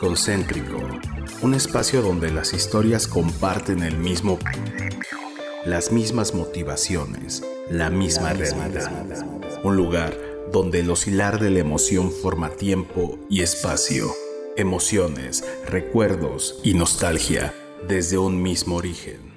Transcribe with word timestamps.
Concéntrico, 0.00 0.78
un 1.42 1.54
espacio 1.54 2.02
donde 2.02 2.30
las 2.30 2.52
historias 2.52 3.06
comparten 3.06 3.82
el 3.82 3.98
mismo 3.98 4.38
las 5.66 5.92
mismas 5.92 6.34
motivaciones, 6.34 7.42
la 7.70 7.90
misma 7.90 8.32
realidad. 8.32 9.26
Un 9.64 9.76
lugar 9.76 10.16
donde 10.52 10.80
el 10.80 10.90
oscilar 10.90 11.40
de 11.40 11.50
la 11.50 11.58
emoción 11.58 12.10
forma 12.10 12.50
tiempo 12.50 13.18
y 13.28 13.42
espacio, 13.42 14.10
emociones, 14.56 15.44
recuerdos 15.66 16.60
y 16.64 16.74
nostalgia 16.74 17.52
desde 17.86 18.18
un 18.18 18.40
mismo 18.40 18.76
origen. 18.76 19.28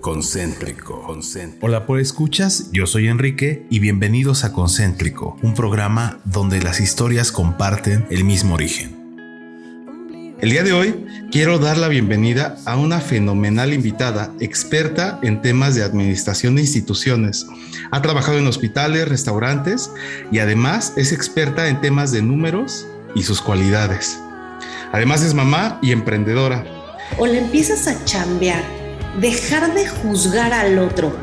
Concéntrico. 0.00 1.02
Concéntrico. 1.02 1.66
Hola 1.66 1.86
por 1.86 2.00
escuchas, 2.00 2.70
yo 2.72 2.86
soy 2.86 3.08
Enrique 3.08 3.66
y 3.70 3.78
bienvenidos 3.78 4.44
a 4.44 4.52
Concéntrico, 4.52 5.36
un 5.42 5.54
programa 5.54 6.20
donde 6.24 6.60
las 6.60 6.80
historias 6.80 7.32
comparten 7.32 8.06
el 8.10 8.24
mismo 8.24 8.54
origen. 8.54 8.99
El 10.40 10.48
día 10.48 10.62
de 10.62 10.72
hoy 10.72 11.04
quiero 11.30 11.58
dar 11.58 11.76
la 11.76 11.88
bienvenida 11.88 12.56
a 12.64 12.78
una 12.78 13.00
fenomenal 13.00 13.74
invitada, 13.74 14.32
experta 14.40 15.18
en 15.22 15.42
temas 15.42 15.74
de 15.74 15.82
administración 15.82 16.54
de 16.54 16.62
instituciones. 16.62 17.46
Ha 17.90 18.00
trabajado 18.00 18.38
en 18.38 18.46
hospitales, 18.46 19.06
restaurantes 19.06 19.90
y 20.32 20.38
además 20.38 20.94
es 20.96 21.12
experta 21.12 21.68
en 21.68 21.82
temas 21.82 22.10
de 22.10 22.22
números 22.22 22.86
y 23.14 23.22
sus 23.22 23.42
cualidades. 23.42 24.18
Además 24.92 25.22
es 25.22 25.34
mamá 25.34 25.78
y 25.82 25.92
emprendedora. 25.92 26.64
O 27.18 27.26
le 27.26 27.36
empiezas 27.36 27.86
a 27.86 28.02
chambear, 28.06 28.64
dejar 29.20 29.74
de 29.74 29.86
juzgar 29.88 30.54
al 30.54 30.78
otro, 30.78 31.14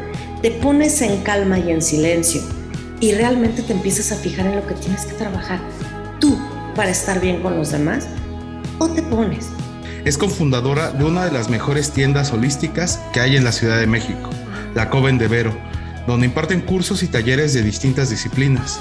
te 0.43 0.51
pones 0.51 1.01
en 1.01 1.23
calma 1.23 1.57
y 1.57 1.71
en 1.71 1.81
silencio 1.81 2.43
y 2.99 3.13
realmente 3.13 3.63
te 3.63 3.73
empiezas 3.73 4.11
a 4.11 4.15
fijar 4.15 4.45
en 4.45 4.57
lo 4.57 4.67
que 4.67 4.75
tienes 4.75 5.07
que 5.07 5.13
trabajar 5.13 5.59
tú 6.19 6.37
para 6.75 6.91
estar 6.91 7.19
bien 7.19 7.41
con 7.41 7.57
los 7.57 7.71
demás 7.71 8.07
o 8.79 8.89
te 8.89 9.01
pones. 9.01 9.47
Es 10.05 10.17
cofundadora 10.17 10.91
de 10.91 11.03
una 11.03 11.25
de 11.25 11.31
las 11.31 11.49
mejores 11.49 11.91
tiendas 11.91 12.31
holísticas 12.31 12.99
que 13.13 13.19
hay 13.19 13.35
en 13.35 13.43
la 13.43 13.51
Ciudad 13.51 13.79
de 13.79 13.87
México, 13.87 14.29
la 14.73 14.89
Coven 14.89 15.17
de 15.17 15.27
Vero, 15.27 15.57
donde 16.07 16.27
imparten 16.27 16.61
cursos 16.61 17.03
y 17.03 17.07
talleres 17.07 17.53
de 17.53 17.61
distintas 17.61 18.09
disciplinas. 18.09 18.79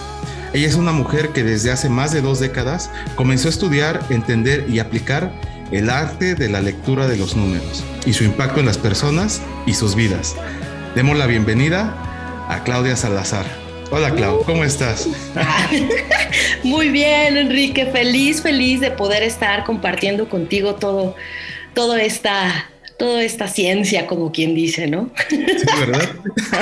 Ella 0.52 0.68
es 0.68 0.76
una 0.76 0.92
mujer 0.92 1.30
que 1.30 1.42
desde 1.42 1.72
hace 1.72 1.88
más 1.88 2.12
de 2.12 2.22
dos 2.22 2.38
décadas 2.38 2.90
comenzó 3.16 3.48
a 3.48 3.50
estudiar, 3.50 4.00
entender 4.10 4.66
y 4.68 4.78
aplicar 4.78 5.32
el 5.72 5.90
arte 5.90 6.34
de 6.34 6.48
la 6.48 6.60
lectura 6.60 7.08
de 7.08 7.16
los 7.16 7.36
números 7.36 7.82
y 8.06 8.12
su 8.12 8.24
impacto 8.24 8.60
en 8.60 8.66
las 8.66 8.78
personas 8.78 9.42
y 9.66 9.74
sus 9.74 9.96
vidas. 9.96 10.36
Demos 10.94 11.18
la 11.18 11.26
bienvenida 11.26 12.46
a 12.48 12.62
Claudia 12.62 12.96
Salazar. 12.96 13.65
Hola 13.90 14.12
Clau, 14.14 14.42
¿cómo 14.44 14.64
estás? 14.64 15.08
Muy 16.64 16.88
bien, 16.88 17.36
Enrique, 17.36 17.86
feliz, 17.86 18.42
feliz 18.42 18.80
de 18.80 18.90
poder 18.90 19.22
estar 19.22 19.64
compartiendo 19.64 20.28
contigo 20.28 20.74
todo, 20.74 21.14
todo 21.72 21.96
esta, 21.96 22.68
toda 22.98 23.22
esta 23.22 23.46
ciencia, 23.46 24.06
como 24.06 24.32
quien 24.32 24.54
dice, 24.54 24.88
¿no? 24.88 25.10
Sí, 25.28 25.44
¿verdad? 25.78 26.10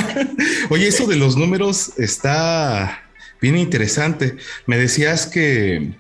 Oye, 0.71 0.89
eso 0.89 1.07
de 1.07 1.17
los 1.17 1.37
números 1.37 1.93
está 1.99 3.03
bien 3.41 3.57
interesante. 3.57 4.37
Me 4.67 4.77
decías 4.77 5.27
que, 5.27 5.93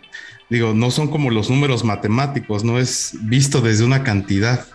digo, 0.50 0.74
no 0.74 0.90
son 0.90 1.08
como 1.08 1.30
los 1.30 1.48
números 1.48 1.84
matemáticos, 1.84 2.64
no 2.64 2.78
es 2.78 3.12
visto 3.22 3.62
desde 3.62 3.84
una 3.84 4.04
cantidad, 4.04 4.66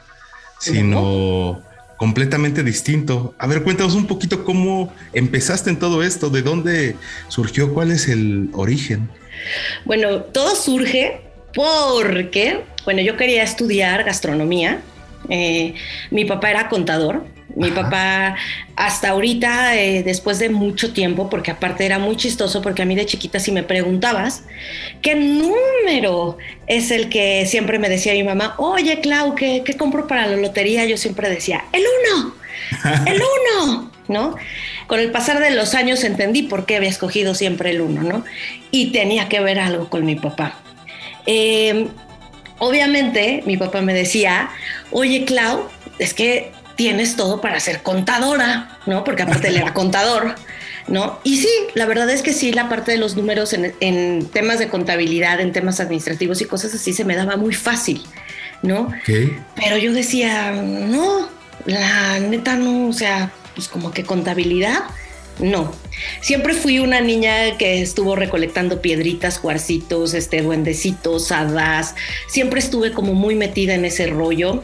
sino 0.59 1.61
completamente 1.99 2.63
distinto. 2.63 3.35
A 3.37 3.45
ver, 3.45 3.61
cuéntanos 3.61 3.93
un 3.93 4.07
poquito 4.07 4.45
cómo 4.45 4.91
empezaste 5.11 5.69
en 5.69 5.77
todo 5.77 6.01
esto, 6.01 6.29
de 6.29 6.41
dónde 6.41 6.95
surgió, 7.27 7.73
cuál 7.73 7.91
es 7.91 8.07
el 8.07 8.49
origen. 8.53 9.09
Bueno, 9.83 10.21
todo 10.21 10.55
surge 10.55 11.19
porque, 11.53 12.63
bueno, 12.85 13.01
yo 13.01 13.17
quería 13.17 13.43
estudiar 13.43 14.05
gastronomía. 14.05 14.79
Eh, 15.27 15.73
mi 16.09 16.23
papá 16.23 16.51
era 16.51 16.69
contador, 16.69 17.25
mi 17.55 17.71
papá 17.71 18.35
hasta 18.75 19.09
ahorita, 19.09 19.75
eh, 19.77 20.03
después 20.03 20.39
de 20.39 20.49
mucho 20.49 20.93
tiempo, 20.93 21.29
porque 21.29 21.51
aparte 21.51 21.85
era 21.85 21.99
muy 21.99 22.15
chistoso, 22.15 22.61
porque 22.61 22.81
a 22.81 22.85
mí 22.85 22.95
de 22.95 23.05
chiquita 23.05 23.39
si 23.39 23.51
me 23.51 23.63
preguntabas 23.63 24.43
qué 25.01 25.15
número 25.15 26.37
es 26.67 26.91
el 26.91 27.09
que 27.09 27.45
siempre 27.45 27.79
me 27.79 27.89
decía 27.89 28.13
mi 28.13 28.23
mamá, 28.23 28.55
oye 28.57 28.99
Clau, 29.01 29.35
¿qué, 29.35 29.63
qué 29.65 29.75
compro 29.75 30.07
para 30.07 30.27
la 30.27 30.37
lotería? 30.37 30.85
Yo 30.85 30.97
siempre 30.97 31.29
decía, 31.29 31.65
el 31.73 31.83
uno, 32.13 32.35
el 33.05 33.21
uno, 33.61 33.91
¿no? 34.07 34.35
Con 34.87 34.99
el 34.99 35.11
pasar 35.11 35.39
de 35.39 35.51
los 35.51 35.75
años 35.75 36.03
entendí 36.03 36.43
por 36.43 36.65
qué 36.65 36.77
había 36.77 36.89
escogido 36.89 37.35
siempre 37.35 37.71
el 37.71 37.81
uno, 37.81 38.03
¿no? 38.03 38.25
Y 38.71 38.91
tenía 38.91 39.27
que 39.27 39.39
ver 39.39 39.59
algo 39.59 39.89
con 39.89 40.05
mi 40.05 40.15
papá. 40.15 40.59
Eh, 41.25 41.87
obviamente 42.59 43.43
mi 43.45 43.57
papá 43.57 43.81
me 43.81 43.93
decía, 43.93 44.49
oye 44.91 45.25
Clau, 45.25 45.67
es 45.99 46.13
que 46.13 46.51
tienes 46.79 47.17
todo 47.17 47.41
para 47.41 47.59
ser 47.59 47.83
contadora, 47.83 48.79
¿no? 48.85 49.03
Porque 49.03 49.23
aparte 49.23 49.49
él 49.49 49.57
era 49.57 49.73
contador, 49.81 50.35
¿no? 50.87 51.19
Y 51.25 51.35
sí, 51.35 51.49
la 51.73 51.85
verdad 51.85 52.09
es 52.09 52.21
que 52.21 52.31
sí, 52.31 52.53
la 52.53 52.69
parte 52.69 52.93
de 52.93 52.97
los 52.97 53.17
números 53.17 53.51
en, 53.51 54.25
temas 54.27 54.59
de 54.59 54.69
contabilidad, 54.69 55.41
en 55.41 55.51
temas 55.51 55.81
administrativos 55.81 56.39
y 56.39 56.45
cosas 56.45 56.73
así 56.73 56.93
se 56.93 57.03
me 57.03 57.17
daba 57.17 57.35
muy 57.35 57.53
fácil, 57.53 58.01
¿no? 58.61 58.93
Pero 59.57 59.75
yo 59.75 59.91
decía, 59.91 60.53
no, 60.53 61.27
la 61.65 62.17
neta 62.21 62.55
no, 62.55 62.87
o 62.87 62.93
sea, 62.93 63.33
pues 63.55 63.67
como 63.67 63.91
que 63.91 64.05
contabilidad, 64.05 64.83
no. 65.39 65.73
Siempre 66.21 66.53
fui 66.53 66.79
una 66.79 67.01
niña 67.01 67.57
que 67.57 67.81
estuvo 67.81 68.15
recolectando 68.15 68.81
piedritas, 68.81 69.39
cuarcitos, 69.39 70.13
este, 70.13 70.41
duendecitos, 70.41 71.31
hadas. 71.31 71.95
Siempre 72.27 72.59
estuve 72.59 72.93
como 72.93 73.13
muy 73.13 73.35
metida 73.35 73.73
en 73.73 73.85
ese 73.85 74.07
rollo. 74.07 74.63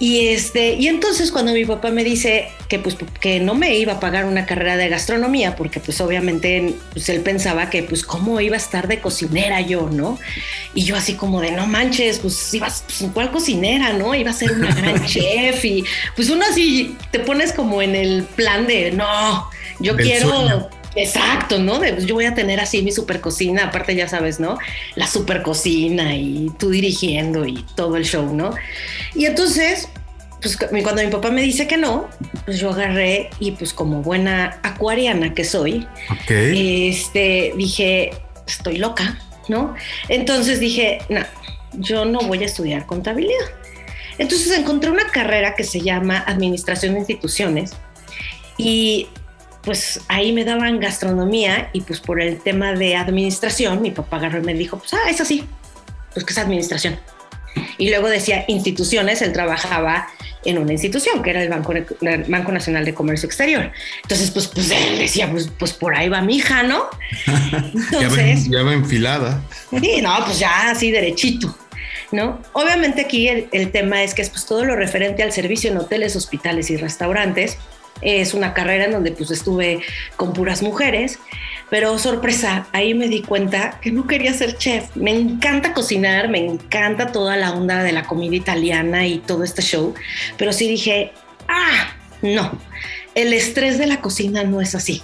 Y, 0.00 0.28
este, 0.28 0.74
y 0.74 0.88
entonces 0.88 1.30
cuando 1.30 1.52
mi 1.52 1.64
papá 1.64 1.90
me 1.90 2.02
dice 2.02 2.48
que, 2.68 2.78
pues, 2.80 2.96
que 3.20 3.38
no 3.38 3.54
me 3.54 3.76
iba 3.76 3.94
a 3.94 4.00
pagar 4.00 4.24
una 4.24 4.44
carrera 4.44 4.76
de 4.76 4.88
gastronomía, 4.88 5.54
porque 5.54 5.78
pues 5.78 6.00
obviamente 6.00 6.74
pues, 6.92 7.08
él 7.08 7.20
pensaba 7.20 7.70
que 7.70 7.84
pues 7.84 8.02
cómo 8.02 8.40
iba 8.40 8.56
a 8.56 8.58
estar 8.58 8.88
de 8.88 9.00
cocinera 9.00 9.60
yo, 9.60 9.88
¿no? 9.90 10.18
Y 10.74 10.84
yo 10.84 10.96
así 10.96 11.14
como 11.14 11.40
de, 11.40 11.52
no 11.52 11.66
manches, 11.66 12.18
pues 12.18 12.52
ibas, 12.52 12.84
pues, 12.86 13.10
¿cuál 13.12 13.30
cocinera, 13.30 13.92
no? 13.92 14.14
Iba 14.14 14.30
a 14.30 14.34
ser 14.34 14.52
una 14.52 14.74
gran 14.74 15.06
chef 15.06 15.64
y 15.64 15.84
pues 16.16 16.28
uno 16.28 16.44
así 16.50 16.96
te 17.12 17.20
pones 17.20 17.52
como 17.52 17.80
en 17.80 17.94
el 17.94 18.24
plan 18.24 18.66
de, 18.66 18.90
no, 18.90 19.48
yo 19.78 19.96
quiero... 19.96 20.70
Exacto, 20.96 21.58
¿no? 21.58 21.78
pues 21.78 22.06
yo 22.06 22.14
voy 22.14 22.26
a 22.26 22.34
tener 22.34 22.60
así 22.60 22.82
mi 22.82 22.92
super 22.92 23.20
cocina, 23.20 23.64
aparte 23.64 23.96
ya 23.96 24.08
sabes, 24.08 24.38
¿no? 24.38 24.58
La 24.94 25.06
super 25.06 25.42
cocina 25.42 26.14
y 26.14 26.50
tú 26.58 26.70
dirigiendo 26.70 27.46
y 27.46 27.64
todo 27.74 27.96
el 27.96 28.04
show, 28.04 28.32
¿no? 28.34 28.54
Y 29.14 29.26
entonces, 29.26 29.88
pues 30.40 30.56
cuando 30.56 31.02
mi 31.02 31.10
papá 31.10 31.30
me 31.30 31.42
dice 31.42 31.66
que 31.66 31.76
no, 31.76 32.08
pues 32.44 32.60
yo 32.60 32.70
agarré 32.70 33.30
y 33.40 33.52
pues 33.52 33.72
como 33.72 34.02
buena 34.02 34.60
acuariana 34.62 35.34
que 35.34 35.44
soy, 35.44 35.86
este, 36.28 37.52
dije, 37.56 38.12
estoy 38.46 38.76
loca, 38.78 39.18
¿no? 39.48 39.74
Entonces 40.08 40.60
dije, 40.60 41.00
no, 41.08 41.22
yo 41.72 42.04
no 42.04 42.20
voy 42.20 42.42
a 42.42 42.46
estudiar 42.46 42.86
contabilidad. 42.86 43.46
Entonces 44.18 44.56
encontré 44.56 44.90
una 44.90 45.08
carrera 45.10 45.56
que 45.56 45.64
se 45.64 45.80
llama 45.80 46.22
Administración 46.26 46.94
de 46.94 47.00
Instituciones 47.00 47.72
y 48.56 49.08
pues 49.64 50.00
ahí 50.08 50.32
me 50.32 50.44
daban 50.44 50.80
gastronomía 50.80 51.70
y 51.72 51.80
pues 51.80 52.00
por 52.00 52.20
el 52.20 52.40
tema 52.40 52.72
de 52.72 52.96
administración, 52.96 53.80
mi 53.82 53.90
papá 53.90 54.18
agarró 54.18 54.38
y 54.38 54.42
me 54.42 54.54
dijo, 54.54 54.78
pues 54.78 54.94
ah, 54.94 55.10
es 55.10 55.20
así, 55.20 55.46
pues 56.12 56.24
que 56.24 56.32
es 56.32 56.38
administración. 56.38 56.98
Y 57.78 57.90
luego 57.90 58.08
decía 58.08 58.44
instituciones, 58.48 59.22
él 59.22 59.32
trabajaba 59.32 60.08
en 60.44 60.58
una 60.58 60.72
institución 60.72 61.22
que 61.22 61.30
era 61.30 61.42
el 61.42 61.48
Banco, 61.48 61.72
el 61.72 62.24
Banco 62.28 62.52
Nacional 62.52 62.84
de 62.84 62.94
Comercio 62.94 63.26
Exterior. 63.26 63.70
Entonces, 64.02 64.30
pues, 64.30 64.48
pues 64.48 64.70
él 64.70 64.98
decía, 64.98 65.30
pues, 65.30 65.50
pues 65.58 65.72
por 65.72 65.96
ahí 65.96 66.08
va 66.08 66.20
mi 66.20 66.36
hija, 66.36 66.62
¿no? 66.62 66.84
Entonces, 67.92 68.48
ya, 68.50 68.62
va, 68.62 68.74
enfilada. 68.74 69.40
Sí, 69.70 70.00
no, 70.02 70.14
pues 70.24 70.38
ya 70.38 70.70
así 70.70 70.90
derechito. 70.90 71.56
¿No? 72.12 72.40
Obviamente 72.52 73.00
aquí 73.00 73.26
el, 73.26 73.48
el 73.50 73.72
tema 73.72 74.04
es 74.04 74.14
que 74.14 74.22
es 74.22 74.30
pues 74.30 74.46
todo 74.46 74.64
lo 74.64 74.76
referente 74.76 75.24
al 75.24 75.32
servicio 75.32 75.70
en 75.70 75.78
hoteles, 75.78 76.14
hospitales 76.14 76.70
y 76.70 76.76
restaurantes, 76.76 77.58
es 78.04 78.34
una 78.34 78.54
carrera 78.54 78.84
en 78.84 78.92
donde 78.92 79.12
pues 79.12 79.30
estuve 79.30 79.80
con 80.16 80.32
puras 80.32 80.62
mujeres, 80.62 81.18
pero 81.70 81.98
sorpresa, 81.98 82.66
ahí 82.72 82.94
me 82.94 83.08
di 83.08 83.22
cuenta 83.22 83.80
que 83.80 83.90
no 83.90 84.06
quería 84.06 84.32
ser 84.34 84.56
chef. 84.56 84.94
Me 84.94 85.10
encanta 85.10 85.72
cocinar, 85.72 86.28
me 86.28 86.44
encanta 86.44 87.10
toda 87.10 87.36
la 87.36 87.52
onda 87.52 87.82
de 87.82 87.92
la 87.92 88.04
comida 88.04 88.36
italiana 88.36 89.06
y 89.06 89.18
todo 89.18 89.42
este 89.42 89.62
show, 89.62 89.94
pero 90.36 90.52
sí 90.52 90.68
dije, 90.68 91.12
ah, 91.48 91.94
no, 92.22 92.58
el 93.14 93.32
estrés 93.32 93.78
de 93.78 93.86
la 93.86 94.00
cocina 94.00 94.44
no 94.44 94.60
es 94.60 94.74
así. 94.74 95.02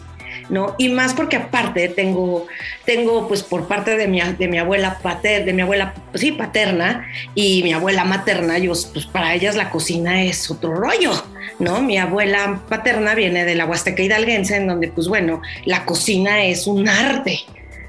¿No? 0.50 0.74
Y 0.78 0.88
más 0.88 1.14
porque 1.14 1.36
aparte 1.36 1.88
tengo, 1.88 2.46
tengo 2.84 3.28
pues 3.28 3.42
por 3.42 3.68
parte 3.68 3.96
de 3.96 4.08
mi, 4.08 4.20
de 4.20 4.48
mi 4.48 4.58
abuela 4.58 4.98
pater, 5.00 5.44
de 5.44 5.52
mi 5.52 5.62
abuela, 5.62 5.94
pues 6.10 6.20
sí, 6.20 6.32
paterna 6.32 7.06
y 7.34 7.62
mi 7.62 7.72
abuela 7.72 8.04
materna, 8.04 8.56
ellos, 8.56 8.90
pues 8.92 9.06
para 9.06 9.34
ellas 9.34 9.54
la 9.56 9.70
cocina 9.70 10.22
es 10.22 10.50
otro 10.50 10.74
rollo, 10.74 11.12
¿no? 11.58 11.80
Mi 11.80 11.98
abuela 11.98 12.60
paterna 12.68 13.14
viene 13.14 13.44
de 13.44 13.54
la 13.54 13.64
Huasteca 13.64 14.02
Hidalguense, 14.02 14.56
en 14.56 14.66
donde 14.66 14.88
pues 14.88 15.08
bueno, 15.08 15.40
la 15.64 15.84
cocina 15.84 16.44
es 16.44 16.66
un 16.66 16.88
arte, 16.88 17.40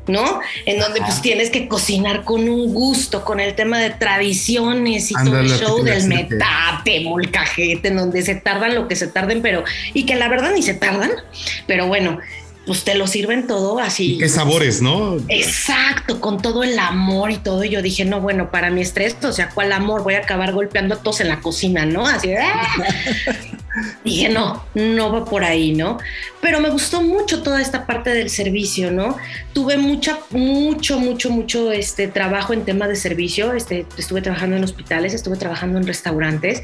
¿no? 0.07 0.39
En 0.65 0.79
donde 0.79 1.01
pues 1.01 1.21
tienes 1.21 1.49
que 1.49 1.67
cocinar 1.67 2.23
con 2.23 2.47
un 2.47 2.73
gusto, 2.73 3.23
con 3.23 3.39
el 3.39 3.55
tema 3.55 3.79
de 3.79 3.89
tradiciones 3.91 5.09
y 5.11 5.13
todo 5.13 5.39
el 5.39 5.49
show 5.49 5.83
del 5.83 6.07
metate, 6.07 7.01
molcajete, 7.01 7.87
en 7.87 7.97
donde 7.97 8.21
se 8.21 8.35
tardan 8.35 8.75
lo 8.75 8.87
que 8.87 8.95
se 8.95 9.07
tarden, 9.07 9.41
pero, 9.41 9.63
y 9.93 10.05
que 10.05 10.15
la 10.15 10.27
verdad 10.27 10.51
ni 10.53 10.61
se 10.61 10.73
tardan, 10.75 11.11
pero 11.65 11.87
bueno, 11.87 12.19
pues 12.65 12.83
te 12.83 12.93
lo 12.95 13.07
sirven 13.07 13.47
todo 13.47 13.79
así. 13.79 14.17
qué 14.19 14.29
sabores, 14.29 14.81
¿no? 14.81 15.17
Exacto, 15.29 16.21
con 16.21 16.41
todo 16.41 16.63
el 16.63 16.77
amor 16.77 17.31
y 17.31 17.37
todo. 17.37 17.63
Y 17.63 17.69
yo 17.69 17.81
dije, 17.81 18.05
no, 18.05 18.21
bueno, 18.21 18.51
para 18.51 18.69
mi 18.69 18.81
estrés, 18.81 19.17
o 19.23 19.31
sea, 19.31 19.49
¿cuál 19.49 19.71
amor? 19.71 20.03
Voy 20.03 20.13
a 20.13 20.19
acabar 20.19 20.53
golpeando 20.53 20.95
a 20.95 20.97
todos 20.99 21.21
en 21.21 21.29
la 21.29 21.39
cocina, 21.39 21.85
¿no? 21.85 22.05
Así, 22.05 22.33
¡ah! 22.33 22.67
dije, 24.05 24.29
no, 24.29 24.63
no 24.75 25.11
va 25.11 25.25
por 25.25 25.43
ahí, 25.43 25.73
¿no? 25.73 25.97
Pero 26.39 26.59
me 26.59 26.69
gustó 26.69 27.01
mucho 27.01 27.41
toda 27.41 27.61
esta 27.61 27.87
parte 27.87 28.11
del 28.11 28.29
servicio, 28.29 28.91
¿no? 28.91 29.17
Tuve 29.53 29.77
mucha, 29.77 30.19
mucho, 30.29 30.99
mucho, 30.99 31.31
mucho 31.31 31.71
este, 31.71 32.07
trabajo 32.07 32.53
en 32.53 32.63
temas 32.63 32.89
de 32.89 32.95
servicio. 32.95 33.53
Este, 33.53 33.87
estuve 33.97 34.21
trabajando 34.21 34.55
en 34.55 34.63
hospitales, 34.63 35.15
estuve 35.15 35.37
trabajando 35.37 35.79
en 35.79 35.87
restaurantes, 35.87 36.61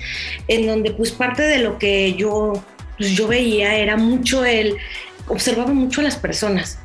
en 0.47 0.67
donde 0.67 0.91
pues 0.91 1.11
parte 1.11 1.41
de 1.41 1.57
lo 1.57 1.79
que 1.79 2.13
yo, 2.13 2.53
pues, 2.97 3.11
yo 3.11 3.27
veía 3.27 3.75
era 3.75 3.97
mucho 3.97 4.45
el 4.45 4.77
observaba 5.27 5.73
mucho 5.73 6.01
a 6.01 6.03
las 6.03 6.17
personas. 6.17 6.79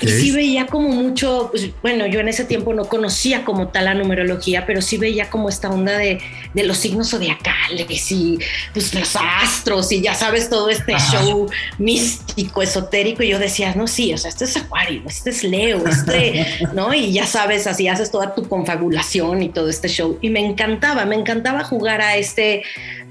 Y 0.00 0.08
sí 0.08 0.30
veía 0.32 0.66
como 0.66 0.88
mucho, 0.88 1.48
pues, 1.50 1.70
bueno, 1.82 2.06
yo 2.06 2.18
en 2.20 2.28
ese 2.28 2.44
tiempo 2.44 2.74
no 2.74 2.86
conocía 2.86 3.44
como 3.44 3.68
tal 3.68 3.84
la 3.84 3.94
numerología, 3.94 4.66
pero 4.66 4.82
sí 4.82 4.96
veía 4.96 5.30
como 5.30 5.48
esta 5.48 5.70
onda 5.70 5.96
de, 5.96 6.20
de 6.52 6.64
los 6.64 6.78
signos 6.78 7.10
zodiacales 7.10 8.10
y 8.10 8.38
pues, 8.72 8.92
los 8.94 9.16
astros 9.16 9.92
y 9.92 10.00
ya 10.00 10.14
sabes, 10.14 10.50
todo 10.50 10.68
este 10.68 10.94
show 10.98 11.48
místico, 11.78 12.62
esotérico. 12.62 13.22
Y 13.22 13.28
yo 13.28 13.38
decía, 13.38 13.74
no, 13.76 13.86
sí, 13.86 14.12
o 14.12 14.18
sea, 14.18 14.30
este 14.30 14.44
es 14.44 14.56
Acuario, 14.56 15.02
este 15.06 15.30
es 15.30 15.44
Leo, 15.44 15.86
este, 15.86 16.46
¿no? 16.74 16.92
Y 16.92 17.12
ya 17.12 17.26
sabes, 17.26 17.66
así 17.66 17.86
haces 17.86 18.10
toda 18.10 18.34
tu 18.34 18.48
confabulación 18.48 19.42
y 19.42 19.48
todo 19.48 19.68
este 19.68 19.88
show. 19.88 20.18
Y 20.20 20.30
me 20.30 20.44
encantaba, 20.44 21.04
me 21.06 21.14
encantaba 21.14 21.62
jugar 21.62 22.00
a 22.00 22.16
este, 22.16 22.62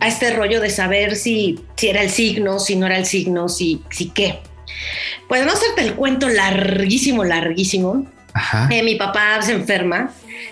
a 0.01 0.07
este 0.07 0.33
rollo 0.33 0.59
de 0.59 0.69
saber 0.69 1.15
si, 1.15 1.59
si 1.77 1.87
era 1.87 2.01
el 2.01 2.09
signo, 2.09 2.59
si 2.59 2.75
no 2.75 2.85
era 2.87 2.97
el 2.97 3.05
signo, 3.05 3.47
si, 3.47 3.81
si 3.89 4.09
qué. 4.09 4.39
Pues 5.27 5.45
no 5.45 5.51
hacerte 5.51 5.81
el 5.81 5.95
cuento 5.95 6.29
larguísimo, 6.29 7.23
larguísimo. 7.23 8.05
Eh, 8.69 8.83
mi 8.83 8.95
papá 8.95 9.41
se 9.41 9.53
enferma, 9.53 10.11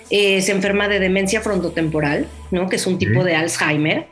eh, 0.10 0.42
se 0.42 0.52
enferma 0.52 0.88
de 0.88 1.00
demencia 1.00 1.42
frontotemporal, 1.42 2.28
¿no? 2.52 2.68
Que 2.68 2.78
es 2.78 2.88
un 2.88 2.98
tipo 2.98 3.24
de 3.24 3.36
Alzheimer. 3.36 4.08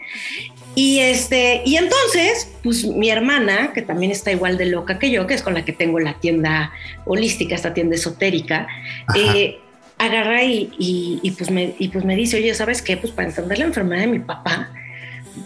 Y 0.75 0.99
este, 0.99 1.61
y 1.65 1.77
entonces, 1.77 2.51
pues 2.63 2.85
mi 2.85 3.09
hermana, 3.09 3.71
que 3.73 3.81
también 3.83 4.11
está 4.11 4.31
igual 4.31 4.57
de 4.57 4.65
loca 4.65 4.97
que 4.97 5.11
yo, 5.11 5.27
que 5.27 5.35
es 5.35 5.43
con 5.43 5.53
la 5.53 5.65
que 5.65 5.71
tengo 5.71 5.99
la 5.99 6.15
tienda 6.15 6.71
holística, 7.05 7.53
esta 7.53 7.73
tienda 7.73 7.95
esotérica, 7.95 8.67
eh, 9.15 9.59
agarra 9.99 10.43
y, 10.43 10.71
y, 10.79 11.31
pues 11.31 11.51
me, 11.51 11.75
y 11.77 11.89
pues 11.89 12.03
me 12.05 12.15
dice, 12.15 12.37
oye, 12.37 12.53
¿sabes 12.55 12.81
qué? 12.81 12.97
Pues 12.97 13.13
para 13.13 13.27
entender 13.27 13.59
la 13.59 13.65
enfermedad 13.65 14.01
de 14.01 14.07
mi 14.07 14.19
papá, 14.19 14.71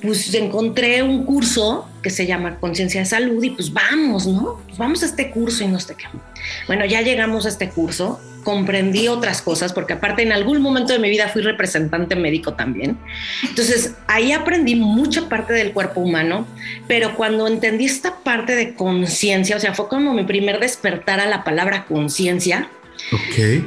pues 0.02 0.34
encontré 0.34 1.02
un 1.02 1.24
curso 1.24 1.88
que 2.04 2.10
se 2.10 2.26
llama 2.26 2.60
Conciencia 2.60 3.02
de 3.02 3.06
Salud 3.06 3.42
y 3.42 3.52
pues 3.52 3.72
vamos, 3.72 4.28
¿no? 4.28 4.62
Pues 4.66 4.78
vamos 4.78 5.04
a 5.04 5.06
este 5.06 5.32
curso 5.32 5.64
y 5.64 5.68
no 5.68 5.80
sé 5.80 5.96
qué. 5.96 6.06
Bueno, 6.68 6.86
ya 6.86 7.02
llegamos 7.02 7.46
a 7.46 7.50
este 7.50 7.70
curso, 7.70 8.20
comprendí 8.44 9.08
otras 9.08 9.42
cosas, 9.42 9.74
porque 9.74 9.94
aparte 9.94 10.24
en 10.24 10.32
algún 10.32 10.62
momento 10.62 10.94
de 10.94 11.00
mi 11.00 11.10
vida 11.10 11.30
fui 11.30 11.42
representante 11.42 12.16
médico 12.16 12.54
también. 12.54 12.98
Entonces 13.44 13.96
ahí 14.08 14.34
aprendí 14.34 14.76
mucha 14.76 15.30
parte 15.30 15.54
del 15.54 15.72
cuerpo 15.72 16.02
humano, 16.02 16.46
pero 16.88 17.16
cuando 17.16 17.48
entendí 17.48 17.86
esta 17.86 18.18
parte 18.18 18.56
de 18.56 18.74
conciencia, 18.76 19.56
o 19.56 19.60
sea, 19.60 19.74
fue 19.74 19.88
como 19.88 20.14
mi 20.14 20.24
primer 20.24 20.60
despertar 20.60 21.20
a 21.20 21.26
la 21.28 21.44
palabra 21.44 21.86
conciencia. 21.86 22.70
Ok. 23.14 23.64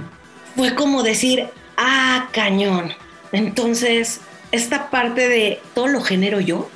Fue 0.54 0.74
como 0.74 1.02
decir, 1.02 1.46
ah, 1.76 2.28
cañón. 2.32 2.92
Entonces 3.32 4.20
esta 4.52 4.90
parte 4.90 5.28
de 5.28 5.60
todo 5.74 5.88
lo 5.88 6.00
genero 6.00 6.40
yo, 6.40 6.70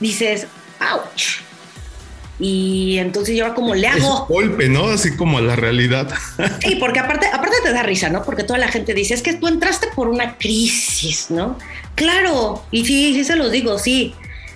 dices, 0.00 0.46
ouch. 0.80 1.40
Y 2.38 2.98
entonces 2.98 3.36
yo 3.36 3.54
como 3.54 3.74
le 3.74 3.86
hago. 3.86 4.26
golpe, 4.26 4.68
¿no? 4.68 4.86
Así 4.86 5.14
como 5.16 5.38
a 5.38 5.42
la 5.42 5.54
realidad. 5.54 6.12
Sí, 6.60 6.76
porque 6.76 6.98
aparte, 6.98 7.26
aparte 7.32 7.56
te 7.62 7.72
da 7.72 7.82
risa, 7.82 8.08
¿no? 8.08 8.24
Porque 8.24 8.42
toda 8.42 8.58
la 8.58 8.68
gente 8.68 8.94
dice, 8.94 9.14
es 9.14 9.22
que 9.22 9.34
tú 9.34 9.46
entraste 9.46 9.88
por 9.94 10.08
una 10.08 10.36
crisis, 10.38 11.30
¿no? 11.30 11.56
Claro, 11.94 12.64
y 12.72 12.84
sí, 12.84 13.14
sí 13.14 13.24
se 13.24 13.36
los 13.36 13.52
digo, 13.52 13.78
sí. 13.78 14.14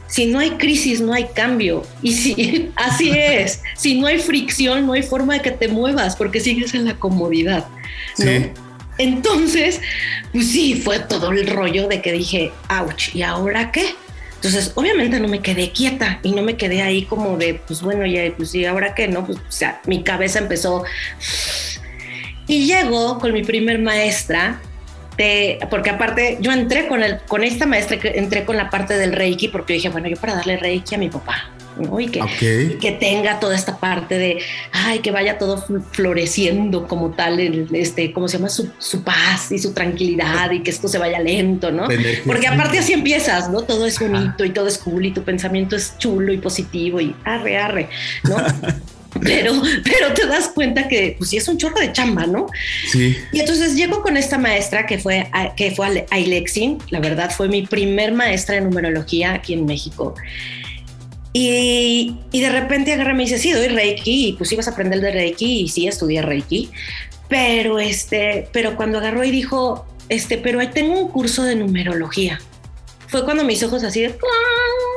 Si 0.08 0.26
no 0.26 0.38
hay 0.38 0.50
crisis, 0.52 1.00
no 1.00 1.12
hay 1.12 1.28
cambio. 1.34 1.84
Y 2.02 2.12
sí, 2.14 2.70
así 2.76 3.10
es. 3.10 3.62
Si 3.76 4.00
no 4.00 4.06
hay 4.06 4.18
fricción, 4.18 4.86
no 4.86 4.94
hay 4.94 5.02
forma 5.02 5.34
de 5.34 5.42
que 5.42 5.50
te 5.50 5.68
muevas 5.68 6.16
porque 6.16 6.40
sigues 6.40 6.74
en 6.74 6.86
la 6.86 6.94
comodidad. 6.94 7.66
¿no? 8.18 8.24
Sí. 8.24 8.50
Entonces, 8.98 9.80
pues 10.32 10.50
sí, 10.50 10.74
fue 10.74 11.00
todo 11.00 11.30
el 11.32 11.46
rollo 11.46 11.88
de 11.88 12.00
que 12.00 12.12
dije, 12.12 12.52
ouch, 12.70 13.14
¿y 13.14 13.22
ahora 13.22 13.70
qué? 13.72 13.94
Entonces, 14.36 14.72
obviamente 14.74 15.18
no 15.18 15.28
me 15.28 15.40
quedé 15.40 15.70
quieta 15.70 16.20
y 16.22 16.32
no 16.32 16.42
me 16.42 16.56
quedé 16.56 16.82
ahí 16.82 17.02
como 17.02 17.36
de, 17.36 17.54
pues 17.66 17.82
bueno, 17.82 18.06
ya, 18.06 18.22
pues 18.36 18.50
sí, 18.50 18.64
¿ahora 18.64 18.94
qué? 18.94 19.08
No, 19.08 19.26
pues 19.26 19.38
o 19.38 19.52
sea, 19.52 19.80
mi 19.86 20.02
cabeza 20.02 20.38
empezó. 20.38 20.84
Y 22.46 22.66
llego 22.66 23.18
con 23.18 23.32
mi 23.32 23.42
primer 23.42 23.80
maestra, 23.80 24.60
porque 25.70 25.90
aparte 25.90 26.38
yo 26.40 26.52
entré 26.52 26.86
con, 26.86 27.02
el, 27.02 27.18
con 27.26 27.42
esta 27.42 27.66
maestra, 27.66 27.98
entré 28.02 28.44
con 28.44 28.56
la 28.56 28.70
parte 28.70 28.96
del 28.96 29.12
Reiki, 29.12 29.48
porque 29.48 29.72
dije, 29.74 29.88
bueno, 29.88 30.08
yo 30.08 30.16
para 30.16 30.34
darle 30.34 30.58
Reiki 30.58 30.94
a 30.94 30.98
mi 30.98 31.08
papá, 31.08 31.50
y 31.98 32.08
que, 32.08 32.78
que 32.80 32.92
tenga 32.92 33.38
toda 33.40 33.54
esta 33.54 33.78
parte 33.78 34.18
de, 34.18 34.38
ay, 34.72 35.00
que 35.00 35.10
vaya 35.10 35.38
todo 35.38 35.64
floreciendo 35.92 36.86
como 36.88 37.10
tal, 37.10 37.38
este, 37.72 38.12
¿cómo 38.12 38.28
se 38.28 38.38
llama? 38.38 38.48
Su, 38.48 38.70
su, 38.78 39.02
paz 39.02 39.52
y 39.52 39.58
su 39.58 39.72
tranquilidad 39.72 40.50
y 40.50 40.62
que 40.62 40.70
esto 40.70 40.88
se 40.88 40.98
vaya 40.98 41.20
lento, 41.20 41.70
¿no? 41.70 41.88
Porque 42.26 42.46
aparte 42.46 42.78
así 42.78 42.92
empiezas, 42.92 43.50
¿no? 43.50 43.62
Todo 43.62 43.86
es 43.86 43.98
bonito 43.98 44.44
y 44.44 44.50
todo 44.50 44.68
es 44.68 44.78
cool 44.78 45.06
y 45.06 45.12
tu 45.12 45.22
pensamiento 45.22 45.76
es 45.76 45.96
chulo 45.98 46.32
y 46.32 46.38
positivo 46.38 47.00
y 47.00 47.14
arre, 47.24 47.58
arre, 47.58 47.88
¿no? 48.24 48.36
pero, 49.22 49.52
pero 49.84 50.14
te 50.14 50.26
das 50.26 50.48
cuenta 50.48 50.88
que 50.88 51.14
pues 51.18 51.30
sí 51.30 51.36
es 51.36 51.48
un 51.48 51.58
chorro 51.58 51.78
de 51.78 51.92
chamba, 51.92 52.26
¿no? 52.26 52.46
Sí. 52.90 53.16
Y 53.32 53.40
entonces 53.40 53.74
llego 53.74 54.02
con 54.02 54.16
esta 54.16 54.38
maestra 54.38 54.86
que 54.86 54.98
fue, 54.98 55.28
que 55.56 55.70
fue 55.72 56.06
Ailexin, 56.10 56.78
la 56.90 57.00
verdad 57.00 57.30
fue 57.30 57.48
mi 57.48 57.66
primer 57.66 58.12
maestra 58.12 58.56
de 58.56 58.62
numerología 58.62 59.34
aquí 59.34 59.54
en 59.54 59.66
México. 59.66 60.14
Y, 61.38 62.16
y, 62.32 62.40
de 62.40 62.48
repente 62.48 62.94
agarra 62.94 63.12
y 63.12 63.14
me 63.14 63.22
dice, 63.24 63.36
sí, 63.36 63.52
doy 63.52 63.68
Reiki, 63.68 64.28
y 64.28 64.32
pues 64.32 64.50
ibas 64.52 64.68
a 64.68 64.70
aprender 64.70 65.02
de 65.02 65.10
Reiki, 65.10 65.60
y 65.60 65.68
sí, 65.68 65.86
estudié 65.86 66.22
Reiki, 66.22 66.70
pero, 67.28 67.78
este, 67.78 68.48
pero 68.54 68.74
cuando 68.74 68.96
agarró 68.96 69.22
y 69.22 69.30
dijo, 69.30 69.84
este, 70.08 70.38
pero 70.38 70.60
ahí 70.60 70.68
tengo 70.68 70.98
un 70.98 71.08
curso 71.08 71.42
de 71.42 71.54
numerología, 71.54 72.40
fue 73.08 73.22
cuando 73.26 73.44
mis 73.44 73.62
ojos 73.62 73.84
así 73.84 74.00
de... 74.00 74.16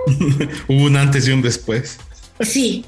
Hubo 0.70 0.86
un 0.86 0.96
antes 0.96 1.28
y 1.28 1.32
un 1.32 1.42
después. 1.42 1.98
Sí, 2.40 2.86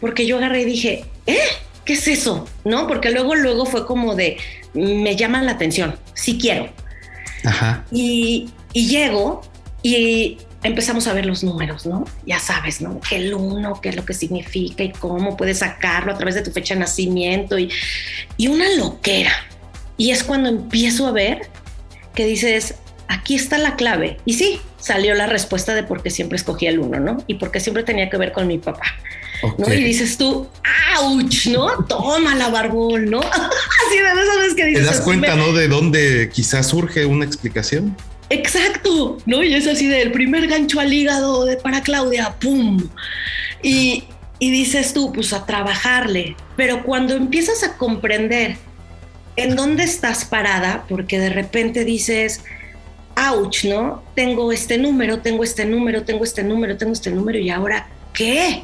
porque 0.00 0.24
yo 0.24 0.36
agarré 0.36 0.62
y 0.62 0.66
dije, 0.66 1.04
¿eh? 1.26 1.38
¿Qué 1.84 1.94
es 1.94 2.06
eso? 2.06 2.46
¿No? 2.64 2.86
Porque 2.86 3.10
luego, 3.10 3.34
luego 3.34 3.66
fue 3.66 3.84
como 3.84 4.14
de, 4.14 4.36
me 4.74 5.16
llaman 5.16 5.46
la 5.46 5.52
atención, 5.52 5.96
sí 6.14 6.38
quiero. 6.38 6.68
Ajá. 7.42 7.84
Y, 7.90 8.48
y 8.72 8.86
llego 8.86 9.42
y 9.82 10.38
empezamos 10.62 11.06
a 11.06 11.12
ver 11.12 11.26
los 11.26 11.42
números, 11.42 11.86
¿no? 11.86 12.04
Ya 12.26 12.38
sabes, 12.38 12.80
¿no? 12.80 13.00
Que 13.00 13.16
el 13.16 13.34
uno, 13.34 13.80
qué 13.80 13.90
es 13.90 13.96
lo 13.96 14.04
que 14.04 14.14
significa 14.14 14.84
y 14.84 14.92
cómo 14.92 15.36
puedes 15.36 15.58
sacarlo 15.58 16.12
a 16.12 16.16
través 16.16 16.34
de 16.34 16.42
tu 16.42 16.50
fecha 16.50 16.74
de 16.74 16.80
nacimiento 16.80 17.58
y, 17.58 17.70
y 18.36 18.48
una 18.48 18.66
loquera. 18.76 19.32
Y 19.96 20.10
es 20.10 20.24
cuando 20.24 20.48
empiezo 20.48 21.06
a 21.06 21.12
ver 21.12 21.48
que 22.14 22.26
dices, 22.26 22.76
aquí 23.08 23.34
está 23.34 23.58
la 23.58 23.76
clave. 23.76 24.18
Y 24.24 24.34
sí, 24.34 24.60
salió 24.78 25.14
la 25.14 25.26
respuesta 25.26 25.74
de 25.74 25.82
por 25.82 26.02
qué 26.02 26.10
siempre 26.10 26.36
escogí 26.36 26.66
el 26.66 26.78
uno, 26.78 27.00
¿no? 27.00 27.24
Y 27.26 27.34
porque 27.34 27.60
siempre 27.60 27.82
tenía 27.82 28.10
que 28.10 28.16
ver 28.16 28.32
con 28.32 28.46
mi 28.46 28.58
papá. 28.58 28.86
¿no? 29.58 29.72
Y 29.72 29.82
dices 29.82 30.16
tú, 30.18 30.48
¡auch! 30.96 31.46
¿No? 31.50 31.84
Toma 31.84 32.34
la 32.36 32.48
barbón, 32.48 33.06
¿no? 33.06 33.20
Así 33.20 33.98
de 33.98 34.22
esas 34.22 34.54
que 34.54 34.66
dices. 34.66 34.82
¿Te 34.84 34.86
das 34.86 35.00
cuenta, 35.00 35.36
no? 35.36 35.52
De 35.52 35.68
dónde 35.68 36.30
quizás 36.32 36.66
surge 36.68 37.06
una 37.06 37.24
explicación. 37.24 37.96
Exacto, 38.32 39.18
¿no? 39.26 39.42
Y 39.42 39.52
es 39.52 39.66
así 39.66 39.86
del 39.86 40.10
primer 40.10 40.46
gancho 40.46 40.80
al 40.80 40.90
hígado 40.90 41.44
de 41.44 41.58
para 41.58 41.82
Claudia, 41.82 42.34
¡pum! 42.40 42.82
Y, 43.62 44.04
y 44.38 44.50
dices 44.50 44.94
tú, 44.94 45.12
pues 45.12 45.34
a 45.34 45.44
trabajarle. 45.44 46.34
Pero 46.56 46.82
cuando 46.82 47.14
empiezas 47.14 47.62
a 47.62 47.76
comprender 47.76 48.56
en 49.36 49.54
dónde 49.54 49.84
estás 49.84 50.24
parada, 50.24 50.86
porque 50.88 51.18
de 51.18 51.28
repente 51.28 51.84
dices, 51.84 52.42
ouch, 53.16 53.66
¿no? 53.66 54.02
Tengo 54.14 54.50
este 54.50 54.78
número, 54.78 55.18
tengo 55.18 55.44
este 55.44 55.66
número, 55.66 56.04
tengo 56.04 56.24
este 56.24 56.42
número, 56.42 56.78
tengo 56.78 56.94
este 56.94 57.10
número, 57.10 57.38
y 57.38 57.50
ahora, 57.50 57.86
¿qué? 58.14 58.62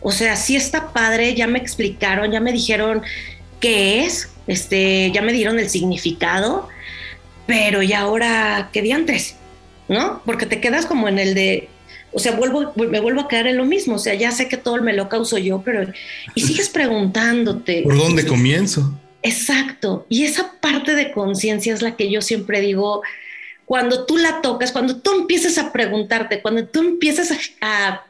O 0.00 0.10
sea, 0.10 0.34
sí 0.34 0.56
está 0.56 0.92
padre, 0.92 1.36
ya 1.36 1.46
me 1.46 1.60
explicaron, 1.60 2.32
ya 2.32 2.40
me 2.40 2.50
dijeron 2.50 3.02
qué 3.60 4.04
es, 4.04 4.30
este, 4.48 5.12
ya 5.12 5.22
me 5.22 5.32
dieron 5.32 5.60
el 5.60 5.70
significado, 5.70 6.68
pero 7.46 7.82
¿y 7.82 7.92
ahora 7.92 8.70
qué 8.72 8.82
diantres? 8.82 9.36
¿No? 9.88 10.22
Porque 10.24 10.46
te 10.46 10.60
quedas 10.60 10.86
como 10.86 11.08
en 11.08 11.18
el 11.18 11.34
de, 11.34 11.68
o 12.12 12.18
sea, 12.18 12.32
vuelvo, 12.32 12.72
me 12.76 13.00
vuelvo 13.00 13.22
a 13.22 13.28
quedar 13.28 13.46
en 13.46 13.56
lo 13.56 13.64
mismo, 13.64 13.96
o 13.96 13.98
sea, 13.98 14.14
ya 14.14 14.30
sé 14.30 14.48
que 14.48 14.56
todo 14.56 14.80
me 14.82 14.92
lo 14.92 15.08
causo 15.08 15.36
yo, 15.36 15.62
pero 15.62 15.92
y 16.34 16.40
sigues 16.40 16.68
preguntándote. 16.70 17.82
¿Por 17.82 17.98
dónde 17.98 18.26
comienzo? 18.26 18.98
Exacto. 19.22 20.06
Y 20.08 20.24
esa 20.24 20.52
parte 20.60 20.94
de 20.94 21.12
conciencia 21.12 21.74
es 21.74 21.82
la 21.82 21.96
que 21.96 22.10
yo 22.10 22.22
siempre 22.22 22.60
digo, 22.60 23.02
cuando 23.64 24.06
tú 24.06 24.16
la 24.16 24.42
tocas, 24.42 24.72
cuando 24.72 25.00
tú 25.00 25.12
empiezas 25.12 25.58
a 25.58 25.72
preguntarte, 25.72 26.42
cuando 26.42 26.66
tú 26.66 26.80
empiezas 26.80 27.32
a, 27.60 28.04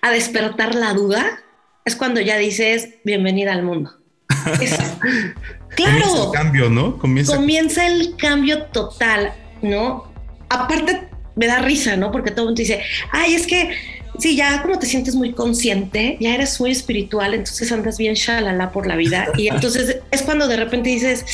a 0.00 0.10
despertar 0.10 0.74
la 0.74 0.92
duda, 0.92 1.42
es 1.84 1.96
cuando 1.96 2.20
ya 2.20 2.36
dices, 2.36 2.90
bienvenida 3.04 3.52
al 3.52 3.62
mundo. 3.62 3.98
claro. 5.82 6.00
Comienza 6.00 6.24
el 6.24 6.30
cambio, 6.32 6.70
¿no? 6.70 6.98
Comienza... 6.98 7.36
Comienza 7.36 7.86
el 7.86 8.16
cambio 8.16 8.62
total, 8.66 9.32
¿no? 9.62 10.12
Aparte, 10.48 11.08
me 11.36 11.46
da 11.46 11.60
risa, 11.60 11.96
¿no? 11.96 12.10
Porque 12.10 12.30
todo 12.30 12.42
el 12.42 12.46
mundo 12.48 12.60
dice, 12.60 12.82
ay, 13.12 13.34
es 13.34 13.46
que 13.46 13.70
sí, 14.18 14.36
ya 14.36 14.62
como 14.62 14.78
te 14.78 14.86
sientes 14.86 15.14
muy 15.14 15.32
consciente, 15.32 16.16
ya 16.20 16.34
eres 16.34 16.60
muy 16.60 16.70
espiritual, 16.70 17.34
entonces 17.34 17.70
andas 17.72 17.98
bien 17.98 18.14
shalala 18.14 18.72
por 18.72 18.86
la 18.86 18.96
vida. 18.96 19.28
Y 19.36 19.48
entonces 19.52 19.98
es 20.10 20.22
cuando 20.22 20.48
de 20.48 20.56
repente 20.56 20.90
dices, 20.90 21.24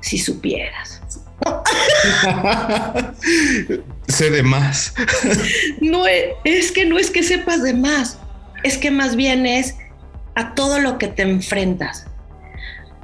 si 0.00 0.18
supieras. 0.18 1.00
sé 4.08 4.30
de 4.30 4.42
más. 4.42 4.92
no 5.80 6.04
es 6.06 6.72
que 6.72 6.84
no 6.84 6.98
es 6.98 7.10
que 7.10 7.22
sepas 7.22 7.62
de 7.62 7.72
más, 7.72 8.18
es 8.62 8.76
que 8.76 8.90
más 8.90 9.16
bien 9.16 9.46
es 9.46 9.76
a 10.34 10.54
todo 10.54 10.80
lo 10.80 10.98
que 10.98 11.08
te 11.08 11.22
enfrentas. 11.22 12.06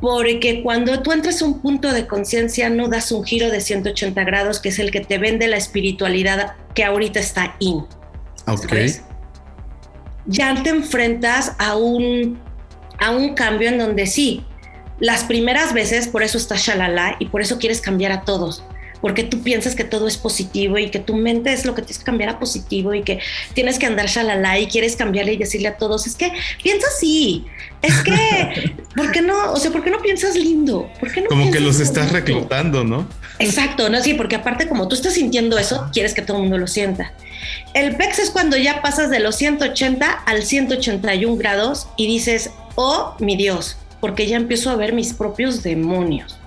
Porque 0.01 0.63
cuando 0.63 1.03
tú 1.03 1.13
entras 1.13 1.41
a 1.41 1.47
un 1.47 1.61
punto 1.61 1.93
de 1.93 2.07
conciencia, 2.07 2.69
no 2.69 2.89
das 2.89 3.13
un 3.13 3.25
giro 3.25 3.51
de 3.51 3.61
180 3.61 4.25
grados, 4.25 4.61
que 4.61 4.69
es 4.69 4.79
el 4.79 4.91
que 4.91 5.01
te 5.01 5.19
vende 5.19 5.49
la 5.49 5.57
espiritualidad 5.57 6.55
que 6.75 6.85
ahorita 6.85 7.19
está 7.21 7.57
in. 7.61 7.85
Ok. 8.47 8.75
Ya 10.27 10.63
te 10.63 10.71
enfrentas 10.71 11.53
a 11.59 11.77
un, 11.77 12.39
a 12.99 13.11
un 13.11 13.35
cambio 13.35 13.69
en 13.69 13.79
donde 13.79 14.07
sí, 14.07 14.45
las 14.99 15.25
primeras 15.25 15.73
veces, 15.73 16.09
por 16.09 16.23
eso 16.23 16.37
estás 16.37 16.61
shalala 16.61 17.17
y 17.19 17.27
por 17.27 17.41
eso 17.41 17.59
quieres 17.59 17.81
cambiar 17.81 18.13
a 18.13 18.23
todos 18.23 18.65
porque 19.01 19.25
tú 19.25 19.43
piensas 19.43 19.75
que 19.75 19.85
todo 19.85 20.09
es 20.09 20.17
positivo 20.17 20.79
y 20.79 20.91
que 20.91 20.99
tu 20.99 21.15
mente 21.15 21.53
es 21.53 21.65
lo 21.65 21.75
que 21.75 21.83
tienes 21.83 21.99
que 21.99 22.05
cambiar 22.05 22.31
a 22.31 22.39
positivo 22.39 22.95
y 22.95 23.03
que 23.03 23.21
tienes 23.55 23.79
que 23.79 23.87
andar 23.87 24.07
shalala 24.07 24.59
y 24.59 24.67
quieres 24.67 24.97
cambiarle 24.97 25.35
y 25.35 25.37
decirle 25.37 25.69
a 25.69 25.77
todos, 25.77 26.07
es 26.07 26.15
que 26.15 26.33
piensa 26.63 26.87
así, 26.89 27.45
es 27.83 27.95
que, 28.03 28.75
¿por 28.97 29.13
qué 29.13 29.23
no? 29.23 29.53
O 29.53 29.57
sea, 29.57 29.71
¿por 29.71 29.83
qué 29.85 29.91
no 29.91 30.01
piensas 30.01 30.35
lindo? 30.35 30.91
¿Por 30.99 31.13
qué 31.13 31.21
no 31.23 31.29
como 31.29 31.51
que 31.51 31.61
los 31.61 31.81
estás 31.81 32.13
reclutando, 32.13 32.85
¿no? 32.85 33.09
Exacto, 33.39 33.89
¿no? 33.91 34.03
Sí, 34.03 34.15
porque 34.15 34.37
aparte 34.37 34.69
como 34.69 34.89
tú 34.89 34.95
estás 34.95 35.15
sintiendo 35.15 35.59
eso, 35.59 35.89
quieres 35.93 36.15
que 36.15 36.23
todo 36.23 36.39
el 36.39 36.45
mundo 36.45 36.59
lo 36.59 36.67
sienta. 36.67 37.13
El 37.75 37.97
PEX 37.97 38.19
es 38.19 38.31
cuando 38.31 38.57
ya 38.57 38.81
pasas 38.83 39.11
de 39.11 39.21
los 39.21 39.37
180 39.37 40.11
al 40.11 40.43
181 40.43 41.37
grados 41.37 41.89
y 41.97 42.07
dices, 42.07 42.51
oh, 42.77 43.15
mi 43.21 43.37
Dios, 43.37 43.77
porque 44.01 44.27
ya 44.27 44.37
empiezo 44.37 44.71
a 44.71 44.77
ver 44.77 44.93
mis 44.95 45.13
propios 45.13 45.63
demonios 45.63 46.39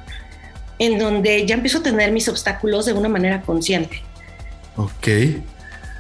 en 0.80 0.98
donde 0.98 1.46
ya 1.46 1.56
empiezo 1.56 1.80
a 1.80 1.84
tener 1.84 2.12
mis 2.12 2.28
obstáculos 2.28 2.86
de 2.86 2.94
una 2.94 3.10
manera 3.10 3.42
consciente. 3.42 4.02
Ok. 4.78 5.08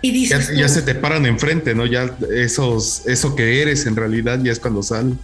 Y 0.01 0.11
dices 0.11 0.51
ya, 0.55 0.69
se 0.69 0.81
te 0.81 0.95
paran 0.95 1.25
enfrente, 1.25 1.75
¿no? 1.75 1.85
Ya 1.85 2.15
esos, 2.33 3.05
eso 3.05 3.35
que 3.35 3.61
eres 3.61 3.85
en 3.85 3.97
realidad 3.97 4.39
ya 4.41 4.53
es 4.53 4.59
cuando 4.59 4.81
sale. 4.81 5.15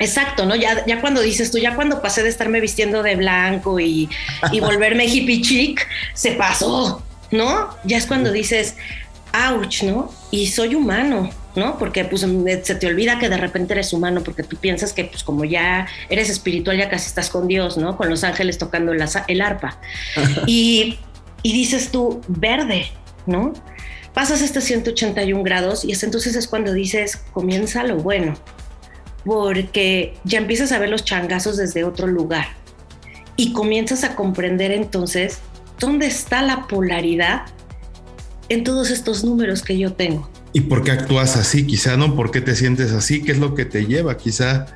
Exacto, 0.00 0.44
¿no? 0.44 0.56
Ya, 0.56 0.84
ya 0.86 1.00
cuando 1.00 1.20
dices 1.20 1.50
tú, 1.50 1.58
ya 1.58 1.74
cuando 1.74 2.02
pasé 2.02 2.22
de 2.22 2.28
estarme 2.28 2.60
vistiendo 2.60 3.02
de 3.02 3.16
blanco 3.16 3.78
y, 3.80 4.08
y 4.52 4.60
volverme 4.60 5.06
hippie 5.06 5.40
chic, 5.40 5.86
se 6.14 6.32
pasó, 6.32 7.02
¿no? 7.30 7.70
Ya 7.84 7.96
es 7.96 8.06
cuando 8.06 8.32
dices, 8.32 8.74
ouch, 9.32 9.82
¿no? 9.82 10.12
Y 10.30 10.48
soy 10.48 10.74
humano, 10.74 11.30
¿no? 11.58 11.76
Porque 11.78 12.04
pues 12.04 12.22
se 12.62 12.74
te 12.74 12.86
olvida 12.86 13.18
que 13.18 13.28
de 13.28 13.36
repente 13.36 13.74
eres 13.74 13.92
humano, 13.92 14.22
porque 14.22 14.42
tú 14.42 14.56
piensas 14.56 14.92
que 14.92 15.04
pues 15.04 15.22
como 15.22 15.44
ya 15.44 15.86
eres 16.08 16.30
espiritual, 16.30 16.78
ya 16.78 16.88
casi 16.88 17.08
estás 17.08 17.28
con 17.28 17.48
Dios, 17.48 17.76
¿no? 17.76 17.96
Con 17.96 18.08
los 18.08 18.24
ángeles 18.24 18.56
tocando 18.58 18.92
el 18.92 19.40
arpa. 19.40 19.80
y, 20.46 20.98
y 21.42 21.52
dices 21.52 21.90
tú, 21.90 22.20
verde, 22.28 22.86
¿no? 23.26 23.52
Pasas 24.14 24.40
este 24.40 24.60
181 24.60 25.42
grados 25.42 25.84
y 25.84 25.92
entonces 25.92 26.34
es 26.34 26.48
cuando 26.48 26.72
dices, 26.72 27.16
comienza 27.32 27.84
lo 27.84 27.96
bueno, 27.96 28.34
porque 29.24 30.16
ya 30.24 30.38
empiezas 30.38 30.72
a 30.72 30.78
ver 30.78 30.88
los 30.88 31.04
changazos 31.04 31.56
desde 31.56 31.84
otro 31.84 32.06
lugar 32.06 32.46
y 33.36 33.52
comienzas 33.52 34.04
a 34.04 34.16
comprender 34.16 34.72
entonces 34.72 35.38
dónde 35.78 36.06
está 36.06 36.42
la 36.42 36.66
polaridad 36.66 37.42
en 38.48 38.64
todos 38.64 38.90
estos 38.90 39.22
números 39.22 39.62
que 39.62 39.78
yo 39.78 39.92
tengo. 39.92 40.28
¿Y 40.52 40.62
por 40.62 40.82
qué 40.82 40.92
actúas 40.92 41.36
así? 41.36 41.66
Quizá 41.66 41.96
no, 41.96 42.16
¿por 42.16 42.30
qué 42.30 42.40
te 42.40 42.56
sientes 42.56 42.92
así? 42.92 43.22
¿Qué 43.22 43.32
es 43.32 43.38
lo 43.38 43.54
que 43.54 43.64
te 43.64 43.86
lleva 43.86 44.16
quizá 44.16 44.66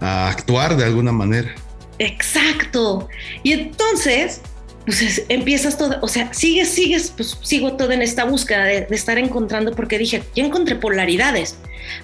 a 0.00 0.28
actuar 0.28 0.76
de 0.76 0.84
alguna 0.84 1.12
manera? 1.12 1.54
Exacto. 1.98 3.08
Y 3.42 3.52
entonces, 3.52 4.40
pues 4.84 5.22
empiezas 5.28 5.78
todo, 5.78 5.98
o 6.02 6.08
sea, 6.08 6.32
sigues, 6.32 6.68
sigues, 6.68 7.12
pues 7.16 7.38
sigo 7.42 7.74
todo 7.74 7.92
en 7.92 8.02
esta 8.02 8.24
búsqueda 8.24 8.64
de, 8.64 8.86
estar 8.90 9.18
encontrando, 9.18 9.72
porque 9.72 9.98
dije, 9.98 10.22
ya 10.34 10.44
encontré 10.44 10.74
polaridades, 10.74 11.56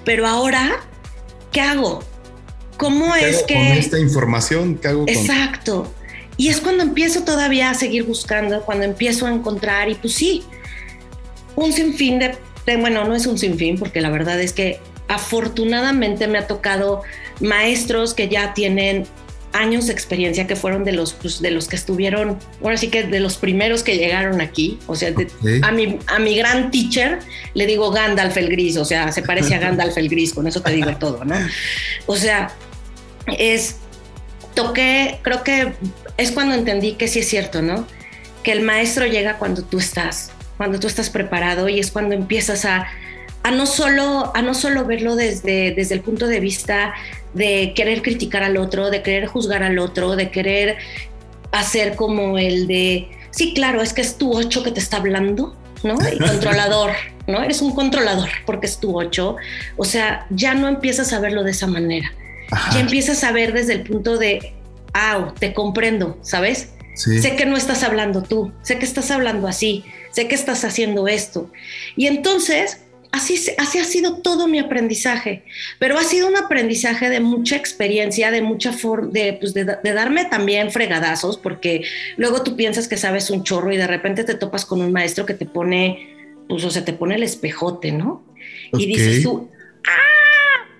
pero 0.04 0.26
ahora, 0.26 0.80
¿qué 1.52 1.60
hago? 1.60 2.04
¿Cómo 2.76 3.14
es 3.16 3.42
que... 3.42 3.54
Con 3.54 3.62
esta 3.64 3.98
información, 3.98 4.76
¿qué 4.76 4.88
hago? 4.88 5.04
Exacto. 5.08 5.92
Y 6.36 6.48
es 6.48 6.60
cuando 6.60 6.84
empiezo 6.84 7.24
todavía 7.24 7.70
a 7.70 7.74
seguir 7.74 8.04
buscando, 8.04 8.62
cuando 8.62 8.84
empiezo 8.84 9.26
a 9.26 9.32
encontrar, 9.32 9.88
y 9.88 9.96
pues 9.96 10.14
sí, 10.14 10.44
un 11.56 11.72
sinfín 11.72 12.20
de, 12.20 12.38
bueno, 12.76 13.04
no 13.04 13.14
es 13.14 13.26
un 13.26 13.38
sinfín, 13.38 13.78
porque 13.78 14.00
la 14.00 14.10
verdad 14.10 14.40
es 14.40 14.52
que 14.52 14.80
afortunadamente 15.08 16.26
me 16.28 16.38
ha 16.38 16.46
tocado 16.46 17.02
maestros 17.40 18.14
que 18.14 18.28
ya 18.28 18.54
tienen 18.54 19.06
años 19.52 19.86
de 19.86 19.92
experiencia 19.92 20.46
que 20.46 20.56
fueron 20.56 20.84
de 20.84 20.92
los 20.92 21.14
pues, 21.14 21.40
de 21.40 21.50
los 21.50 21.68
que 21.68 21.76
estuvieron 21.76 22.38
ahora 22.62 22.76
sí 22.76 22.88
que 22.88 23.04
de 23.04 23.20
los 23.20 23.38
primeros 23.38 23.82
que 23.82 23.96
llegaron 23.96 24.40
aquí. 24.40 24.78
O 24.86 24.94
sea 24.94 25.12
a 25.62 25.72
mi 25.72 25.98
a 26.06 26.18
mi 26.18 26.36
gran 26.36 26.70
teacher 26.70 27.20
le 27.54 27.66
digo 27.66 27.90
Gandalf 27.90 28.36
el 28.36 28.50
gris 28.50 28.76
o 28.76 28.84
sea 28.84 29.10
se 29.12 29.22
parece 29.22 29.54
a 29.54 29.58
Gandalf 29.58 29.96
el 29.96 30.08
gris 30.08 30.34
con 30.34 30.46
eso 30.46 30.60
te 30.60 30.72
digo 30.72 30.94
todo 31.00 31.24
no 31.24 31.36
o 32.06 32.16
sea 32.16 32.50
es 33.38 33.76
toqué 34.54 35.18
creo 35.22 35.42
que 35.42 35.72
es 36.18 36.30
cuando 36.32 36.54
entendí 36.54 36.92
que 36.92 37.08
sí 37.08 37.20
es 37.20 37.28
cierto 37.28 37.62
no 37.62 37.86
que 38.42 38.52
el 38.52 38.60
maestro 38.60 39.06
llega 39.06 39.38
cuando 39.38 39.62
tú 39.62 39.78
estás 39.78 40.30
cuando 40.58 40.78
tú 40.78 40.86
estás 40.86 41.08
preparado 41.08 41.68
y 41.70 41.78
es 41.78 41.90
cuando 41.90 42.14
empiezas 42.14 42.66
a, 42.66 42.88
a 43.42 43.50
no 43.50 43.64
solo, 43.64 44.30
a 44.34 44.42
no 44.42 44.52
solo 44.52 44.84
verlo 44.84 45.16
desde, 45.16 45.72
desde 45.72 45.94
el 45.94 46.02
punto 46.02 46.26
de 46.26 46.40
vista 46.40 46.92
de 47.32 47.72
querer 47.74 48.02
criticar 48.02 48.42
al 48.42 48.58
otro, 48.58 48.90
de 48.90 49.02
querer 49.02 49.26
juzgar 49.26 49.62
al 49.62 49.78
otro, 49.78 50.16
de 50.16 50.30
querer 50.30 50.76
hacer 51.52 51.96
como 51.96 52.36
el 52.36 52.66
de, 52.66 53.08
sí, 53.30 53.54
claro, 53.54 53.80
es 53.80 53.94
que 53.94 54.02
es 54.02 54.18
tu 54.18 54.36
ocho 54.36 54.62
que 54.62 54.72
te 54.72 54.80
está 54.80 54.98
hablando, 54.98 55.56
¿no? 55.82 55.96
Y 56.12 56.18
controlador, 56.28 56.90
¿no? 57.26 57.42
Eres 57.42 57.62
un 57.62 57.74
controlador 57.74 58.28
porque 58.44 58.66
es 58.66 58.78
tu 58.78 58.98
ocho. 58.98 59.36
O 59.76 59.84
sea, 59.84 60.26
ya 60.30 60.54
no 60.54 60.68
empiezas 60.68 61.12
a 61.12 61.20
verlo 61.20 61.44
de 61.44 61.52
esa 61.52 61.66
manera. 61.66 62.12
Ya 62.72 62.80
empiezas 62.80 63.24
a 63.24 63.32
ver 63.32 63.52
desde 63.52 63.74
el 63.74 63.82
punto 63.82 64.16
de, 64.16 64.54
ah, 64.94 65.32
te 65.38 65.52
comprendo, 65.52 66.18
¿sabes? 66.22 66.72
Sé 66.94 67.36
que 67.36 67.46
no 67.46 67.56
estás 67.56 67.84
hablando 67.84 68.22
tú, 68.22 68.52
sé 68.62 68.78
que 68.78 68.84
estás 68.84 69.12
hablando 69.12 69.46
así, 69.46 69.84
sé 70.18 70.26
que 70.26 70.34
estás 70.34 70.64
haciendo 70.64 71.06
esto. 71.06 71.48
Y 71.94 72.08
entonces, 72.08 72.80
así, 73.12 73.38
así 73.56 73.78
ha 73.78 73.84
sido 73.84 74.16
todo 74.16 74.48
mi 74.48 74.58
aprendizaje, 74.58 75.44
pero 75.78 75.96
ha 75.96 76.02
sido 76.02 76.26
un 76.26 76.36
aprendizaje 76.36 77.08
de 77.08 77.20
mucha 77.20 77.54
experiencia, 77.54 78.32
de 78.32 78.42
mucha 78.42 78.72
forma, 78.72 79.10
de, 79.12 79.34
pues 79.34 79.54
de, 79.54 79.64
darme 79.64 80.24
también 80.24 80.72
fregadazos, 80.72 81.38
porque 81.38 81.84
luego 82.16 82.42
tú 82.42 82.56
piensas 82.56 82.88
que 82.88 82.96
sabes 82.96 83.30
un 83.30 83.44
chorro 83.44 83.72
y 83.72 83.76
de 83.76 83.86
repente 83.86 84.24
te 84.24 84.34
topas 84.34 84.64
con 84.66 84.80
un 84.80 84.90
maestro 84.90 85.24
que 85.24 85.34
te 85.34 85.46
pone, 85.46 86.34
pues, 86.48 86.64
o 86.64 86.70
sea, 86.70 86.84
te 86.84 86.94
pone 86.94 87.14
el 87.14 87.22
espejote, 87.22 87.92
¿no? 87.92 88.24
Y 88.72 88.86
dices 88.86 89.22
tú, 89.22 89.48
¡ah! 89.86 90.17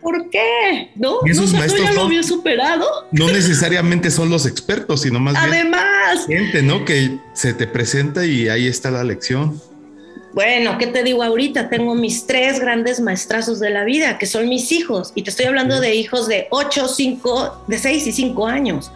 ¿Por 0.09 0.31
qué? 0.31 0.91
¿No? 0.95 1.19
¿Y 1.27 1.33
esos 1.33 1.53
maestros 1.53 1.83
ya 1.83 1.93
lo 1.93 2.05
había 2.05 2.23
superado? 2.23 2.87
No 3.13 3.31
necesariamente 3.31 4.11
son 4.11 4.31
los 4.31 4.47
expertos, 4.47 5.03
sino 5.03 5.21
más 5.21 5.35
Además, 5.37 6.27
bien 6.27 6.45
gente, 6.45 6.63
¿no? 6.63 6.87
Que 6.87 7.19
se 7.35 7.53
te 7.53 7.67
presenta 7.67 8.25
y 8.25 8.49
ahí 8.49 8.67
está 8.67 8.91
la 8.91 9.05
lección. 9.05 9.61
Bueno, 10.33 10.79
¿qué 10.79 10.87
te 10.87 11.03
digo 11.03 11.23
ahorita? 11.23 11.69
Tengo 11.69 11.95
mis 11.95 12.27
tres 12.27 12.59
grandes 12.59 13.01
maestrazos 13.01 13.61
de 13.61 13.69
la 13.69 13.85
vida, 13.85 14.17
que 14.17 14.25
son 14.25 14.49
mis 14.49 14.73
hijos, 14.73 15.13
y 15.15 15.25
te 15.25 15.29
estoy 15.29 15.45
hablando 15.45 15.79
de 15.79 15.95
hijos 15.95 16.27
de 16.27 16.47
8, 16.53 16.89
5, 16.89 17.65
de 17.69 17.79
6 17.79 18.07
y 18.07 18.13
5 18.13 18.47
años. 18.47 18.91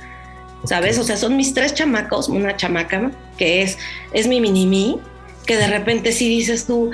¿Sabes? 0.65 0.99
O 0.99 1.05
sea, 1.05 1.19
son 1.19 1.37
mis 1.37 1.53
tres 1.53 1.75
chamacos, 1.75 2.31
una 2.31 2.57
chamaca 2.57 3.11
que 3.37 3.61
es, 3.61 3.77
es 4.15 4.29
mi 4.29 4.41
mini-mí, 4.41 4.99
que 5.45 5.59
de 5.59 5.67
repente 5.67 6.13
si 6.13 6.27
dices 6.27 6.65
tú, 6.65 6.91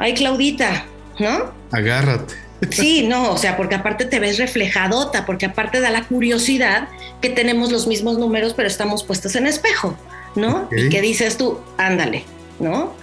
ay 0.00 0.14
Claudita, 0.14 0.86
¿no? 1.20 1.52
Agárrate 1.70 2.49
Sí, 2.70 3.06
no, 3.06 3.32
o 3.32 3.38
sea, 3.38 3.56
porque 3.56 3.74
aparte 3.74 4.04
te 4.04 4.18
ves 4.20 4.38
reflejadota, 4.38 5.24
porque 5.24 5.46
aparte 5.46 5.80
da 5.80 5.90
la 5.90 6.04
curiosidad 6.04 6.88
que 7.20 7.30
tenemos 7.30 7.72
los 7.72 7.86
mismos 7.86 8.18
números, 8.18 8.52
pero 8.54 8.68
estamos 8.68 9.02
puestos 9.02 9.34
en 9.34 9.46
espejo, 9.46 9.96
¿no? 10.34 10.68
Y 10.70 10.90
que 10.90 11.00
dices 11.00 11.38
tú, 11.38 11.60
ándale, 11.78 12.24
¿no? 12.58 12.94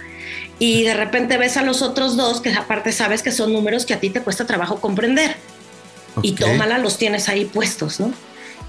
Y 0.60 0.84
de 0.84 0.94
repente 0.94 1.36
ves 1.38 1.56
a 1.56 1.62
los 1.62 1.82
otros 1.82 2.16
dos 2.16 2.40
que 2.40 2.52
aparte 2.52 2.92
sabes 2.92 3.22
que 3.22 3.32
son 3.32 3.52
números 3.52 3.84
que 3.84 3.94
a 3.94 4.00
ti 4.00 4.10
te 4.10 4.22
cuesta 4.22 4.46
trabajo 4.46 4.80
comprender. 4.80 5.36
Y 6.22 6.32
tómala, 6.32 6.78
los 6.78 6.98
tienes 6.98 7.28
ahí 7.28 7.44
puestos, 7.44 8.00
¿no? 8.00 8.12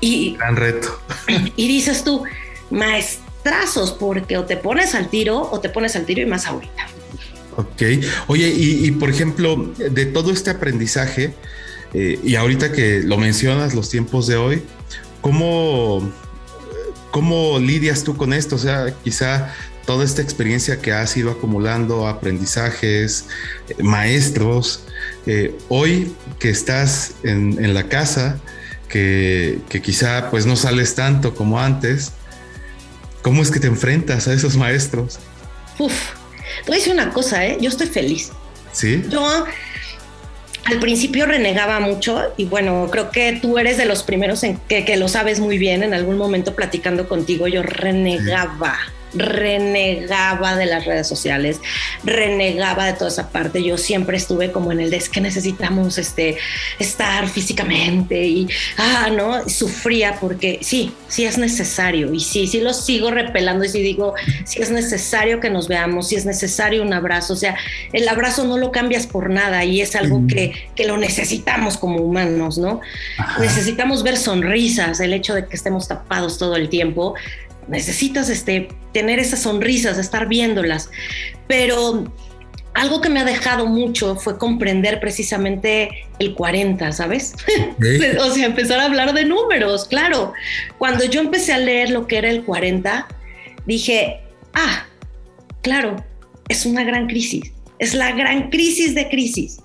Y, 0.01 0.35
Gran 0.37 0.55
reto. 0.55 0.99
Y 1.55 1.67
dices 1.67 2.03
tú, 2.03 2.23
maestrazos, 2.69 3.91
porque 3.91 4.37
o 4.37 4.45
te 4.45 4.57
pones 4.57 4.95
al 4.95 5.09
tiro 5.09 5.49
o 5.51 5.59
te 5.59 5.69
pones 5.69 5.95
al 5.95 6.05
tiro 6.05 6.21
y 6.21 6.25
más 6.25 6.45
ahorita. 6.45 6.87
Ok. 7.55 7.81
Oye, 8.27 8.49
y, 8.55 8.91
por 8.91 9.09
ejemplo, 9.09 9.73
de 9.77 10.05
todo 10.05 10.31
este 10.31 10.49
aprendizaje, 10.49 11.33
eh, 11.93 12.19
y 12.23 12.35
ahorita 12.35 12.71
que 12.71 13.01
lo 13.01 13.17
mencionas, 13.17 13.73
los 13.73 13.89
tiempos 13.89 14.27
de 14.27 14.37
hoy, 14.37 14.61
¿cómo, 15.21 16.11
¿cómo 17.11 17.59
lidias 17.59 18.03
tú 18.03 18.15
con 18.15 18.33
esto? 18.33 18.55
O 18.55 18.59
sea, 18.59 18.93
quizá 19.03 19.53
toda 19.89 20.05
esta 20.05 20.21
experiencia 20.21 20.79
que 20.79 20.91
has 20.91 21.17
ido 21.17 21.31
acumulando, 21.31 22.07
aprendizajes, 22.07 23.25
eh, 23.69 23.81
maestros, 23.81 24.83
eh, 25.25 25.57
hoy 25.67 26.13
que 26.37 26.51
estás 26.51 27.13
en, 27.23 27.73
la 27.73 27.89
casa, 27.89 28.39
que, 28.87 29.61
quizá 29.83 30.29
pues 30.29 30.45
no 30.45 30.55
sales 30.55 30.93
tanto 30.93 31.33
como 31.33 31.59
antes, 31.59 32.11
¿cómo 33.23 33.41
es 33.41 33.49
que 33.49 33.59
te 33.59 33.65
enfrentas 33.65 34.27
a 34.27 34.33
esos 34.33 34.57
maestros? 34.57 35.17
Uf, 35.79 35.93
te 36.63 36.67
voy 36.67 36.75
a 36.75 36.77
decir 36.79 36.93
una 36.93 37.11
cosa, 37.11 37.45
¿eh? 37.45 37.57
yo 37.59 37.69
estoy 37.69 37.87
feliz. 37.87 38.31
Sí. 38.71 39.03
Yo 39.09 39.45
al 40.65 40.79
principio 40.79 41.25
renegaba 41.25 41.79
mucho 41.79 42.33
y 42.37 42.45
bueno, 42.45 42.89
creo 42.91 43.09
que 43.09 43.39
tú 43.41 43.57
eres 43.57 43.77
de 43.77 43.85
los 43.85 44.03
primeros 44.03 44.43
en 44.43 44.57
que, 44.67 44.95
lo 44.97 45.07
sabes 45.07 45.39
muy 45.39 45.57
bien. 45.57 45.83
En 45.83 45.93
algún 45.93 46.17
momento 46.17 46.55
platicando 46.55 47.07
contigo, 47.07 47.47
yo 47.47 47.63
renegaba 47.63 48.77
renegaba 49.13 50.55
de 50.55 50.65
las 50.65 50.85
redes 50.85 51.07
sociales, 51.07 51.59
renegaba 52.03 52.85
de 52.85 52.93
toda 52.93 53.09
esa 53.09 53.29
parte. 53.29 53.63
Yo 53.63 53.77
siempre 53.77 54.17
estuve 54.17 54.51
como 54.51 54.71
en 54.71 54.79
el 54.79 54.89
de 54.89 54.99
que 55.07 55.21
necesitamos 55.21 55.97
este, 55.97 56.37
estar 56.77 57.27
físicamente 57.29 58.25
y, 58.25 58.49
ah, 58.77 59.09
¿no? 59.11 59.47
Sufría 59.47 60.19
porque 60.19 60.59
sí, 60.61 60.91
sí 61.07 61.25
es 61.25 61.37
necesario 61.37 62.13
y 62.13 62.19
sí, 62.19 62.47
sí 62.47 62.59
lo 62.59 62.73
sigo 62.73 63.11
repelando 63.11 63.63
y 63.63 63.69
sí 63.69 63.81
digo, 63.81 64.13
sí 64.43 64.61
es 64.61 64.71
necesario 64.71 65.39
que 65.39 65.49
nos 65.49 65.67
veamos, 65.67 66.09
sí 66.09 66.15
es 66.15 66.25
necesario 66.25 66.81
un 66.81 66.93
abrazo. 66.93 67.33
O 67.33 67.37
sea, 67.37 67.55
el 67.93 68.07
abrazo 68.07 68.45
no 68.45 68.57
lo 68.57 68.71
cambias 68.71 69.07
por 69.07 69.29
nada 69.29 69.63
y 69.63 69.81
es 69.81 69.95
algo 69.95 70.27
que, 70.27 70.53
que, 70.75 70.85
lo 70.85 70.97
necesitamos 70.97 71.77
como 71.77 71.99
humanos, 71.99 72.57
¿no? 72.57 72.81
Necesitamos 73.39 74.03
ver 74.03 74.17
sonrisas, 74.17 74.99
el 74.99 75.13
hecho 75.13 75.35
de 75.35 75.45
que 75.45 75.55
estemos 75.55 75.87
tapados 75.87 76.37
todo 76.37 76.55
el 76.55 76.67
tiempo 76.67 77.15
necesitas 77.69 78.29
este, 78.29 78.67
tener 78.93 79.19
esas 79.19 79.43
sonrisas, 79.43 79.97
estar 79.97 80.27
viéndolas. 80.27 80.89
Pero 81.47 82.11
algo 82.73 83.01
que 83.01 83.09
me 83.09 83.19
ha 83.19 83.25
dejado 83.25 83.65
mucho 83.65 84.15
fue 84.15 84.37
comprender 84.37 84.99
precisamente 84.99 85.89
el 86.19 86.33
40, 86.33 86.91
¿sabes? 86.91 87.33
o 88.19 88.31
sea, 88.31 88.45
empezar 88.45 88.79
a 88.79 88.85
hablar 88.85 89.13
de 89.13 89.25
números, 89.25 89.85
claro. 89.85 90.33
Cuando 90.77 91.05
yo 91.05 91.21
empecé 91.21 91.53
a 91.53 91.57
leer 91.57 91.89
lo 91.89 92.07
que 92.07 92.17
era 92.17 92.29
el 92.29 92.43
40, 92.43 93.07
dije, 93.65 94.21
ah, 94.53 94.85
claro, 95.61 96.03
es 96.47 96.65
una 96.65 96.83
gran 96.83 97.07
crisis, 97.07 97.51
es 97.79 97.93
la 97.93 98.11
gran 98.13 98.49
crisis 98.49 98.95
de 98.95 99.09
crisis. 99.09 99.59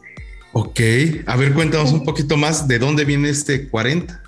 Ok, 0.52 0.80
a 1.26 1.37
ver, 1.37 1.52
cuéntanos 1.52 1.92
un 1.92 2.04
poquito 2.04 2.37
más 2.37 2.68
de 2.68 2.78
dónde 2.78 3.04
viene 3.04 3.28
este 3.28 3.68
40. 3.68 4.24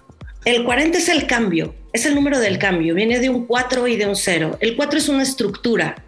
El 0.47 0.63
40 0.63 0.97
es 0.99 1.09
el 1.09 1.27
cambio, 1.27 1.75
es 1.93 2.07
el 2.07 2.15
número 2.15 2.39
del 2.39 2.61
cambio, 2.61 2.95
viene 2.95 3.19
de 3.19 3.29
un 3.29 3.47
4 3.47 3.89
y 3.89 3.97
de 3.97 4.07
un 4.07 4.15
0. 4.15 4.59
El 4.61 4.77
4 4.77 4.97
es 4.97 5.09
una 5.09 5.25
estructura, 5.25 6.05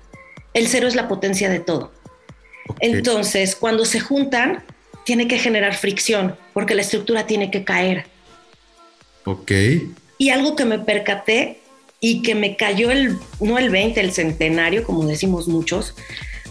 el 0.54 0.68
0 0.68 0.86
es 0.86 0.94
la 0.94 1.08
potencia 1.08 1.50
de 1.50 1.58
todo. 1.58 1.92
Entonces, 2.78 3.56
cuando 3.56 3.84
se 3.84 3.98
juntan, 3.98 4.62
tiene 5.04 5.26
que 5.26 5.40
generar 5.40 5.74
fricción, 5.74 6.36
porque 6.54 6.76
la 6.76 6.82
estructura 6.82 7.26
tiene 7.26 7.50
que 7.50 7.64
caer. 7.64 8.06
Ok. 9.24 9.50
Y 10.18 10.30
algo 10.30 10.54
que 10.54 10.64
me 10.64 10.78
percaté 10.78 11.58
y 11.98 12.22
que 12.22 12.36
me 12.36 12.54
cayó 12.54 12.92
el, 12.92 13.16
no 13.40 13.58
el 13.58 13.70
20, 13.70 14.00
el 14.00 14.12
centenario, 14.12 14.84
como 14.84 15.04
decimos 15.04 15.48
muchos, 15.48 15.96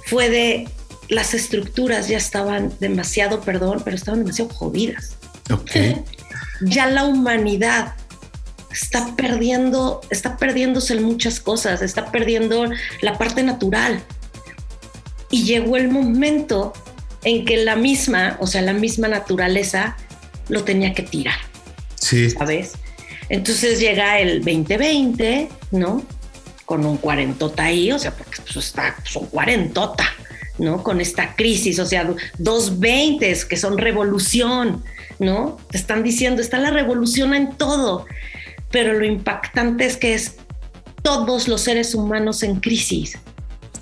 fue 0.04 0.30
de 0.30 0.68
las 1.08 1.34
estructuras 1.34 2.10
ya 2.10 2.18
estaban 2.18 2.74
demasiado, 2.82 3.40
perdón, 3.40 3.82
pero 3.86 3.96
estaban 3.96 4.20
demasiado 4.20 4.54
jodidas. 4.54 5.16
Ok. 5.50 5.72
ya 6.62 6.88
la 6.88 7.06
humanidad 7.06 7.94
está 8.72 9.16
perdiendo, 9.16 10.02
está 10.10 10.38
perdiéndose 10.38 10.94
en 10.94 11.04
muchas 11.04 11.40
cosas, 11.40 11.82
está 11.82 12.12
perdiendo 12.12 12.70
la 13.02 13.18
parte 13.18 13.44
natural. 13.44 14.04
Y 15.30 15.44
llegó 15.44 15.78
el 15.78 15.90
momento 15.90 16.74
en 17.24 17.46
que 17.46 17.58
la 17.58 17.76
misma, 17.76 18.38
o 18.40 18.48
sea, 18.48 18.62
la 18.62 18.74
misma 18.74 19.08
naturaleza 19.08 19.98
lo 20.50 20.64
tenía 20.64 20.94
que 20.94 21.04
tirar. 21.04 21.38
Sí. 21.96 22.30
¿Sabes? 22.30 22.74
Entonces 23.30 23.80
llega 23.80 24.20
el 24.20 24.44
2020, 24.44 25.50
¿no? 25.72 26.04
Con 26.66 26.86
un 26.86 26.98
cuarentota 26.98 27.66
ahí, 27.66 27.92
o 27.92 28.00
sea, 28.00 28.12
porque 28.12 28.42
pues, 28.42 28.56
está, 28.58 28.96
son 29.04 29.26
cuarentota, 29.26 30.06
¿no? 30.58 30.84
Con 30.84 31.02
esta 31.02 31.36
crisis, 31.36 31.80
o 31.80 31.86
sea, 31.86 32.10
dos 32.38 32.80
veintes 32.80 33.44
que 33.44 33.58
son 33.58 33.78
revolución, 33.78 34.84
¿no? 35.20 35.58
Te 35.70 35.78
están 35.78 36.04
diciendo, 36.04 36.42
está 36.42 36.60
la 36.60 36.72
revolución 36.72 37.34
en 37.34 37.56
todo, 37.56 38.06
pero 38.72 38.94
lo 38.94 39.06
impactante 39.06 39.86
es 39.86 39.98
que 39.98 40.14
es 40.14 40.36
todos 41.02 41.48
los 41.48 41.62
seres 41.62 41.96
humanos 41.96 42.44
en 42.44 42.60
crisis. 42.60 43.18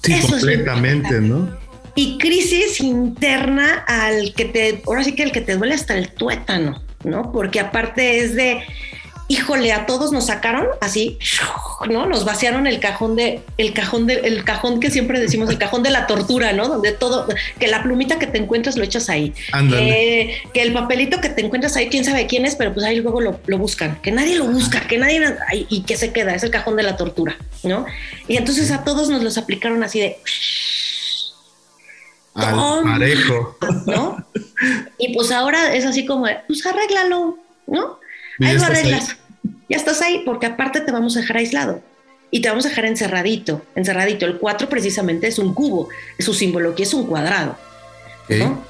Sí, 0.03 0.19
completamente, 0.29 1.19
¿no? 1.21 1.49
Y 1.95 2.17
crisis 2.17 2.81
interna 2.81 3.85
al 3.87 4.33
que 4.33 4.45
te, 4.45 4.81
ahora 4.85 5.03
sí 5.03 5.15
que 5.15 5.23
el 5.23 5.31
que 5.31 5.41
te 5.41 5.55
duele 5.55 5.73
hasta 5.73 5.97
el 5.97 6.09
tuétano, 6.11 6.83
¿no? 7.03 7.31
Porque 7.31 7.59
aparte 7.59 8.19
es 8.19 8.35
de, 8.35 8.61
híjole, 9.27 9.71
a 9.71 9.85
todos 9.85 10.11
nos 10.11 10.27
sacaron 10.27 10.67
así, 10.81 11.17
¿no? 11.89 12.05
Nos 12.05 12.25
vaciaron 12.25 12.67
el 12.67 12.79
cajón 12.79 13.15
de, 13.15 13.41
el 13.57 13.73
cajón 13.73 14.05
de, 14.05 14.15
el 14.15 14.43
cajón 14.43 14.79
que 14.79 14.91
siempre 14.91 15.19
decimos, 15.19 15.49
el 15.49 15.57
cajón 15.57 15.83
de 15.83 15.89
la 15.89 16.05
tortura, 16.07 16.53
¿no? 16.53 16.67
Donde 16.67 16.91
todo, 16.91 17.27
que 17.59 17.67
la 17.67 17.81
plumita 17.83 18.19
que 18.19 18.27
te 18.27 18.37
encuentras 18.37 18.77
lo 18.77 18.83
echas 18.83 19.09
ahí. 19.09 19.33
Que, 19.69 20.41
que, 20.53 20.61
el 20.61 20.73
papelito 20.73 21.21
que 21.21 21.29
te 21.29 21.43
encuentras 21.43 21.75
ahí, 21.75 21.89
quién 21.89 22.05
sabe 22.05 22.27
quién 22.27 22.45
es, 22.45 22.55
pero 22.55 22.73
pues 22.73 22.85
ahí 22.85 22.99
luego 22.99 23.21
lo, 23.21 23.57
buscan. 23.57 23.99
Que 24.01 24.11
nadie 24.11 24.37
lo 24.37 24.45
busca, 24.45 24.81
que 24.81 24.97
nadie, 24.97 25.21
y 25.69 25.83
que 25.83 25.97
se 25.97 26.11
queda, 26.11 26.35
es 26.35 26.43
el 26.43 26.51
cajón 26.51 26.75
de 26.75 26.83
la 26.83 26.97
tortura, 26.97 27.37
¿no? 27.63 27.85
Y 28.27 28.37
entonces 28.37 28.71
a 28.71 28.83
todos 28.83 29.09
nos 29.09 29.23
los 29.23 29.37
aplicaron 29.37 29.83
así 29.83 29.99
de... 29.99 30.17
Al 32.35 32.83
parejo. 32.83 33.57
¿No? 33.87 34.25
Y 34.97 35.13
pues 35.13 35.31
ahora 35.31 35.75
es 35.75 35.85
así 35.85 36.05
como, 36.05 36.27
pues 36.47 36.65
arréglalo, 36.65 37.37
¿no? 37.67 37.99
Ahí 38.41 38.57
lo 38.57 38.63
arreglas. 38.63 39.17
Ya 39.69 39.77
estás 39.77 40.01
ahí, 40.01 40.21
porque 40.25 40.45
aparte 40.45 40.81
te 40.81 40.91
vamos 40.91 41.17
a 41.17 41.21
dejar 41.21 41.37
aislado 41.37 41.81
y 42.31 42.41
te 42.41 42.49
vamos 42.49 42.65
a 42.65 42.69
dejar 42.69 42.85
encerradito, 42.85 43.65
encerradito. 43.75 44.25
El 44.25 44.37
4 44.37 44.69
precisamente 44.69 45.27
es 45.27 45.39
un 45.39 45.53
cubo, 45.53 45.89
es 46.17 46.25
su 46.25 46.33
símbolo 46.33 46.75
que 46.75 46.83
es 46.83 46.93
un 46.93 47.05
cuadrado. 47.05 47.57
¿no? 48.29 48.63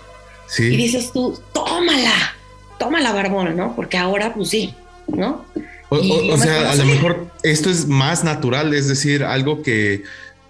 Sí. 0.47 0.65
Y 0.65 0.77
dices 0.77 1.11
tú, 1.11 1.39
tómala, 1.53 2.35
tómala, 2.77 3.13
barbón, 3.13 3.55
¿no? 3.55 3.75
Porque 3.75 3.97
ahora, 3.97 4.33
pues 4.33 4.49
sí, 4.49 4.73
¿no? 5.07 5.45
O, 5.89 6.37
sea, 6.37 6.71
a 6.71 6.75
lo 6.75 6.85
mejor 6.85 7.31
esto 7.43 7.69
es 7.69 7.87
más 7.87 8.23
natural, 8.23 8.73
es 8.73 8.87
decir, 8.87 9.23
algo 9.23 9.61
que 9.61 10.03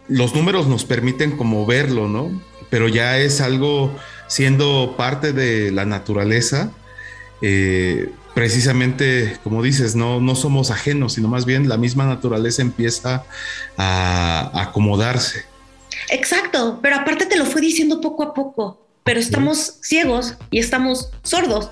los 0.07 0.33
números 0.33 0.67
nos 0.67 0.85
permiten 0.85 1.37
como 1.37 1.65
verlo, 1.65 2.07
¿no? 2.07 2.41
Pero 2.69 2.87
ya 2.87 3.19
es 3.19 3.41
algo 3.41 3.95
siendo 4.27 4.95
parte 4.97 5.33
de 5.33 5.71
la 5.71 5.85
naturaleza, 5.85 6.71
eh, 7.41 8.09
precisamente, 8.35 9.37
como 9.43 9.63
dices, 9.63 9.95
no, 9.95 10.19
no 10.19 10.35
somos 10.35 10.69
ajenos, 10.69 11.13
sino 11.13 11.29
más 11.29 11.45
bien 11.45 11.69
la 11.69 11.77
misma 11.77 12.05
naturaleza 12.05 12.61
empieza 12.61 13.23
a, 13.77 14.51
acomodarse. 14.61 15.45
Exacto, 16.09 16.79
pero 16.83 16.97
aparte 16.97 17.25
te 17.25 17.37
lo 17.37 17.45
fue 17.45 17.61
diciendo 17.61 18.01
poco 18.01 18.23
a 18.23 18.33
poco, 18.33 18.85
pero 19.03 19.21
estamos 19.21 19.79
ciegos 19.81 20.35
y 20.51 20.59
estamos 20.59 21.11
sordos, 21.23 21.69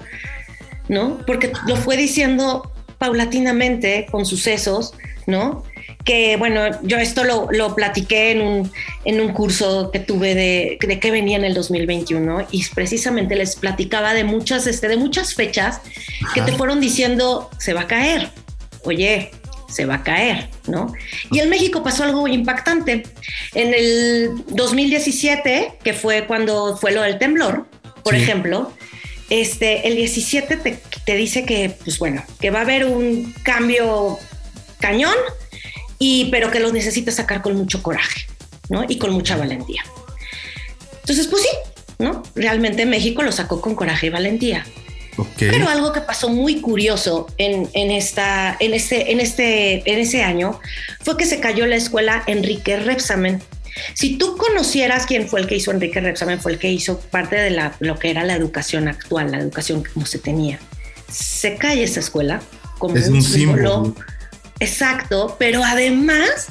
¿no? 0.88 1.20
Porque 1.28 1.52
lo 1.68 1.76
fue 1.76 1.98
diciendo 1.98 2.72
paulatinamente 2.98 4.08
con 4.10 4.26
sucesos, 4.26 4.94
¿no? 5.28 5.66
Que 6.04 6.36
bueno, 6.38 6.62
yo 6.84 6.98
esto 6.98 7.24
lo, 7.24 7.48
lo 7.52 7.76
platiqué 7.76 8.32
en 8.32 8.42
un, 8.42 8.72
en 9.06 9.22
un, 9.22 9.34
curso 9.34 9.90
que 9.92 10.00
tuve 10.00 10.36
de, 10.36 10.78
de 10.86 11.00
qué 11.00 11.12
venía 11.12 11.38
en 11.38 11.46
el 11.46 11.54
2021 11.54 12.48
y 12.52 12.66
precisamente 12.74 13.36
les 13.36 13.56
platicaba 13.56 14.14
de 14.14 14.24
muchas, 14.24 14.68
este, 14.68 14.88
de 14.88 14.98
muchas 14.98 15.34
fechas 15.34 15.80
que 16.34 16.42
te 16.42 16.52
fueron 16.52 16.82
diciendo 16.82 17.50
se 17.58 17.74
va 17.74 17.82
a 17.82 17.88
caer, 17.88 18.30
oye, 18.84 19.32
se 19.70 19.86
va 19.86 19.96
a 19.96 20.04
caer, 20.04 20.50
¿no? 20.68 20.94
Y 21.32 21.40
en 21.40 21.50
México 21.50 21.84
pasó 21.84 22.04
algo 22.04 22.28
impactante. 22.28 23.04
En 23.56 23.74
el 23.74 24.32
2017, 24.50 25.80
que 25.84 25.94
fue 25.94 26.26
cuando 26.28 26.78
fue 26.78 26.92
lo 26.92 27.02
del 27.02 27.18
temblor, 27.18 27.66
por 28.04 28.14
ejemplo, 28.14 28.72
este, 29.30 29.88
el 29.88 29.96
17 29.96 30.58
te, 30.58 30.80
te 31.06 31.16
dice 31.16 31.44
que, 31.44 31.76
pues 31.84 31.98
bueno, 31.98 32.24
que 32.40 32.52
va 32.52 32.60
a 32.60 32.62
haber 32.64 32.86
un 32.86 33.34
cambio 33.44 34.20
cañón 34.80 35.16
y, 36.04 36.26
pero 36.26 36.52
que 36.52 36.60
los 36.60 36.74
necesita 36.74 37.14
sacar 37.14 37.42
con 37.42 37.56
mucho 37.56 37.82
coraje, 37.82 38.28
¿no? 38.68 38.84
Y 38.86 38.98
con 38.98 39.12
mucha 39.12 39.38
valentía. 39.38 39.84
Entonces, 41.00 41.28
pues 41.28 41.44
sí, 41.44 41.50
¿no? 42.00 42.24
Realmente 42.36 42.86
México 42.86 43.24
lo 43.24 43.32
sacó 43.32 43.62
con 43.62 43.74
coraje 43.74 44.08
y 44.08 44.10
valentía. 44.10 44.66
Pero 45.38 45.70
algo 45.70 45.94
que 45.94 46.02
pasó 46.02 46.28
muy 46.28 46.60
curioso 46.60 47.28
en, 47.38 47.70
esta, 47.92 48.58
en, 48.60 48.74
este, 48.74 49.14
en, 49.14 49.22
este, 49.22 49.90
en 49.90 50.00
ese 50.00 50.24
año 50.24 50.60
fue 51.02 51.16
que 51.16 51.26
se 51.26 51.40
cayó 51.40 51.68
la 51.68 51.78
escuela 51.78 52.24
Enrique 52.28 52.76
Repsamen. 52.78 53.42
Si 53.94 54.18
tú 54.18 54.36
conocieras 54.36 55.06
quién 55.06 55.30
fue 55.30 55.40
el 55.40 55.48
que 55.48 55.56
hizo 55.56 55.72
Enrique 55.72 56.02
Repsamen, 56.02 56.42
fue 56.42 56.52
el 56.52 56.60
que 56.60 56.70
hizo 56.70 57.00
parte 57.00 57.38
de 57.38 57.52
la, 57.52 57.78
lo 57.80 57.98
que 57.98 58.10
era 58.10 58.26
la 58.26 58.36
educación 58.36 58.90
actual, 58.90 59.32
la 59.32 59.38
educación 59.38 59.86
como 59.94 60.06
se 60.06 60.20
tenía. 60.20 60.60
Se 61.10 61.56
cae 61.56 61.82
esa 61.82 62.02
escuela 62.02 62.42
como 62.78 62.98
es 62.98 63.08
un, 63.08 63.22
símbolo. 63.22 63.96
Exacto, 64.64 65.36
pero 65.38 65.64
además 65.64 66.48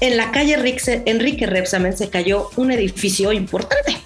en 0.00 0.16
la 0.16 0.30
calle 0.32 0.56
Enrique 1.06 1.46
Repsamen 1.46 1.96
se 1.96 2.10
cayó 2.10 2.50
un 2.56 2.70
edificio 2.70 3.32
importante. 3.32 3.96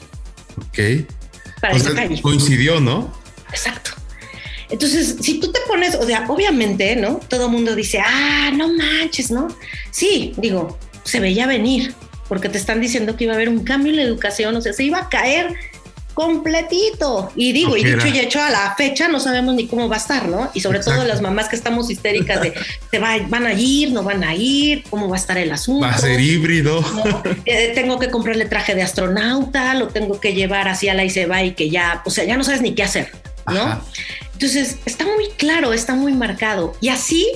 Ok. 0.57 1.07
Para 1.61 1.77
esa 1.77 1.95
calle. 1.95 2.21
Coincidió, 2.21 2.81
¿no? 2.81 3.13
Exacto. 3.51 3.91
Entonces, 4.71 5.17
si 5.21 5.41
tú 5.41 5.51
te 5.51 5.61
pones, 5.67 5.95
o 5.95 6.05
sea, 6.07 6.27
obviamente, 6.29 6.95
¿no? 6.95 7.21
Todo 7.29 7.47
el 7.47 7.53
mundo 7.53 7.75
dice, 7.75 8.01
ah, 8.05 8.51
no 8.55 8.69
manches, 8.69 9.31
¿no? 9.31 9.49
Sí, 9.91 10.35
digo, 10.37 10.79
se 11.05 11.21
veía 11.21 11.47
venir, 11.47 11.95
porque 12.29 12.51
te 12.51 12.59
están 12.59 12.81
diciendo 12.81 13.17
que 13.17 13.25
iba 13.25 13.33
a 13.33 13.37
haber 13.37 13.49
un 13.49 13.65
cambio 13.65 13.91
en 13.91 13.97
la 13.97 14.03
educación, 14.03 14.55
o 14.57 14.61
sea, 14.61 14.75
se 14.75 14.85
iba 14.85 14.99
a 14.99 15.09
caer 15.09 15.55
completito. 16.19 17.31
Y 17.37 17.53
digo, 17.53 17.77
y 17.77 17.85
dicho 17.85 18.09
y 18.09 18.19
hecho, 18.19 18.43
a 18.43 18.51
la 18.51 18.75
fecha 18.77 19.07
no 19.07 19.21
sabemos 19.21 19.55
ni 19.55 19.69
cómo 19.69 19.89
va 19.89 19.95
a 19.95 19.99
estar, 20.01 20.27
¿no? 20.27 20.51
Y 20.53 20.59
sobre 20.59 20.81
todo 20.81 21.05
las 21.05 21.23
mamás 21.23 21.49
que 21.49 21.55
estamos 21.55 21.89
histéricas 21.91 22.43
de, 22.43 22.55
¿se 22.91 22.99
va, 22.99 23.17
van 23.29 23.47
a 23.47 23.53
ir, 23.53 23.93
no 23.93 24.03
van 24.03 24.25
a 24.25 24.35
ir? 24.35 24.83
¿Cómo 24.91 25.09
va 25.09 25.15
a 25.15 25.19
estar 25.21 25.39
el 25.39 25.53
asunto? 25.53 25.87
Va 25.87 25.95
a 25.95 25.99
ser 25.99 26.19
híbrido. 26.19 26.85
Eh, 27.45 27.71
tengo 27.75 28.01
que 28.01 28.11
comprarle 28.11 28.47
traje 28.47 28.75
de 28.75 28.83
astronauta, 28.83 29.75
lo 29.75 29.89
tengo 29.89 30.21
que 30.21 30.35
llevar 30.35 30.67
así 30.67 30.89
a 30.89 30.95
la 30.95 31.05
y 31.05 31.11
se 31.11 31.27
va 31.27 31.45
y 31.45 31.53
que 31.53 31.71
ya, 31.71 32.03
o 32.05 32.11
sea, 32.11 32.25
ya 32.25 32.37
no 32.37 32.43
sabes 32.43 32.63
ni 32.63 32.75
qué 32.75 32.83
hacer, 32.83 33.13
¿no? 33.53 33.81
Entonces, 34.33 34.79
está 34.85 35.05
muy 35.05 35.29
claro, 35.37 35.73
está 35.73 35.95
muy 35.95 36.13
marcado. 36.13 36.75
Y 36.81 36.91
así 36.91 37.27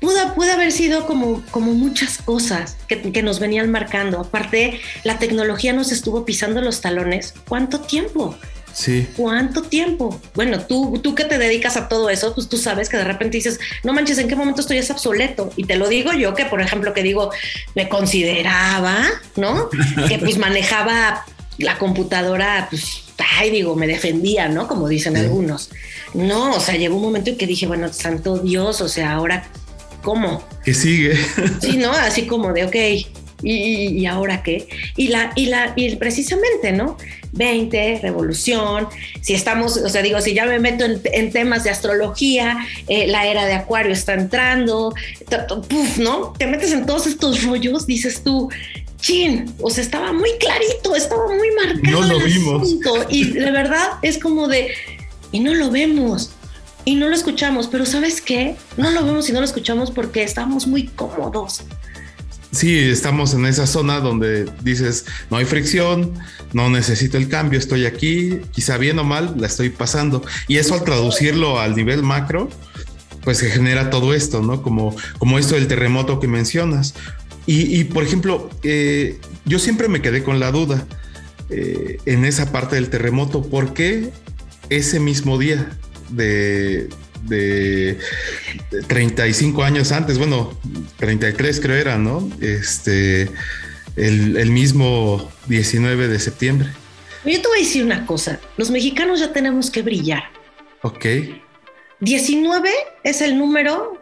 pudo, 0.00 0.34
pudo 0.34 0.52
haber 0.52 0.72
sido 0.72 1.06
como, 1.06 1.42
como 1.50 1.72
muchas 1.72 2.18
cosas 2.18 2.76
que, 2.86 3.00
que, 3.00 3.22
nos 3.22 3.40
venían 3.40 3.70
marcando. 3.70 4.20
Aparte, 4.20 4.80
la 5.04 5.18
tecnología 5.18 5.72
nos 5.72 5.90
estuvo 5.90 6.24
pisando 6.24 6.60
los 6.60 6.80
talones. 6.80 7.34
¿Cuánto 7.48 7.80
tiempo? 7.80 8.36
Sí. 8.72 9.08
¿Cuánto 9.16 9.62
tiempo? 9.62 10.20
Bueno, 10.34 10.60
tú, 10.60 11.00
tú 11.02 11.14
que 11.14 11.24
te 11.24 11.38
dedicas 11.38 11.76
a 11.76 11.88
todo 11.88 12.10
eso, 12.10 12.34
pues 12.34 12.48
tú 12.48 12.56
sabes 12.56 12.88
que 12.88 12.96
de 12.96 13.04
repente 13.04 13.36
dices, 13.36 13.58
no 13.82 13.92
manches, 13.92 14.18
¿en 14.18 14.28
qué 14.28 14.36
momento 14.36 14.60
estoy 14.60 14.78
es 14.78 14.90
obsoleto? 14.90 15.52
Y 15.56 15.64
te 15.64 15.76
lo 15.76 15.88
digo 15.88 16.12
yo, 16.12 16.34
que 16.34 16.44
por 16.44 16.60
ejemplo, 16.60 16.92
que 16.92 17.02
digo, 17.02 17.30
me 17.74 17.88
consideraba, 17.88 19.06
¿no? 19.36 19.68
que 20.08 20.18
pues 20.18 20.38
manejaba 20.38 21.24
la 21.58 21.78
computadora, 21.78 22.68
pues, 22.70 23.04
ay, 23.38 23.50
digo, 23.50 23.76
me 23.76 23.86
defendía, 23.86 24.48
¿no? 24.48 24.68
Como 24.68 24.88
dicen 24.88 25.16
algunos. 25.16 25.70
No, 26.14 26.56
o 26.56 26.60
sea, 26.60 26.76
llegó 26.76 26.96
un 26.96 27.02
momento 27.02 27.30
en 27.30 27.36
que 27.36 27.46
dije, 27.46 27.66
bueno, 27.66 27.92
santo 27.92 28.38
Dios, 28.38 28.80
o 28.80 28.88
sea, 28.88 29.12
ahora, 29.12 29.48
¿cómo? 30.02 30.42
¿Qué 30.64 30.74
sigue? 30.74 31.16
Sí, 31.60 31.76
¿no? 31.76 31.92
Así 31.92 32.26
como 32.26 32.52
de, 32.52 32.64
ok, 32.64 32.76
¿y, 33.42 34.06
ahora 34.06 34.42
qué? 34.42 34.68
Y, 34.96 35.08
la, 35.08 35.32
y, 35.36 35.46
la, 35.46 35.72
y 35.76 35.96
precisamente, 35.96 36.72
¿no? 36.72 36.96
20, 37.32 38.00
revolución, 38.02 38.88
si 39.20 39.34
estamos, 39.34 39.76
o 39.76 39.88
sea, 39.88 40.02
digo, 40.02 40.20
si 40.20 40.34
ya 40.34 40.46
me 40.46 40.58
meto 40.58 40.84
en, 40.84 41.30
temas 41.30 41.62
de 41.64 41.70
astrología, 41.70 42.58
eh, 42.88 43.06
la 43.06 43.26
era 43.26 43.46
de 43.46 43.52
Acuario 43.52 43.92
está 43.92 44.14
entrando, 44.14 44.92
puf, 45.68 45.98
¿no? 45.98 46.32
Te 46.38 46.46
metes 46.46 46.72
en 46.72 46.86
todos 46.86 47.06
estos 47.06 47.44
rollos, 47.44 47.86
dices 47.86 48.22
tú, 48.24 48.50
chin, 49.00 49.54
o 49.60 49.70
sea, 49.70 49.82
estaba 49.82 50.12
muy 50.12 50.30
clarito, 50.38 50.94
estaba 50.94 51.26
muy 51.26 51.50
marcado. 51.52 52.00
No 52.00 52.06
lo 52.06 52.20
vimos. 52.24 52.76
y 53.08 53.30
de 53.32 53.50
verdad 53.50 53.88
es 54.02 54.18
como 54.18 54.48
de, 54.48 54.68
y 55.32 55.40
no 55.40 55.54
lo 55.54 55.70
vemos 55.70 56.32
y 56.84 56.94
no 56.94 57.08
lo 57.08 57.14
escuchamos, 57.14 57.68
pero 57.68 57.86
¿sabes 57.86 58.20
qué? 58.20 58.56
No 58.76 58.90
lo 58.90 59.04
vemos 59.04 59.28
y 59.28 59.32
no 59.32 59.40
lo 59.40 59.46
escuchamos 59.46 59.90
porque 59.90 60.22
estamos 60.22 60.66
muy 60.66 60.86
cómodos. 60.88 61.62
Sí, 62.52 62.76
estamos 62.76 63.32
en 63.34 63.46
esa 63.46 63.66
zona 63.66 64.00
donde 64.00 64.50
dices, 64.62 65.04
no 65.30 65.36
hay 65.36 65.44
fricción, 65.44 66.14
no 66.52 66.68
necesito 66.68 67.16
el 67.16 67.28
cambio, 67.28 67.58
estoy 67.58 67.86
aquí, 67.86 68.40
quizá 68.50 68.76
bien 68.76 68.98
o 68.98 69.04
mal, 69.04 69.34
la 69.38 69.46
estoy 69.46 69.70
pasando. 69.70 70.24
Y 70.48 70.56
eso 70.56 70.74
al 70.74 70.82
traducirlo 70.82 71.60
al 71.60 71.76
nivel 71.76 72.02
macro, 72.02 72.48
pues 73.22 73.38
se 73.38 73.50
genera 73.50 73.90
todo 73.90 74.14
esto, 74.14 74.42
¿no? 74.42 74.62
Como, 74.62 74.96
como 75.18 75.38
esto 75.38 75.54
del 75.54 75.68
terremoto 75.68 76.18
que 76.18 76.26
mencionas. 76.26 76.94
Y, 77.52 77.82
por 77.82 78.04
ejemplo, 78.04 78.48
eh, 78.62 79.18
yo 79.44 79.58
siempre 79.58 79.88
me 79.88 80.00
quedé 80.00 80.22
con 80.22 80.38
la 80.38 80.52
duda 80.52 80.86
eh, 81.48 81.98
en 82.06 82.24
esa 82.24 82.52
parte 82.52 82.76
del 82.76 82.90
terremoto, 82.90 83.42
¿por 83.42 83.74
qué 83.74 84.12
ese 84.68 85.00
mismo 85.00 85.36
día 85.36 85.68
de, 86.10 86.88
35 88.86 89.64
años 89.64 89.90
antes, 89.90 90.16
bueno, 90.16 90.56
33 90.98 91.60
creo 91.60 91.76
era, 91.76 91.98
¿no? 91.98 92.30
Este, 92.40 93.28
el, 93.96 94.50
mismo 94.52 95.28
19 95.48 96.06
de 96.06 96.20
septiembre. 96.20 96.68
Yo 97.24 97.42
te 97.42 97.48
voy 97.48 97.58
a 97.58 97.62
decir 97.62 97.84
una 97.84 98.06
cosa, 98.06 98.38
los 98.58 98.70
mexicanos 98.70 99.18
ya 99.18 99.32
tenemos 99.32 99.72
que 99.72 99.82
brillar. 99.82 100.22
Ok. 100.82 101.04
19 101.98 102.70
es 103.02 103.20
el 103.22 103.36
número 103.36 103.99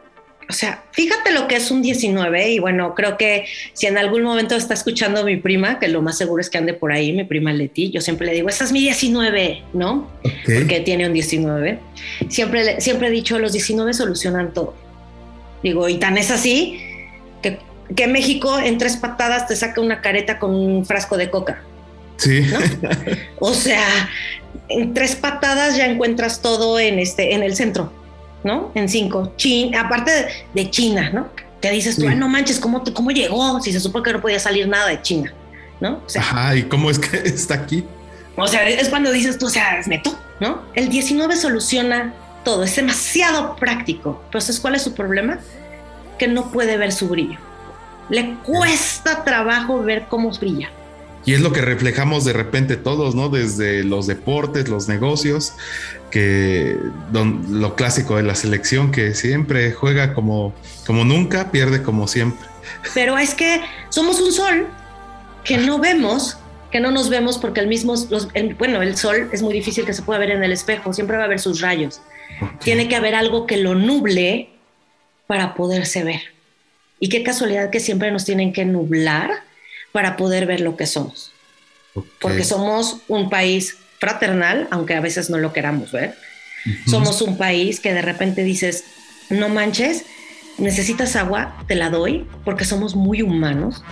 o 0.48 0.52
sea, 0.52 0.82
fíjate 0.92 1.32
lo 1.32 1.46
que 1.46 1.56
es 1.56 1.70
un 1.70 1.82
19 1.82 2.52
y 2.52 2.58
bueno, 2.58 2.94
creo 2.94 3.18
que 3.18 3.44
si 3.74 3.86
en 3.86 3.98
algún 3.98 4.22
momento 4.22 4.56
está 4.56 4.72
escuchando 4.72 5.22
mi 5.22 5.36
prima, 5.36 5.78
que 5.78 5.88
lo 5.88 6.00
más 6.00 6.16
seguro 6.16 6.40
es 6.40 6.48
que 6.48 6.56
ande 6.56 6.72
por 6.72 6.90
ahí, 6.90 7.12
mi 7.12 7.24
prima 7.24 7.52
Leti, 7.52 7.90
yo 7.90 8.00
siempre 8.00 8.26
le 8.26 8.32
digo, 8.32 8.48
esa 8.48 8.64
es 8.64 8.72
mi 8.72 8.80
19, 8.80 9.62
¿no? 9.74 10.10
Porque 10.22 10.80
tiene 10.80 11.06
un 11.06 11.12
19. 11.12 11.78
Siempre, 12.30 12.80
siempre 12.80 13.08
he 13.08 13.10
dicho, 13.10 13.38
los 13.38 13.52
19 13.52 13.92
solucionan 13.92 14.54
todo. 14.54 14.74
Digo, 15.62 15.86
y 15.86 15.96
tan 15.96 16.16
es 16.16 16.30
así 16.30 16.80
que, 17.42 17.58
que 17.94 18.06
México 18.06 18.58
en 18.58 18.78
tres 18.78 18.96
patadas 18.96 19.48
te 19.48 19.54
saca 19.54 19.82
una 19.82 20.00
careta 20.00 20.38
con 20.38 20.54
un 20.54 20.86
frasco 20.86 21.18
de 21.18 21.28
coca. 21.28 21.62
Sí. 22.16 22.42
O 23.38 23.52
sea, 23.52 24.08
en 24.68 24.94
tres 24.94 25.14
patadas 25.14 25.76
ya 25.76 25.86
encuentras 25.86 26.40
todo 26.40 26.78
en, 26.80 26.98
este, 26.98 27.34
en 27.34 27.42
el 27.42 27.54
centro. 27.54 27.92
¿No? 28.44 28.70
En 28.74 28.88
cinco. 28.88 29.32
China, 29.36 29.82
aparte 29.82 30.28
de, 30.54 30.70
China, 30.70 31.10
¿no? 31.12 31.28
Te 31.60 31.70
dices 31.70 31.96
tú, 31.96 32.08
no 32.08 32.28
manches, 32.28 32.60
¿cómo, 32.60 32.82
¿cómo 32.94 33.10
llegó? 33.10 33.60
Si 33.60 33.72
se 33.72 33.80
supo 33.80 34.02
que 34.02 34.12
no 34.12 34.20
podía 34.20 34.38
salir 34.38 34.68
nada 34.68 34.86
de 34.86 35.02
China, 35.02 35.32
¿no? 35.80 36.00
Ajá, 36.16 36.54
¿y 36.54 36.62
cómo 36.64 36.90
es 36.90 36.98
que 36.98 37.16
está 37.28 37.54
aquí? 37.54 37.84
O 38.36 38.46
sea, 38.46 38.68
es 38.68 38.88
cuando 38.88 39.10
dices 39.10 39.38
tú, 39.38 39.46
o 39.46 39.50
sea, 39.50 39.78
es 39.78 39.88
neto, 39.88 40.16
¿no? 40.38 40.62
El 40.74 40.88
19 40.88 41.36
soluciona 41.36 42.14
todo, 42.44 42.62
es 42.62 42.76
demasiado 42.76 43.56
práctico. 43.56 44.22
Pero 44.30 44.40
¿sabes 44.40 44.60
cuál 44.60 44.76
es 44.76 44.82
su 44.82 44.94
problema? 44.94 45.40
Que 46.18 46.28
no 46.28 46.52
puede 46.52 46.76
ver 46.76 46.92
su 46.92 47.08
brillo. 47.08 47.38
Le 48.08 48.34
cuesta 48.44 49.24
trabajo 49.24 49.82
ver 49.82 50.06
cómo 50.08 50.30
brilla. 50.30 50.70
Y 51.28 51.34
es 51.34 51.42
lo 51.42 51.52
que 51.52 51.60
reflejamos 51.60 52.24
de 52.24 52.32
repente 52.32 52.78
todos, 52.78 53.14
¿no? 53.14 53.28
Desde 53.28 53.84
los 53.84 54.06
deportes, 54.06 54.70
los 54.70 54.88
negocios, 54.88 55.52
que 56.10 56.78
lo 57.12 57.76
clásico 57.76 58.16
de 58.16 58.22
la 58.22 58.34
selección, 58.34 58.90
que 58.90 59.12
siempre 59.12 59.72
juega 59.72 60.14
como, 60.14 60.54
como 60.86 61.04
nunca, 61.04 61.50
pierde 61.50 61.82
como 61.82 62.08
siempre. 62.08 62.48
Pero 62.94 63.18
es 63.18 63.34
que 63.34 63.60
somos 63.90 64.22
un 64.22 64.32
sol 64.32 64.68
que 65.44 65.58
no 65.58 65.78
vemos, 65.78 66.38
que 66.70 66.80
no 66.80 66.90
nos 66.90 67.10
vemos 67.10 67.36
porque 67.36 67.60
el 67.60 67.68
mismo, 67.68 67.94
bueno, 68.56 68.80
el 68.80 68.96
sol 68.96 69.28
es 69.30 69.42
muy 69.42 69.52
difícil 69.52 69.84
que 69.84 69.92
se 69.92 70.00
pueda 70.00 70.20
ver 70.20 70.30
en 70.30 70.42
el 70.42 70.52
espejo, 70.52 70.94
siempre 70.94 71.18
va 71.18 71.24
a 71.24 71.26
haber 71.26 71.40
sus 71.40 71.60
rayos. 71.60 72.00
Tiene 72.64 72.88
que 72.88 72.96
haber 72.96 73.14
algo 73.14 73.46
que 73.46 73.58
lo 73.58 73.74
nuble 73.74 74.48
para 75.26 75.54
poderse 75.54 76.04
ver. 76.04 76.22
Y 77.00 77.10
qué 77.10 77.22
casualidad 77.22 77.68
que 77.68 77.80
siempre 77.80 78.10
nos 78.10 78.24
tienen 78.24 78.54
que 78.54 78.64
nublar 78.64 79.46
para 79.98 80.16
poder 80.16 80.46
ver 80.46 80.60
lo 80.60 80.76
que 80.76 80.86
somos. 80.86 81.32
Porque 82.20 82.44
somos 82.44 82.98
un 83.08 83.28
país 83.28 83.78
fraternal, 83.98 84.68
aunque 84.70 84.94
a 84.94 85.00
veces 85.00 85.28
no 85.28 85.38
lo 85.38 85.52
queramos 85.52 85.90
ver. 85.90 86.14
Somos 86.86 87.20
un 87.20 87.36
país 87.36 87.80
que 87.80 87.92
de 87.92 88.00
repente 88.00 88.44
dices, 88.44 88.84
no 89.28 89.48
manches, 89.48 90.04
necesitas 90.56 91.16
agua, 91.16 91.56
te 91.66 91.74
la 91.74 91.90
doy, 91.90 92.28
porque 92.44 92.64
somos 92.64 92.94
muy 92.94 93.22
humanos, 93.22 93.82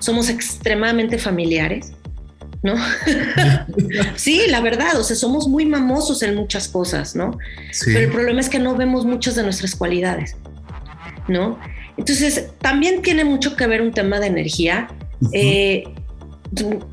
somos 0.00 0.30
extremadamente 0.30 1.16
familiares, 1.16 1.92
¿no? 2.64 2.74
sí, 4.16 4.42
la 4.48 4.60
verdad, 4.62 4.98
o 4.98 5.04
sea, 5.04 5.14
somos 5.14 5.46
muy 5.46 5.64
mamosos 5.64 6.24
en 6.24 6.34
muchas 6.34 6.66
cosas, 6.66 7.14
¿no? 7.14 7.38
Pero 7.84 8.00
el 8.00 8.10
problema 8.10 8.40
es 8.40 8.48
que 8.48 8.58
no 8.58 8.74
vemos 8.74 9.04
muchas 9.04 9.36
de 9.36 9.44
nuestras 9.44 9.76
cualidades, 9.76 10.34
¿no? 11.28 11.56
Entonces, 11.96 12.48
también 12.58 13.00
tiene 13.02 13.24
mucho 13.24 13.54
que 13.54 13.68
ver 13.68 13.80
un 13.80 13.92
tema 13.92 14.18
de 14.18 14.26
energía. 14.26 14.88
Eh, 15.32 15.84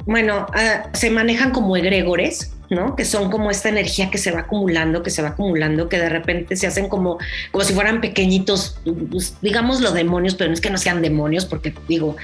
bueno, 0.06 0.48
ah, 0.54 0.90
se 0.94 1.10
manejan 1.10 1.52
como 1.52 1.76
egregores, 1.76 2.52
¿no? 2.70 2.96
Que 2.96 3.04
son 3.04 3.32
como 3.32 3.52
esta 3.52 3.70
energía 3.70 4.10
que 4.10 4.18
se 4.18 4.32
va 4.32 4.42
acumulando, 4.42 5.04
que 5.04 5.10
se 5.10 5.22
va 5.22 5.30
acumulando, 5.30 5.90
que 5.90 5.98
de 5.98 6.10
repente 6.10 6.56
se 6.56 6.68
hacen 6.68 6.88
como, 6.88 7.18
como 7.52 7.64
si 7.64 7.74
fueran 7.74 8.00
pequeñitos, 8.00 8.80
pues, 9.12 9.36
digamos 9.42 9.82
los 9.82 9.94
demonios, 9.94 10.36
pero 10.36 10.50
no 10.50 10.54
es 10.54 10.62
que 10.62 10.70
no 10.70 10.78
sean 10.78 11.02
demonios, 11.02 11.46
porque 11.46 11.74
digo, 11.88 12.16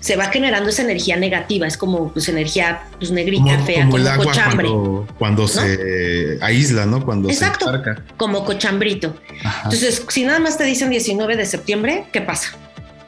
se 0.00 0.16
va 0.16 0.26
generando 0.26 0.70
esa 0.70 0.82
energía 0.82 1.16
negativa, 1.16 1.66
es 1.66 1.76
como 1.76 2.12
pues 2.12 2.28
energía 2.28 2.82
pues 2.98 3.10
negrita, 3.10 3.58
fea, 3.60 3.88
como, 3.88 4.24
cochambre. 4.24 4.68
Cuando, 5.18 5.46
se 5.48 6.38
aísla, 6.40 6.86
¿no? 6.86 7.04
Cuando 7.04 7.28
Exacto, 7.28 7.70
se 7.72 7.94
como 8.16 8.44
cochambrito. 8.44 9.14
Entonces, 9.64 10.04
si 10.08 10.24
nada 10.24 10.40
más 10.40 10.58
te 10.58 10.64
dicen 10.64 10.90
19 10.90 11.36
de 11.36 11.46
septiembre, 11.46 12.06
¿qué 12.12 12.20
pasa? 12.20 12.58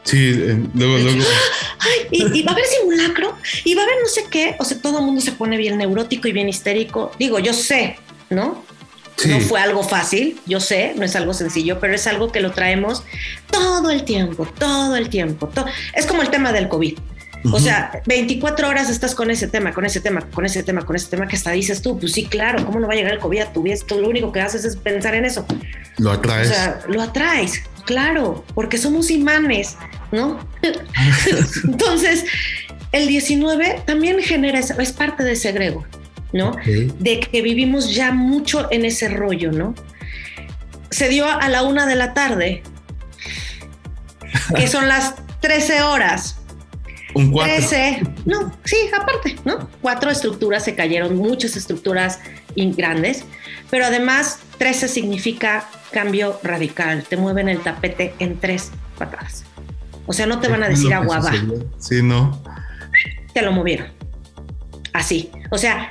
Sí, 0.04 0.32
luego, 0.74 0.98
luego. 0.98 1.24
Ay, 1.78 2.08
y, 2.10 2.42
va 2.42 2.52
a 2.52 2.54
haber 2.54 2.66
simulacro, 2.66 3.36
y 3.64 3.74
va 3.74 3.82
a 3.82 3.84
haber 3.84 3.96
no 4.02 4.08
sé 4.08 4.26
qué. 4.30 4.56
O 4.58 4.64
sea, 4.64 4.78
todo 4.80 4.98
el 4.98 5.04
mundo 5.04 5.20
se 5.20 5.32
pone 5.32 5.56
bien 5.56 5.78
neurótico 5.78 6.28
y 6.28 6.32
bien 6.32 6.48
histérico. 6.48 7.10
Digo, 7.18 7.38
yo 7.38 7.52
sé, 7.52 7.96
¿no? 8.30 8.64
No 9.26 9.40
fue 9.40 9.60
algo 9.60 9.82
fácil, 9.82 10.40
yo 10.44 10.60
sé, 10.60 10.92
no 10.96 11.04
es 11.04 11.14
algo 11.16 11.32
sencillo, 11.34 11.78
pero 11.80 11.94
es 11.94 12.06
algo 12.06 12.32
que 12.32 12.40
lo 12.40 12.50
traemos 12.50 13.04
todo 13.50 13.90
el 13.90 14.04
tiempo, 14.04 14.46
todo 14.58 14.96
el 14.96 15.08
tiempo. 15.08 15.50
Es 15.94 16.04
como 16.06 16.22
el 16.22 16.30
tema 16.30 16.52
del 16.52 16.68
COVID. 16.68 16.98
O 17.52 17.60
sea, 17.60 18.02
24 18.06 18.68
horas 18.68 18.88
estás 18.88 19.14
con 19.14 19.30
ese 19.30 19.46
tema, 19.48 19.72
con 19.72 19.84
ese 19.84 20.00
tema, 20.00 20.22
con 20.30 20.46
ese 20.46 20.62
tema, 20.62 20.84
con 20.84 20.96
ese 20.96 21.08
tema 21.10 21.28
que 21.28 21.36
hasta 21.36 21.50
dices 21.50 21.82
tú, 21.82 21.98
pues 21.98 22.12
sí, 22.12 22.24
claro, 22.24 22.64
¿cómo 22.64 22.80
no 22.80 22.86
va 22.86 22.94
a 22.94 22.96
llegar 22.96 23.12
el 23.12 23.18
COVID 23.18 23.40
a 23.40 23.52
tu 23.52 23.62
vida? 23.62 23.76
Tú 23.86 24.00
lo 24.00 24.08
único 24.08 24.32
que 24.32 24.40
haces 24.40 24.64
es 24.64 24.76
pensar 24.76 25.14
en 25.14 25.26
eso. 25.26 25.46
Lo 25.98 26.12
atraes. 26.12 26.50
O 26.50 26.54
sea, 26.54 26.80
lo 26.88 27.02
atraes, 27.02 27.62
claro, 27.84 28.44
porque 28.54 28.78
somos 28.78 29.10
imanes, 29.10 29.76
¿no? 30.14 30.38
Entonces, 31.64 32.24
el 32.92 33.06
19 33.06 33.82
también 33.84 34.20
genera, 34.20 34.58
es 34.60 34.92
parte 34.92 35.24
de 35.24 35.32
ese 35.32 35.52
grego, 35.52 35.84
¿no? 36.32 36.56
De 36.64 37.20
que 37.20 37.42
vivimos 37.42 37.94
ya 37.94 38.12
mucho 38.12 38.68
en 38.70 38.84
ese 38.84 39.08
rollo, 39.08 39.52
¿no? 39.52 39.74
Se 40.90 41.08
dio 41.08 41.26
a 41.26 41.48
la 41.48 41.62
una 41.62 41.86
de 41.86 41.96
la 41.96 42.14
tarde, 42.14 42.62
que 44.56 44.68
son 44.68 44.88
las 44.88 45.14
13 45.40 45.82
horas 45.82 46.38
un 47.14 47.30
cuatro. 47.30 47.54
no, 48.24 48.52
sí, 48.64 48.76
aparte, 48.92 49.36
¿no? 49.44 49.68
Cuatro 49.80 50.10
estructuras 50.10 50.64
se 50.64 50.74
cayeron, 50.74 51.16
muchas 51.16 51.56
estructuras 51.56 52.20
grandes, 52.56 53.24
pero 53.70 53.86
además 53.86 54.38
13 54.58 54.88
significa 54.88 55.68
cambio 55.90 56.38
radical, 56.42 57.04
te 57.04 57.16
mueven 57.16 57.48
el 57.48 57.60
tapete 57.60 58.14
en 58.18 58.38
tres 58.38 58.70
patadas. 58.98 59.44
O 60.06 60.12
sea, 60.12 60.26
no 60.26 60.40
te 60.40 60.48
van 60.48 60.62
a 60.62 60.68
decir 60.68 60.92
agua 60.92 61.20
va. 61.20 61.32
Sí, 61.78 62.02
no. 62.02 62.42
Te 63.32 63.42
lo 63.42 63.52
movieron. 63.52 63.88
Así. 64.92 65.30
O 65.50 65.58
sea, 65.58 65.90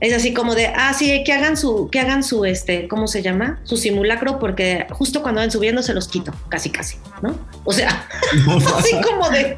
es 0.00 0.12
así 0.12 0.34
como 0.34 0.54
de, 0.54 0.66
ah, 0.66 0.92
sí, 0.92 1.22
que 1.24 1.32
hagan 1.32 1.56
su, 1.56 1.88
que 1.90 2.00
hagan 2.00 2.22
su, 2.22 2.44
este, 2.44 2.88
¿cómo 2.88 3.06
se 3.06 3.22
llama? 3.22 3.60
Su 3.64 3.76
simulacro, 3.76 4.38
porque 4.38 4.86
justo 4.90 5.22
cuando 5.22 5.40
van 5.40 5.50
subiendo 5.50 5.82
se 5.82 5.94
los 5.94 6.08
quito, 6.08 6.32
casi, 6.48 6.70
casi, 6.70 6.98
¿no? 7.22 7.38
O 7.64 7.72
sea, 7.72 8.06
así 8.76 8.96
como 9.02 9.30
de, 9.30 9.56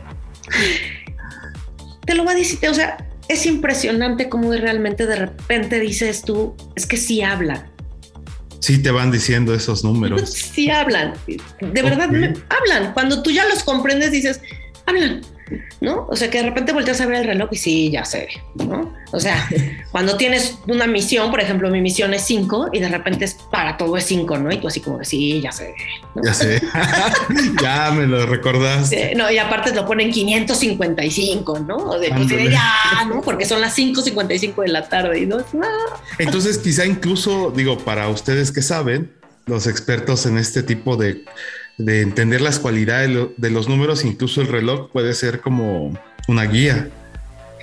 te 2.04 2.14
lo 2.14 2.24
va 2.24 2.32
a 2.32 2.34
decir, 2.34 2.68
o 2.68 2.74
sea, 2.74 2.96
es 3.28 3.46
impresionante 3.46 4.28
cómo 4.28 4.52
realmente 4.52 5.06
de 5.06 5.16
repente 5.16 5.80
dices 5.80 6.22
tú, 6.22 6.54
es 6.76 6.86
que 6.86 6.96
sí 6.96 7.22
hablan. 7.22 7.70
Sí 8.66 8.82
te 8.82 8.90
van 8.90 9.12
diciendo 9.12 9.54
esos 9.54 9.84
números. 9.84 10.22
Sí 10.56 10.68
hablan, 10.70 11.12
de 11.28 11.82
verdad 11.82 12.10
hablan. 12.48 12.92
Cuando 12.94 13.22
tú 13.22 13.30
ya 13.30 13.46
los 13.46 13.62
comprendes 13.62 14.10
dices, 14.10 14.40
hablan. 14.86 15.20
¿No? 15.80 16.06
O 16.08 16.16
sea, 16.16 16.30
que 16.30 16.38
de 16.38 16.44
repente 16.44 16.72
volteas 16.72 17.00
a 17.00 17.06
ver 17.06 17.18
el 17.18 17.26
reloj 17.26 17.48
y 17.52 17.56
sí, 17.56 17.90
ya 17.90 18.04
sé, 18.04 18.28
¿no? 18.54 18.94
O 19.12 19.20
sea, 19.20 19.48
cuando 19.92 20.16
tienes 20.16 20.58
una 20.66 20.86
misión, 20.86 21.30
por 21.30 21.40
ejemplo, 21.40 21.70
mi 21.70 21.80
misión 21.80 22.14
es 22.14 22.22
5 22.22 22.70
y 22.72 22.80
de 22.80 22.88
repente 22.88 23.24
es 23.24 23.34
para 23.34 23.76
todo 23.76 23.96
es 23.96 24.04
5, 24.04 24.38
¿no? 24.38 24.52
Y 24.52 24.58
tú 24.58 24.68
así 24.68 24.80
como, 24.80 25.02
sí, 25.04 25.40
ya 25.40 25.52
sé. 25.52 25.74
Ya 26.22 26.34
sé. 26.34 26.60
ya 27.62 27.90
me 27.92 28.06
lo 28.06 28.26
recordaste. 28.26 29.14
no, 29.14 29.30
y 29.30 29.38
aparte 29.38 29.74
lo 29.74 29.86
ponen 29.86 30.10
555, 30.10 31.60
¿no? 31.60 31.76
O 31.76 31.98
de, 31.98 32.10
pues, 32.10 32.50
ya, 32.50 33.04
¿no? 33.08 33.22
Porque 33.22 33.44
son 33.44 33.60
las 33.60 33.76
5.55 33.76 34.62
de 34.62 34.68
la 34.68 34.88
tarde 34.88 35.20
y 35.20 35.26
no, 35.26 35.38
Entonces, 36.18 36.58
quizá 36.58 36.86
incluso, 36.86 37.52
digo, 37.54 37.78
para 37.78 38.08
ustedes 38.08 38.50
que 38.50 38.62
saben, 38.62 39.12
los 39.46 39.68
expertos 39.68 40.26
en 40.26 40.38
este 40.38 40.62
tipo 40.62 40.96
de 40.96 41.24
de 41.78 42.02
entender 42.02 42.40
las 42.40 42.58
cualidades 42.58 43.10
de 43.36 43.50
los 43.50 43.68
números, 43.68 44.04
incluso 44.04 44.40
el 44.40 44.48
reloj 44.48 44.90
puede 44.90 45.14
ser 45.14 45.40
como 45.40 45.98
una 46.28 46.44
guía, 46.44 46.88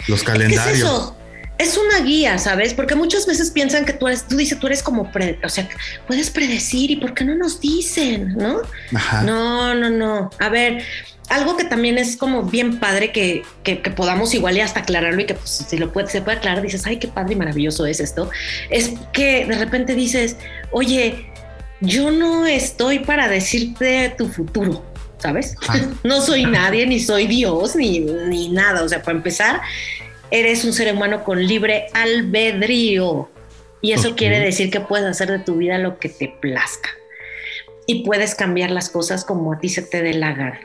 los 0.08 0.23
calendarios. 0.23 0.78
Es, 0.78 0.84
eso? 0.84 1.17
es 1.58 1.78
una 1.78 2.02
guía, 2.02 2.38
¿sabes? 2.38 2.73
Porque 2.73 2.95
muchas 2.95 3.26
veces 3.26 3.52
piensan 3.52 3.86
que 3.86 3.93
tú 3.93 4.08
eres, 4.08 4.28
tú 4.28 4.36
dices, 4.36 4.60
tú 4.60 4.67
eres 4.67 4.84
como, 4.84 5.10
o 5.43 5.49
sea, 5.49 5.69
puedes 6.08 6.30
predecir 6.30 6.91
y 6.91 6.95
¿por 6.97 7.13
qué 7.13 7.23
no 7.23 7.36
nos 7.36 7.60
dicen? 7.60 8.34
¿No? 8.36 8.62
No, 9.23 9.73
no, 9.73 9.89
no. 9.89 10.30
A 10.39 10.49
ver, 10.49 10.84
algo 11.30 11.56
que 11.56 11.63
también 11.63 11.97
es 11.97 12.17
como 12.17 12.43
bien 12.43 12.80
padre 12.80 13.12
que, 13.12 13.43
que, 13.63 13.76
podamos 13.78 14.34
igual 14.34 14.58
y 14.58 14.62
hasta 14.62 14.82
aclararlo 14.82 15.21
y 15.21 15.26
que 15.26 15.36
pues, 15.36 15.65
si 15.67 15.78
lo 15.78 15.91
puede, 15.91 16.10
se 16.10 16.21
puede 16.21 16.38
aclarar, 16.38 16.62
dices, 16.62 16.86
ay, 16.86 16.97
qué 16.97 17.08
padre 17.08 17.34
y 17.34 17.38
maravilloso 17.38 17.86
es 17.86 17.99
esto, 17.99 18.30
es 18.69 18.93
que 19.12 19.45
de 19.45 19.56
repente 19.56 19.95
dices, 19.95 20.38
oye, 20.71 21.33
yo 21.84 22.12
no 22.12 22.46
estoy 22.46 23.00
para 23.00 23.28
decirte 23.28 24.13
tu 24.17 24.30
futuro, 24.30 24.84
¿sabes? 25.17 25.56
no 26.04 26.22
soy 26.22 26.46
nadie, 26.46 26.88
ni 26.88 27.00
soy 27.00 27.28
Dios, 27.28 27.76
ni, 27.76 28.00
ni 28.00 28.50
nada. 28.50 28.84
O 28.84 28.89
sea, 28.89 29.04
para 29.04 29.17
empezar, 29.17 29.62
eres 30.32 30.63
un 30.63 30.74
ser 30.74 30.93
humano 30.93 31.24
con 31.24 31.46
libre 31.46 31.88
albedrío. 31.93 33.30
Y 33.82 33.91
eso 33.91 34.15
quiere 34.15 34.39
decir 34.39 34.72
que 34.72 34.80
puedes 34.80 35.06
hacer 35.06 35.30
de 35.30 35.39
tu 35.39 35.56
vida 35.58 35.78
lo 35.78 36.00
que 36.00 36.08
te 36.08 36.34
plazca. 36.39 36.89
Y 37.86 38.06
puedes 38.06 38.34
cambiar 38.34 38.72
las 38.72 38.89
cosas 38.89 39.26
como 39.26 39.52
a 39.52 39.60
ti 39.60 39.67
se 39.67 39.82
te 39.82 40.02
dé 40.02 40.13
la 40.13 40.32
gana. 40.34 40.62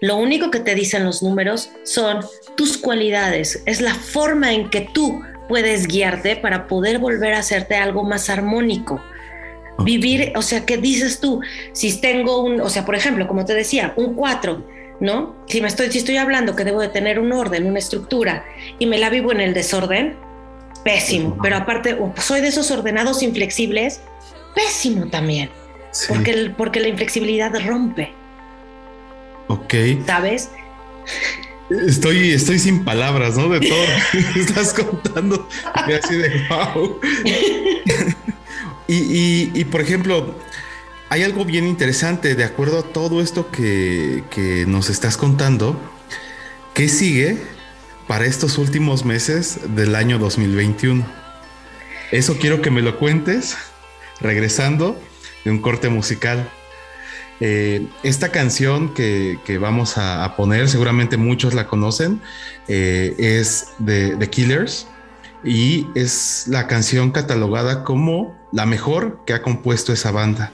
Lo 0.00 0.16
único 0.16 0.52
que 0.52 0.60
te 0.60 0.76
dicen 0.76 1.04
los 1.04 1.20
números 1.20 1.70
son 1.82 2.24
tus 2.56 2.78
cualidades, 2.78 3.60
es 3.66 3.80
la 3.80 3.94
forma 3.96 4.52
en 4.52 4.70
que 4.70 4.88
tú 4.94 5.20
puedes 5.48 5.88
guiarte 5.88 6.36
para 6.36 6.68
poder 6.68 7.00
volver 7.00 7.34
a 7.34 7.40
hacerte 7.40 7.74
algo 7.74 8.04
más 8.04 8.30
armónico 8.30 9.02
Vivir, 9.84 10.32
o 10.34 10.42
sea, 10.42 10.66
¿qué 10.66 10.76
dices 10.76 11.20
tú? 11.20 11.40
Si 11.72 12.00
tengo 12.00 12.42
un, 12.42 12.60
o 12.60 12.68
sea, 12.68 12.84
por 12.84 12.94
ejemplo, 12.94 13.28
como 13.28 13.44
te 13.44 13.54
decía, 13.54 13.94
un 13.96 14.14
4, 14.14 14.66
¿no? 15.00 15.36
Si 15.46 15.60
me 15.60 15.68
estoy, 15.68 15.90
si 15.92 15.98
estoy 15.98 16.16
hablando 16.16 16.56
que 16.56 16.64
debo 16.64 16.80
de 16.80 16.88
tener 16.88 17.20
un 17.20 17.32
orden, 17.32 17.66
una 17.66 17.78
estructura, 17.78 18.44
y 18.78 18.86
me 18.86 18.98
la 18.98 19.08
vivo 19.08 19.30
en 19.30 19.40
el 19.40 19.54
desorden, 19.54 20.16
pésimo. 20.84 21.38
Pero 21.42 21.56
aparte, 21.56 21.96
soy 22.16 22.40
de 22.40 22.48
esos 22.48 22.70
ordenados 22.70 23.22
inflexibles, 23.22 24.00
pésimo 24.54 25.06
también. 25.06 25.50
Porque, 26.08 26.52
porque 26.56 26.80
la 26.80 26.88
inflexibilidad 26.88 27.52
rompe. 27.64 28.12
Ok. 29.48 29.74
¿Sabes? 30.06 30.50
Estoy, 31.86 32.32
estoy 32.32 32.58
sin 32.58 32.84
palabras, 32.84 33.36
¿no? 33.36 33.48
De 33.48 33.60
todo. 33.60 33.84
Estás 34.36 34.72
contando. 34.72 35.48
Y 35.86 35.92
así 35.92 36.16
de 36.16 36.46
wow. 36.48 37.00
Y, 38.90 39.64
por 39.66 39.82
ejemplo, 39.82 40.34
hay 41.10 41.22
algo 41.22 41.44
bien 41.44 41.66
interesante, 41.66 42.34
de 42.34 42.44
acuerdo 42.44 42.78
a 42.78 42.82
todo 42.82 43.20
esto 43.20 43.50
que, 43.50 44.64
nos 44.66 44.88
estás 44.88 45.18
contando, 45.18 45.78
¿qué 46.72 46.88
sigue 46.88 47.36
para 48.06 48.24
estos 48.24 48.56
últimos 48.56 49.04
meses 49.04 49.60
del 49.74 49.94
año 49.94 50.18
2021? 50.18 51.06
Eso 52.12 52.38
quiero 52.38 52.62
que 52.62 52.70
me 52.70 52.80
lo 52.80 52.98
cuentes 52.98 53.58
regresando 54.20 54.98
de 55.44 55.50
un 55.50 55.60
corte 55.60 55.90
musical. 55.90 56.50
Eh, 57.40 57.86
esta 58.02 58.32
canción 58.32 58.94
que, 58.94 59.58
vamos 59.60 59.98
a, 59.98 60.34
poner, 60.34 60.70
seguramente 60.70 61.18
muchos 61.18 61.52
la 61.52 61.66
conocen, 61.66 62.22
eh, 62.68 63.14
es 63.18 63.66
de 63.78 64.16
The 64.16 64.30
Killers 64.30 64.86
y 65.44 65.86
es 65.94 66.46
la 66.48 66.66
canción 66.66 67.10
catalogada 67.10 67.84
como 67.84 68.36
la 68.52 68.66
mejor 68.66 69.20
que 69.26 69.34
ha 69.34 69.42
compuesto 69.42 69.92
esa 69.92 70.10
banda. 70.10 70.52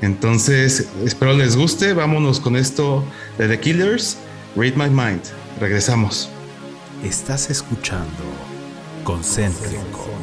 Entonces, 0.00 0.88
espero 1.04 1.32
les 1.32 1.56
guste. 1.56 1.92
Vámonos 1.92 2.40
con 2.40 2.56
esto 2.56 3.04
de 3.38 3.48
The 3.48 3.60
Killers, 3.60 4.18
Read 4.56 4.74
My 4.74 4.90
Mind. 4.90 5.22
Regresamos. 5.60 6.28
Estás 7.02 7.50
escuchando 7.50 8.24
Concéntrico. 9.04 10.13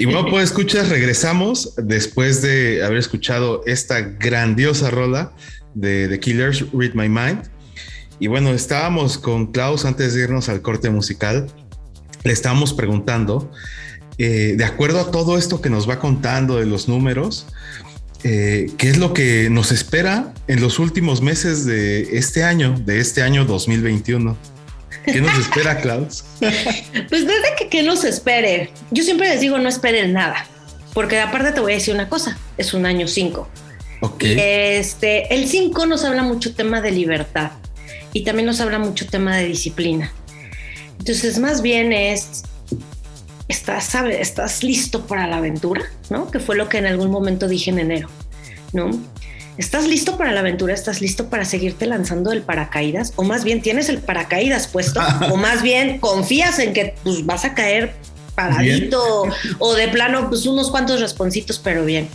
Y 0.00 0.06
bueno, 0.06 0.24
pues 0.30 0.44
escuchas, 0.44 0.88
regresamos 0.88 1.74
después 1.76 2.40
de 2.40 2.82
haber 2.82 2.96
escuchado 2.96 3.62
esta 3.66 4.00
grandiosa 4.00 4.90
rola 4.90 5.34
de 5.74 6.08
The 6.08 6.18
Killers, 6.18 6.64
Read 6.72 6.94
My 6.94 7.10
Mind. 7.10 7.42
Y 8.18 8.28
bueno, 8.28 8.48
estábamos 8.48 9.18
con 9.18 9.52
Klaus 9.52 9.84
antes 9.84 10.14
de 10.14 10.22
irnos 10.22 10.48
al 10.48 10.62
corte 10.62 10.88
musical. 10.88 11.48
Le 12.24 12.32
estábamos 12.32 12.72
preguntando, 12.72 13.52
eh, 14.16 14.54
de 14.56 14.64
acuerdo 14.64 15.00
a 15.00 15.10
todo 15.10 15.36
esto 15.36 15.60
que 15.60 15.68
nos 15.68 15.86
va 15.86 15.98
contando 15.98 16.56
de 16.56 16.64
los 16.64 16.88
números, 16.88 17.46
eh, 18.24 18.70
¿qué 18.78 18.88
es 18.88 18.96
lo 18.96 19.12
que 19.12 19.50
nos 19.50 19.70
espera 19.70 20.32
en 20.48 20.62
los 20.62 20.78
últimos 20.78 21.20
meses 21.20 21.66
de 21.66 22.16
este 22.16 22.42
año, 22.42 22.74
de 22.86 23.00
este 23.00 23.20
año 23.20 23.44
2021? 23.44 24.34
¿Qué 25.04 25.20
nos 25.20 25.38
espera, 25.38 25.80
Klaus? 25.80 26.24
pues 26.40 27.26
desde 27.26 27.54
que, 27.58 27.68
que 27.68 27.82
nos 27.82 28.04
espere, 28.04 28.70
yo 28.90 29.02
siempre 29.02 29.28
les 29.28 29.40
digo 29.40 29.58
no 29.58 29.68
esperen 29.68 30.12
nada, 30.12 30.46
porque 30.92 31.20
aparte 31.20 31.52
te 31.52 31.60
voy 31.60 31.72
a 31.72 31.74
decir 31.76 31.94
una 31.94 32.08
cosa, 32.08 32.38
es 32.58 32.74
un 32.74 32.86
año 32.86 33.06
5. 33.06 33.48
Ok. 34.02 34.22
Este, 34.22 35.34
el 35.34 35.46
5 35.46 35.86
nos 35.86 36.04
habla 36.04 36.22
mucho 36.22 36.54
tema 36.54 36.80
de 36.80 36.90
libertad 36.90 37.52
y 38.12 38.24
también 38.24 38.46
nos 38.46 38.60
habla 38.60 38.78
mucho 38.78 39.06
tema 39.06 39.36
de 39.36 39.46
disciplina. 39.46 40.12
Entonces, 40.98 41.38
más 41.38 41.62
bien 41.62 41.92
es, 41.92 42.42
estás, 43.48 43.84
¿sabes? 43.84 44.18
estás 44.20 44.62
listo 44.62 45.06
para 45.06 45.26
la 45.26 45.38
aventura, 45.38 45.82
¿no? 46.08 46.30
Que 46.30 46.40
fue 46.40 46.56
lo 46.56 46.68
que 46.68 46.78
en 46.78 46.86
algún 46.86 47.10
momento 47.10 47.48
dije 47.48 47.70
en 47.70 47.78
enero, 47.78 48.08
¿no? 48.72 48.90
¿Estás 49.58 49.86
listo 49.86 50.16
para 50.16 50.32
la 50.32 50.40
aventura? 50.40 50.74
¿Estás 50.74 51.00
listo 51.00 51.28
para 51.28 51.44
seguirte 51.44 51.86
lanzando 51.86 52.32
el 52.32 52.42
paracaídas? 52.42 53.12
O 53.16 53.24
más 53.24 53.44
bien 53.44 53.62
tienes 53.62 53.88
el 53.88 53.98
paracaídas 53.98 54.68
puesto, 54.68 55.00
o 55.30 55.36
más 55.36 55.62
bien 55.62 55.98
confías 55.98 56.58
en 56.58 56.72
que 56.72 56.94
pues, 57.02 57.24
vas 57.26 57.44
a 57.44 57.54
caer 57.54 57.94
paradito, 58.34 59.24
o 59.58 59.74
de 59.74 59.88
plano, 59.88 60.28
pues 60.28 60.46
unos 60.46 60.70
cuantos 60.70 61.00
responsitos, 61.00 61.58
pero 61.58 61.84
bien. 61.84 62.08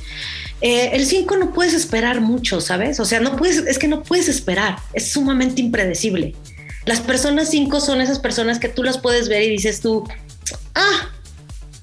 Eh, 0.61 0.91
el 0.93 1.05
5 1.05 1.37
no 1.37 1.53
puedes 1.53 1.73
esperar 1.73 2.21
mucho, 2.21 2.61
¿sabes? 2.61 2.99
O 2.99 3.05
sea, 3.05 3.19
no 3.19 3.35
puedes, 3.35 3.57
es 3.57 3.77
que 3.77 3.87
no 3.87 4.01
puedes 4.01 4.27
esperar, 4.29 4.77
es 4.93 5.11
sumamente 5.11 5.61
impredecible. 5.61 6.33
Las 6.85 7.01
personas 7.01 7.49
5 7.49 7.79
son 7.79 8.01
esas 8.01 8.19
personas 8.19 8.57
que 8.59 8.69
tú 8.69 8.83
las 8.83 8.97
puedes 8.97 9.29
ver 9.29 9.43
y 9.43 9.49
dices 9.49 9.81
tú, 9.81 10.07
ah, 10.73 11.09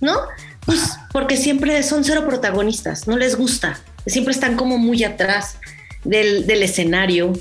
¿no? 0.00 0.16
Pues 0.64 0.92
porque 1.12 1.36
siempre 1.36 1.82
son 1.82 2.04
cero 2.04 2.24
protagonistas, 2.26 3.06
no 3.06 3.16
les 3.16 3.36
gusta, 3.36 3.80
siempre 4.06 4.32
están 4.32 4.56
como 4.56 4.78
muy 4.78 5.04
atrás 5.04 5.58
del, 6.04 6.50
escenario, 6.62 7.32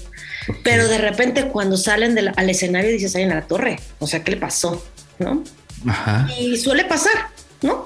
pero 0.64 0.88
de 0.88 0.98
repente 0.98 1.48
cuando 1.48 1.78
salen 1.78 2.18
al 2.36 2.50
escenario 2.50 2.92
dices, 2.92 3.16
ahí 3.16 3.24
en 3.24 3.30
la 3.30 3.42
torre, 3.44 3.80
o 4.00 4.08
sea, 4.08 4.24
¿qué 4.24 4.32
le 4.32 4.38
pasó? 4.38 4.86
¿No? 5.20 5.44
Ajá. 5.88 6.28
Y 6.40 6.58
suele 6.58 6.86
pasar, 6.86 7.30
¿no? 7.62 7.86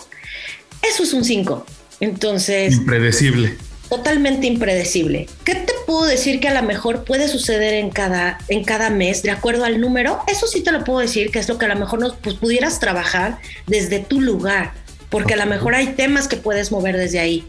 Eso 0.81 1.03
es 1.03 1.13
un 1.13 1.23
5. 1.23 1.65
Entonces... 1.99 2.73
Impredecible. 2.73 3.57
Totalmente 3.89 4.47
impredecible. 4.47 5.27
¿Qué 5.43 5.55
te 5.55 5.73
puedo 5.85 6.05
decir 6.05 6.39
que 6.39 6.47
a 6.47 6.53
lo 6.59 6.63
mejor 6.63 7.03
puede 7.03 7.27
suceder 7.27 7.75
en 7.75 7.91
cada, 7.91 8.39
en 8.47 8.63
cada 8.63 8.89
mes 8.89 9.21
de 9.21 9.31
acuerdo 9.31 9.63
al 9.63 9.79
número? 9.79 10.21
Eso 10.27 10.47
sí 10.47 10.61
te 10.61 10.71
lo 10.71 10.83
puedo 10.83 10.99
decir, 10.99 11.31
que 11.31 11.39
es 11.39 11.47
lo 11.47 11.57
que 11.57 11.65
a 11.65 11.69
lo 11.69 11.75
mejor 11.75 11.99
nos, 11.99 12.15
pues, 12.15 12.35
pudieras 12.35 12.79
trabajar 12.79 13.39
desde 13.67 13.99
tu 13.99 14.21
lugar, 14.21 14.73
porque 15.15 15.35
a 15.35 15.37
lo 15.37 15.45
mejor 15.45 15.75
hay 15.75 15.93
temas 15.93 16.27
que 16.27 16.35
puedes 16.35 16.73
mover 16.73 16.97
desde 16.97 17.19
ahí. 17.19 17.47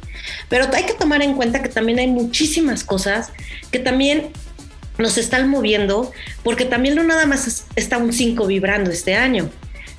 Pero 0.49 0.67
hay 0.73 0.85
que 0.85 0.93
tomar 0.93 1.21
en 1.21 1.35
cuenta 1.35 1.62
que 1.62 1.69
también 1.69 1.99
hay 1.99 2.07
muchísimas 2.07 2.85
cosas 2.85 3.33
que 3.73 3.81
también 3.81 4.29
nos 4.99 5.19
están 5.19 5.49
moviendo, 5.49 6.12
porque 6.45 6.64
también 6.64 6.95
no 6.95 7.03
nada 7.03 7.27
más 7.27 7.67
está 7.75 7.99
un 7.99 8.12
5 8.12 8.47
vibrando 8.47 8.93
este 8.93 9.17
año. 9.17 9.51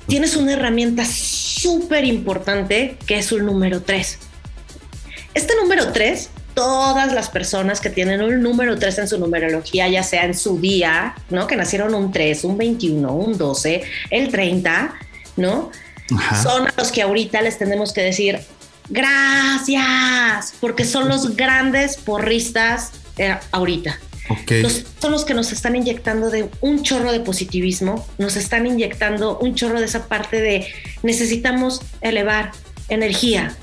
Tienes 0.06 0.34
una 0.34 0.54
herramienta 0.54 1.04
súper 1.04 2.06
importante 2.06 2.96
que 3.06 3.18
es 3.18 3.32
un 3.32 3.44
número 3.44 3.82
3 3.82 4.18
este 5.34 5.54
número 5.56 5.92
3, 5.92 6.30
todas 6.54 7.12
las 7.12 7.28
personas 7.28 7.80
que 7.80 7.90
tienen 7.90 8.22
un 8.22 8.42
número 8.42 8.78
3 8.78 9.00
en 9.00 9.08
su 9.08 9.18
numerología, 9.18 9.88
ya 9.88 10.02
sea 10.02 10.24
en 10.24 10.34
su 10.34 10.58
día, 10.58 11.14
¿no? 11.30 11.46
Que 11.46 11.54
nacieron 11.54 11.94
un 11.94 12.10
3, 12.10 12.44
un 12.44 12.56
21, 12.56 13.12
un 13.12 13.36
12, 13.36 13.82
el 14.10 14.30
30, 14.30 14.94
¿no? 15.36 15.70
Son 16.42 16.68
los 16.76 16.92
que 16.92 17.02
ahorita 17.02 17.42
les 17.42 17.58
tenemos 17.58 17.92
que 17.92 18.02
decir 18.02 18.40
gracias, 18.88 20.54
porque 20.60 20.84
son 20.84 21.08
los 21.08 21.36
grandes 21.36 21.96
porristas 21.96 22.92
eh, 23.18 23.36
ahorita. 23.50 23.98
son 25.00 25.12
los 25.12 25.24
que 25.24 25.34
nos 25.34 25.52
están 25.52 25.76
inyectando 25.76 26.30
de 26.30 26.50
un 26.60 26.82
chorro 26.82 27.12
de 27.12 27.20
positivismo, 27.20 28.06
nos 28.18 28.36
están 28.36 28.66
inyectando 28.66 29.38
un 29.38 29.54
chorro 29.54 29.80
de 29.80 29.86
esa 29.86 30.06
parte 30.06 30.40
de 30.40 30.66
necesitamos 31.02 31.80
elevar 32.00 32.52
energía, 32.88 33.56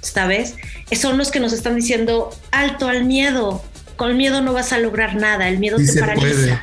¿sabes? 0.00 0.54
Son 0.92 1.18
los 1.18 1.30
que 1.30 1.40
nos 1.40 1.52
están 1.52 1.74
diciendo 1.74 2.30
alto 2.50 2.88
al 2.88 3.04
miedo. 3.04 3.64
Con 3.96 4.16
miedo 4.16 4.40
no 4.40 4.52
vas 4.52 4.72
a 4.72 4.78
lograr 4.78 5.16
nada, 5.16 5.48
el 5.48 5.58
miedo 5.58 5.76
te 5.78 6.00
paraliza. 6.00 6.62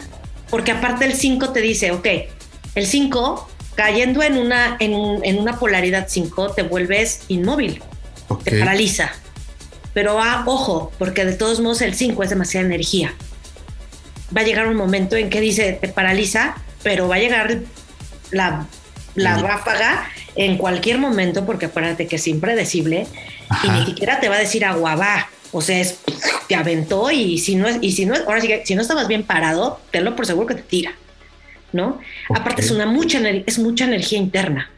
Porque 0.49 0.71
aparte 0.71 1.05
el 1.05 1.13
5 1.13 1.49
te 1.49 1.61
dice, 1.61 1.91
ok, 1.91 2.07
el 2.75 2.85
5 2.85 3.49
cayendo 3.79 4.21
en 4.21 4.37
una, 4.37 4.75
en, 4.81 5.39
una 5.39 5.57
polaridad 5.57 6.07
5 6.09 6.51
te 6.51 6.63
vuelves 6.63 7.21
inmóvil, 7.29 7.81
te 8.43 8.59
paraliza. 8.59 9.09
Pero 9.93 10.19
ah, 10.21 10.43
ojo, 10.45 10.91
porque 10.99 11.23
de 11.23 11.31
todos 11.31 11.61
modos 11.61 11.81
el 11.81 11.95
5 11.95 12.21
es 12.23 12.29
demasiada 12.29 12.65
energía. 12.65 13.13
Va 14.35 14.41
a 14.41 14.43
llegar 14.43 14.67
un 14.67 14.75
momento 14.75 15.15
en 15.15 15.29
que 15.29 15.39
dice, 15.39 15.71
te 15.79 15.87
paraliza, 15.87 16.55
pero 16.83 17.07
va 17.07 17.15
a 17.15 17.19
llegar 17.19 17.59
la, 18.31 18.67
la 19.15 19.37
ráfaga 19.37 20.09
en 20.35 20.57
cualquier 20.57 20.97
momento, 20.97 21.45
porque 21.45 21.67
acuérdate 21.67 22.05
que 22.05 22.17
es 22.17 22.27
impredecible 22.27 23.07
y 23.63 23.69
ni 23.69 23.85
siquiera 23.85 24.19
te 24.19 24.27
va 24.27 24.35
a 24.35 24.39
decir 24.39 24.65
agua 24.65 24.95
va. 24.95 25.29
O 25.53 25.61
sea, 25.61 25.79
es, 25.79 25.99
te 26.49 26.55
aventó 26.55 27.11
y 27.11 27.37
si 27.37 27.55
no 27.55 27.65
es, 27.65 27.77
y 27.79 27.93
si 27.93 28.05
no, 28.05 28.13
ahora 28.27 28.41
sí 28.41 28.49
que 28.49 28.65
si 28.65 28.75
no 28.75 28.81
estabas 28.81 29.07
bien 29.07 29.23
parado, 29.23 29.79
tenlo 29.89 30.17
por 30.17 30.25
seguro 30.25 30.47
que 30.47 30.55
te 30.55 30.63
tira, 30.63 30.95
¿no? 31.73 31.99
Aparte 32.33 32.61
es 32.61 32.71
una 32.71 32.85
mucha, 32.85 33.19
es 33.29 33.59
mucha 33.59 33.85
energía 33.85 34.17
interna, 34.17 34.69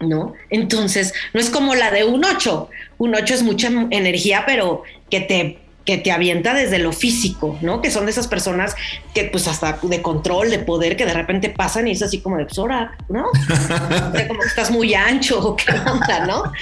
¿no? 0.00 0.34
Entonces, 0.50 1.12
no 1.32 1.40
es 1.40 1.50
como 1.50 1.74
la 1.74 1.90
de 1.90 2.04
un 2.04 2.24
8. 2.24 2.68
Un 2.98 3.14
8 3.14 3.34
es 3.34 3.42
mucha 3.42 3.68
energía, 3.90 4.44
pero 4.46 4.82
que 5.10 5.20
te 5.20 5.58
que 5.86 5.96
te 5.96 6.10
avienta 6.10 6.52
desde 6.52 6.80
lo 6.80 6.92
físico, 6.92 7.56
¿no? 7.62 7.80
Que 7.80 7.92
son 7.92 8.06
de 8.06 8.10
esas 8.10 8.26
personas 8.26 8.74
que 9.14 9.24
pues 9.26 9.46
hasta 9.46 9.78
de 9.80 10.02
control, 10.02 10.50
de 10.50 10.58
poder, 10.58 10.96
que 10.96 11.06
de 11.06 11.14
repente 11.14 11.48
pasan 11.48 11.86
y 11.86 11.92
es 11.92 12.02
así 12.02 12.20
como 12.20 12.36
de, 12.36 12.44
pues 12.44 12.58
¿no? 12.58 12.96
como 14.28 14.40
que 14.40 14.46
estás 14.46 14.72
muy 14.72 14.94
ancho 14.94 15.38
o 15.40 15.56
qué 15.56 15.70
onda, 15.70 16.26
¿no? 16.26 16.52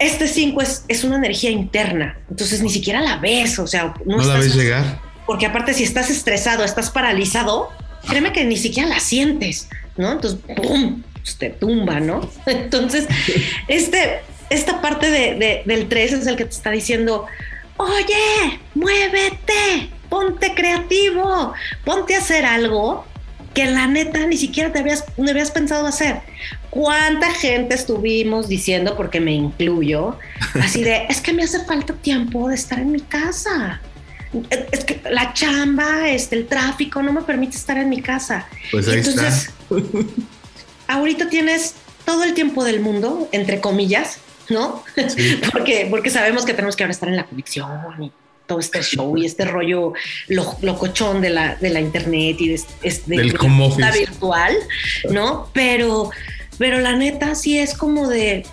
Este 0.00 0.26
5 0.26 0.60
es, 0.60 0.84
es 0.88 1.04
una 1.04 1.16
energía 1.16 1.50
interna, 1.50 2.18
entonces 2.28 2.60
ni 2.60 2.68
siquiera 2.68 3.00
la 3.00 3.18
ves, 3.18 3.56
o 3.60 3.68
sea, 3.68 3.94
no, 4.04 4.18
la 4.18 4.34
ves 4.34 4.54
llegar. 4.54 5.00
Porque 5.24 5.46
aparte 5.46 5.72
si 5.72 5.84
estás 5.84 6.10
estresado, 6.10 6.64
estás 6.64 6.90
paralizado, 6.90 7.70
créeme 8.06 8.32
que 8.32 8.44
ni 8.44 8.56
siquiera 8.56 8.88
la 8.88 9.00
sientes, 9.00 9.68
¿no? 9.96 10.12
Entonces, 10.12 10.40
¡pum! 10.56 11.02
Pues 11.14 11.36
te 11.36 11.50
tumba, 11.50 12.00
¿no? 12.00 12.28
Entonces, 12.46 13.06
este, 13.66 14.20
esta 14.50 14.80
parte 14.80 15.10
de, 15.10 15.62
del 15.64 15.88
3 15.88 16.12
es 16.12 16.26
el 16.26 16.36
que 16.36 16.44
te 16.44 16.54
está 16.54 16.70
diciendo, 16.70 17.26
oye, 17.76 18.60
muévete, 18.74 19.90
ponte 20.08 20.54
creativo, 20.54 21.52
ponte 21.84 22.14
a 22.14 22.18
hacer 22.18 22.44
algo 22.44 23.04
que 23.54 23.66
la 23.66 23.86
neta 23.86 24.26
ni 24.26 24.36
siquiera 24.36 24.72
te 24.72 24.78
habías, 24.78 25.04
no 25.16 25.30
habías 25.30 25.50
pensado 25.50 25.86
hacer. 25.86 26.20
¿Cuánta 26.70 27.32
gente 27.32 27.74
estuvimos 27.74 28.48
diciendo, 28.48 28.96
porque 28.96 29.20
me 29.20 29.32
incluyo, 29.32 30.18
así 30.62 30.84
de, 30.84 31.06
es 31.08 31.20
que 31.20 31.32
me 31.32 31.42
hace 31.42 31.64
falta 31.64 31.94
tiempo 31.94 32.48
de 32.48 32.54
estar 32.54 32.78
en 32.78 32.92
mi 32.92 33.00
casa? 33.00 33.80
Es 34.70 34.84
que 34.84 35.00
la 35.10 35.32
chamba, 35.32 36.08
este, 36.10 36.36
el 36.36 36.46
tráfico 36.46 37.02
no 37.02 37.12
me 37.12 37.22
permite 37.22 37.56
estar 37.56 37.78
en 37.78 37.88
mi 37.88 38.02
casa. 38.02 38.46
Pues 38.70 38.88
ahí 38.88 38.98
entonces, 38.98 39.50
ahorita 40.86 41.28
tienes 41.28 41.74
todo 42.04 42.24
el 42.24 42.34
tiempo 42.34 42.64
del 42.64 42.80
mundo, 42.80 43.28
entre 43.32 43.60
comillas, 43.60 44.18
¿no? 44.48 44.82
porque, 45.52 45.86
porque 45.90 46.10
sabemos 46.10 46.44
que 46.44 46.54
tenemos 46.54 46.76
que 46.76 46.84
ahora 46.84 46.92
estar 46.92 47.08
en 47.08 47.16
la 47.16 47.24
conexión 47.24 48.02
y 48.02 48.12
todo 48.46 48.60
este 48.60 48.82
show 48.82 49.16
y 49.16 49.26
este 49.26 49.44
rollo 49.44 49.92
locochón 50.26 51.20
de 51.20 51.30
la, 51.30 51.54
de 51.56 51.70
la 51.70 51.80
internet 51.80 52.36
y 52.40 52.48
de, 52.48 52.62
de, 53.06 53.16
virtual, 53.92 54.56
¿no? 55.10 55.50
Pero, 55.52 56.10
pero 56.56 56.80
la 56.80 56.96
neta 56.96 57.34
sí 57.34 57.58
es 57.58 57.74
como 57.74 58.08
de, 58.08 58.44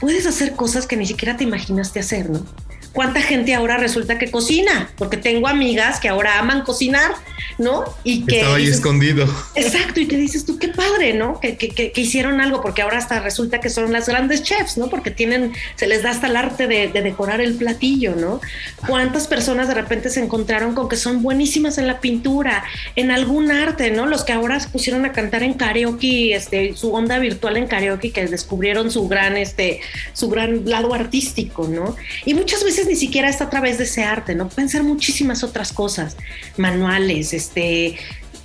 puedes 0.00 0.26
hacer 0.26 0.52
cosas 0.52 0.86
que 0.86 0.96
ni 0.96 1.06
siquiera 1.06 1.36
te 1.36 1.44
imaginaste 1.44 2.00
hacer, 2.00 2.30
¿no? 2.30 2.46
¿Cuánta 2.92 3.22
gente 3.22 3.54
ahora 3.54 3.78
resulta 3.78 4.18
que 4.18 4.30
cocina? 4.30 4.90
Porque 4.96 5.16
tengo 5.16 5.48
amigas 5.48 5.98
que 5.98 6.08
ahora 6.08 6.38
aman 6.38 6.62
cocinar, 6.62 7.12
¿no? 7.58 7.84
Y 8.04 8.24
que... 8.26 8.40
Estaba 8.40 8.56
ahí 8.56 8.66
escondido. 8.66 9.26
Exacto, 9.54 10.00
y 10.00 10.06
que 10.06 10.16
dices 10.16 10.44
tú, 10.44 10.58
qué 10.58 10.68
padre, 10.68 11.14
¿no? 11.14 11.40
Que, 11.40 11.56
que, 11.56 11.68
que, 11.70 12.00
hicieron 12.00 12.40
algo, 12.40 12.60
porque 12.60 12.82
ahora 12.82 12.98
hasta 12.98 13.20
resulta 13.20 13.60
que 13.60 13.70
son 13.70 13.92
las 13.92 14.08
grandes 14.08 14.42
chefs, 14.42 14.76
¿no? 14.76 14.88
Porque 14.88 15.10
tienen, 15.10 15.52
se 15.76 15.86
les 15.86 16.02
da 16.02 16.10
hasta 16.10 16.26
el 16.26 16.36
arte 16.36 16.66
de, 16.66 16.88
de 16.88 17.02
decorar 17.02 17.40
el 17.40 17.54
platillo, 17.54 18.14
¿no? 18.14 18.40
¿Cuántas 18.86 19.26
personas 19.26 19.68
de 19.68 19.74
repente 19.74 20.10
se 20.10 20.20
encontraron 20.20 20.74
con 20.74 20.88
que 20.88 20.96
son 20.96 21.22
buenísimas 21.22 21.78
en 21.78 21.86
la 21.86 22.00
pintura, 22.00 22.64
en 22.96 23.10
algún 23.10 23.50
arte, 23.50 23.90
¿no? 23.90 24.06
Los 24.06 24.24
que 24.24 24.32
ahora 24.32 24.60
se 24.60 24.68
pusieron 24.68 25.04
a 25.06 25.12
cantar 25.12 25.42
en 25.42 25.54
karaoke, 25.54 26.34
este, 26.34 26.76
su 26.76 26.92
onda 26.92 27.18
virtual 27.18 27.56
en 27.56 27.66
karaoke, 27.66 28.10
que 28.10 28.26
descubrieron 28.26 28.90
su 28.90 29.08
gran, 29.08 29.36
este, 29.36 29.80
su 30.12 30.28
gran 30.28 30.68
lado 30.68 30.92
artístico, 30.92 31.68
¿no? 31.68 31.96
Y 32.24 32.34
muchas 32.34 32.64
veces 32.64 32.81
ni 32.86 32.96
siquiera 32.96 33.28
está 33.28 33.44
a 33.44 33.50
través 33.50 33.78
de 33.78 33.84
ese 33.84 34.04
arte, 34.04 34.34
¿no? 34.34 34.48
Pueden 34.48 34.68
ser 34.68 34.82
muchísimas 34.82 35.42
otras 35.42 35.72
cosas, 35.72 36.16
manuales, 36.56 37.32
este, 37.32 37.98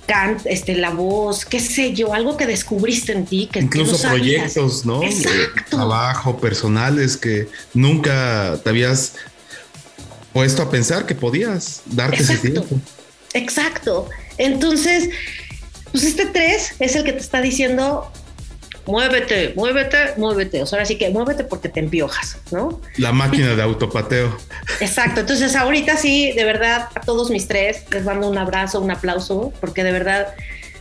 cant, 0.06 0.40
este, 0.46 0.74
la 0.74 0.90
voz, 0.90 1.44
qué 1.44 1.60
sé 1.60 1.92
yo, 1.92 2.14
algo 2.14 2.36
que 2.36 2.46
descubriste 2.46 3.12
en 3.12 3.26
ti. 3.26 3.48
Que, 3.52 3.60
Incluso 3.60 4.08
proyectos, 4.08 4.84
¿no? 4.84 5.02
Exacto. 5.02 5.76
trabajo, 5.76 6.38
personales 6.38 7.16
que 7.16 7.48
nunca 7.74 8.58
te 8.64 8.70
habías 8.70 9.14
puesto 10.32 10.62
a 10.62 10.70
pensar 10.70 11.06
que 11.06 11.14
podías 11.14 11.82
darte 11.86 12.22
ese 12.22 12.38
tiempo. 12.38 12.66
Exacto. 13.34 14.08
Entonces, 14.38 15.10
pues 15.92 16.04
este 16.04 16.26
3 16.26 16.74
es 16.78 16.96
el 16.96 17.04
que 17.04 17.12
te 17.12 17.20
está 17.20 17.40
diciendo, 17.40 18.10
muévete, 18.88 19.52
muévete, 19.54 20.14
muévete. 20.16 20.62
O 20.62 20.66
sea, 20.66 20.78
ahora 20.78 20.86
sí 20.86 20.96
que 20.96 21.10
muévete 21.10 21.44
porque 21.44 21.68
te 21.68 21.80
empiojas, 21.80 22.38
¿no? 22.50 22.80
La 22.96 23.12
máquina 23.12 23.54
de 23.54 23.62
autopateo. 23.62 24.36
Exacto. 24.80 25.20
Entonces, 25.20 25.54
ahorita 25.54 25.96
sí, 25.96 26.32
de 26.32 26.44
verdad, 26.44 26.88
a 26.94 27.00
todos 27.00 27.30
mis 27.30 27.46
tres 27.46 27.84
les 27.90 28.04
mando 28.04 28.28
un 28.28 28.38
abrazo, 28.38 28.80
un 28.80 28.90
aplauso, 28.90 29.52
porque 29.60 29.84
de 29.84 29.92
verdad 29.92 30.28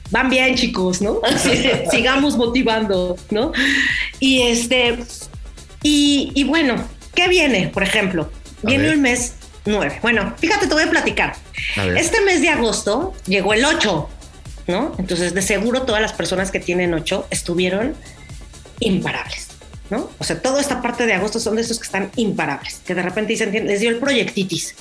van 0.09 0.29
bien, 0.29 0.55
chicos, 0.55 1.01
¿no? 1.01 1.19
sigamos 1.91 2.37
motivando, 2.37 3.17
¿no? 3.29 3.51
Y 4.19 4.43
este, 4.43 4.99
y, 5.83 6.43
bueno, 6.45 6.75
¿qué 7.13 7.27
viene? 7.27 7.67
Por 7.67 7.83
ejemplo, 7.83 8.31
viene 8.63 8.87
el 8.87 8.99
mes 8.99 9.35
9. 9.65 9.99
Bueno, 10.01 10.33
fíjate, 10.37 10.67
te 10.67 10.73
voy 10.73 10.83
a 10.83 10.89
platicar. 10.89 11.35
este 11.97 12.21
mes 12.21 12.41
de 12.41 12.49
agosto 12.49 13.13
llegó 13.25 13.53
el 13.53 13.65
8. 13.65 14.09
¿No? 14.67 14.93
Entonces, 14.97 15.33
de 15.33 15.41
seguro 15.41 15.83
todas 15.83 16.01
las 16.01 16.13
personas 16.13 16.51
que 16.51 16.59
tienen 16.59 16.93
ocho 16.93 17.25
estuvieron 17.29 17.95
imparables, 18.79 19.47
¿no? 19.89 20.09
O 20.19 20.23
sea, 20.23 20.41
toda 20.41 20.61
esta 20.61 20.81
parte 20.81 21.05
de 21.05 21.13
agosto 21.13 21.39
son 21.39 21.55
de 21.55 21.61
esos 21.61 21.79
que 21.79 21.85
están 21.85 22.11
imparables, 22.15 22.81
que 22.85 22.93
de 22.93 23.01
repente 23.01 23.33
dicen, 23.33 23.51
les 23.51 23.79
dio 23.79 23.89
el 23.89 23.97
proyectitis, 23.97 24.75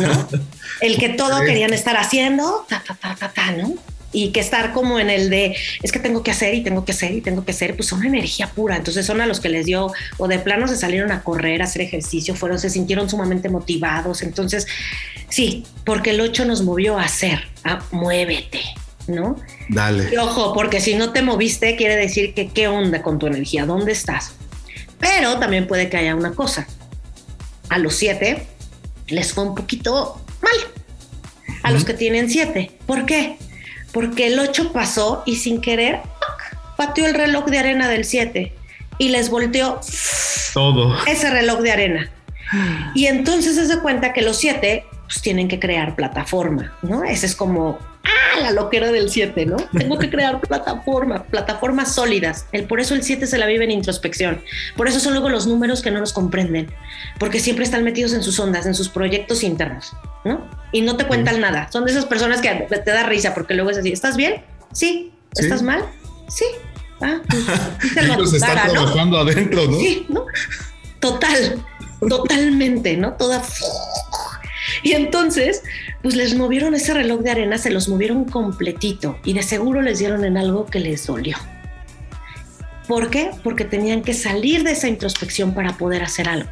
¿no? 0.00 0.28
el 0.80 0.98
que 0.98 1.10
todo 1.10 1.40
querían 1.40 1.72
estar 1.72 1.96
haciendo, 1.96 2.66
ta, 2.68 2.82
ta, 2.86 2.94
ta, 2.94 3.14
ta, 3.14 3.32
ta, 3.32 3.52
¿no? 3.52 3.74
y 4.12 4.30
que 4.30 4.40
estar 4.40 4.72
como 4.72 5.00
en 5.00 5.10
el 5.10 5.30
de 5.30 5.56
es 5.82 5.90
que 5.90 5.98
tengo 5.98 6.22
que 6.22 6.30
hacer 6.30 6.54
y 6.54 6.62
tengo 6.62 6.84
que 6.84 6.92
hacer 6.92 7.12
y 7.12 7.20
tengo 7.20 7.44
que 7.44 7.52
hacer, 7.52 7.74
pues 7.74 7.88
son 7.88 8.04
energía 8.04 8.48
pura. 8.48 8.76
Entonces 8.76 9.06
son 9.06 9.20
a 9.20 9.26
los 9.26 9.40
que 9.40 9.48
les 9.48 9.66
dio 9.66 9.90
o 10.18 10.28
de 10.28 10.38
plano 10.38 10.68
se 10.68 10.76
salieron 10.76 11.10
a 11.10 11.22
correr, 11.22 11.62
a 11.62 11.64
hacer 11.64 11.82
ejercicio, 11.82 12.34
fueron, 12.34 12.58
se 12.58 12.70
sintieron 12.70 13.08
sumamente 13.08 13.48
motivados. 13.48 14.22
Entonces, 14.22 14.66
sí, 15.28 15.64
porque 15.84 16.10
el 16.10 16.20
8 16.20 16.44
nos 16.44 16.62
movió 16.62 16.98
a 16.98 17.04
hacer, 17.04 17.48
a 17.64 17.82
muévete, 17.90 18.60
¿no? 19.06 19.36
Dale. 19.68 20.10
Y 20.12 20.16
ojo, 20.16 20.52
porque 20.52 20.80
si 20.80 20.94
no 20.94 21.12
te 21.12 21.22
moviste, 21.22 21.76
quiere 21.76 21.96
decir 21.96 22.34
que 22.34 22.48
qué 22.48 22.68
onda 22.68 23.02
con 23.02 23.18
tu 23.18 23.26
energía, 23.26 23.66
dónde 23.66 23.92
estás. 23.92 24.32
Pero 24.98 25.38
también 25.38 25.66
puede 25.66 25.88
que 25.88 25.96
haya 25.96 26.14
una 26.14 26.32
cosa. 26.32 26.66
A 27.68 27.78
los 27.78 27.94
siete 27.94 28.46
les 29.08 29.32
fue 29.32 29.44
un 29.44 29.54
poquito 29.54 30.22
mal. 30.40 31.56
A 31.62 31.70
los 31.70 31.84
que 31.84 31.94
tienen 31.94 32.30
siete. 32.30 32.72
¿Por 32.86 33.06
qué? 33.06 33.36
Porque 33.92 34.28
el 34.28 34.38
8 34.38 34.72
pasó 34.72 35.22
y 35.26 35.36
sin 35.36 35.60
querer 35.60 36.00
pateó 36.76 37.06
el 37.06 37.14
reloj 37.14 37.46
de 37.46 37.58
arena 37.58 37.88
del 37.88 38.04
7 38.04 38.54
y 38.98 39.08
les 39.08 39.30
volteó 39.30 39.80
todo 40.54 40.96
ese 41.06 41.30
reloj 41.30 41.60
de 41.60 41.72
arena. 41.72 42.10
Y 42.94 43.06
entonces 43.06 43.54
se 43.56 43.66
da 43.66 43.80
cuenta 43.80 44.12
que 44.12 44.20
los 44.20 44.36
siete 44.36 44.84
pues, 45.04 45.22
tienen 45.22 45.48
que 45.48 45.58
crear 45.58 45.96
plataforma, 45.96 46.76
¿no? 46.82 47.02
Ese 47.02 47.24
es 47.24 47.34
como 47.34 47.78
ah, 48.04 48.40
la 48.40 48.50
loquera 48.52 48.92
del 48.92 49.10
7, 49.10 49.46
¿no? 49.46 49.56
Tengo 49.78 49.98
que 49.98 50.10
crear 50.10 50.40
plataformas, 50.40 51.22
plataformas 51.30 51.94
sólidas. 51.94 52.46
El, 52.52 52.64
por 52.64 52.80
eso 52.80 52.94
el 52.94 53.02
7 53.02 53.26
se 53.26 53.38
la 53.38 53.46
vive 53.46 53.64
en 53.64 53.70
introspección. 53.70 54.42
Por 54.76 54.88
eso 54.88 55.00
son 55.00 55.12
luego 55.12 55.28
los 55.28 55.46
números 55.46 55.82
que 55.82 55.90
no 55.90 56.00
nos 56.00 56.12
comprenden, 56.12 56.72
porque 57.18 57.40
siempre 57.40 57.64
están 57.64 57.84
metidos 57.84 58.12
en 58.12 58.22
sus 58.22 58.38
ondas, 58.38 58.66
en 58.66 58.74
sus 58.74 58.88
proyectos 58.88 59.42
internos, 59.42 59.92
¿no? 60.24 60.48
Y 60.72 60.82
no 60.82 60.96
te 60.96 61.06
cuentan 61.06 61.40
nada. 61.40 61.70
Son 61.70 61.84
de 61.84 61.92
esas 61.92 62.06
personas 62.06 62.40
que 62.40 62.50
te 62.50 62.90
da 62.90 63.04
risa, 63.04 63.34
porque 63.34 63.54
luego 63.54 63.70
es 63.70 63.78
así, 63.78 63.92
¿estás 63.92 64.16
bien? 64.16 64.42
Sí. 64.72 65.12
¿Estás 65.34 65.62
mal? 65.62 65.84
Sí. 66.28 66.44
Ah, 67.00 67.20
pues, 67.28 68.32
están 68.34 68.68
trabajando 68.70 69.18
adentro, 69.18 69.66
¿no? 69.66 69.78
Sí, 69.78 70.06
¿no? 70.08 70.26
Total, 71.00 71.62
totalmente, 72.08 72.96
¿no? 72.96 73.14
Toda 73.14 73.42
y 74.82 74.92
entonces, 74.92 75.62
pues 76.02 76.16
les 76.16 76.34
movieron 76.34 76.74
ese 76.74 76.94
reloj 76.94 77.20
de 77.20 77.30
arena, 77.30 77.58
se 77.58 77.70
los 77.70 77.88
movieron 77.88 78.24
completito 78.24 79.18
y 79.24 79.32
de 79.32 79.42
seguro 79.42 79.82
les 79.82 79.98
dieron 79.98 80.24
en 80.24 80.36
algo 80.36 80.66
que 80.66 80.80
les 80.80 81.06
dolió. 81.06 81.36
¿Por 82.88 83.10
qué? 83.10 83.30
Porque 83.44 83.64
tenían 83.64 84.02
que 84.02 84.12
salir 84.12 84.64
de 84.64 84.72
esa 84.72 84.88
introspección 84.88 85.54
para 85.54 85.76
poder 85.76 86.02
hacer 86.02 86.28
algo. 86.28 86.50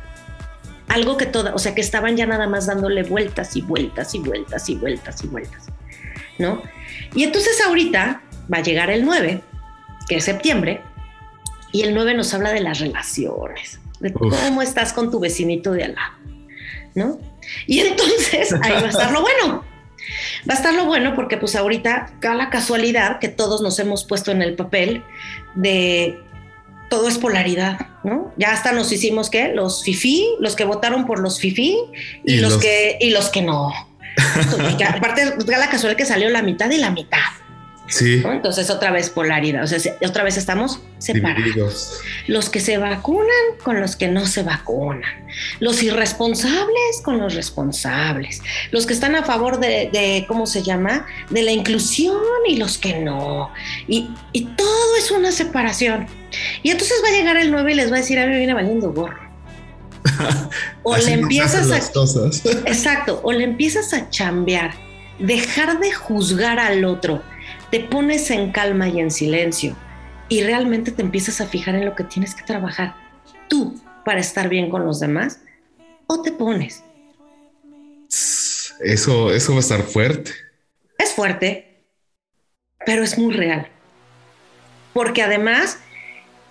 Algo 0.89 1.17
que 1.17 1.27
toda, 1.27 1.55
o 1.55 1.59
sea, 1.59 1.75
que 1.75 1.81
estaban 1.81 2.17
ya 2.17 2.27
nada 2.27 2.49
más 2.49 2.67
dándole 2.67 3.03
vueltas 3.03 3.57
y 3.57 3.63
vueltas 3.63 4.15
y 4.15 4.21
vueltas 4.21 4.69
y 4.69 4.75
vueltas 4.75 5.23
y 5.25 5.27
vueltas, 5.27 5.67
¿no? 6.39 6.63
Y 7.15 7.25
entonces 7.25 7.61
ahorita 7.65 8.23
va 8.53 8.59
a 8.59 8.63
llegar 8.63 8.91
el 8.91 9.05
9, 9.05 9.41
que 10.09 10.17
es 10.17 10.25
septiembre, 10.25 10.81
y 11.73 11.83
el 11.83 11.95
9 11.95 12.15
nos 12.15 12.35
habla 12.35 12.53
de 12.53 12.61
las 12.61 12.81
relaciones, 12.81 13.81
de 14.01 14.13
cómo 14.13 14.63
estás 14.63 14.93
con 14.93 15.11
tu 15.11 15.21
vecinito 15.21 15.73
de 15.73 15.85
al 15.85 15.95
lado, 15.95 16.15
¿no? 16.95 17.30
Y 17.67 17.81
entonces 17.81 18.53
ahí 18.63 18.73
va 18.73 18.87
a 18.87 18.89
estar 18.89 19.13
lo 19.13 19.23
bueno. 19.23 19.65
Va 20.49 20.55
a 20.55 20.57
estar 20.57 20.75
lo 20.75 20.87
bueno 20.87 21.15
porque 21.15 21.37
pues 21.37 21.55
ahorita 21.55 22.13
da 22.21 22.35
la 22.35 22.51
casualidad 22.51 23.19
que 23.19 23.29
todos 23.29 23.61
nos 23.61 23.79
hemos 23.79 24.05
puesto 24.05 24.31
en 24.31 24.43
el 24.43 24.55
papel 24.55 25.03
de 25.55 26.19
todo 26.89 27.09
es 27.09 27.19
polaridad, 27.19 27.79
¿no? 28.03 28.33
Ya 28.37 28.53
hasta 28.53 28.73
nos 28.73 28.91
hicimos 28.91 29.31
que 29.31 29.49
los 29.55 29.85
fifi, 29.85 30.27
los 30.41 30.57
que 30.57 30.65
votaron 30.65 31.07
por 31.07 31.21
los 31.21 31.39
fifi 31.39 31.79
y, 32.25 32.37
los, 32.39 32.59
que 32.59 32.99
y 33.01 33.11
los 33.11 33.29
que 33.29 33.43
no. 33.43 33.73
aparte 34.89 35.37
da 35.47 35.59
la 35.59 35.71
casualidad 35.71 35.97
que 35.97 36.05
salió 36.05 36.29
la 36.31 36.43
mitad 36.43 36.71
y 36.71 36.79
la 36.79 36.91
mitad. 36.91 37.19
Sí. 37.91 38.23
Entonces 38.25 38.71
otra 38.71 38.93
vez 38.93 39.11
polaridad, 39.11 39.65
o 39.65 39.67
sea, 39.67 39.79
otra 40.07 40.23
vez 40.23 40.37
estamos 40.37 40.81
separados. 40.99 42.01
Los 42.29 42.49
que 42.49 42.61
se 42.61 42.79
vacunan 42.79 43.27
con 43.65 43.81
los 43.81 43.97
que 43.97 44.07
no 44.07 44.27
se 44.27 44.45
vacunan, 44.45 45.27
los 45.59 45.83
irresponsables 45.83 47.01
con 47.03 47.19
los 47.19 47.35
responsables, 47.35 48.43
los 48.71 48.87
que 48.87 48.93
están 48.93 49.17
a 49.17 49.25
favor 49.25 49.59
de, 49.59 50.25
¿cómo 50.29 50.47
se 50.47 50.63
llama? 50.63 51.05
De 51.31 51.43
la 51.43 51.51
inclusión 51.51 52.23
y 52.47 52.57
los 52.57 52.79
que 52.79 53.01
no. 53.01 53.51
Y, 53.89 54.09
y 54.33 54.45
todo 54.45 54.97
es 54.97 55.11
una 55.11 55.33
separación. 55.33 56.07
Y 56.63 56.71
entonces 56.71 57.03
va 57.05 57.09
a 57.09 57.13
llegar 57.13 57.37
el 57.39 57.51
9 57.51 57.73
y 57.73 57.75
les 57.75 57.91
va 57.91 57.97
a 57.97 57.99
decir, 57.99 58.21
a 58.21 58.25
mí 58.27 58.31
me 58.31 58.39
viene 58.39 58.55
valiendo 58.55 58.93
gorro. 58.93 59.19
o 60.85 60.97
le 60.97 61.13
empiezas 61.13 61.71
a... 61.73 61.77
Exacto, 62.67 63.21
o 63.25 63.33
le 63.33 63.43
empiezas 63.43 63.93
a 63.95 64.09
chambear, 64.11 64.75
dejar 65.19 65.81
de 65.81 65.93
juzgar 65.93 66.61
al 66.61 66.85
otro 66.85 67.21
te 67.71 67.81
pones 67.81 68.31
en 68.31 68.53
calma 68.53 68.89
y 68.89 69.01
en 69.01 69.11
silencio 69.11 69.77
y 70.29 70.43
realmente 70.43 70.93
te 70.93 71.03
empiezas 71.03 71.41
a 71.41 71.47
fijar 71.47 71.75
en 71.75 71.85
lo 71.85 71.95
que 71.95 72.05
tienes 72.05 72.35
que 72.35 72.45
trabajar 72.45 72.95
tú 73.49 73.81
para 74.05 74.21
estar 74.21 74.49
bien 74.49 74.71
con 74.71 74.87
los 74.87 75.01
demás, 75.01 75.41
o 76.07 76.23
te 76.23 76.33
pones. 76.33 76.83
Eso, 78.81 79.33
eso 79.33 79.53
va 79.53 79.59
a 79.59 79.61
estar 79.61 79.83
fuerte. 79.83 80.33
Es 80.99 81.13
fuerte, 81.13 81.85
pero 82.87 83.03
es 83.03 83.19
muy 83.19 83.35
real. 83.35 83.69
Porque 84.93 85.23
además 85.23 85.79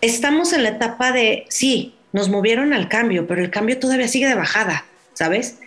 estamos 0.02 0.54
en 0.54 0.64
la 0.64 0.70
etapa 0.70 1.12
de, 1.12 1.46
sí, 1.50 1.96
nos 2.14 2.30
movieron 2.30 2.74
al 2.74 2.88
cambio, 2.88 3.28
pero 3.28 3.42
el 3.42 3.50
cambio 3.50 3.80
todavía 3.80 4.08
sigue 4.08 4.28
de 4.28 4.36
bajada, 4.36 4.86
¿sabes? 5.14 5.60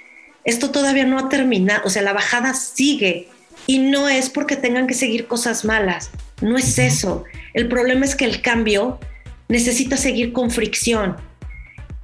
Esto 0.44 0.70
todavía 0.70 1.04
no 1.04 1.18
ha 1.18 1.28
terminado, 1.28 1.82
o 1.84 1.90
sea, 1.90 2.02
la 2.02 2.12
bajada 2.12 2.54
sigue 2.54 3.28
y 3.66 3.78
no 3.78 4.08
es 4.08 4.30
porque 4.30 4.56
tengan 4.56 4.86
que 4.86 4.94
seguir 4.94 5.26
cosas 5.26 5.64
malas, 5.64 6.10
no 6.40 6.58
es 6.58 6.78
eso. 6.78 7.24
El 7.54 7.68
problema 7.68 8.04
es 8.04 8.14
que 8.14 8.24
el 8.24 8.42
cambio 8.42 8.98
necesita 9.48 9.96
seguir 9.96 10.32
con 10.32 10.50
fricción. 10.50 11.16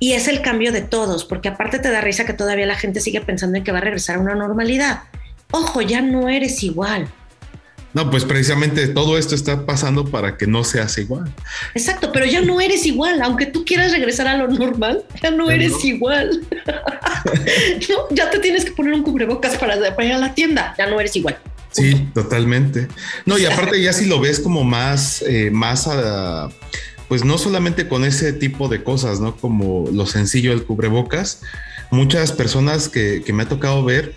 Y 0.01 0.13
es 0.13 0.29
el 0.29 0.43
cambio 0.43 0.71
de 0.71 0.83
todos, 0.83 1.25
porque 1.25 1.49
aparte 1.49 1.81
te 1.81 1.91
da 1.91 2.01
risa 2.01 2.25
que 2.25 2.33
todavía 2.33 2.67
la 2.67 2.77
gente 2.77 3.01
sigue 3.01 3.21
pensando 3.21 3.59
en 3.59 3.65
que 3.65 3.73
va 3.73 3.79
a 3.79 3.81
regresar 3.81 4.17
a 4.17 4.21
una 4.21 4.37
normalidad. 4.37 5.03
Ojo, 5.51 5.83
ya 5.83 6.01
no 6.01 6.29
eres 6.29 6.63
igual. 6.63 7.09
No, 7.95 8.11
pues 8.11 8.25
precisamente 8.25 8.87
todo 8.89 9.17
esto 9.17 9.35
está 9.35 9.65
pasando 9.65 10.05
para 10.05 10.37
que 10.37 10.47
no 10.47 10.63
seas 10.63 10.99
igual. 10.99 11.33
Exacto, 11.75 12.13
pero 12.13 12.27
ya 12.27 12.43
no 12.43 12.61
eres 12.61 12.85
igual, 12.87 13.23
aunque 13.23 13.47
tú 13.47 13.65
quieras 13.65 13.93
regresar 13.93 14.29
a 14.29 14.37
lo 14.37 14.47
normal, 14.47 15.05
ya 15.23 15.31
no 15.31 15.51
eres 15.51 15.85
igual. 15.85 16.47
no, 17.89 18.15
ya 18.15 18.31
te 18.31 18.39
tienes 18.39 18.65
que 18.65 18.73
poner 18.73 18.93
un 18.93 19.03
cubrebocas 19.03 19.57
para, 19.57 19.77
ir 19.77 20.13
a 20.13 20.19
la 20.19 20.35
tienda, 20.35 20.75
ya 20.77 20.87
no 20.87 21.01
eres 21.01 21.17
igual. 21.17 21.39
Sí, 21.71 22.09
totalmente. 22.14 22.89
No, 23.27 23.39
y 23.39 23.47
aparte 23.47 23.81
ya 23.83 23.93
si 23.93 24.07
lo 24.07 24.21
ves 24.21 24.41
como 24.41 24.64
más, 24.64 25.23
eh, 25.23 25.51
más 25.51 25.87
a, 25.87 26.49
pues 27.09 27.25
no 27.25 27.39
solamente 27.39 27.89
con 27.89 28.05
ese 28.05 28.33
tipo 28.33 28.69
de 28.69 28.83
cosas, 28.83 29.21
¿no? 29.21 29.37
Como 29.37 29.89
lo 29.93 30.07
sencillo 30.07 30.51
del 30.51 30.64
cubrebocas, 30.64 31.43
muchas 31.91 32.33
personas 32.33 32.89
que, 32.89 33.23
que 33.25 33.33
me 33.33 33.45
ha 33.45 33.49
tocado 33.49 33.85
ver, 33.85 34.14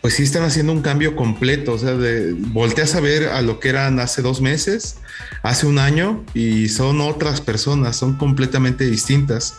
pues 0.00 0.14
sí 0.14 0.24
están 0.24 0.42
haciendo 0.42 0.72
un 0.72 0.82
cambio 0.82 1.14
completo, 1.14 1.72
o 1.74 1.78
sea, 1.78 1.94
de, 1.94 2.32
volteas 2.32 2.94
a 2.96 3.00
ver 3.00 3.28
a 3.28 3.40
lo 3.40 3.60
que 3.60 3.68
eran 3.68 4.00
hace 4.00 4.20
dos 4.20 4.40
meses, 4.40 4.96
hace 5.42 5.66
un 5.66 5.78
año, 5.78 6.24
y 6.34 6.68
son 6.68 7.00
otras 7.00 7.40
personas, 7.40 7.96
son 7.96 8.16
completamente 8.16 8.88
distintas, 8.88 9.56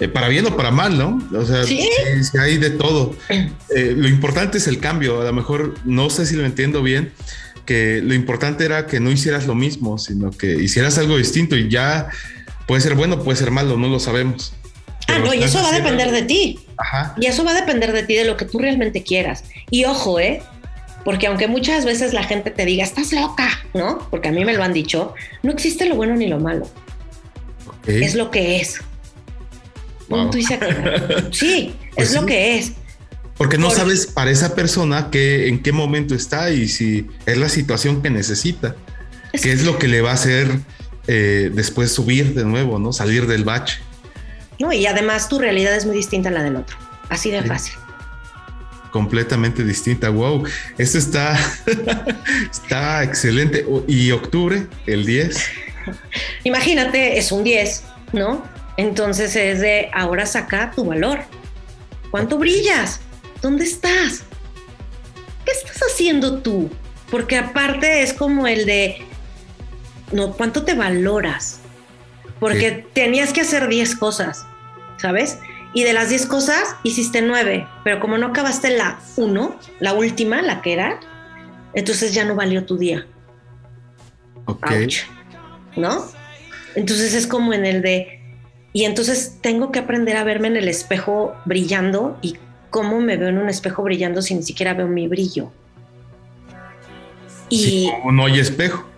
eh, 0.00 0.08
para 0.08 0.28
bien 0.28 0.46
o 0.46 0.56
para 0.56 0.70
mal, 0.70 0.98
¿no? 0.98 1.18
O 1.36 1.44
sea, 1.44 1.64
¿Sí? 1.64 1.88
hay 2.38 2.58
de 2.58 2.70
todo. 2.70 3.14
Eh, 3.28 3.94
lo 3.96 4.08
importante 4.08 4.58
es 4.58 4.66
el 4.66 4.78
cambio, 4.78 5.20
a 5.20 5.24
lo 5.24 5.32
mejor 5.32 5.74
no 5.84 6.10
sé 6.10 6.26
si 6.26 6.34
lo 6.34 6.44
entiendo 6.44 6.82
bien, 6.82 7.12
que 7.64 8.00
lo 8.02 8.14
importante 8.14 8.64
era 8.64 8.86
que 8.86 8.98
no 8.98 9.10
hicieras 9.10 9.46
lo 9.46 9.54
mismo, 9.54 9.98
sino 9.98 10.30
que 10.30 10.54
hicieras 10.54 10.98
algo 10.98 11.16
distinto 11.16 11.56
y 11.56 11.68
ya 11.68 12.08
puede 12.66 12.80
ser 12.80 12.94
bueno, 12.94 13.22
puede 13.22 13.36
ser 13.36 13.50
malo, 13.50 13.76
no 13.76 13.88
lo 13.88 14.00
sabemos. 14.00 14.54
Ah, 15.06 15.18
no, 15.18 15.34
y 15.34 15.42
eso 15.42 15.62
va 15.62 15.70
a 15.70 15.72
depender 15.72 16.10
de 16.10 16.22
ti. 16.22 16.58
Ajá. 16.76 17.14
Y 17.20 17.26
eso 17.26 17.44
va 17.44 17.50
a 17.50 17.54
depender 17.54 17.92
de 17.92 18.02
ti, 18.04 18.14
de 18.14 18.24
lo 18.24 18.36
que 18.36 18.44
tú 18.44 18.58
realmente 18.58 19.02
quieras. 19.02 19.44
Y 19.70 19.84
ojo, 19.84 20.20
¿eh? 20.20 20.42
Porque 21.04 21.26
aunque 21.26 21.48
muchas 21.48 21.84
veces 21.84 22.12
la 22.12 22.24
gente 22.24 22.50
te 22.50 22.64
diga, 22.64 22.84
estás 22.84 23.12
loca, 23.12 23.48
¿no? 23.74 24.06
Porque 24.10 24.28
a 24.28 24.32
mí 24.32 24.44
me 24.44 24.54
lo 24.54 24.62
han 24.62 24.72
dicho, 24.72 25.14
no 25.42 25.52
existe 25.52 25.86
lo 25.86 25.94
bueno 25.94 26.14
ni 26.14 26.26
lo 26.26 26.38
malo. 26.38 26.68
Es 27.86 28.14
lo 28.14 28.30
que 28.30 28.60
es. 28.60 28.80
sí, 31.30 31.74
pues 31.94 32.08
es 32.08 32.14
lo 32.14 32.26
que 32.26 32.58
es. 32.58 32.72
Porque 33.36 33.56
no 33.56 33.70
sabes 33.70 34.06
para 34.06 34.30
esa 34.30 34.54
persona 34.54 35.10
que, 35.10 35.48
en 35.48 35.62
qué 35.62 35.72
momento 35.72 36.14
está 36.14 36.50
y 36.50 36.68
si 36.68 37.06
es 37.24 37.38
la 37.38 37.48
situación 37.48 38.02
que 38.02 38.10
necesita. 38.10 38.76
qué 39.32 39.52
es 39.52 39.64
lo 39.64 39.78
que 39.78 39.88
le 39.88 40.02
va 40.02 40.10
a 40.10 40.14
hacer 40.14 40.48
eh, 41.06 41.50
después 41.54 41.92
subir 41.92 42.34
de 42.34 42.44
nuevo, 42.44 42.78
¿no? 42.78 42.92
Salir 42.92 43.26
del 43.26 43.44
bache. 43.44 43.78
No, 44.58 44.72
y 44.72 44.86
además 44.86 45.28
tu 45.28 45.38
realidad 45.38 45.74
es 45.74 45.86
muy 45.86 45.96
distinta 45.96 46.28
a 46.28 46.32
la 46.32 46.42
del 46.42 46.56
otro. 46.56 46.76
Así 47.08 47.30
de 47.30 47.42
fácil. 47.42 47.74
Completamente 48.90 49.64
distinta. 49.64 50.10
Wow, 50.10 50.44
esto 50.78 50.98
está, 50.98 51.38
está 52.50 53.04
excelente. 53.04 53.66
Y 53.86 54.10
octubre, 54.10 54.66
el 54.86 55.06
10. 55.06 55.44
Imagínate, 56.44 57.18
es 57.18 57.32
un 57.32 57.44
10, 57.44 57.84
¿no? 58.12 58.44
Entonces 58.76 59.36
es 59.36 59.60
de 59.60 59.90
ahora 59.92 60.26
saca 60.26 60.72
tu 60.74 60.84
valor. 60.84 61.20
¿Cuánto 62.10 62.38
brillas? 62.38 63.00
¿Dónde 63.42 63.64
estás? 63.64 64.24
¿Qué 65.44 65.52
estás 65.52 65.80
haciendo 65.90 66.38
tú? 66.38 66.70
Porque 67.10 67.36
aparte 67.36 68.02
es 68.02 68.12
como 68.12 68.46
el 68.46 68.66
de, 68.66 68.98
no, 70.12 70.32
¿cuánto 70.32 70.64
te 70.64 70.74
valoras? 70.74 71.60
Porque 72.38 72.86
tenías 72.92 73.32
que 73.32 73.42
hacer 73.42 73.68
10 73.68 73.96
cosas 73.96 74.46
¿sabes? 75.00 75.38
Y 75.72 75.84
de 75.84 75.92
las 75.92 76.08
10 76.08 76.26
cosas 76.26 76.76
hiciste 76.82 77.22
9, 77.22 77.66
pero 77.84 78.00
como 78.00 78.18
no 78.18 78.28
acabaste 78.28 78.76
la 78.76 78.98
1, 79.16 79.58
la 79.78 79.92
última, 79.92 80.42
la 80.42 80.62
que 80.62 80.72
era, 80.72 80.98
entonces 81.74 82.12
ya 82.12 82.24
no 82.24 82.34
valió 82.34 82.64
tu 82.64 82.76
día. 82.76 83.06
Ok. 84.46 84.70
¿No? 85.76 86.06
Entonces 86.74 87.14
es 87.14 87.26
como 87.26 87.52
en 87.52 87.66
el 87.66 87.82
de, 87.82 88.20
y 88.72 88.84
entonces 88.84 89.38
tengo 89.40 89.70
que 89.70 89.78
aprender 89.78 90.16
a 90.16 90.24
verme 90.24 90.48
en 90.48 90.56
el 90.56 90.68
espejo 90.68 91.34
brillando 91.44 92.18
y 92.22 92.36
cómo 92.70 93.00
me 93.00 93.16
veo 93.16 93.28
en 93.28 93.38
un 93.38 93.48
espejo 93.48 93.82
brillando 93.82 94.22
si 94.22 94.34
ni 94.34 94.42
siquiera 94.42 94.74
veo 94.74 94.88
mi 94.88 95.08
brillo. 95.08 95.52
Y 97.48 97.90
no 98.12 98.26
hay 98.26 98.38
espejo. 98.38 98.88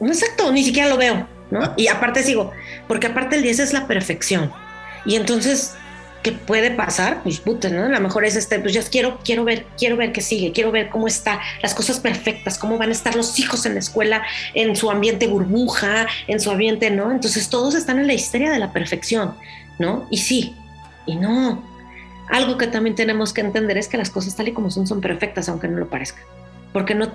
Exacto, 0.00 0.50
ni 0.52 0.64
siquiera 0.64 0.88
lo 0.88 0.96
veo, 0.96 1.26
¿no? 1.50 1.74
Y 1.76 1.88
aparte 1.88 2.22
sigo, 2.22 2.50
porque 2.88 3.06
aparte 3.06 3.36
el 3.36 3.42
10 3.42 3.58
es 3.60 3.72
la 3.72 3.86
perfección. 3.86 4.50
Y 5.04 5.16
entonces, 5.16 5.76
¿qué 6.24 6.32
puede 6.32 6.70
pasar? 6.70 7.22
Pues 7.22 7.38
puta, 7.38 7.68
¿no? 7.68 7.84
A 7.84 7.88
lo 7.88 8.00
mejor 8.00 8.24
es 8.24 8.34
este, 8.34 8.58
pues 8.58 8.72
ya 8.72 8.82
quiero, 8.82 9.20
quiero 9.22 9.44
ver, 9.44 9.66
quiero 9.78 9.96
ver 9.96 10.10
qué 10.10 10.22
sigue, 10.22 10.52
quiero 10.52 10.72
ver 10.72 10.88
cómo 10.88 11.06
está, 11.06 11.38
las 11.62 11.74
cosas 11.74 12.00
perfectas, 12.00 12.58
cómo 12.58 12.78
van 12.78 12.88
a 12.88 12.92
estar 12.92 13.14
los 13.14 13.38
hijos 13.38 13.66
en 13.66 13.74
la 13.74 13.80
escuela, 13.80 14.22
en 14.54 14.74
su 14.74 14.90
ambiente 14.90 15.28
burbuja, 15.28 16.06
en 16.26 16.40
su 16.40 16.50
ambiente, 16.50 16.90
¿no? 16.90 17.12
Entonces 17.12 17.50
todos 17.50 17.74
están 17.74 17.98
en 17.98 18.06
la 18.06 18.14
histeria 18.14 18.50
de 18.50 18.58
la 18.58 18.72
perfección, 18.72 19.34
¿no? 19.78 20.08
Y 20.10 20.18
sí, 20.18 20.56
y 21.06 21.16
no. 21.16 21.62
Algo 22.30 22.56
que 22.56 22.68
también 22.68 22.96
tenemos 22.96 23.34
que 23.34 23.42
entender 23.42 23.76
es 23.76 23.86
que 23.86 23.98
las 23.98 24.08
cosas 24.08 24.34
tal 24.34 24.48
y 24.48 24.52
como 24.52 24.70
son 24.70 24.86
son 24.86 25.02
perfectas, 25.02 25.50
aunque 25.50 25.68
no 25.68 25.76
lo 25.76 25.90
parezcan. 25.90 26.24
Porque 26.72 26.94
no, 26.94 27.12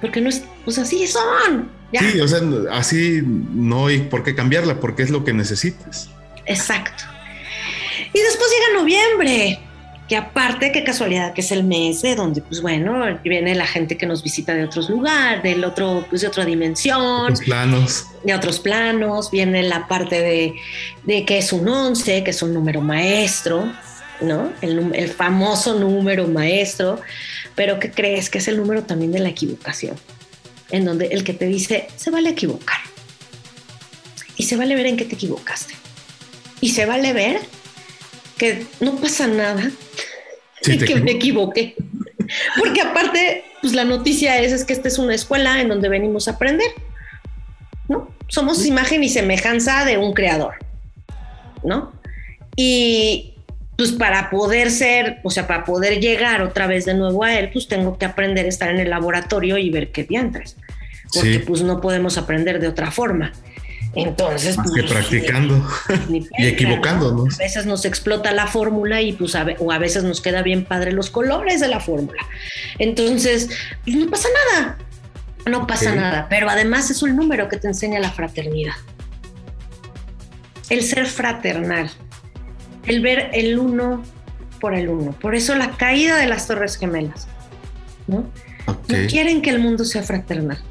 porque 0.00 0.20
no 0.20 0.28
es, 0.28 0.42
pues 0.64 0.78
así 0.78 1.06
son. 1.06 1.70
Sí, 1.92 2.20
o 2.20 2.26
sea, 2.26 2.40
así 2.72 3.22
no 3.24 3.86
hay 3.86 4.00
por 4.00 4.24
qué 4.24 4.34
cambiarla, 4.34 4.80
porque 4.80 5.04
es 5.04 5.10
lo 5.10 5.22
que 5.22 5.32
necesitas. 5.32 6.10
Exacto. 6.44 7.11
Y 8.12 8.20
después 8.20 8.50
llega 8.50 8.80
noviembre, 8.80 9.58
que 10.08 10.16
aparte, 10.16 10.72
qué 10.72 10.84
casualidad 10.84 11.32
que 11.32 11.40
es 11.40 11.52
el 11.52 11.64
mes 11.64 12.02
de 12.02 12.14
donde, 12.14 12.42
pues 12.42 12.60
bueno, 12.60 13.18
viene 13.24 13.54
la 13.54 13.66
gente 13.66 13.96
que 13.96 14.06
nos 14.06 14.22
visita 14.22 14.54
de 14.54 14.64
otros 14.64 14.90
lugares, 14.90 15.42
del 15.42 15.64
otro, 15.64 16.04
pues 16.10 16.22
de 16.22 16.28
otra 16.28 16.44
dimensión. 16.44 17.00
Otros 17.00 17.40
planos. 17.40 18.06
De 18.24 18.34
otros 18.34 18.60
planos, 18.60 19.30
viene 19.30 19.62
la 19.62 19.88
parte 19.88 20.20
de, 20.20 20.54
de 21.04 21.24
que 21.24 21.38
es 21.38 21.52
un 21.52 21.68
11, 21.68 22.24
que 22.24 22.30
es 22.30 22.42
un 22.42 22.52
número 22.52 22.80
maestro, 22.80 23.72
¿no? 24.20 24.52
El, 24.60 24.94
el 24.94 25.08
famoso 25.08 25.78
número 25.78 26.28
maestro, 26.28 27.00
pero 27.54 27.78
que 27.78 27.90
crees 27.90 28.28
que 28.28 28.38
es 28.38 28.48
el 28.48 28.58
número 28.58 28.84
también 28.84 29.12
de 29.12 29.20
la 29.20 29.30
equivocación, 29.30 29.96
en 30.70 30.84
donde 30.84 31.06
el 31.06 31.24
que 31.24 31.32
te 31.32 31.46
dice, 31.46 31.88
se 31.96 32.10
vale 32.10 32.30
equivocar. 32.30 32.80
Y 34.36 34.44
se 34.44 34.56
vale 34.56 34.74
ver 34.74 34.86
en 34.86 34.96
qué 34.96 35.04
te 35.04 35.14
equivocaste 35.14 35.74
y 36.62 36.70
se 36.70 36.86
vale 36.86 37.12
ver 37.12 37.40
que 38.42 38.66
no 38.80 38.96
pasa 38.96 39.28
nada 39.28 39.70
y 40.66 40.76
que 40.76 40.96
me 40.96 41.12
equivoqué. 41.12 41.76
Porque 42.58 42.80
aparte, 42.80 43.44
pues 43.60 43.72
la 43.72 43.84
noticia 43.84 44.40
es, 44.40 44.50
es 44.50 44.64
que 44.64 44.72
esta 44.72 44.88
es 44.88 44.98
una 44.98 45.14
escuela 45.14 45.60
en 45.60 45.68
donde 45.68 45.88
venimos 45.88 46.26
a 46.26 46.32
aprender. 46.32 46.66
¿no? 47.88 48.10
Somos 48.26 48.66
imagen 48.66 49.04
y 49.04 49.08
semejanza 49.08 49.84
de 49.84 49.96
un 49.96 50.12
creador. 50.12 50.54
¿no? 51.62 51.92
Y 52.56 53.34
pues 53.76 53.92
para 53.92 54.28
poder 54.28 54.72
ser, 54.72 55.20
o 55.22 55.30
sea, 55.30 55.46
para 55.46 55.62
poder 55.64 56.00
llegar 56.00 56.42
otra 56.42 56.66
vez 56.66 56.84
de 56.84 56.94
nuevo 56.94 57.22
a 57.22 57.38
él, 57.38 57.50
pues 57.52 57.68
tengo 57.68 57.96
que 57.96 58.06
aprender 58.06 58.46
a 58.46 58.48
estar 58.48 58.70
en 58.70 58.80
el 58.80 58.90
laboratorio 58.90 59.56
y 59.56 59.70
ver 59.70 59.92
qué 59.92 60.02
diantres. 60.02 60.56
Porque 61.14 61.38
pues 61.38 61.62
no 61.62 61.80
podemos 61.80 62.18
aprender 62.18 62.58
de 62.58 62.66
otra 62.66 62.90
forma. 62.90 63.32
Entonces, 63.94 64.56
Más 64.56 64.70
que 64.72 64.82
pues, 64.82 64.92
practicando 64.92 65.66
y 66.08 66.46
equivocándonos. 66.46 67.38
A 67.38 67.42
veces 67.42 67.66
nos 67.66 67.84
explota 67.84 68.32
la 68.32 68.46
fórmula 68.46 69.02
y 69.02 69.12
pues 69.12 69.34
a, 69.34 69.46
o 69.58 69.70
a 69.70 69.78
veces 69.78 70.02
nos 70.04 70.20
queda 70.20 70.42
bien 70.42 70.64
padre 70.64 70.92
los 70.92 71.10
colores 71.10 71.60
de 71.60 71.68
la 71.68 71.80
fórmula. 71.80 72.22
Entonces, 72.78 73.50
pues, 73.84 73.96
no 73.96 74.10
pasa 74.10 74.28
nada. 74.52 74.78
No 75.44 75.66
pasa 75.66 75.92
nada, 75.94 76.28
pero 76.30 76.48
además 76.48 76.88
es 76.90 77.02
un 77.02 77.16
número 77.16 77.48
que 77.48 77.56
te 77.56 77.66
enseña 77.66 77.98
la 77.98 78.12
fraternidad. 78.12 78.74
El 80.70 80.84
ser 80.84 81.06
fraternal, 81.06 81.90
el 82.86 83.00
ver 83.02 83.30
el 83.32 83.58
uno 83.58 84.04
por 84.60 84.74
el 84.74 84.88
uno. 84.88 85.10
Por 85.10 85.34
eso 85.34 85.56
la 85.56 85.72
caída 85.72 86.16
de 86.16 86.26
las 86.28 86.46
Torres 86.46 86.78
Gemelas. 86.78 87.26
¿no? 88.06 88.30
no 88.68 89.06
quieren 89.08 89.42
que 89.42 89.50
el 89.50 89.58
mundo 89.58 89.84
sea 89.84 90.04
fraternal 90.04 90.62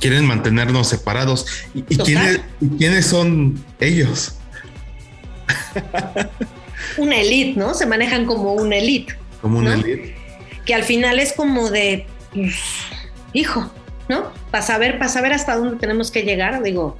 quieren 0.00 0.26
mantenernos 0.26 0.88
separados. 0.88 1.46
¿Y, 1.74 1.82
quiénes, 1.82 3.06
son 3.06 3.62
ellos? 3.80 4.36
una 6.98 7.16
elite, 7.16 7.58
¿no? 7.58 7.74
Se 7.74 7.86
manejan 7.86 8.26
como 8.26 8.54
una 8.54 8.76
elite. 8.76 9.14
Como 9.40 9.58
una 9.58 9.74
elite. 9.74 10.14
Que 10.64 10.74
al 10.74 10.84
final 10.84 11.18
es 11.18 11.32
como 11.32 11.70
de, 11.70 12.06
pues, 12.32 12.56
hijo, 13.32 13.70
¿no? 14.08 14.32
Para 14.50 14.64
saber, 14.64 14.98
para 14.98 15.10
saber 15.10 15.32
hasta 15.32 15.56
dónde 15.56 15.76
tenemos 15.76 16.10
que 16.10 16.22
llegar, 16.22 16.62
digo, 16.62 16.96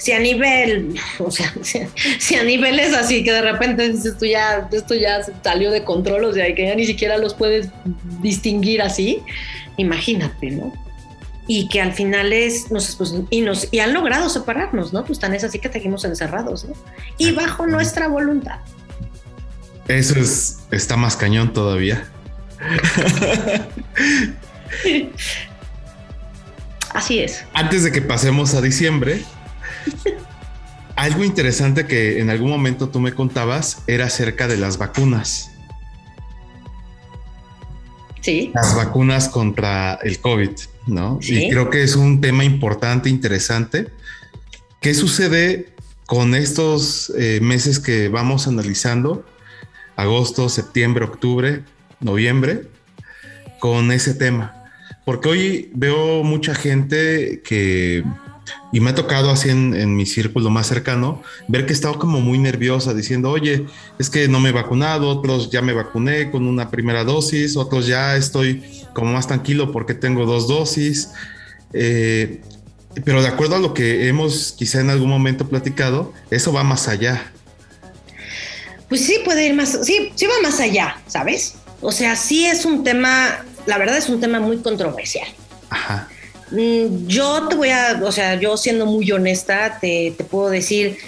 si 0.00 0.12
a 0.12 0.18
nivel, 0.18 0.94
o 1.18 1.30
sea, 1.30 1.52
si, 2.18 2.34
a 2.34 2.42
nivel 2.42 2.80
es 2.80 2.94
así, 2.94 3.22
que 3.22 3.32
de 3.32 3.42
repente 3.42 3.90
dices 3.90 4.16
tú 4.18 4.26
ya, 4.26 4.68
esto 4.72 4.94
ya 4.94 5.20
salió 5.42 5.70
de 5.70 5.84
control, 5.84 6.24
o 6.24 6.32
sea, 6.32 6.52
que 6.54 6.66
ya 6.66 6.74
ni 6.74 6.86
siquiera 6.86 7.18
los 7.18 7.34
puedes 7.34 7.68
distinguir 8.22 8.82
así, 8.82 9.20
imagínate, 9.76 10.50
¿no? 10.50 10.72
Y 11.52 11.66
que 11.66 11.80
al 11.80 11.92
final 11.92 12.32
es, 12.32 12.70
nos, 12.70 12.94
pues, 12.94 13.12
y, 13.28 13.40
nos, 13.40 13.66
y 13.72 13.80
han 13.80 13.92
logrado 13.92 14.28
separarnos, 14.28 14.92
¿no? 14.92 15.04
Pues 15.04 15.18
tan 15.18 15.34
es 15.34 15.42
así 15.42 15.58
que 15.58 15.68
seguimos 15.68 16.04
encerrados, 16.04 16.64
¿no? 16.64 16.74
Y 17.18 17.32
bajo 17.32 17.66
nuestra 17.66 18.06
voluntad. 18.06 18.60
Eso 19.88 20.16
es, 20.20 20.60
está 20.70 20.96
más 20.96 21.16
cañón 21.16 21.52
todavía. 21.52 22.08
Así 26.94 27.18
es. 27.18 27.44
Antes 27.52 27.82
de 27.82 27.90
que 27.90 28.00
pasemos 28.00 28.54
a 28.54 28.60
diciembre, 28.60 29.24
algo 30.94 31.24
interesante 31.24 31.84
que 31.88 32.20
en 32.20 32.30
algún 32.30 32.50
momento 32.50 32.90
tú 32.90 33.00
me 33.00 33.12
contabas 33.12 33.82
era 33.88 34.06
acerca 34.06 34.46
de 34.46 34.56
las 34.56 34.78
vacunas. 34.78 35.50
Sí. 38.20 38.52
Las 38.54 38.76
vacunas 38.76 39.28
contra 39.28 39.94
el 40.04 40.20
COVID, 40.20 40.50
¿no? 40.86 41.18
Y 41.22 41.48
creo 41.50 41.70
que 41.70 41.82
es 41.82 41.96
un 41.96 42.20
tema 42.20 42.44
importante, 42.44 43.08
interesante. 43.08 43.88
¿Qué 44.80 44.94
sucede 44.94 45.74
con 46.06 46.34
estos 46.34 47.12
eh, 47.18 47.40
meses 47.42 47.78
que 47.78 48.08
vamos 48.08 48.46
analizando? 48.46 49.24
Agosto, 49.96 50.48
septiembre, 50.48 51.04
octubre, 51.04 51.62
noviembre, 52.00 52.68
con 53.58 53.92
ese 53.92 54.14
tema. 54.14 54.60
Porque 55.04 55.28
hoy 55.28 55.70
veo 55.74 56.22
mucha 56.22 56.54
gente 56.54 57.42
que, 57.44 58.04
y 58.72 58.80
me 58.80 58.90
ha 58.90 58.94
tocado 58.94 59.30
así 59.30 59.50
en, 59.50 59.96
mi 59.96 60.06
círculo 60.06 60.50
más 60.50 60.66
cercano, 60.66 61.22
ver 61.48 61.66
que 61.66 61.72
está 61.72 61.92
como 61.92 62.20
muy 62.20 62.38
nerviosa 62.38 62.94
diciendo, 62.94 63.30
oye, 63.30 63.66
es 63.98 64.10
que 64.10 64.28
no 64.28 64.40
me 64.40 64.50
he 64.50 64.52
vacunado, 64.52 65.08
otros 65.08 65.50
ya 65.50 65.62
me 65.62 65.72
vacuné 65.72 66.30
con 66.30 66.46
una 66.46 66.70
primera 66.70 67.04
dosis, 67.04 67.56
otros 67.56 67.86
ya 67.86 68.16
estoy 68.16 68.62
como 68.94 69.12
más 69.12 69.26
tranquilo 69.26 69.72
porque 69.72 69.94
tengo 69.94 70.26
dos 70.26 70.48
dosis. 70.48 71.10
Eh, 71.72 72.40
pero 73.04 73.22
de 73.22 73.28
acuerdo 73.28 73.56
a 73.56 73.58
lo 73.60 73.72
que 73.72 74.08
hemos 74.08 74.52
quizá 74.52 74.80
en 74.80 74.90
algún 74.90 75.08
momento 75.08 75.48
platicado, 75.48 76.12
eso 76.30 76.52
va 76.52 76.64
más 76.64 76.88
allá. 76.88 77.32
Pues 78.88 79.06
sí, 79.06 79.18
puede 79.24 79.46
ir 79.46 79.54
más, 79.54 79.78
sí, 79.82 80.12
sí 80.14 80.26
va 80.26 80.34
más 80.42 80.58
allá, 80.58 81.00
¿sabes? 81.06 81.54
O 81.80 81.92
sea, 81.92 82.16
sí 82.16 82.46
es 82.46 82.64
un 82.64 82.82
tema 82.82 83.44
la 83.66 83.78
verdad 83.78 83.96
es 83.96 84.08
un 84.08 84.20
tema 84.20 84.40
muy 84.40 84.58
controversial. 84.58 85.26
Ajá. 85.70 86.08
Mm, 86.50 87.06
yo 87.06 87.48
te 87.48 87.56
voy 87.56 87.70
a, 87.70 88.00
o 88.02 88.12
sea, 88.12 88.34
yo 88.34 88.56
siendo 88.56 88.86
muy 88.86 89.10
honesta, 89.12 89.78
te, 89.80 90.14
puedo 90.30 90.50
decir, 90.50 90.98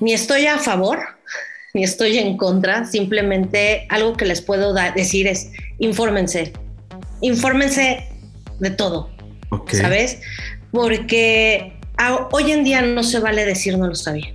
ni 0.00 0.12
estoy 0.12 0.46
a 0.46 0.58
favor, 0.58 1.00
ni 1.74 1.84
estoy 1.84 2.18
en 2.18 2.36
contra, 2.36 2.84
simplemente 2.86 3.86
algo 3.90 4.16
que 4.16 4.24
les 4.24 4.40
puedo 4.40 4.72
decir 4.94 5.26
es, 5.26 5.50
infórmense, 5.78 6.52
infórmense 7.20 8.08
de 8.60 8.70
todo, 8.70 9.10
¿sabes? 9.70 10.20
Porque 10.70 11.72
hoy 12.32 12.52
en 12.52 12.64
día 12.64 12.82
no 12.82 13.02
se 13.02 13.20
vale 13.20 13.44
decir 13.44 13.78
no 13.78 13.86
lo 13.86 13.94
sabía. 13.94 14.34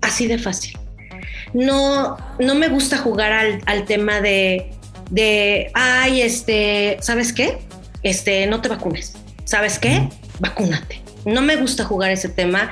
Así 0.00 0.26
de 0.26 0.38
fácil. 0.38 0.78
No, 1.54 2.16
no 2.38 2.54
me 2.54 2.68
gusta 2.68 2.98
jugar 2.98 3.32
al, 3.32 3.62
al 3.66 3.84
tema 3.84 4.20
de 4.20 4.70
de, 5.10 5.70
ay, 5.74 6.22
este, 6.22 6.98
¿sabes 7.00 7.32
qué? 7.32 7.58
Este, 8.02 8.46
no 8.46 8.60
te 8.60 8.68
vacunes. 8.68 9.14
¿Sabes 9.44 9.78
qué? 9.78 10.08
Vacúnate. 10.40 11.00
No 11.24 11.42
me 11.42 11.56
gusta 11.56 11.84
jugar 11.84 12.10
ese 12.10 12.28
tema 12.28 12.70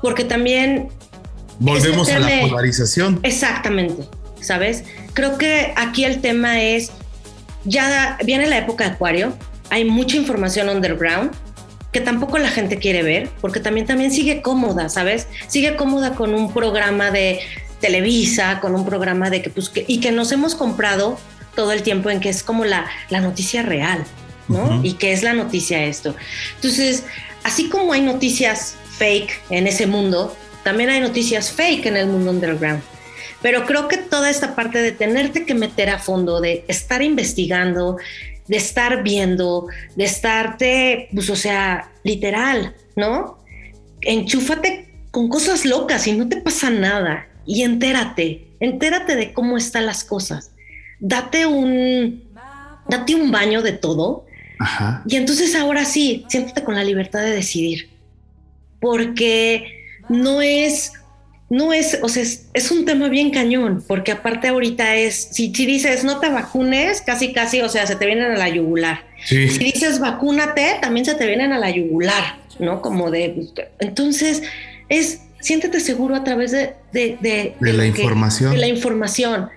porque 0.00 0.24
también... 0.24 0.88
Volvemos 1.58 2.08
a 2.10 2.18
la 2.18 2.40
polarización. 2.40 3.20
Exactamente, 3.22 4.04
¿sabes? 4.40 4.84
Creo 5.12 5.38
que 5.38 5.72
aquí 5.76 6.04
el 6.04 6.20
tema 6.20 6.60
es, 6.60 6.90
ya 7.64 8.18
viene 8.24 8.46
la 8.46 8.58
época 8.58 8.84
de 8.84 8.90
Acuario, 8.90 9.36
hay 9.70 9.84
mucha 9.84 10.16
información 10.16 10.68
underground 10.68 11.32
que 11.92 12.00
tampoco 12.00 12.38
la 12.38 12.48
gente 12.48 12.78
quiere 12.78 13.02
ver, 13.02 13.30
porque 13.40 13.60
también, 13.60 13.86
también 13.86 14.10
sigue 14.10 14.42
cómoda, 14.42 14.88
¿sabes? 14.88 15.28
Sigue 15.46 15.76
cómoda 15.76 16.14
con 16.16 16.34
un 16.34 16.52
programa 16.52 17.12
de 17.12 17.40
Televisa, 17.80 18.58
con 18.60 18.74
un 18.74 18.84
programa 18.84 19.30
de 19.30 19.42
que, 19.42 19.50
pues, 19.50 19.68
que, 19.68 19.84
y 19.86 20.00
que 20.00 20.10
nos 20.10 20.32
hemos 20.32 20.56
comprado 20.56 21.18
todo 21.54 21.70
el 21.70 21.82
tiempo 21.82 22.10
en 22.10 22.18
que 22.18 22.30
es 22.30 22.42
como 22.42 22.64
la, 22.64 22.86
la 23.10 23.20
noticia 23.20 23.62
real, 23.62 24.04
¿no? 24.48 24.80
Y 24.82 24.94
que 24.94 25.12
es 25.12 25.22
la 25.22 25.34
noticia 25.34 25.84
esto. 25.84 26.16
Entonces, 26.56 27.04
así 27.44 27.68
como 27.68 27.92
hay 27.92 28.00
noticias 28.00 28.74
fake 28.98 29.40
en 29.50 29.68
ese 29.68 29.86
mundo, 29.86 30.36
también 30.64 30.90
hay 30.90 31.00
noticias 31.00 31.52
fake 31.52 31.86
en 31.86 31.96
el 31.96 32.08
mundo 32.08 32.32
underground. 32.32 32.82
Pero 33.44 33.66
creo 33.66 33.88
que 33.88 33.98
toda 33.98 34.30
esta 34.30 34.56
parte 34.56 34.80
de 34.80 34.92
tenerte 34.92 35.44
que 35.44 35.52
meter 35.52 35.90
a 35.90 35.98
fondo, 35.98 36.40
de 36.40 36.64
estar 36.66 37.02
investigando, 37.02 37.98
de 38.48 38.56
estar 38.56 39.02
viendo, 39.02 39.66
de 39.96 40.04
estarte, 40.04 41.10
pues, 41.12 41.28
o 41.28 41.36
sea, 41.36 41.90
literal, 42.04 42.74
¿no? 42.96 43.38
Enchúfate 44.00 44.88
con 45.10 45.28
cosas 45.28 45.66
locas 45.66 46.06
y 46.06 46.14
no 46.14 46.26
te 46.28 46.38
pasa 46.38 46.70
nada. 46.70 47.28
Y 47.44 47.62
entérate, 47.62 48.48
entérate 48.60 49.14
de 49.14 49.34
cómo 49.34 49.58
están 49.58 49.84
las 49.84 50.04
cosas 50.04 50.50
date 51.04 51.44
un, 51.44 52.24
date 52.88 53.14
un 53.14 53.30
baño 53.30 53.62
de 53.62 53.72
todo. 53.72 54.24
Y 55.06 55.16
entonces 55.16 55.54
ahora 55.54 55.84
sí, 55.84 56.24
siéntate 56.28 56.64
con 56.64 56.74
la 56.74 56.84
libertad 56.84 57.20
de 57.20 57.30
decidir. 57.30 57.90
Porque 58.80 59.84
no 60.08 60.40
es, 60.40 60.92
no 61.50 61.72
es, 61.72 61.98
o 62.02 62.08
sea, 62.08 62.22
es, 62.22 62.70
un 62.70 62.84
tema 62.84 63.08
bien 63.08 63.30
cañón, 63.30 63.84
porque 63.86 64.12
aparte 64.12 64.48
ahorita 64.48 64.96
es, 64.96 65.28
si, 65.32 65.54
si, 65.54 65.66
dices 65.66 66.02
no 66.02 66.18
te 66.18 66.28
vacunes, 66.28 67.02
casi, 67.02 67.32
casi, 67.32 67.60
o 67.60 67.68
sea, 67.68 67.86
se 67.86 67.96
te 67.96 68.06
vienen 68.06 68.32
a 68.32 68.36
la 68.36 68.48
yugular. 68.48 69.04
Si 69.26 69.46
dices 69.46 70.00
vacúnate, 70.00 70.78
también 70.80 71.04
se 71.06 71.14
te 71.14 71.26
vienen 71.26 71.52
a 71.52 71.58
la 71.58 71.70
yugular, 71.70 72.38
¿no? 72.58 72.80
Como 72.80 73.10
de, 73.10 73.48
entonces 73.78 74.42
es, 74.88 75.20
siéntete 75.40 75.80
seguro 75.80 76.14
a 76.14 76.24
través 76.24 76.50
de, 76.50 76.74
de, 76.92 77.54
la 77.60 77.86
información. 77.86 78.52
De 78.52 78.58
la 78.58 78.68
información 78.68 79.50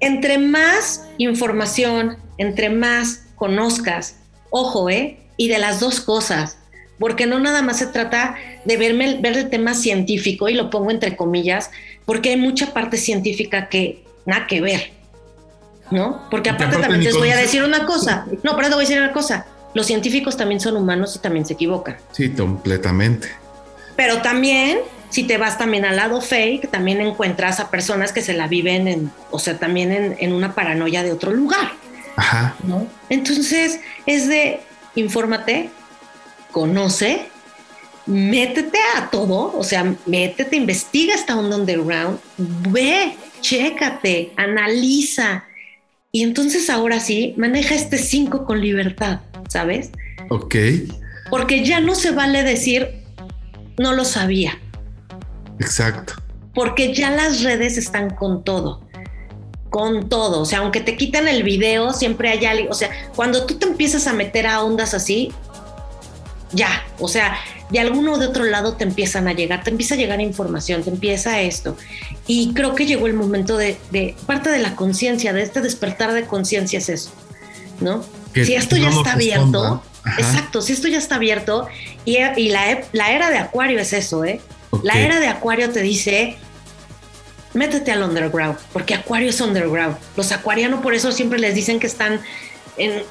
entre 0.00 0.38
más 0.38 1.04
información, 1.18 2.16
entre 2.38 2.70
más 2.70 3.26
conozcas, 3.36 4.16
ojo, 4.50 4.90
¿eh? 4.90 5.18
Y 5.36 5.48
de 5.48 5.58
las 5.58 5.80
dos 5.80 6.00
cosas, 6.00 6.58
porque 7.00 7.26
no 7.26 7.40
nada 7.40 7.62
más 7.62 7.78
se 7.78 7.86
trata 7.86 8.36
de 8.64 8.76
verme, 8.76 9.18
ver 9.20 9.36
el 9.36 9.50
tema 9.50 9.74
científico, 9.74 10.48
y 10.48 10.54
lo 10.54 10.70
pongo 10.70 10.92
entre 10.92 11.16
comillas, 11.16 11.70
porque 12.04 12.28
hay 12.28 12.36
mucha 12.36 12.72
parte 12.72 12.98
científica 12.98 13.68
que 13.68 14.04
nada 14.26 14.46
que 14.46 14.60
ver, 14.60 14.92
¿no? 15.90 16.28
Porque 16.30 16.50
aparte, 16.50 16.76
también 16.76 17.02
les 17.02 17.16
voy 17.16 17.30
a 17.30 17.36
decir 17.36 17.64
una 17.64 17.86
cosa, 17.86 18.26
no, 18.42 18.54
pero 18.54 18.68
te 18.68 18.74
voy 18.74 18.84
a 18.84 18.86
decir 18.86 18.98
una 18.98 19.12
cosa, 19.12 19.46
los 19.74 19.86
científicos 19.86 20.36
también 20.36 20.60
son 20.60 20.76
humanos 20.76 21.16
y 21.16 21.20
también 21.20 21.46
se 21.46 21.54
equivocan. 21.54 21.96
Sí, 22.12 22.28
completamente. 22.28 23.28
Pero 23.96 24.20
también 24.20 24.80
si 25.08 25.24
te 25.24 25.38
vas 25.38 25.58
también 25.58 25.84
al 25.84 25.96
lado 25.96 26.20
fake, 26.20 26.70
también 26.70 27.00
encuentras 27.00 27.60
a 27.60 27.70
personas 27.70 28.12
que 28.12 28.22
se 28.22 28.32
la 28.34 28.46
viven 28.46 28.86
en, 28.88 29.10
o 29.30 29.38
sea, 29.38 29.58
también 29.58 30.16
en, 30.18 30.32
una 30.32 30.54
paranoia 30.54 31.02
de 31.02 31.12
otro 31.12 31.32
lugar. 31.32 31.72
Ajá. 32.16 32.54
¿no? 32.62 32.86
Entonces, 33.08 33.80
es 34.06 34.28
de 34.28 34.60
infórmate, 34.94 35.70
conoce, 36.50 37.26
métete 38.06 38.78
a 38.96 39.10
todo, 39.10 39.56
o 39.56 39.64
sea, 39.64 39.94
métete, 40.06 40.56
investiga 40.56 41.14
esta 41.14 41.36
onda 41.36 41.56
underground, 41.56 42.18
ve, 42.36 43.16
chécate, 43.40 44.32
analiza. 44.36 45.44
Y 46.12 46.22
entonces 46.22 46.70
ahora 46.70 47.00
sí, 47.00 47.34
maneja 47.36 47.74
este 47.74 47.98
5 47.98 48.44
con 48.44 48.60
libertad, 48.60 49.20
¿sabes? 49.48 49.90
Ok. 50.28 50.56
Porque 51.30 51.64
ya 51.64 51.80
no 51.80 51.94
se 51.94 52.10
vale 52.10 52.42
decir, 52.42 53.04
no 53.78 53.92
lo 53.92 54.04
sabía 54.04 54.58
Exacto. 55.60 56.14
Porque 56.54 56.94
ya 56.94 57.10
las 57.10 57.42
redes 57.42 57.76
están 57.76 58.10
con 58.10 58.42
todo. 58.42 58.80
Con 59.68 60.08
todo. 60.08 60.40
O 60.40 60.44
sea, 60.44 60.60
aunque 60.60 60.80
te 60.80 60.96
quitan 60.96 61.28
el 61.28 61.42
video, 61.42 61.92
siempre 61.92 62.30
hay 62.30 62.44
alguien. 62.44 62.70
O 62.70 62.74
sea, 62.74 62.90
cuando 63.14 63.46
tú 63.46 63.54
te 63.58 63.66
empiezas 63.66 64.06
a 64.06 64.12
meter 64.12 64.46
a 64.46 64.64
ondas 64.64 64.94
así, 64.94 65.32
ya. 66.52 66.84
O 66.98 67.08
sea, 67.08 67.36
de 67.70 67.80
alguno 67.80 68.14
o 68.14 68.18
de 68.18 68.26
otro 68.26 68.44
lado 68.44 68.74
te 68.74 68.84
empiezan 68.84 69.28
a 69.28 69.32
llegar, 69.32 69.62
te 69.62 69.70
empieza 69.70 69.94
a 69.94 69.98
llegar 69.98 70.20
información, 70.20 70.82
te 70.82 70.90
empieza 70.90 71.40
esto. 71.40 71.76
Y 72.26 72.52
creo 72.54 72.74
que 72.74 72.86
llegó 72.86 73.06
el 73.06 73.14
momento 73.14 73.56
de, 73.56 73.78
parte 74.26 74.50
de 74.50 74.58
la 74.58 74.76
conciencia, 74.76 75.32
de 75.32 75.42
este 75.42 75.60
despertar 75.60 76.12
de 76.12 76.24
conciencia 76.24 76.78
es 76.78 76.88
eso, 76.88 77.10
¿no? 77.80 78.04
si 78.32 78.54
esto 78.54 78.76
ya 78.76 78.90
está 78.90 79.14
abierto, 79.14 79.82
exacto, 80.16 80.62
si 80.62 80.72
esto 80.72 80.86
ya 80.86 80.98
está 80.98 81.16
abierto, 81.16 81.66
y, 82.04 82.18
la, 82.48 82.80
la, 82.92 83.12
era 83.12 83.30
de 83.30 83.38
Acuario 83.38 83.80
es 83.80 83.92
eso, 83.92 84.24
¿eh? 84.24 84.40
La 84.84 85.00
era 85.00 85.18
de 85.18 85.26
Acuario 85.26 85.70
te 85.70 85.82
dice, 85.82 86.36
métete 87.54 87.90
al 87.90 88.02
underground, 88.02 88.56
porque 88.72 88.94
Acuario 88.94 89.30
es 89.30 89.40
underground. 89.40 89.96
Los 90.16 90.30
acuarianos 90.30 90.80
por 90.80 90.94
eso 90.94 91.10
siempre 91.10 91.40
les 91.40 91.54
dicen 91.54 91.80
que 91.80 91.88
están 91.88 92.20
en, 92.76 93.02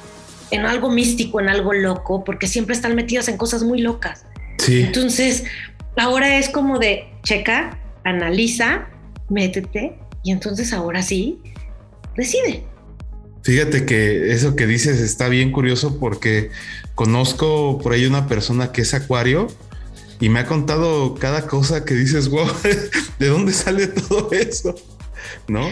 en 0.50 0.66
algo 0.66 0.90
místico, 0.90 1.40
en 1.40 1.48
algo 1.48 1.72
loco, 1.72 2.24
porque 2.24 2.46
siempre 2.46 2.74
están 2.74 2.94
metidos 2.94 3.28
en 3.28 3.36
cosas 3.36 3.62
muy 3.62 3.80
locas. 3.80 4.24
Sí. 4.58 4.82
Entonces, 4.82 5.44
ahora 5.96 6.38
es 6.38 6.48
como 6.48 6.78
de, 6.78 7.04
checa, 7.22 7.78
analiza, 8.04 8.88
métete, 9.28 9.98
y 10.22 10.32
entonces 10.32 10.72
ahora 10.72 11.02
sí, 11.02 11.40
decide. 12.16 12.64
Fíjate 13.42 13.86
que 13.86 14.32
eso 14.32 14.54
que 14.54 14.66
dices 14.66 15.00
está 15.00 15.28
bien 15.28 15.50
curioso 15.50 15.98
porque 15.98 16.50
conozco 16.94 17.78
por 17.78 17.94
ahí 17.94 18.04
una 18.04 18.28
persona 18.28 18.70
que 18.72 18.82
es 18.82 18.92
acuario 18.92 19.48
y 20.20 20.28
me 20.28 20.40
ha 20.40 20.46
contado 20.46 21.14
cada 21.14 21.46
cosa 21.46 21.84
que 21.84 21.94
dices, 21.94 22.28
wow, 22.28 22.46
¿de 23.18 23.26
dónde 23.28 23.52
sale 23.52 23.86
todo 23.86 24.30
eso? 24.32 24.74
¿No? 25.48 25.70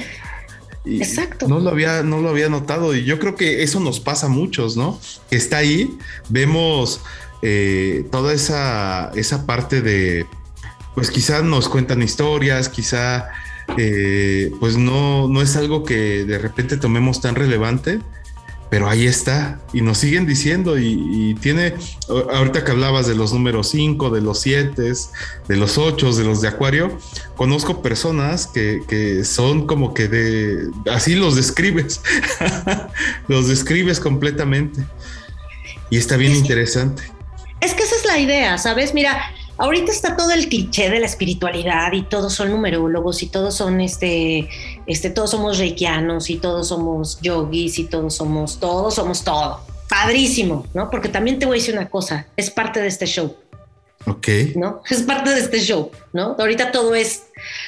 Exacto. 0.96 1.48
No 1.48 1.60
lo 1.60 1.70
había, 1.70 2.02
no 2.02 2.20
lo 2.20 2.30
había 2.30 2.48
notado. 2.48 2.94
Y 2.94 3.04
yo 3.04 3.18
creo 3.18 3.36
que 3.36 3.62
eso 3.62 3.80
nos 3.80 4.00
pasa 4.00 4.26
a 4.26 4.30
muchos, 4.30 4.76
¿no? 4.76 4.98
Que 5.28 5.36
está 5.36 5.58
ahí, 5.58 5.98
vemos 6.28 7.00
eh, 7.42 8.06
toda 8.10 8.32
esa, 8.32 9.10
esa 9.14 9.46
parte 9.46 9.82
de, 9.82 10.26
pues 10.94 11.10
quizás 11.10 11.44
nos 11.44 11.68
cuentan 11.68 12.02
historias, 12.02 12.68
quizá 12.68 13.28
eh, 13.76 14.50
pues 14.60 14.76
no, 14.76 15.28
no 15.28 15.42
es 15.42 15.56
algo 15.56 15.84
que 15.84 16.24
de 16.24 16.38
repente 16.38 16.76
tomemos 16.76 17.20
tan 17.20 17.34
relevante, 17.34 18.00
pero 18.70 18.88
ahí 18.88 19.06
está 19.06 19.60
y 19.72 19.80
nos 19.80 19.98
siguen 19.98 20.26
diciendo 20.26 20.78
y, 20.78 21.34
tiene, 21.40 21.74
ahorita 22.08 22.64
que 22.64 22.70
hablabas 22.70 23.06
de 23.06 23.14
los 23.14 23.32
números 23.32 23.70
5, 23.70 24.10
de 24.10 24.20
los 24.20 24.40
7, 24.40 24.92
de 25.48 25.56
los 25.56 25.78
8, 25.78 26.12
de 26.12 26.24
los 26.24 26.40
de 26.40 26.48
Acuario, 26.48 26.98
conozco 27.36 27.82
personas 27.82 28.46
que, 28.46 29.22
son 29.24 29.66
como 29.66 29.94
que 29.94 30.08
de, 30.08 30.70
así 30.90 31.14
los 31.14 31.36
describes, 31.36 32.00
los 33.28 33.48
describes 33.48 34.00
completamente 34.00 34.84
y 35.90 35.96
está 35.96 36.16
bien 36.16 36.34
interesante. 36.34 37.02
Es 37.60 37.74
que 37.74 37.82
esa 37.82 37.96
es 37.96 38.04
la 38.04 38.18
idea, 38.18 38.58
¿sabes? 38.58 38.94
Mira, 38.94 39.32
ahorita 39.56 39.90
está 39.90 40.16
todo 40.16 40.30
el 40.30 40.48
cliché 40.48 40.90
de 40.90 41.00
la 41.00 41.06
espiritualidad 41.06 41.92
y 41.92 42.02
todos 42.02 42.34
son 42.34 42.50
numerólogos 42.50 43.22
y 43.22 43.26
todos 43.26 43.56
son 43.56 43.80
este, 43.80 44.48
este, 44.88 45.10
todos 45.10 45.30
somos 45.30 45.58
reikianos 45.58 46.30
y 46.30 46.36
todos 46.36 46.68
somos 46.68 47.20
yogis 47.20 47.78
y 47.78 47.84
todos 47.84 48.14
somos, 48.14 48.58
todos 48.58 48.94
somos 48.94 49.22
todo. 49.22 49.60
Padrísimo, 49.86 50.66
¿no? 50.72 50.90
Porque 50.90 51.10
también 51.10 51.38
te 51.38 51.44
voy 51.44 51.58
a 51.58 51.60
decir 51.60 51.74
una 51.74 51.90
cosa, 51.90 52.26
es 52.38 52.50
parte 52.50 52.80
de 52.80 52.88
este 52.88 53.04
show. 53.04 53.36
Ok. 54.06 54.28
¿No? 54.56 54.80
Es 54.88 55.02
parte 55.02 55.28
de 55.28 55.40
este 55.40 55.60
show, 55.60 55.90
¿no? 56.14 56.34
Ahorita 56.38 56.72
todo 56.72 56.94
es, 56.94 57.24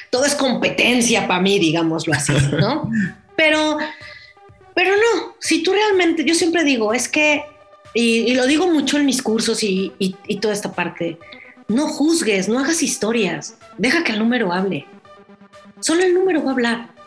todo 0.08 0.24
es 0.24 0.34
competencia 0.34 1.28
para 1.28 1.40
mí, 1.42 1.58
digámoslo 1.58 2.14
así, 2.14 2.32
¿no? 2.58 2.90
pero, 3.36 3.76
pero 4.74 4.92
no, 4.96 5.34
si 5.40 5.62
tú 5.62 5.74
realmente, 5.74 6.24
yo 6.24 6.34
siempre 6.34 6.64
digo, 6.64 6.94
es 6.94 7.06
que, 7.06 7.44
y, 7.92 8.32
lo 8.32 8.46
digo 8.46 8.66
mucho 8.66 8.96
en 8.96 9.04
mis 9.04 9.20
cursos 9.20 9.62
y, 9.62 9.92
y 9.98 10.36
toda 10.38 10.54
esta 10.54 10.72
parte, 10.72 11.18
no 11.68 11.86
juzgues, 11.86 12.48
no 12.48 12.60
hagas 12.60 12.82
historias. 12.82 13.56
Deja 13.76 14.04
que 14.04 14.12
el 14.12 14.18
número 14.18 14.54
hable. 14.54 14.86
Solo 15.80 16.02
el 16.02 16.14
número 16.14 16.42
va 16.42 16.50
a 16.50 16.52
hablar. 16.54 16.99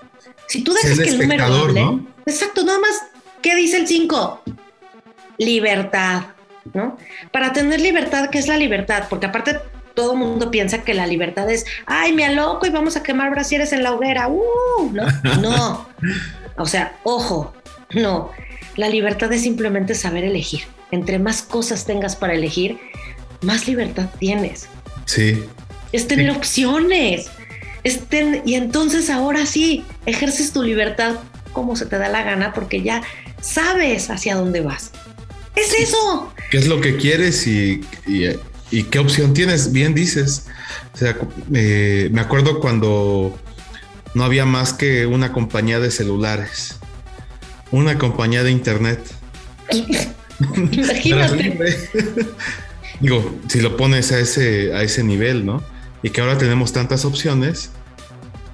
Si 0.48 0.64
tú 0.64 0.74
dejas 0.74 1.00
que 1.00 1.10
el 1.10 1.20
número 1.20 1.46
hable, 1.46 2.00
exacto, 2.26 2.64
nada 2.64 2.80
más, 2.80 3.02
¿qué 3.41 3.56
dice 3.56 3.78
el 3.78 3.88
5? 3.88 4.44
Libertad, 5.38 6.24
¿no? 6.74 6.98
Para 7.32 7.54
tener 7.54 7.82
libertad, 7.82 8.30
¿qué 8.30 8.39
es 8.39 8.48
la 8.48 8.58
libertad? 8.58 9.06
Porque 9.10 9.26
aparte 9.26 9.60
todo 9.94 10.14
el 10.14 10.20
mundo 10.20 10.52
piensa 10.52 10.84
que 10.84 10.94
la 10.94 11.08
libertad 11.08 11.50
es, 11.50 11.66
ay, 11.86 12.14
me 12.14 12.26
aloco 12.26 12.66
y 12.66 12.70
vamos 12.70 12.98
a 12.98 13.04
quemar 13.04 13.32
brasieres 13.32 13.74
en 13.74 13.84
la 13.84 13.94
hoguera, 13.94 14.28
uh, 14.28 14.91
¿no? 14.91 15.04
No. 15.41 15.88
O 16.58 16.66
sea, 16.66 16.98
ojo, 17.04 17.54
no. 17.94 18.32
La 18.76 18.89
libertad 18.89 19.32
es 19.34 19.41
simplemente 19.41 19.96
saber 19.96 20.24
elegir. 20.24 20.64
Entre 20.91 21.20
más 21.20 21.41
cosas 21.41 21.86
tengas 21.86 22.16
para 22.16 22.34
elegir, 22.34 22.80
más 23.41 23.68
libertad 23.68 24.10
tienes. 24.20 24.68
Sí. 25.06 25.44
Es 25.91 26.08
tener 26.08 26.32
opciones. 26.32 27.30
Y 28.46 28.56
entonces 28.56 29.10
ahora 29.10 29.46
sí, 29.46 29.84
ejerces 30.06 30.54
tu 30.54 30.64
libertad 30.64 31.16
como 31.52 31.76
se 31.76 31.86
te 31.86 31.98
da 31.98 32.10
la 32.10 32.24
gana 32.24 32.54
porque 32.54 32.82
ya 32.82 33.04
sabes 33.42 34.10
hacia 34.10 34.36
dónde 34.36 34.62
vas. 34.62 34.92
Es 35.56 35.74
eso. 35.74 36.34
¿Qué 36.50 36.58
es 36.58 36.68
lo 36.68 36.82
que 36.82 36.98
quieres 36.98 37.46
y, 37.46 37.82
qué 38.90 39.00
opción 39.00 39.34
tienes? 39.34 39.72
Bien 39.72 39.94
dices. 39.94 40.48
O 40.94 40.98
sea, 40.98 41.18
eh, 41.54 42.10
me 42.12 42.22
acuerdo 42.22 42.60
cuando 42.60 43.38
no 44.16 44.24
había 44.24 44.46
más 44.46 44.74
que 44.74 45.06
una 45.06 45.32
compañía 45.32 45.80
de 45.80 45.92
celulares, 45.92 46.80
una 47.72 47.98
compañía 48.00 48.44
de 48.44 48.52
internet. 48.52 49.00
Imagínate. 50.72 51.58
Digo, 53.00 53.40
si 53.48 53.60
lo 53.60 53.76
pones 53.76 54.12
a 54.12 54.20
ese, 54.20 54.74
a 54.74 54.82
ese 54.82 55.04
nivel, 55.04 55.46
¿no? 55.46 55.64
Y 56.04 56.10
que 56.10 56.22
ahora 56.22 56.38
tenemos 56.38 56.74
tantas 56.74 57.06
opciones, 57.06 57.72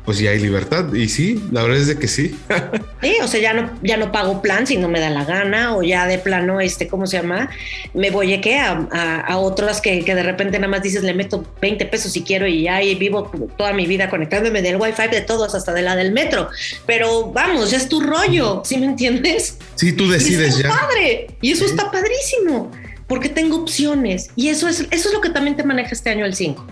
pues 0.05 0.17
ya 0.17 0.31
hay 0.31 0.39
libertad. 0.39 0.93
Y 0.93 1.09
sí, 1.09 1.43
la 1.51 1.61
verdad 1.63 1.77
es 1.79 1.87
de 1.87 1.99
que 1.99 2.07
sí. 2.07 2.35
sí, 3.01 3.17
o 3.21 3.27
sea, 3.27 3.39
ya 3.39 3.53
no, 3.53 3.69
ya 3.83 3.97
no 3.97 4.11
pago 4.11 4.41
plan 4.41 4.65
si 4.65 4.77
no 4.77 4.87
me 4.87 4.99
da 4.99 5.09
la 5.09 5.25
gana, 5.25 5.75
o 5.75 5.83
ya 5.83 6.07
de 6.07 6.17
plano, 6.17 6.61
este, 6.61 6.87
¿cómo 6.87 7.05
se 7.05 7.17
llama? 7.17 7.49
Me 7.93 8.09
voy 8.09 8.33
a, 8.33 8.41
¿qué? 8.41 8.57
a, 8.59 9.37
otras 9.37 9.81
que, 9.81 10.03
que, 10.03 10.15
de 10.15 10.23
repente 10.23 10.57
nada 10.57 10.69
más 10.69 10.83
dices, 10.83 11.03
le 11.03 11.13
meto 11.13 11.45
20 11.61 11.85
pesos 11.85 12.11
si 12.11 12.23
quiero 12.23 12.47
y 12.47 12.63
ya 12.63 12.81
y 12.81 12.95
vivo 12.95 13.31
toda 13.57 13.73
mi 13.73 13.85
vida 13.85 14.09
conectándome 14.09 14.61
del 14.61 14.77
wifi 14.77 15.09
de 15.11 15.21
todos, 15.21 15.53
hasta 15.53 15.73
de 15.73 15.81
la 15.81 15.95
del 15.95 16.11
metro. 16.11 16.49
Pero 16.85 17.31
vamos, 17.31 17.71
ya 17.71 17.77
es 17.77 17.89
tu 17.89 17.99
rollo, 17.99 18.61
¿sí 18.65 18.77
me 18.77 18.85
entiendes? 18.85 19.57
Sí, 19.75 19.93
tú 19.93 20.09
decides 20.09 20.59
y 20.59 20.63
ya. 20.63 20.69
padre, 20.69 21.27
y 21.41 21.51
eso 21.51 21.65
está 21.65 21.91
padrísimo 21.91 22.71
porque 23.09 23.27
tengo 23.27 23.57
opciones. 23.57 24.29
Y 24.35 24.49
eso 24.49 24.67
es, 24.67 24.87
eso 24.91 25.09
es 25.09 25.13
lo 25.13 25.19
que 25.19 25.29
también 25.31 25.57
te 25.57 25.63
maneja 25.63 25.89
este 25.91 26.11
año 26.11 26.25
el 26.25 26.35
5. 26.35 26.65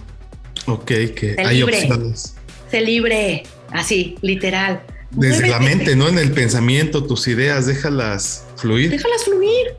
Ok, 0.65 0.85
que 0.85 1.35
hay 1.37 1.63
opciones. 1.63 2.35
Se 2.69 2.81
libre, 2.81 3.43
así, 3.71 4.15
literal. 4.21 4.83
Desde 5.11 5.47
la 5.47 5.59
mente, 5.59 5.95
¿no? 5.95 6.09
En 6.09 6.19
el 6.19 6.31
pensamiento, 6.31 7.05
tus 7.05 7.27
ideas, 7.27 7.65
déjalas 7.65 8.45
fluir. 8.57 8.89
Déjalas 8.89 9.23
fluir, 9.23 9.75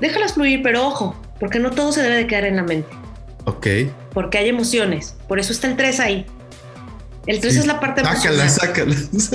déjalas 0.00 0.34
fluir, 0.34 0.62
pero 0.62 0.86
ojo, 0.86 1.20
porque 1.40 1.58
no 1.58 1.70
todo 1.72 1.92
se 1.92 2.02
debe 2.02 2.16
de 2.16 2.26
quedar 2.26 2.44
en 2.44 2.56
la 2.56 2.62
mente. 2.62 2.88
Ok. 3.46 3.66
Porque 4.12 4.38
hay 4.38 4.48
emociones, 4.48 5.16
por 5.28 5.40
eso 5.40 5.52
está 5.52 5.66
el 5.66 5.76
3 5.76 6.00
ahí. 6.00 6.26
El 7.26 7.40
3 7.40 7.56
es 7.56 7.66
la 7.66 7.80
parte 7.80 8.02
Sácalas, 8.02 8.56
sácalas. 8.56 9.08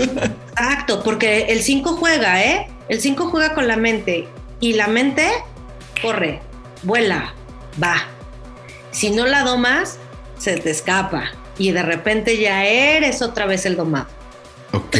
Exacto, 0.57 1.03
porque 1.03 1.47
el 1.49 1.61
5 1.61 1.97
juega, 1.97 2.43
¿eh? 2.43 2.67
El 2.89 3.01
5 3.01 3.29
juega 3.29 3.53
con 3.53 3.67
la 3.67 3.77
mente 3.77 4.27
y 4.59 4.73
la 4.73 4.87
mente 4.87 5.29
corre 6.01 6.41
vuela, 6.85 7.33
va. 7.81 8.07
Si 8.91 9.09
no 9.09 9.25
la 9.25 9.43
domas, 9.43 9.97
se 10.37 10.57
te 10.57 10.71
escapa 10.71 11.31
y 11.57 11.71
de 11.71 11.83
repente 11.83 12.37
ya 12.37 12.65
eres 12.65 13.21
otra 13.21 13.45
vez 13.45 13.65
el 13.65 13.75
domado. 13.75 14.07
Ok. 14.73 14.97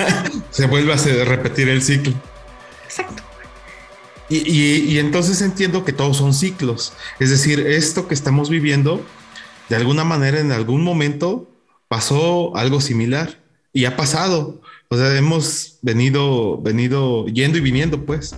se 0.50 0.66
vuelve 0.66 0.92
a 0.92 1.24
repetir 1.24 1.68
el 1.68 1.82
ciclo. 1.82 2.14
Exacto. 2.84 3.22
Y, 4.30 4.98
entonces 4.98 5.40
entiendo 5.40 5.84
que 5.84 5.92
todos 5.92 6.18
son 6.18 6.34
ciclos. 6.34 6.92
Es 7.18 7.30
decir, 7.30 7.60
esto 7.60 8.08
que 8.08 8.14
estamos 8.14 8.50
viviendo, 8.50 9.02
de 9.70 9.76
alguna 9.76 10.04
manera, 10.04 10.38
en 10.38 10.52
algún 10.52 10.84
momento, 10.84 11.50
pasó 11.88 12.54
algo 12.54 12.80
similar 12.80 13.40
y 13.72 13.86
ha 13.86 13.96
pasado. 13.96 14.60
O 14.88 14.96
sea, 14.96 15.16
hemos 15.16 15.78
venido, 15.80 16.60
venido 16.60 17.26
yendo 17.26 17.56
y 17.56 17.62
viniendo, 17.62 18.04
pues. 18.04 18.36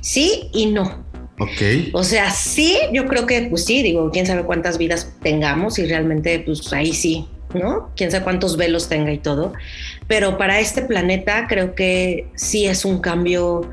Sí 0.00 0.50
y 0.52 0.66
no. 0.66 1.04
Ok. 1.38 1.92
O 1.92 2.04
sea, 2.04 2.30
sí, 2.30 2.76
yo 2.92 3.06
creo 3.06 3.26
que, 3.26 3.42
pues 3.42 3.64
sí, 3.64 3.82
digo, 3.82 4.10
quién 4.10 4.26
sabe 4.26 4.42
cuántas 4.42 4.78
vidas 4.78 5.12
tengamos 5.22 5.78
y 5.78 5.86
realmente, 5.86 6.38
pues 6.40 6.72
ahí 6.72 6.92
sí, 6.92 7.28
¿no? 7.54 7.90
Quién 7.96 8.10
sabe 8.10 8.24
cuántos 8.24 8.56
velos 8.56 8.88
tenga 8.88 9.12
y 9.12 9.18
todo. 9.18 9.52
Pero 10.06 10.38
para 10.38 10.60
este 10.60 10.82
planeta 10.82 11.46
creo 11.48 11.74
que 11.74 12.28
sí 12.34 12.66
es 12.66 12.84
un 12.84 13.00
cambio 13.00 13.68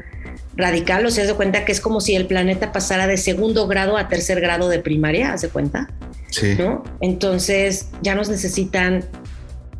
radical, 0.55 1.05
o 1.05 1.11
sea, 1.11 1.25
se 1.25 1.33
cuenta 1.33 1.65
que 1.65 1.71
es 1.71 1.81
como 1.81 1.99
si 1.99 2.15
el 2.15 2.27
planeta 2.27 2.71
pasara 2.71 3.07
de 3.07 3.17
segundo 3.17 3.67
grado 3.67 3.97
a 3.97 4.07
tercer 4.07 4.39
grado 4.39 4.69
de 4.69 4.79
primaria, 4.79 5.33
¿hace 5.33 5.49
cuenta? 5.49 5.89
Sí. 6.29 6.55
¿No? 6.57 6.83
Entonces 7.01 7.89
ya 8.01 8.15
nos 8.15 8.29
necesitan 8.29 9.05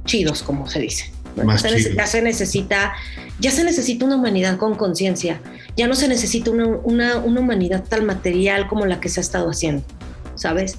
chidos, 0.06 0.44
como 0.44 0.68
se 0.68 0.80
dice. 0.80 1.15
Ya 1.36 2.08
se 2.08 2.22
necesita, 2.22 2.94
ya 3.40 3.52
se 3.52 3.64
necesita 3.64 4.06
una 4.06 4.16
humanidad 4.16 4.58
con 4.58 4.76
conciencia 4.76 5.40
ya 5.76 5.88
no 5.88 5.96
se 5.96 6.08
necesita 6.08 6.52
una, 6.52 6.68
una, 6.68 7.18
una, 7.18 7.40
humanidad 7.40 7.84
tal 7.88 8.04
material 8.04 8.68
como 8.68 8.86
la 8.86 9.00
que 9.00 9.10
se 9.10 9.20
ha 9.20 9.24
estado 9.24 9.50
haciendo, 9.50 9.84
¿sabes? 10.36 10.78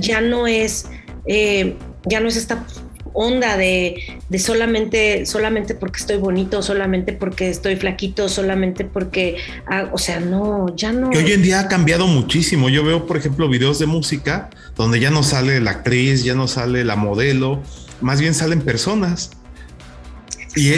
Ya 0.00 0.20
no 0.20 0.46
es, 0.46 0.86
eh, 1.26 1.76
ya 2.06 2.20
no 2.20 2.28
es 2.28 2.36
esta 2.36 2.66
onda 3.14 3.56
de, 3.56 4.20
de, 4.28 4.38
solamente, 4.38 5.26
solamente 5.26 5.74
porque 5.74 6.00
estoy 6.00 6.16
bonito, 6.16 6.62
solamente 6.62 7.12
porque 7.12 7.50
estoy 7.50 7.76
flaquito, 7.76 8.28
solamente 8.28 8.84
porque, 8.84 9.36
ah, 9.66 9.90
o 9.92 9.98
sea, 9.98 10.18
no, 10.18 10.74
ya 10.74 10.92
no. 10.92 11.10
Que 11.10 11.18
hoy 11.18 11.32
en 11.32 11.42
día 11.42 11.60
ha 11.60 11.68
cambiado 11.68 12.06
muchísimo. 12.06 12.68
Yo 12.68 12.84
veo, 12.84 13.06
por 13.06 13.16
ejemplo, 13.16 13.48
videos 13.48 13.78
de 13.78 13.86
música 13.86 14.50
donde 14.76 14.98
ya 14.98 15.10
no 15.10 15.22
sale 15.22 15.60
la 15.60 15.72
actriz, 15.72 16.24
ya 16.24 16.34
no 16.34 16.48
sale 16.48 16.84
la 16.84 16.96
modelo, 16.96 17.62
más 18.00 18.20
bien 18.20 18.34
salen 18.34 18.62
personas. 18.62 19.30
Y, 20.54 20.72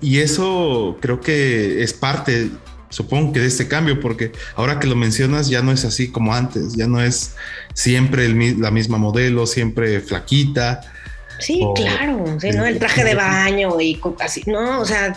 y, 0.00 0.18
eso 0.18 0.98
creo 1.00 1.20
que 1.20 1.82
es 1.82 1.92
parte 1.92 2.50
supongo 2.90 3.32
que 3.32 3.40
de 3.40 3.46
este 3.46 3.68
cambio, 3.68 4.00
porque 4.00 4.32
ahora 4.56 4.78
que 4.78 4.86
lo 4.86 4.96
mencionas 4.96 5.48
ya 5.48 5.62
no 5.62 5.72
es 5.72 5.84
así 5.84 6.08
como 6.08 6.34
antes, 6.34 6.74
ya 6.74 6.86
no 6.86 7.00
es 7.00 7.36
siempre 7.72 8.28
la 8.28 8.70
misma 8.70 8.98
modelo, 8.98 9.46
siempre 9.46 10.00
flaquita. 10.00 10.80
Sí, 11.38 11.62
claro, 11.74 12.24
¿no? 12.26 12.66
El 12.66 12.78
traje 12.78 13.04
de 13.04 13.14
baño 13.16 13.80
y 13.80 13.98
así, 14.18 14.42
¿no? 14.46 14.80
O 14.80 14.84
sea, 14.84 15.16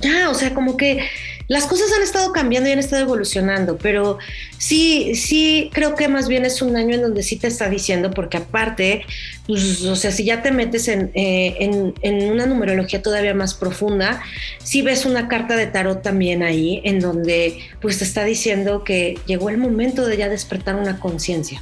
ya, 0.00 0.30
o 0.30 0.34
sea, 0.34 0.54
como 0.54 0.76
que 0.76 1.08
las 1.50 1.66
cosas 1.66 1.90
han 1.96 2.04
estado 2.04 2.32
cambiando 2.32 2.68
y 2.68 2.72
han 2.72 2.78
estado 2.78 3.02
evolucionando, 3.02 3.76
pero 3.76 4.18
sí, 4.56 5.16
sí 5.16 5.68
creo 5.72 5.96
que 5.96 6.06
más 6.06 6.28
bien 6.28 6.44
es 6.44 6.62
un 6.62 6.76
año 6.76 6.94
en 6.94 7.02
donde 7.02 7.24
sí 7.24 7.34
te 7.34 7.48
está 7.48 7.68
diciendo, 7.68 8.12
porque 8.12 8.36
aparte, 8.36 9.04
pues, 9.48 9.82
o 9.82 9.96
sea, 9.96 10.12
si 10.12 10.22
ya 10.22 10.42
te 10.42 10.52
metes 10.52 10.86
en, 10.86 11.10
eh, 11.14 11.56
en, 11.58 11.92
en, 12.02 12.30
una 12.30 12.46
numerología 12.46 13.02
todavía 13.02 13.34
más 13.34 13.54
profunda, 13.54 14.22
sí 14.62 14.82
ves 14.82 15.04
una 15.04 15.26
carta 15.26 15.56
de 15.56 15.66
tarot 15.66 16.02
también 16.02 16.44
ahí, 16.44 16.82
en 16.84 17.00
donde 17.00 17.58
pues 17.80 17.98
te 17.98 18.04
está 18.04 18.24
diciendo 18.24 18.84
que 18.84 19.18
llegó 19.26 19.50
el 19.50 19.58
momento 19.58 20.06
de 20.06 20.18
ya 20.18 20.28
despertar 20.28 20.76
una 20.76 21.00
conciencia. 21.00 21.60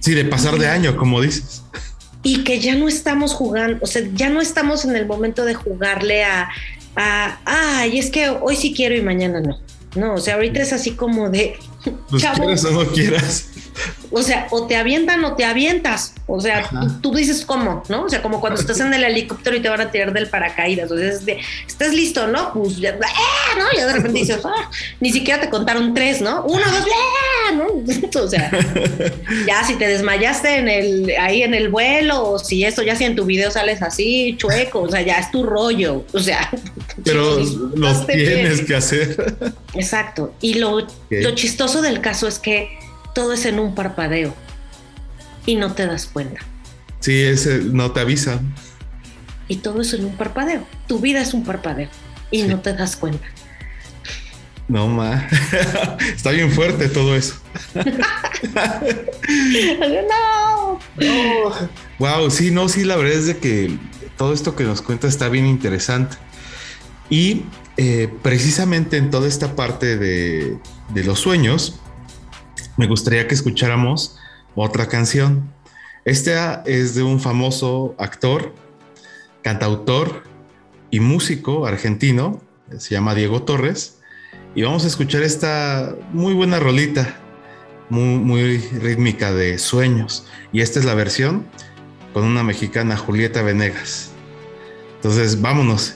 Sí, 0.00 0.12
de 0.12 0.24
pasar 0.24 0.58
de 0.58 0.66
año, 0.66 0.96
como 0.96 1.20
dices 1.20 1.62
y 2.24 2.44
que 2.44 2.60
ya 2.60 2.76
no 2.76 2.86
estamos 2.86 3.32
jugando, 3.32 3.78
o 3.80 3.86
sea, 3.88 4.02
ya 4.14 4.30
no 4.30 4.40
estamos 4.40 4.84
en 4.84 4.94
el 4.94 5.06
momento 5.06 5.44
de 5.44 5.54
jugarle 5.54 6.22
a, 6.22 6.50
a 6.96 7.38
ay, 7.44 7.98
es 7.98 8.10
que 8.10 8.28
hoy 8.28 8.56
sí 8.56 8.74
quiero 8.74 8.94
y 8.94 9.02
mañana 9.02 9.40
no. 9.40 9.58
No, 9.94 10.14
o 10.14 10.18
sea, 10.18 10.34
ahorita 10.34 10.60
es 10.60 10.72
así 10.72 10.92
como 10.92 11.28
de. 11.28 11.56
Pues 12.08 12.24
quieras 12.24 12.64
o 12.64 12.70
no 12.70 12.86
quieras. 12.86 13.50
O 14.10 14.22
sea, 14.22 14.46
o 14.50 14.66
te 14.66 14.76
avientan 14.76 15.24
o 15.24 15.34
te 15.34 15.44
avientas. 15.44 16.14
O 16.26 16.40
sea, 16.40 16.68
tú, 17.00 17.14
dices 17.14 17.44
cómo, 17.46 17.82
¿no? 17.88 18.04
O 18.04 18.08
sea, 18.08 18.22
como 18.22 18.40
cuando 18.40 18.60
estás 18.60 18.80
en 18.80 18.92
el 18.92 19.04
helicóptero 19.04 19.56
y 19.56 19.60
te 19.60 19.68
van 19.68 19.80
a 19.80 19.90
tirar 19.90 20.12
del 20.12 20.28
paracaídas. 20.28 20.90
O 20.90 20.98
sea, 20.98 21.08
es 21.08 21.24
de, 21.24 21.40
estás 21.66 21.94
listo, 21.94 22.26
¿no? 22.26 22.52
Pues 22.52 22.76
ya, 22.76 22.98
¡ah! 23.02 23.58
¿no? 23.58 23.64
Ya 23.76 23.86
de 23.86 23.92
repente 23.94 24.18
dices, 24.18 24.40
ah, 24.44 24.70
ni 25.00 25.12
siquiera 25.12 25.40
te 25.40 25.48
contaron 25.48 25.94
tres, 25.94 26.20
¿no? 26.20 26.44
Uno, 26.44 26.62
dos, 26.64 26.86
¡ah! 26.86 27.52
¿no? 27.52 27.66
O 28.22 28.28
sea, 28.28 28.50
ya 29.46 29.64
si 29.64 29.76
te 29.76 29.88
desmayaste 29.88 30.56
en 30.56 30.68
el, 30.68 31.12
ahí 31.18 31.42
en 31.42 31.54
el 31.54 31.70
vuelo, 31.70 32.32
o 32.32 32.38
si 32.38 32.64
eso, 32.64 32.82
ya 32.82 32.94
si 32.94 33.04
en 33.04 33.16
tu 33.16 33.24
video 33.24 33.50
sales 33.50 33.82
así, 33.82 34.36
chueco, 34.36 34.82
o 34.82 34.90
sea, 34.90 35.00
ya 35.02 35.18
es 35.18 35.30
tu 35.30 35.42
rollo. 35.42 36.04
O 36.12 36.18
sea, 36.18 36.50
pero 37.04 37.38
lo 37.74 38.06
tienes 38.06 38.60
que 38.62 38.74
hacer. 38.74 39.34
Exacto. 39.74 40.34
Y 40.40 40.54
lo, 40.54 40.86
lo 41.10 41.34
chistoso 41.34 41.80
del 41.80 42.00
caso 42.00 42.28
es 42.28 42.38
que 42.38 42.81
todo 43.14 43.32
es 43.32 43.46
en 43.46 43.58
un 43.58 43.74
parpadeo 43.74 44.34
y 45.46 45.56
no 45.56 45.72
te 45.72 45.86
das 45.86 46.06
cuenta. 46.06 46.40
Sí, 47.00 47.20
ese 47.20 47.58
no 47.58 47.90
te 47.92 48.00
avisa. 48.00 48.40
Y 49.48 49.56
todo 49.56 49.82
es 49.82 49.92
en 49.92 50.04
un 50.04 50.16
parpadeo. 50.16 50.66
Tu 50.86 50.98
vida 51.00 51.20
es 51.20 51.34
un 51.34 51.44
parpadeo 51.44 51.88
y 52.30 52.42
no 52.44 52.60
te 52.60 52.72
das 52.72 52.96
cuenta. 52.96 53.26
No, 54.68 54.88
ma. 54.88 55.28
Está 56.14 56.30
bien 56.30 56.50
fuerte 56.52 56.88
todo 56.88 57.16
eso. 57.16 57.34
no. 60.08 60.78
Wow, 61.98 62.30
sí, 62.30 62.50
no, 62.50 62.68
sí, 62.68 62.84
la 62.84 62.96
verdad 62.96 63.14
es 63.14 63.26
de 63.26 63.36
que 63.36 63.76
todo 64.16 64.32
esto 64.32 64.54
que 64.56 64.64
nos 64.64 64.80
cuenta 64.80 65.08
está 65.08 65.28
bien 65.28 65.46
interesante. 65.46 66.16
Y 67.10 67.42
eh, 67.76 68.08
precisamente 68.22 68.96
en 68.96 69.10
toda 69.10 69.28
esta 69.28 69.56
parte 69.56 69.98
de, 69.98 70.56
de 70.94 71.04
los 71.04 71.18
sueños, 71.18 71.80
me 72.76 72.86
gustaría 72.86 73.26
que 73.26 73.34
escucháramos 73.34 74.18
otra 74.54 74.86
canción. 74.86 75.52
Esta 76.04 76.62
es 76.66 76.94
de 76.94 77.02
un 77.02 77.20
famoso 77.20 77.94
actor, 77.98 78.54
cantautor 79.42 80.24
y 80.90 81.00
músico 81.00 81.66
argentino, 81.66 82.40
se 82.78 82.94
llama 82.94 83.14
Diego 83.14 83.42
Torres, 83.42 83.98
y 84.54 84.62
vamos 84.62 84.84
a 84.84 84.88
escuchar 84.88 85.22
esta 85.22 85.94
muy 86.12 86.34
buena 86.34 86.58
rolita, 86.58 87.16
muy, 87.88 88.18
muy 88.18 88.58
rítmica 88.58 89.32
de 89.32 89.58
sueños, 89.58 90.26
y 90.52 90.60
esta 90.60 90.78
es 90.78 90.84
la 90.84 90.94
versión 90.94 91.46
con 92.12 92.24
una 92.24 92.42
mexicana, 92.42 92.96
Julieta 92.96 93.42
Venegas. 93.42 94.10
Entonces, 94.96 95.40
vámonos. 95.40 95.94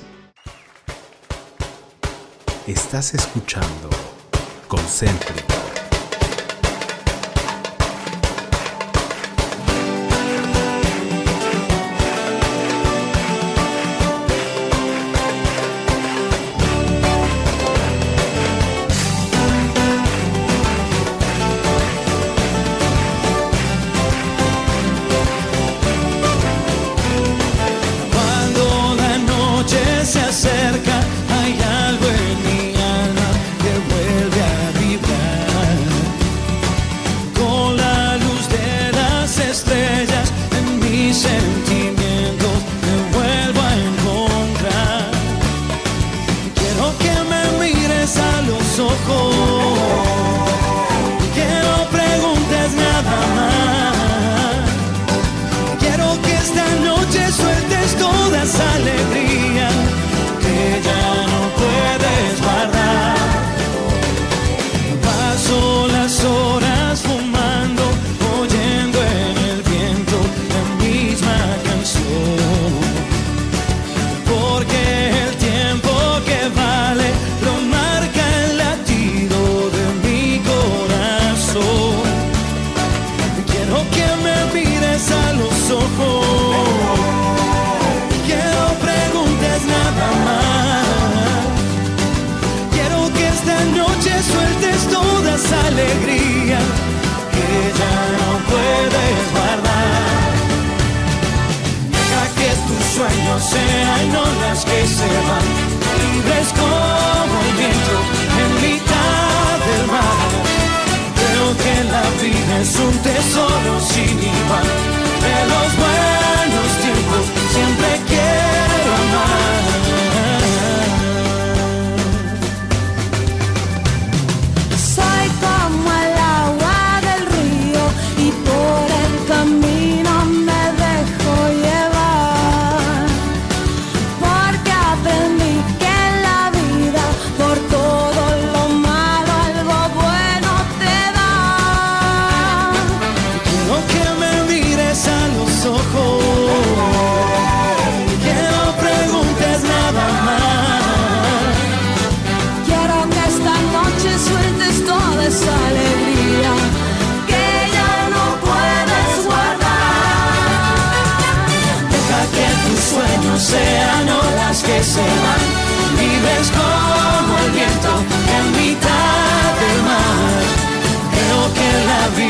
Estás 2.66 3.14
escuchando 3.14 3.90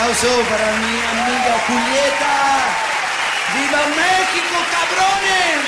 aplauso 0.00 0.28
para 0.48 0.72
mi 0.78 0.98
amiga 0.98 1.58
Julieta. 1.66 2.34
¡Viva 3.54 3.82
México, 3.88 4.56
cabrones! 4.70 5.66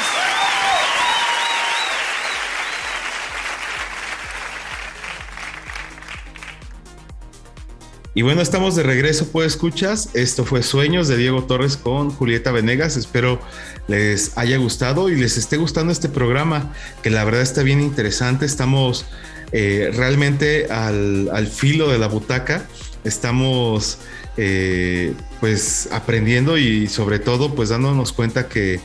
Y 8.14 8.22
bueno, 8.22 8.42
estamos 8.42 8.76
de 8.76 8.82
regreso, 8.82 9.28
pues 9.32 9.48
escuchas. 9.48 10.10
Esto 10.14 10.44
fue 10.44 10.62
Sueños 10.62 11.08
de 11.08 11.16
Diego 11.16 11.44
Torres 11.44 11.76
con 11.76 12.10
Julieta 12.10 12.52
Venegas. 12.52 12.96
Espero 12.96 13.40
les 13.88 14.36
haya 14.38 14.56
gustado 14.58 15.08
y 15.08 15.16
les 15.16 15.36
esté 15.36 15.56
gustando 15.56 15.92
este 15.92 16.08
programa, 16.08 16.72
que 17.02 17.10
la 17.10 17.24
verdad 17.24 17.42
está 17.42 17.62
bien 17.62 17.80
interesante. 17.80 18.46
Estamos 18.46 19.06
eh, 19.52 19.90
realmente 19.94 20.68
al, 20.70 21.30
al 21.32 21.46
filo 21.46 21.90
de 21.90 21.98
la 21.98 22.08
butaca. 22.08 22.66
Estamos 23.04 23.98
eh, 24.36 25.14
pues 25.40 25.88
aprendiendo 25.92 26.56
y 26.56 26.86
sobre 26.88 27.18
todo 27.18 27.54
pues 27.54 27.68
dándonos 27.68 28.12
cuenta 28.12 28.48
que 28.48 28.80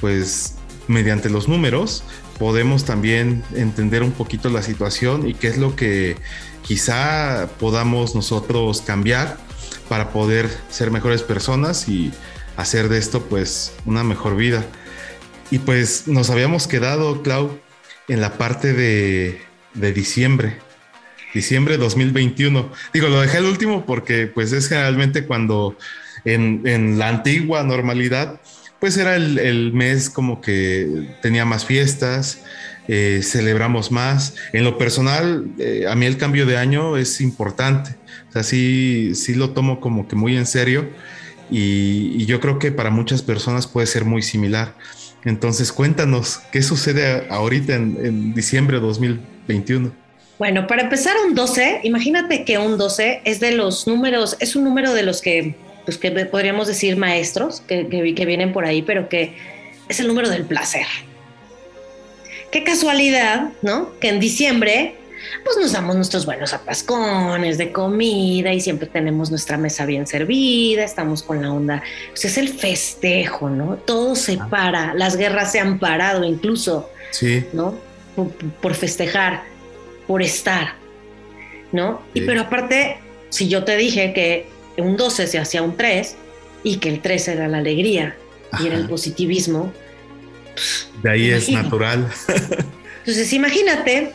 pues 0.00 0.54
mediante 0.88 1.30
los 1.30 1.48
números 1.48 2.02
podemos 2.38 2.84
también 2.84 3.44
entender 3.54 4.02
un 4.02 4.12
poquito 4.12 4.48
la 4.48 4.62
situación 4.62 5.28
y 5.28 5.34
qué 5.34 5.48
es 5.48 5.58
lo 5.58 5.76
que 5.76 6.16
quizá 6.62 7.48
podamos 7.60 8.14
nosotros 8.14 8.80
cambiar 8.80 9.38
para 9.88 10.10
poder 10.10 10.50
ser 10.68 10.90
mejores 10.90 11.22
personas 11.22 11.88
y 11.88 12.12
hacer 12.56 12.88
de 12.88 12.98
esto 12.98 13.22
pues 13.22 13.72
una 13.84 14.02
mejor 14.04 14.36
vida. 14.36 14.64
Y 15.50 15.58
pues 15.58 16.08
nos 16.08 16.30
habíamos 16.30 16.66
quedado, 16.66 17.22
Clau, 17.22 17.58
en 18.08 18.20
la 18.20 18.38
parte 18.38 18.72
de, 18.72 19.40
de 19.74 19.92
diciembre, 19.92 20.58
diciembre 21.34 21.76
2021. 21.76 22.70
Digo, 22.92 23.08
lo 23.08 23.20
dejé 23.20 23.38
al 23.38 23.46
último 23.46 23.86
porque 23.86 24.26
pues 24.26 24.52
es 24.52 24.68
generalmente 24.68 25.24
cuando 25.24 25.76
en, 26.24 26.62
en 26.64 26.98
la 26.98 27.08
antigua 27.08 27.62
normalidad 27.62 28.40
pues 28.80 28.96
era 28.96 29.14
el, 29.14 29.38
el, 29.38 29.72
mes 29.72 30.10
como 30.10 30.40
que 30.40 31.14
tenía 31.22 31.44
más 31.44 31.64
fiestas, 31.64 32.40
eh, 32.88 33.20
celebramos 33.22 33.92
más. 33.92 34.34
En 34.52 34.64
lo 34.64 34.76
personal, 34.76 35.46
eh, 35.60 35.86
a 35.88 35.94
mí 35.94 36.04
el 36.04 36.16
cambio 36.16 36.46
de 36.46 36.56
año 36.56 36.96
es 36.96 37.20
importante. 37.20 37.94
O 38.28 38.32
sea, 38.32 38.42
sí, 38.42 39.14
sí 39.14 39.34
lo 39.36 39.50
tomo 39.50 39.78
como 39.78 40.08
que 40.08 40.16
muy 40.16 40.36
en 40.36 40.46
serio 40.46 40.90
y, 41.48 42.12
y, 42.16 42.26
yo 42.26 42.40
creo 42.40 42.58
que 42.58 42.72
para 42.72 42.90
muchas 42.90 43.22
personas 43.22 43.68
puede 43.68 43.86
ser 43.86 44.04
muy 44.04 44.20
similar. 44.20 44.74
Entonces, 45.24 45.70
cuéntanos, 45.70 46.40
¿qué 46.50 46.62
sucede 46.62 47.28
ahorita 47.30 47.76
en, 47.76 47.98
en 48.04 48.34
diciembre 48.34 48.78
de 48.78 48.86
2021? 48.86 50.01
Bueno, 50.42 50.66
para 50.66 50.82
empezar, 50.82 51.14
un 51.24 51.36
12, 51.36 51.82
imagínate 51.84 52.44
que 52.44 52.58
un 52.58 52.76
12 52.76 53.20
es 53.24 53.38
de 53.38 53.52
los 53.52 53.86
números, 53.86 54.36
es 54.40 54.56
un 54.56 54.64
número 54.64 54.92
de 54.92 55.04
los 55.04 55.20
que 55.20 55.54
pues 55.84 55.98
que 55.98 56.10
podríamos 56.10 56.66
decir 56.66 56.96
maestros 56.96 57.60
que, 57.60 57.86
que, 57.86 58.12
que, 58.12 58.26
vienen 58.26 58.52
por 58.52 58.64
ahí, 58.64 58.82
pero 58.82 59.08
que 59.08 59.36
es 59.88 60.00
el 60.00 60.08
número 60.08 60.28
del 60.28 60.42
placer. 60.42 60.86
Qué 62.50 62.64
casualidad, 62.64 63.50
¿no? 63.62 63.96
Que 64.00 64.08
en 64.08 64.18
diciembre, 64.18 64.96
pues 65.44 65.58
nos 65.58 65.70
damos 65.70 65.94
nuestros 65.94 66.26
buenos 66.26 66.52
atascones 66.52 67.56
de 67.56 67.70
comida 67.70 68.52
y 68.52 68.60
siempre 68.60 68.88
tenemos 68.88 69.30
nuestra 69.30 69.56
mesa 69.56 69.86
bien 69.86 70.08
servida, 70.08 70.82
estamos 70.82 71.22
con 71.22 71.40
la 71.40 71.52
onda, 71.52 71.84
pues 72.08 72.24
es 72.24 72.36
el 72.36 72.48
festejo, 72.48 73.48
¿no? 73.48 73.76
Todo 73.76 74.16
se 74.16 74.38
para, 74.50 74.92
las 74.94 75.16
guerras 75.16 75.52
se 75.52 75.60
han 75.60 75.78
parado 75.78 76.24
incluso, 76.24 76.90
sí. 77.12 77.44
¿no? 77.52 77.76
Por, 78.16 78.30
por 78.60 78.74
festejar, 78.74 79.51
por 80.06 80.22
estar, 80.22 80.74
¿no? 81.72 82.02
Sí. 82.12 82.20
Y 82.20 82.26
pero 82.26 82.42
aparte, 82.42 82.98
si 83.30 83.48
yo 83.48 83.64
te 83.64 83.76
dije 83.76 84.12
que 84.12 84.46
un 84.76 84.96
12 84.96 85.26
se 85.26 85.38
hacía 85.38 85.62
un 85.62 85.76
3 85.76 86.16
y 86.62 86.76
que 86.76 86.88
el 86.88 87.00
3 87.00 87.28
era 87.28 87.48
la 87.48 87.58
alegría 87.58 88.16
Ajá. 88.50 88.62
y 88.62 88.66
era 88.66 88.76
el 88.76 88.88
positivismo. 88.88 89.72
De 91.02 91.10
ahí 91.10 91.30
es 91.30 91.48
natural. 91.48 92.08
Entonces 92.98 93.32
imagínate 93.32 94.12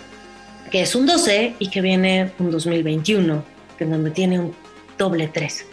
que 0.71 0.81
es 0.81 0.95
un 0.95 1.05
12 1.05 1.55
y 1.59 1.69
que 1.69 1.81
viene 1.81 2.31
un 2.39 2.51
2021, 2.51 3.43
que 3.77 3.85
donde 3.85 4.11
tiene 4.11 4.39
un 4.39 4.55
doble 4.97 5.27
3. 5.27 5.65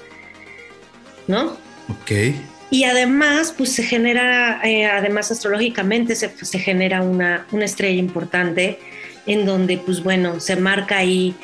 ¿No? 1.26 1.56
Ok. 1.88 2.12
Y 2.70 2.84
además, 2.84 3.54
pues 3.56 3.72
se 3.72 3.84
genera, 3.84 4.60
eh, 4.64 4.86
además 4.86 5.30
astrológicamente 5.30 6.16
se, 6.16 6.30
se 6.44 6.58
genera 6.58 7.02
una, 7.02 7.46
una 7.52 7.64
estrella 7.64 7.98
importante 7.98 8.78
en 9.26 9.46
donde, 9.46 9.78
pues 9.78 10.02
bueno, 10.02 10.40
se 10.40 10.56
marca 10.56 10.98
ahí 10.98 11.34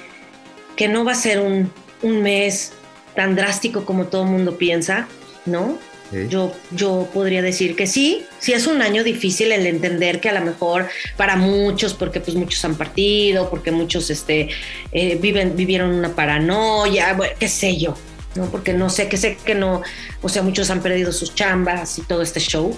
que 0.77 0.89
no 0.89 1.05
va 1.05 1.13
a 1.13 1.17
ser 1.17 1.41
un, 1.41 1.73
un 2.03 2.23
mes 2.23 2.73
tan 3.15 3.37
drástico 3.37 3.85
como 3.85 4.07
todo 4.07 4.23
el 4.23 4.29
mundo 4.29 4.57
piensa, 4.59 5.09
¿no? 5.47 5.79
Sí. 6.11 6.27
Yo, 6.29 6.53
yo 6.73 7.09
podría 7.15 7.41
decir 7.41 7.77
que 7.77 7.87
sí, 7.87 8.25
sí 8.41 8.53
es 8.53 8.67
un 8.67 8.83
año 8.83 9.05
difícil 9.05 9.53
el 9.53 9.67
entender 9.67 10.21
que 10.21 10.29
a 10.29 10.33
lo 10.33 10.45
mejor 10.45 10.89
para 11.17 11.37
muchos, 11.37 11.95
porque 11.95 12.19
pues 12.19 12.37
muchos 12.37 12.65
han 12.65 12.75
partido, 12.75 13.49
porque 13.49 13.71
muchos 13.71 14.11
este, 14.11 14.49
eh, 14.91 15.19
viven, 15.21 15.55
vivieron 15.55 15.95
una 15.95 16.15
paranoia, 16.15 17.13
bueno, 17.13 17.33
qué 17.39 17.49
sé 17.49 17.77
yo, 17.77 17.95
¿no? 18.35 18.47
Porque 18.51 18.73
no 18.73 18.91
sé, 18.91 19.09
que 19.09 19.17
sé 19.17 19.37
que 19.45 19.55
no, 19.55 19.83
o 20.21 20.29
sea, 20.29 20.43
muchos 20.43 20.69
han 20.71 20.83
perdido 20.83 21.13
sus 21.13 21.33
chambas 21.35 21.97
y 21.99 22.03
todo 22.03 22.23
este 22.23 22.41
show, 22.41 22.77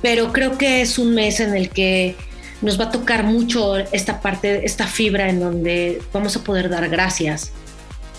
pero 0.00 0.32
creo 0.32 0.56
que 0.56 0.80
es 0.80 0.98
un 0.98 1.14
mes 1.14 1.40
en 1.40 1.54
el 1.54 1.68
que 1.68 2.16
nos 2.60 2.78
va 2.78 2.84
a 2.84 2.90
tocar 2.90 3.24
mucho 3.24 3.76
esta 3.76 4.20
parte, 4.20 4.64
esta 4.64 4.86
fibra 4.86 5.28
en 5.28 5.40
donde 5.40 6.02
vamos 6.12 6.36
a 6.36 6.44
poder 6.44 6.68
dar 6.68 6.88
gracias, 6.88 7.52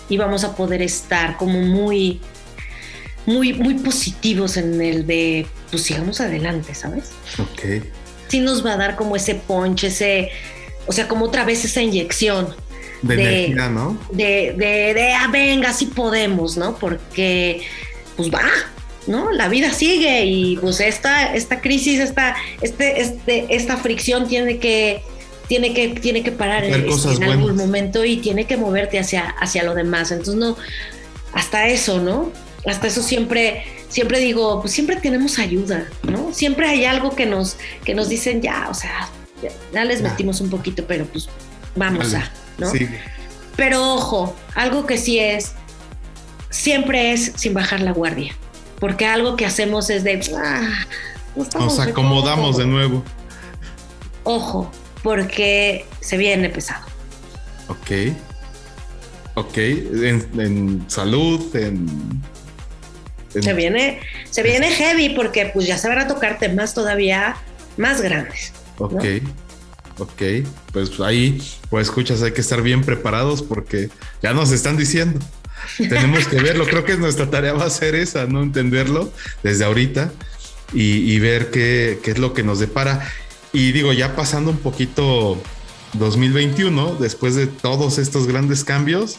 y 0.08 0.16
vamos 0.16 0.44
a 0.44 0.56
poder 0.56 0.82
estar 0.82 1.36
como 1.36 1.60
muy, 1.60 2.20
muy, 3.26 3.52
muy 3.52 3.74
positivos 3.74 4.56
en 4.56 4.80
el 4.80 5.06
de, 5.06 5.46
pues 5.70 5.84
sigamos 5.84 6.20
adelante, 6.20 6.74
¿sabes? 6.74 7.12
Ok. 7.38 7.84
Sí 8.28 8.40
nos 8.40 8.64
va 8.64 8.72
a 8.72 8.76
dar 8.76 8.96
como 8.96 9.14
ese 9.16 9.36
punch, 9.36 9.84
ese, 9.84 10.30
o 10.86 10.92
sea, 10.92 11.06
como 11.06 11.26
otra 11.26 11.44
vez 11.44 11.64
esa 11.64 11.80
inyección. 11.80 12.54
De, 13.02 13.16
de 13.16 13.44
energía, 13.44 13.68
¿no? 13.68 13.98
De, 14.10 14.54
de, 14.56 14.94
de, 14.94 15.12
ah, 15.14 15.28
venga, 15.32 15.72
sí 15.72 15.86
podemos, 15.86 16.56
¿no? 16.56 16.76
Porque, 16.76 17.62
pues 18.16 18.30
va, 18.30 18.42
¿no? 19.10 19.30
La 19.32 19.48
vida 19.48 19.72
sigue 19.72 20.24
y 20.24 20.56
pues 20.56 20.80
esta, 20.80 21.34
esta 21.34 21.60
crisis, 21.60 22.00
esta, 22.00 22.36
este, 22.62 23.00
este, 23.00 23.46
esta 23.50 23.76
fricción 23.76 24.28
tiene 24.28 24.58
que 24.58 25.02
tiene 25.48 25.74
que, 25.74 25.88
tiene 25.88 26.22
que 26.22 26.30
parar 26.30 26.62
en, 26.62 26.74
en 26.74 27.22
algún 27.24 27.56
momento 27.56 28.04
y 28.04 28.18
tiene 28.18 28.46
que 28.46 28.56
moverte 28.56 29.00
hacia, 29.00 29.30
hacia 29.30 29.64
lo 29.64 29.74
demás. 29.74 30.12
Entonces, 30.12 30.36
no, 30.36 30.56
hasta 31.32 31.66
eso, 31.66 32.00
¿no? 32.00 32.30
Hasta 32.66 32.86
eso 32.86 33.02
siempre, 33.02 33.64
siempre 33.88 34.20
digo, 34.20 34.60
pues 34.60 34.72
siempre 34.72 34.94
tenemos 34.96 35.40
ayuda, 35.40 35.88
¿no? 36.04 36.32
Siempre 36.32 36.68
hay 36.68 36.84
algo 36.84 37.16
que 37.16 37.26
nos, 37.26 37.56
que 37.84 37.96
nos 37.96 38.08
dicen, 38.08 38.40
ya, 38.40 38.68
o 38.70 38.74
sea, 38.74 39.08
ya, 39.42 39.50
ya 39.72 39.84
les 39.84 40.02
metimos 40.02 40.40
un 40.40 40.50
poquito, 40.50 40.84
pero 40.86 41.04
pues 41.06 41.28
vamos 41.74 42.12
Vale. 42.12 42.24
a, 42.24 42.32
¿no? 42.58 42.70
Sí. 42.70 42.88
Pero 43.56 43.94
ojo, 43.94 44.36
algo 44.54 44.86
que 44.86 44.98
sí 44.98 45.18
es, 45.18 45.50
siempre 46.48 47.12
es 47.12 47.32
sin 47.34 47.54
bajar 47.54 47.80
la 47.80 47.90
guardia, 47.90 48.36
porque 48.80 49.06
algo 49.06 49.36
que 49.36 49.46
hacemos 49.46 49.90
es 49.90 50.02
de, 50.04 50.20
ah, 50.36 50.68
no 51.36 51.60
Nos 51.60 51.78
acomodamos 51.78 52.56
de 52.56 52.64
acuerdo". 52.64 52.78
nuevo. 52.88 53.04
Ojo, 54.24 54.70
porque 55.02 55.86
se 56.00 56.16
viene 56.16 56.48
pesado. 56.50 56.84
Ok. 57.68 58.12
Ok. 59.34 59.56
En, 59.58 60.28
en 60.38 60.84
salud, 60.88 61.54
en. 61.54 61.86
en- 63.34 63.42
Se 63.42 63.54
viene, 63.54 64.00
se 64.28 64.42
viene 64.42 64.70
heavy 64.70 65.10
porque 65.10 65.46
pues 65.54 65.66
ya 65.66 65.78
se 65.78 65.88
van 65.88 65.98
a 66.00 66.08
tocar 66.08 66.38
temas 66.38 66.74
todavía 66.74 67.36
más 67.76 68.00
grandes. 68.00 68.52
Ok. 68.78 69.04
Ok. 69.98 70.22
Pues 70.72 70.98
ahí, 71.00 71.40
pues 71.68 71.86
escuchas, 71.88 72.22
hay 72.22 72.32
que 72.32 72.40
estar 72.40 72.60
bien 72.62 72.82
preparados 72.82 73.42
porque 73.42 73.88
ya 74.22 74.32
nos 74.34 74.50
están 74.50 74.76
diciendo. 74.76 75.20
Tenemos 75.76 76.26
que 76.26 76.36
verlo. 76.36 76.66
Creo 76.66 76.84
que 76.84 76.96
nuestra 76.96 77.30
tarea 77.30 77.52
va 77.52 77.64
a 77.64 77.70
ser 77.70 77.94
esa, 77.94 78.26
¿no? 78.26 78.42
Entenderlo 78.42 79.12
desde 79.42 79.64
ahorita 79.64 80.12
y, 80.72 81.12
y 81.12 81.18
ver 81.18 81.50
qué, 81.50 81.98
qué 82.02 82.12
es 82.12 82.18
lo 82.18 82.34
que 82.34 82.42
nos 82.42 82.58
depara. 82.58 83.08
Y 83.52 83.72
digo, 83.72 83.92
ya 83.92 84.14
pasando 84.14 84.50
un 84.50 84.58
poquito 84.58 85.42
2021, 85.94 86.96
después 86.96 87.34
de 87.34 87.46
todos 87.46 87.98
estos 87.98 88.26
grandes 88.26 88.64
cambios, 88.64 89.18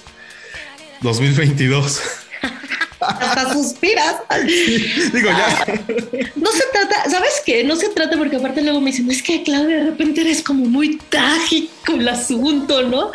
2022. 1.02 2.02
Hasta 3.02 3.54
suspiras. 3.54 4.16
digo, 5.14 5.30
ya. 5.30 5.66
No 6.36 6.52
se 6.52 6.64
trata, 6.72 7.10
¿sabes 7.10 7.42
qué? 7.46 7.64
No 7.64 7.76
se 7.76 7.90
trata 7.90 8.18
porque 8.18 8.36
aparte 8.38 8.62
luego 8.62 8.80
me 8.82 8.92
dicen, 8.92 9.10
es 9.10 9.22
que 9.24 9.44
Claudia, 9.44 9.78
de 9.78 9.84
repente 9.86 10.22
eres 10.22 10.44
como 10.44 10.66
muy 10.66 10.98
trágico 11.10 11.94
el 11.94 12.08
asunto, 12.08 12.84
¿no? 12.84 13.12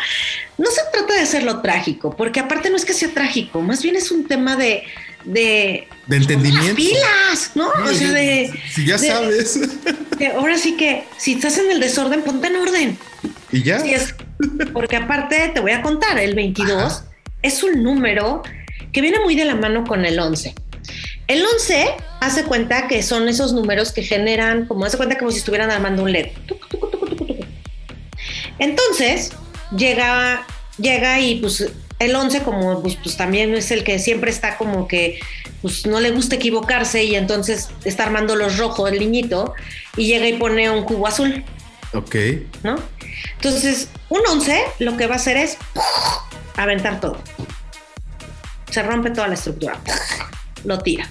No 0.58 0.70
se 0.70 0.80
trata 0.92 1.14
de 1.14 1.20
hacerlo 1.20 1.60
trágico, 1.60 2.16
porque 2.16 2.40
aparte 2.40 2.70
no 2.70 2.76
es 2.76 2.84
que 2.84 2.94
sea 2.94 3.10
trágico, 3.10 3.60
más 3.60 3.82
bien 3.82 3.94
es 3.96 4.10
un 4.10 4.26
tema 4.26 4.56
de... 4.56 4.82
de 5.24 5.86
De 6.06 6.16
entendimiento. 6.16 6.74
pilas, 6.76 7.50
¿no? 7.54 7.68
O 7.68 7.92
sea, 7.92 8.10
de, 8.12 8.50
Si 8.72 8.86
ya 8.86 8.96
de- 8.96 9.06
sabes. 9.08 9.60
de- 10.18 10.26
ahora 10.28 10.56
sí 10.58 10.76
que 10.76 11.04
si 11.18 11.34
estás 11.34 11.58
en 11.58 11.70
el 11.70 11.80
desorden, 11.80 12.22
ponte 12.22 12.46
en 12.48 12.56
orden. 12.56 12.98
y 13.52 13.62
ya. 13.62 13.80
Sí, 13.80 13.92
es, 13.92 14.14
porque 14.72 14.96
aparte 14.96 15.50
te 15.54 15.60
voy 15.60 15.72
a 15.72 15.82
contar, 15.82 16.18
el 16.18 16.34
22 16.34 17.02
es 17.42 17.62
un 17.62 17.82
número 17.82 18.42
que 18.96 19.02
viene 19.02 19.20
muy 19.20 19.34
de 19.34 19.44
la 19.44 19.54
mano 19.54 19.84
con 19.84 20.06
el 20.06 20.18
11. 20.18 20.54
El 21.26 21.44
11 21.44 21.86
hace 22.22 22.44
cuenta 22.44 22.88
que 22.88 23.02
son 23.02 23.28
esos 23.28 23.52
números 23.52 23.92
que 23.92 24.02
generan, 24.02 24.64
como 24.64 24.86
hace 24.86 24.96
cuenta 24.96 25.18
como 25.18 25.30
si 25.30 25.36
estuvieran 25.36 25.70
armando 25.70 26.02
un 26.02 26.12
LED. 26.12 26.28
Entonces 28.58 29.32
llega, 29.76 30.46
llega 30.78 31.20
y 31.20 31.40
pues 31.40 31.70
el 31.98 32.16
11 32.16 32.40
como 32.40 32.80
pues, 32.80 32.96
pues 32.96 33.18
también 33.18 33.54
es 33.54 33.70
el 33.70 33.84
que 33.84 33.98
siempre 33.98 34.30
está 34.30 34.56
como 34.56 34.88
que 34.88 35.20
pues 35.60 35.84
no 35.84 36.00
le 36.00 36.10
gusta 36.12 36.36
equivocarse 36.36 37.04
y 37.04 37.16
entonces 37.16 37.68
está 37.84 38.04
armando 38.04 38.34
los 38.34 38.56
rojos 38.56 38.90
el 38.90 38.98
niñito 38.98 39.52
y 39.98 40.06
llega 40.06 40.26
y 40.26 40.38
pone 40.38 40.70
un 40.70 40.84
cubo 40.84 41.06
azul. 41.06 41.44
Ok. 41.92 42.16
¿no? 42.62 42.76
Entonces, 43.34 43.90
un 44.08 44.22
11 44.26 44.58
lo 44.78 44.96
que 44.96 45.06
va 45.06 45.16
a 45.16 45.18
hacer 45.18 45.36
es 45.36 45.58
aventar 46.56 46.98
todo. 46.98 47.20
Se 48.70 48.82
rompe 48.82 49.10
toda 49.10 49.28
la 49.28 49.34
estructura. 49.34 49.78
Lo 50.64 50.78
tira 50.80 51.08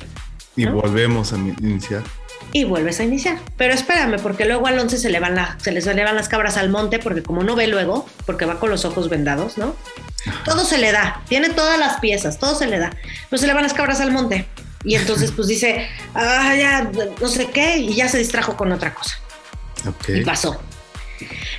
Y 0.56 0.66
¿No? 0.66 0.74
volvemos 0.74 1.34
a 1.34 1.38
iniciar. 1.38 2.04
y 2.52 2.64
vuelves 2.64 3.00
a 3.00 3.04
iniciar. 3.04 3.38
Pero 3.58 3.74
espérame, 3.74 4.18
porque 4.22 4.46
luego 4.46 4.68
al 4.68 4.78
11 4.80 4.98
se 4.98 5.10
le, 5.10 5.20
van 5.20 5.36
la- 5.36 5.58
se 5.62 5.72
les 5.72 5.86
elevan 5.88 6.16
las 6.16 6.30
cabras 6.30 6.58
al 6.58 6.70
monte, 6.70 7.00
porque 7.00 7.22
como 7.24 7.44
no 7.44 7.56
ve 7.56 7.68
luego, 7.68 8.08
porque 8.26 8.46
va 8.46 8.60
con 8.60 8.70
los 8.70 8.86
ojos 8.86 9.10
vendados, 9.10 9.58
¿no? 9.58 9.76
Todo 10.46 10.64
se 10.66 10.78
le 10.78 10.92
da, 10.92 11.22
tiene 11.28 11.50
todas 11.50 11.78
las 11.78 12.00
piezas, 12.00 12.40
todo 12.40 12.56
se 12.56 12.68
le 12.68 12.80
da. 12.80 12.92
Pero 13.30 13.40
se 13.40 13.48
le 13.48 13.54
van 13.54 13.64
las 13.64 13.74
cabras 13.74 14.00
al 14.00 14.12
monte. 14.12 14.48
Y 14.84 14.96
entonces 14.96 15.32
pues 15.32 15.48
dice, 15.48 15.88
ah, 16.16 16.54
ya, 16.58 16.90
no 17.22 17.28
sé 17.28 17.48
qué, 17.48 17.78
y 17.78 17.94
ya 17.96 18.08
se 18.08 18.18
distrajo 18.20 18.56
con 18.56 18.72
otra 18.72 18.94
cosa. 18.94 19.18
Ok. 19.88 20.10
Y 20.10 20.22
pasó. 20.24 20.60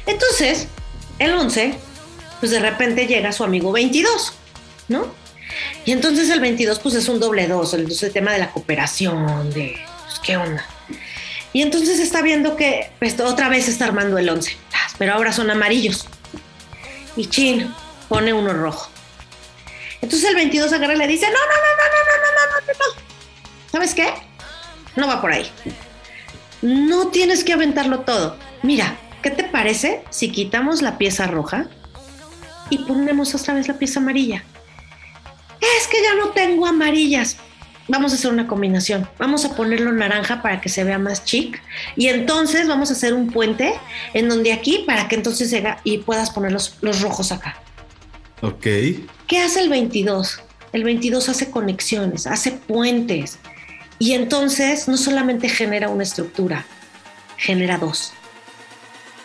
Entonces, 0.06 0.68
el 1.18 1.32
11, 1.32 1.74
pues 2.40 2.52
de 2.52 2.60
repente 2.60 3.06
llega 3.06 3.32
su 3.32 3.44
amigo 3.44 3.72
22, 3.72 4.32
¿no? 4.88 5.06
Y 5.84 5.92
entonces 5.92 6.30
el 6.30 6.40
22, 6.40 6.78
pues 6.80 6.94
es 6.94 7.08
un 7.08 7.20
doble 7.20 7.46
dos, 7.46 7.74
el, 7.74 7.88
tema 8.12 8.32
de 8.32 8.38
la 8.38 8.50
cooperación, 8.50 9.50
de, 9.52 9.78
pues, 10.04 10.18
¿qué 10.20 10.36
onda? 10.36 10.66
Y 11.52 11.62
entonces 11.62 12.00
está 12.00 12.22
viendo 12.22 12.56
que 12.56 12.90
pues, 12.98 13.18
otra 13.20 13.48
vez 13.48 13.68
está 13.68 13.86
armando 13.86 14.18
el 14.18 14.28
11, 14.28 14.56
pero 14.98 15.14
ahora 15.14 15.32
son 15.32 15.50
amarillos. 15.50 16.06
Y 17.16 17.26
Chin 17.26 17.72
pone 18.08 18.32
uno 18.32 18.52
rojo. 18.52 18.90
Entonces 20.02 20.28
el 20.28 20.36
22 20.36 20.72
agarra 20.72 20.94
y 20.94 20.98
le 20.98 21.06
dice, 21.06 21.26
no, 21.26 21.32
no, 21.32 21.38
no, 21.38 21.42
no, 21.42 21.86
no, 21.92 22.16
no, 22.16 22.32
no, 22.32 22.60
no, 22.60 22.66
no, 22.66 22.72
no. 22.72 23.02
¿Sabes 23.72 23.94
qué? 23.94 24.12
No 24.96 25.06
va 25.06 25.20
por 25.20 25.32
ahí. 25.32 25.50
No 26.62 27.08
tienes 27.08 27.44
que 27.44 27.52
aventarlo 27.52 28.00
todo. 28.00 28.36
Mira, 28.62 28.96
¿qué 29.22 29.30
te 29.30 29.44
parece 29.44 30.02
si 30.10 30.30
quitamos 30.30 30.82
la 30.82 30.98
pieza 30.98 31.26
roja 31.26 31.68
y 32.70 32.78
ponemos 32.78 33.34
otra 33.34 33.54
vez 33.54 33.68
la 33.68 33.78
pieza 33.78 34.00
amarilla? 34.00 34.44
Es 35.60 35.86
que 35.88 36.02
ya 36.02 36.14
no 36.14 36.30
tengo 36.30 36.66
amarillas. 36.66 37.36
Vamos 37.88 38.12
a 38.12 38.16
hacer 38.16 38.32
una 38.32 38.48
combinación. 38.48 39.08
Vamos 39.18 39.44
a 39.44 39.54
ponerlo 39.54 39.92
naranja 39.92 40.42
para 40.42 40.60
que 40.60 40.68
se 40.68 40.82
vea 40.82 40.98
más 40.98 41.24
chic. 41.24 41.62
Y 41.94 42.08
entonces 42.08 42.66
vamos 42.66 42.90
a 42.90 42.94
hacer 42.94 43.14
un 43.14 43.30
puente 43.30 43.74
en 44.12 44.28
donde 44.28 44.52
aquí 44.52 44.84
para 44.86 45.06
que 45.08 45.14
entonces 45.14 45.50
llega 45.50 45.80
y 45.84 45.98
puedas 45.98 46.30
poner 46.30 46.52
los, 46.52 46.78
los 46.80 47.00
rojos 47.00 47.30
acá. 47.30 47.60
Ok. 48.42 48.66
¿Qué 49.26 49.38
hace 49.38 49.60
el 49.60 49.68
22? 49.68 50.40
El 50.72 50.84
22 50.84 51.28
hace 51.28 51.50
conexiones, 51.50 52.26
hace 52.26 52.52
puentes. 52.52 53.38
Y 53.98 54.12
entonces 54.12 54.88
no 54.88 54.96
solamente 54.96 55.48
genera 55.48 55.88
una 55.88 56.02
estructura, 56.02 56.66
genera 57.36 57.78
dos. 57.78 58.12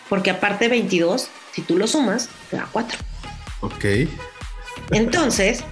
Porque 0.08 0.30
aparte 0.30 0.68
22, 0.68 1.28
si 1.52 1.62
tú 1.62 1.76
lo 1.76 1.86
sumas, 1.86 2.28
te 2.50 2.56
da 2.56 2.68
4. 2.70 2.98
Ok. 3.60 3.84
Entonces, 4.90 5.64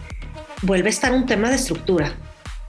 vuelve 0.62 0.88
a 0.88 0.90
estar 0.90 1.12
un 1.12 1.26
tema 1.26 1.48
de 1.48 1.56
estructura. 1.56 2.12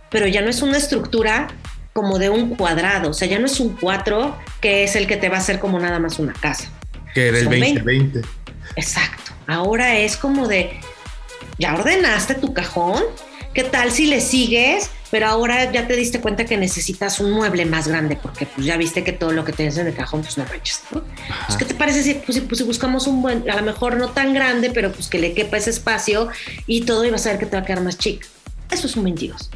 Pero 0.09 0.27
ya 0.27 0.41
no 0.41 0.49
es 0.49 0.61
una 0.61 0.77
estructura 0.77 1.47
como 1.93 2.19
de 2.19 2.29
un 2.29 2.55
cuadrado. 2.55 3.09
O 3.09 3.13
sea, 3.13 3.27
ya 3.27 3.39
no 3.39 3.45
es 3.45 3.59
un 3.59 3.75
4 3.77 4.37
que 4.59 4.83
es 4.83 4.95
el 4.95 5.07
que 5.07 5.17
te 5.17 5.29
va 5.29 5.37
a 5.37 5.39
hacer 5.39 5.59
como 5.59 5.79
nada 5.79 5.99
más 5.99 6.19
una 6.19 6.33
casa. 6.33 6.69
Que 7.13 7.27
era 7.27 7.37
el 7.37 7.45
Son 7.45 7.59
2020. 7.59 8.21
Exacto. 8.75 9.31
Ahora 9.47 9.97
es 9.97 10.17
como 10.17 10.47
de, 10.47 10.79
ya 11.57 11.75
ordenaste 11.75 12.35
tu 12.35 12.53
cajón, 12.53 13.03
¿qué 13.53 13.63
tal 13.63 13.91
si 13.91 14.07
le 14.07 14.21
sigues? 14.21 14.89
Pero 15.11 15.27
ahora 15.27 15.69
ya 15.71 15.87
te 15.87 15.95
diste 15.97 16.21
cuenta 16.21 16.45
que 16.45 16.55
necesitas 16.57 17.19
un 17.19 17.31
mueble 17.31 17.65
más 17.65 17.87
grande 17.87 18.15
porque 18.15 18.45
pues 18.45 18.65
ya 18.65 18.77
viste 18.77 19.03
que 19.03 19.11
todo 19.11 19.33
lo 19.33 19.43
que 19.43 19.51
tienes 19.51 19.77
en 19.77 19.87
el 19.87 19.93
cajón 19.93 20.21
pues 20.21 20.37
no 20.37 20.45
manches, 20.45 20.81
¿no? 20.91 21.03
Pues, 21.47 21.57
¿Qué 21.57 21.65
te 21.65 21.73
parece 21.75 22.01
si, 22.01 22.13
pues, 22.15 22.35
si- 22.35 22.41
pues, 22.41 22.59
si 22.59 22.63
buscamos 22.63 23.07
un 23.07 23.21
buen, 23.21 23.49
a 23.49 23.57
lo 23.57 23.63
mejor 23.63 23.97
no 23.97 24.09
tan 24.11 24.33
grande, 24.33 24.71
pero 24.73 24.91
pues 24.93 25.07
que 25.09 25.19
le 25.19 25.33
quepa 25.33 25.57
ese 25.57 25.69
espacio 25.71 26.29
y 26.65 26.81
todo 26.81 27.03
y 27.05 27.09
vas 27.09 27.25
a 27.27 27.31
ver 27.31 27.39
que 27.39 27.45
te 27.45 27.57
va 27.57 27.63
a 27.63 27.65
quedar 27.65 27.81
más 27.83 27.97
chic? 27.97 28.25
Eso 28.69 28.87
es 28.87 28.95
un 28.95 29.03
22, 29.03 29.49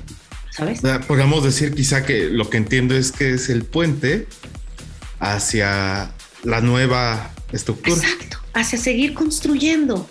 ¿sabes? 0.52 0.80
O 0.80 0.82
sea, 0.82 0.99
Podríamos 0.99 1.41
decir 1.44 1.73
quizá 1.73 2.06
que 2.06 2.26
lo 2.26 2.49
que 2.49 2.57
entiendo 2.57 2.94
es 2.98 3.14
que 3.14 3.32
es 3.34 3.48
el 3.49 3.64
puente 3.64 4.27
hacia 5.19 6.11
la 6.44 6.61
nueva 6.61 7.32
estructura. 7.52 7.95
Exacto, 7.95 8.40
hacia 8.53 8.77
seguir 8.77 9.14
construyendo. 9.14 10.10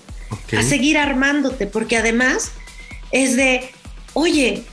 A 0.57 0.63
seguir 0.63 0.99
armándote, 0.99 1.67
porque 1.67 1.97
además 1.97 2.51
es 3.13 3.37
de, 3.37 3.71
oye, 4.15 4.65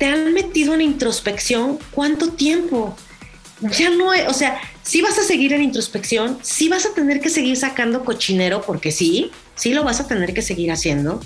te 0.00 0.06
han 0.06 0.32
metido 0.32 0.72
en 0.74 0.80
introspección 0.80 1.78
cuánto 1.90 2.30
tiempo. 2.32 2.96
Ya 3.60 3.90
no, 3.90 4.10
hay- 4.10 4.22
o 4.26 4.32
sea, 4.32 4.58
sí 4.82 5.02
vas 5.02 5.18
a 5.18 5.22
seguir 5.22 5.52
en 5.52 5.60
introspección, 5.62 6.38
sí 6.40 6.70
vas 6.70 6.86
a 6.86 6.94
tener 6.94 7.20
que 7.20 7.28
seguir 7.28 7.54
sacando 7.58 8.02
cochinero, 8.02 8.62
porque 8.62 8.92
sí, 8.92 9.30
sí 9.56 9.74
lo 9.74 9.84
vas 9.84 10.00
a 10.00 10.08
tener 10.08 10.32
que 10.32 10.40
seguir 10.40 10.72
haciendo, 10.72 11.20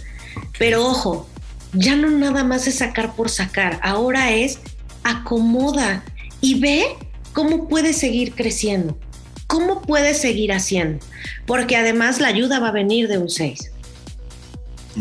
pero 0.58 0.84
ojo, 0.84 1.28
ya 1.72 1.94
no 1.94 2.10
nada 2.10 2.42
más 2.42 2.66
es 2.66 2.74
sacar 2.74 3.14
por 3.14 3.30
sacar, 3.30 3.78
ahora 3.80 4.32
es 4.32 4.58
acomoda 5.04 6.04
y 6.40 6.58
ve 6.58 6.84
cómo 7.32 7.68
puedes 7.68 7.96
seguir 7.96 8.34
creciendo, 8.34 8.98
cómo 9.46 9.82
puedes 9.82 10.20
seguir 10.20 10.52
haciendo, 10.52 10.98
porque 11.46 11.76
además 11.76 12.20
la 12.20 12.26
ayuda 12.26 12.58
va 12.58 12.68
a 12.70 12.72
venir 12.72 13.06
de 13.06 13.18
un 13.18 13.28
6. 13.30 13.70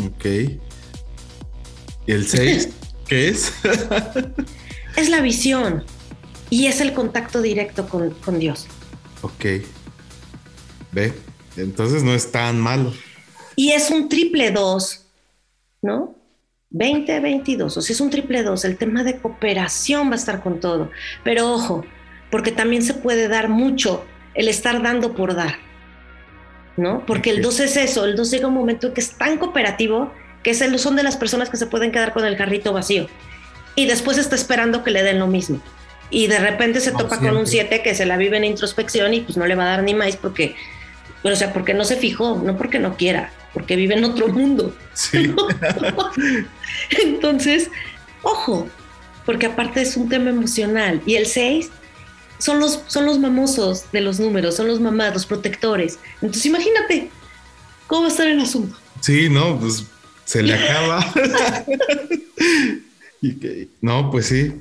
Ok. 0.05 0.25
¿Y 2.05 2.11
el 2.11 2.27
6? 2.27 2.69
¿Qué 3.07 3.29
es? 3.29 3.53
Es 4.95 5.09
la 5.09 5.21
visión 5.21 5.83
y 6.51 6.67
es 6.67 6.79
el 6.79 6.93
contacto 6.93 7.41
directo 7.41 7.89
con, 7.89 8.11
con 8.11 8.37
Dios. 8.37 8.67
ok. 9.23 9.45
Ve. 10.91 11.13
Entonces 11.57 12.03
no 12.03 12.13
es 12.13 12.31
tan 12.31 12.59
malo. 12.59 12.93
Y 13.55 13.71
es 13.71 13.89
un 13.89 14.07
triple 14.07 14.51
2, 14.51 15.05
¿no? 15.81 16.15
20, 16.69 17.19
22, 17.19 17.77
o 17.77 17.81
sea, 17.81 17.93
es 17.93 18.01
un 18.01 18.11
triple 18.11 18.43
2. 18.43 18.65
El 18.65 18.77
tema 18.77 19.03
de 19.03 19.17
cooperación 19.17 20.09
va 20.09 20.13
a 20.13 20.17
estar 20.17 20.43
con 20.43 20.59
todo. 20.59 20.91
Pero 21.23 21.51
ojo, 21.51 21.83
porque 22.29 22.51
también 22.51 22.83
se 22.83 22.93
puede 22.93 23.27
dar 23.27 23.49
mucho 23.49 24.05
el 24.35 24.47
estar 24.47 24.81
dando 24.81 25.15
por 25.15 25.35
dar. 25.35 25.55
¿no? 26.77 27.05
Porque 27.05 27.29
el 27.29 27.41
2 27.41 27.59
es 27.59 27.77
eso, 27.77 28.05
el 28.05 28.15
2 28.15 28.31
llega 28.31 28.47
un 28.47 28.53
momento 28.53 28.87
en 28.87 28.93
que 28.93 29.01
es 29.01 29.11
tan 29.11 29.37
cooperativo 29.37 30.11
que 30.43 30.53
son 30.53 30.95
de 30.95 31.03
las 31.03 31.17
personas 31.17 31.49
que 31.49 31.57
se 31.57 31.65
pueden 31.65 31.91
quedar 31.91 32.13
con 32.13 32.25
el 32.25 32.37
carrito 32.37 32.73
vacío 32.73 33.07
y 33.75 33.85
después 33.85 34.17
está 34.17 34.35
esperando 34.35 34.83
que 34.83 34.91
le 34.91 35.03
den 35.03 35.19
lo 35.19 35.27
mismo. 35.27 35.61
Y 36.09 36.27
de 36.27 36.37
repente 36.37 36.79
se 36.79 36.91
No, 36.91 36.99
topa 36.99 37.17
con 37.17 37.35
un 37.35 37.47
siempre. 37.47 37.77
7 37.77 37.83
que 37.83 37.95
se 37.95 38.05
la 38.05 38.17
vive 38.17 38.37
en 38.37 38.43
introspección 38.43 39.13
y 39.13 39.21
pues 39.21 39.37
no 39.37 39.47
le 39.47 39.55
va 39.55 39.63
a 39.63 39.67
dar 39.67 39.83
ni 39.83 39.95
más 39.95 40.15
porque, 40.15 40.55
o 41.23 41.35
sea, 41.35 41.53
porque 41.53 41.73
no 41.73 41.85
se 41.85 41.95
fijó, 41.95 42.39
no 42.45 42.55
porque 42.55 42.77
no 42.77 42.95
quiera, 42.97 43.31
porque 43.53 43.75
vive 43.75 43.95
en 43.95 44.03
otro 44.03 44.27
mundo. 44.27 44.75
Sí. 44.93 45.33
Entonces, 47.03 47.71
ojo, 48.21 48.67
porque 49.25 49.47
aparte 49.47 49.81
es 49.81 49.97
un 49.97 50.09
tema 50.09 50.29
emocional. 50.29 51.01
Y 51.05 51.15
el 51.15 51.25
6 51.25 51.69
son 52.37 52.59
los, 52.59 52.81
son 52.87 53.05
los 53.05 53.17
mamosos 53.19 53.91
de 53.91 54.01
los 54.01 54.19
números, 54.19 54.55
son 54.55 54.67
los 54.67 54.79
mamás, 54.79 55.13
los 55.13 55.25
protectores. 55.25 55.97
Entonces, 56.15 56.45
imagínate 56.45 57.09
cómo 57.87 58.01
va 58.01 58.07
a 58.07 58.11
estar 58.11 58.27
el 58.27 58.39
asunto. 58.39 58.77
Sí, 58.99 59.29
no, 59.29 59.59
pues 59.59 59.85
se 60.25 60.43
le 60.43 60.53
acaba. 60.53 61.13
Y 63.21 63.35
que- 63.35 63.69
no, 63.79 64.11
pues 64.11 64.25
sí. 64.25 64.53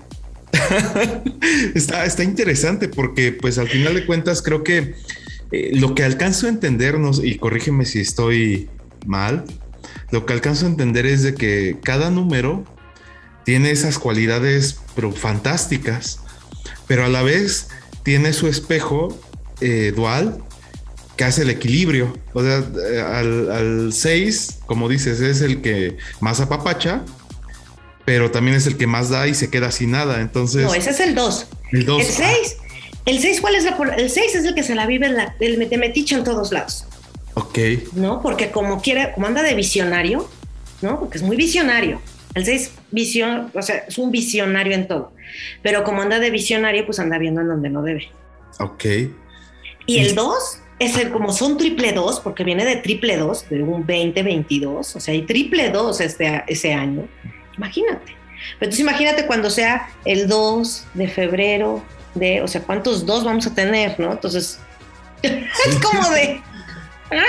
está, 1.74 2.04
está 2.04 2.22
interesante 2.22 2.88
porque, 2.88 3.32
pues 3.32 3.58
al 3.58 3.68
final 3.68 3.94
de 3.94 4.06
cuentas, 4.06 4.40
creo 4.40 4.62
que 4.62 4.94
eh, 5.50 5.70
lo 5.74 5.96
que 5.96 6.04
alcanzo 6.04 6.46
a 6.46 6.50
entendernos, 6.50 7.24
y 7.24 7.38
corrígeme 7.38 7.84
si 7.84 8.00
estoy 8.00 8.68
mal, 9.04 9.44
lo 10.12 10.26
que 10.26 10.32
alcanzo 10.32 10.66
a 10.66 10.68
entender 10.68 11.06
es 11.06 11.24
de 11.24 11.34
que 11.34 11.76
cada 11.82 12.10
número 12.10 12.64
tiene 13.44 13.72
esas 13.72 13.98
cualidades 13.98 14.78
pero 14.94 15.10
fantásticas, 15.10 16.20
pero 16.86 17.04
a 17.04 17.08
la 17.08 17.22
vez 17.22 17.68
tiene 18.04 18.32
su 18.32 18.46
espejo 18.46 19.18
eh, 19.60 19.92
dual 19.94 20.38
que 21.16 21.24
hace 21.24 21.42
el 21.42 21.50
equilibrio. 21.50 22.16
O 22.32 22.42
sea, 22.42 22.58
eh, 22.90 23.00
al 23.00 23.92
6, 23.92 24.60
como 24.66 24.88
dices, 24.88 25.20
es 25.20 25.40
el 25.42 25.60
que 25.62 25.96
más 26.20 26.40
apapacha, 26.40 27.02
pero 28.04 28.30
también 28.30 28.56
es 28.56 28.66
el 28.66 28.76
que 28.76 28.86
más 28.86 29.10
da 29.10 29.26
y 29.28 29.34
se 29.34 29.50
queda 29.50 29.70
sin 29.70 29.90
nada. 29.92 30.20
Entonces, 30.20 30.62
No, 30.64 30.74
ese 30.74 30.90
es 30.90 31.00
el 31.00 31.14
2. 31.14 31.46
el 31.72 31.84
2. 31.86 32.00
El 32.02 32.06
6. 32.06 32.56
El 33.04 33.18
6, 33.20 33.40
¿cuál 33.40 33.54
es 33.56 33.64
la 33.64 33.76
por- 33.76 33.98
El 33.98 34.10
6 34.10 34.34
es 34.36 34.44
el 34.44 34.54
que 34.54 34.62
se 34.62 34.74
la 34.74 34.86
vive 34.86 35.06
en 35.06 35.16
la, 35.16 35.34
el 35.40 35.68
de 35.68 35.76
metiche 35.76 36.14
en 36.14 36.22
todos 36.24 36.52
lados, 36.52 36.84
ok, 37.34 37.58
¿no? 37.94 38.22
Porque 38.22 38.50
como 38.52 38.80
quiere, 38.80 39.12
como 39.14 39.26
anda 39.26 39.42
de 39.42 39.54
visionario, 39.54 40.28
¿no? 40.82 41.00
Porque 41.00 41.18
es 41.18 41.22
muy 41.24 41.36
visionario. 41.36 42.00
El 42.34 42.44
6 42.44 42.70
visión, 42.92 43.50
o 43.54 43.60
sea, 43.60 43.78
es 43.88 43.98
un 43.98 44.10
visionario 44.12 44.74
en 44.74 44.86
todo. 44.86 45.12
Pero 45.62 45.82
como 45.82 46.00
anda 46.00 46.18
de 46.20 46.30
visionario, 46.30 46.86
pues 46.86 46.98
anda 47.00 47.18
viendo 47.18 47.40
en 47.40 47.48
donde 47.48 47.70
no 47.70 47.82
debe. 47.82 48.08
ok. 48.60 48.84
Y 49.86 49.98
el 49.98 50.14
2 50.14 50.58
es 50.82 50.96
el, 50.96 51.10
como 51.10 51.32
son 51.32 51.56
triple 51.56 51.92
2, 51.92 52.20
porque 52.20 52.44
viene 52.44 52.64
de 52.64 52.76
triple 52.76 53.16
2, 53.16 53.48
de 53.48 53.62
un 53.62 53.86
2022, 53.86 54.96
o 54.96 55.00
sea, 55.00 55.14
hay 55.14 55.22
triple 55.22 55.70
2 55.70 56.00
este, 56.00 56.44
ese 56.46 56.74
año. 56.74 57.08
Imagínate. 57.56 58.16
Pero 58.58 58.70
entonces 58.70 58.80
imagínate 58.80 59.26
cuando 59.26 59.50
sea 59.50 59.88
el 60.04 60.28
2 60.28 60.84
de 60.94 61.08
febrero, 61.08 61.82
de, 62.14 62.42
o 62.42 62.48
sea, 62.48 62.62
¿cuántos 62.62 63.06
2 63.06 63.24
vamos 63.24 63.46
a 63.46 63.54
tener, 63.54 63.98
no? 64.00 64.12
Entonces, 64.12 64.58
es 65.22 65.76
como 65.82 66.08
de... 66.10 66.40
ah, 67.12 67.24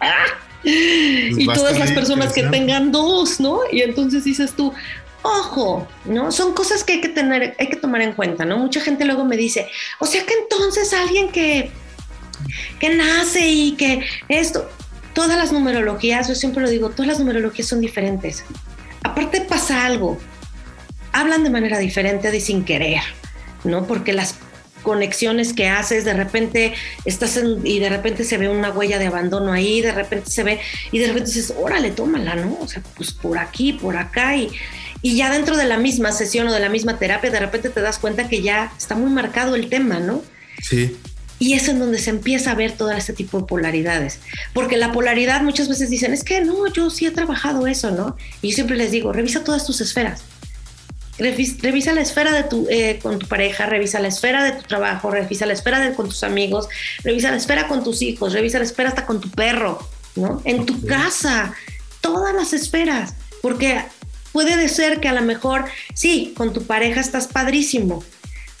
ah. 0.00 0.26
y 0.62 1.46
va 1.46 1.54
a 1.54 1.56
todas 1.56 1.78
las 1.78 1.92
personas 1.92 2.32
que 2.32 2.42
tengan 2.44 2.92
dos, 2.92 3.40
¿no? 3.40 3.60
Y 3.72 3.80
entonces 3.80 4.24
dices 4.24 4.52
tú, 4.52 4.74
ojo, 5.22 5.86
¿no? 6.04 6.32
Son 6.32 6.52
cosas 6.54 6.84
que 6.84 6.94
hay 6.94 7.00
que 7.00 7.08
tener, 7.08 7.54
hay 7.58 7.68
que 7.68 7.76
tomar 7.76 8.02
en 8.02 8.12
cuenta, 8.12 8.44
¿no? 8.44 8.58
Mucha 8.58 8.80
gente 8.80 9.04
luego 9.04 9.24
me 9.24 9.36
dice, 9.36 9.68
o 9.98 10.06
sea 10.06 10.24
que 10.24 10.34
entonces 10.34 10.92
alguien 10.92 11.30
que, 11.30 11.70
que 12.78 12.94
nace 12.94 13.48
y 13.48 13.72
que 13.72 14.04
esto, 14.28 14.68
todas 15.14 15.36
las 15.36 15.52
numerologías, 15.52 16.28
yo 16.28 16.34
siempre 16.34 16.62
lo 16.62 16.70
digo, 16.70 16.90
todas 16.90 17.08
las 17.08 17.18
numerologías 17.18 17.68
son 17.68 17.80
diferentes. 17.80 18.44
Aparte 19.02 19.40
pasa 19.42 19.86
algo, 19.86 20.18
hablan 21.12 21.44
de 21.44 21.50
manera 21.50 21.78
diferente 21.78 22.30
de 22.30 22.40
sin 22.40 22.64
querer, 22.64 23.02
¿no? 23.64 23.86
Porque 23.86 24.12
las 24.12 24.36
conexiones 24.82 25.52
que 25.52 25.68
haces, 25.68 26.04
de 26.04 26.14
repente 26.14 26.74
estás 27.04 27.36
en, 27.36 27.66
y 27.66 27.78
de 27.78 27.88
repente 27.88 28.24
se 28.24 28.38
ve 28.38 28.48
una 28.48 28.70
huella 28.70 28.98
de 28.98 29.06
abandono 29.06 29.52
ahí, 29.52 29.80
de 29.82 29.92
repente 29.92 30.30
se 30.30 30.42
ve 30.42 30.60
y 30.90 30.98
de 30.98 31.08
repente 31.08 31.28
dices, 31.28 31.54
órale, 31.58 31.90
tómala, 31.90 32.34
¿no? 32.36 32.58
O 32.60 32.68
sea, 32.68 32.82
pues 32.96 33.12
por 33.12 33.38
aquí, 33.38 33.74
por 33.74 33.96
acá 33.96 34.36
y, 34.36 34.50
y 35.02 35.16
ya 35.16 35.30
dentro 35.30 35.56
de 35.56 35.64
la 35.66 35.76
misma 35.76 36.12
sesión 36.12 36.48
o 36.48 36.52
de 36.52 36.60
la 36.60 36.68
misma 36.68 36.98
terapia, 36.98 37.30
de 37.30 37.40
repente 37.40 37.70
te 37.70 37.80
das 37.80 37.98
cuenta 37.98 38.28
que 38.28 38.42
ya 38.42 38.72
está 38.76 38.94
muy 38.94 39.10
marcado 39.10 39.54
el 39.54 39.68
tema, 39.68 39.98
¿no? 39.98 40.22
Sí, 40.62 40.96
Y 41.40 41.54
es 41.54 41.66
en 41.68 41.78
donde 41.80 41.98
se 41.98 42.10
empieza 42.10 42.52
a 42.52 42.54
ver 42.54 42.72
todo 42.72 42.92
este 42.92 43.12
tipo 43.14 43.40
de 43.40 43.46
polaridades. 43.46 44.20
Porque 44.54 44.76
la 44.76 44.92
polaridad 44.92 45.40
muchas 45.42 45.68
veces 45.68 45.90
dicen, 45.90 46.12
es 46.12 46.22
que 46.22 46.42
no, 46.42 46.66
yo 46.72 46.90
sí 46.90 47.06
he 47.06 47.10
trabajado 47.10 47.66
eso, 47.66 47.90
¿no? 47.90 48.16
Y 48.42 48.50
yo 48.50 48.54
siempre 48.56 48.76
les 48.76 48.92
digo, 48.92 49.12
revisa 49.12 49.42
todas 49.42 49.66
tus 49.66 49.80
esferas. 49.80 50.22
Revis- 51.18 51.60
Revisa 51.60 51.92
la 51.92 52.02
esfera 52.02 52.32
de 52.32 52.44
tu, 52.44 52.66
eh, 52.70 52.98
con 53.02 53.18
tu 53.18 53.26
pareja, 53.26 53.66
revisa 53.66 54.00
la 54.00 54.08
esfera 54.08 54.44
de 54.44 54.52
tu 54.52 54.62
trabajo, 54.62 55.10
revisa 55.10 55.44
la 55.46 55.52
esfera 55.54 55.80
de, 55.80 55.92
con 55.94 56.08
tus 56.08 56.22
amigos, 56.24 56.68
revisa 57.04 57.30
la 57.30 57.36
esfera 57.38 57.68
con 57.68 57.82
tus 57.84 58.00
hijos, 58.02 58.32
revisa 58.32 58.58
la 58.58 58.64
esfera 58.64 58.90
hasta 58.90 59.06
con 59.06 59.20
tu 59.20 59.30
perro, 59.30 59.78
¿no? 60.16 60.40
En 60.44 60.66
tu 60.66 60.84
casa, 60.86 61.54
todas 62.00 62.34
las 62.34 62.52
esferas. 62.52 63.14
Porque 63.42 63.80
puede 64.32 64.56
de 64.56 64.68
ser 64.68 65.00
que 65.00 65.08
a 65.08 65.14
lo 65.14 65.22
mejor, 65.22 65.64
sí, 65.94 66.34
con 66.36 66.52
tu 66.52 66.64
pareja 66.64 67.00
estás 67.00 67.26
padrísimo, 67.28 68.04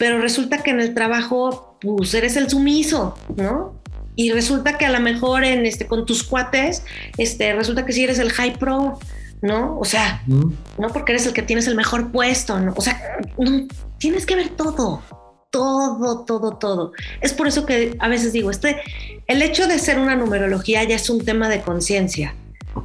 pero 0.00 0.18
resulta 0.18 0.62
que 0.62 0.70
en 0.70 0.80
el 0.80 0.94
trabajo, 0.94 1.76
pues 1.78 2.14
eres 2.14 2.34
el 2.36 2.48
sumiso, 2.48 3.18
¿no? 3.36 3.78
Y 4.16 4.32
resulta 4.32 4.78
que 4.78 4.86
a 4.86 4.90
lo 4.90 4.98
mejor 4.98 5.44
en 5.44 5.66
este, 5.66 5.86
con 5.86 6.06
tus 6.06 6.22
cuates, 6.22 6.84
este, 7.18 7.52
resulta 7.52 7.84
que 7.84 7.92
sí 7.92 8.04
eres 8.04 8.18
el 8.18 8.32
high 8.32 8.58
pro, 8.58 8.98
¿no? 9.42 9.78
O 9.78 9.84
sea, 9.84 10.22
Mm, 10.26 10.54
no 10.78 10.88
porque 10.88 11.12
eres 11.12 11.26
el 11.26 11.34
que 11.34 11.42
tienes 11.42 11.66
el 11.66 11.74
mejor 11.74 12.12
puesto, 12.12 12.58
¿no? 12.58 12.72
O 12.78 12.80
sea, 12.80 12.98
no, 13.36 13.68
tienes 13.98 14.24
que 14.24 14.36
ver 14.36 14.48
todo, 14.48 15.02
todo, 15.50 16.24
todo, 16.24 16.56
todo. 16.56 16.92
Es 17.20 17.34
por 17.34 17.46
eso 17.46 17.66
que 17.66 17.94
a 17.98 18.08
veces 18.08 18.32
digo, 18.32 18.50
este, 18.50 18.80
el 19.26 19.42
hecho 19.42 19.66
de 19.66 19.78
ser 19.78 19.98
una 19.98 20.16
numerología 20.16 20.82
ya 20.82 20.96
es 20.96 21.10
un 21.10 21.22
tema 21.26 21.50
de 21.50 21.60
conciencia, 21.60 22.34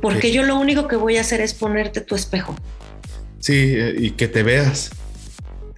porque 0.02 0.34
yo 0.34 0.44
lo 0.44 0.60
único 0.60 0.90
que 0.90 0.98
voy 0.98 1.16
a 1.16 1.22
hacer 1.22 1.40
es 1.40 1.54
ponerte 1.54 2.02
tu 2.02 2.14
espejo. 2.14 2.58
Sí, 3.40 3.74
eh, 3.74 3.96
y 3.98 4.12
que 4.12 4.28
te 4.28 4.44
veas. 4.44 4.92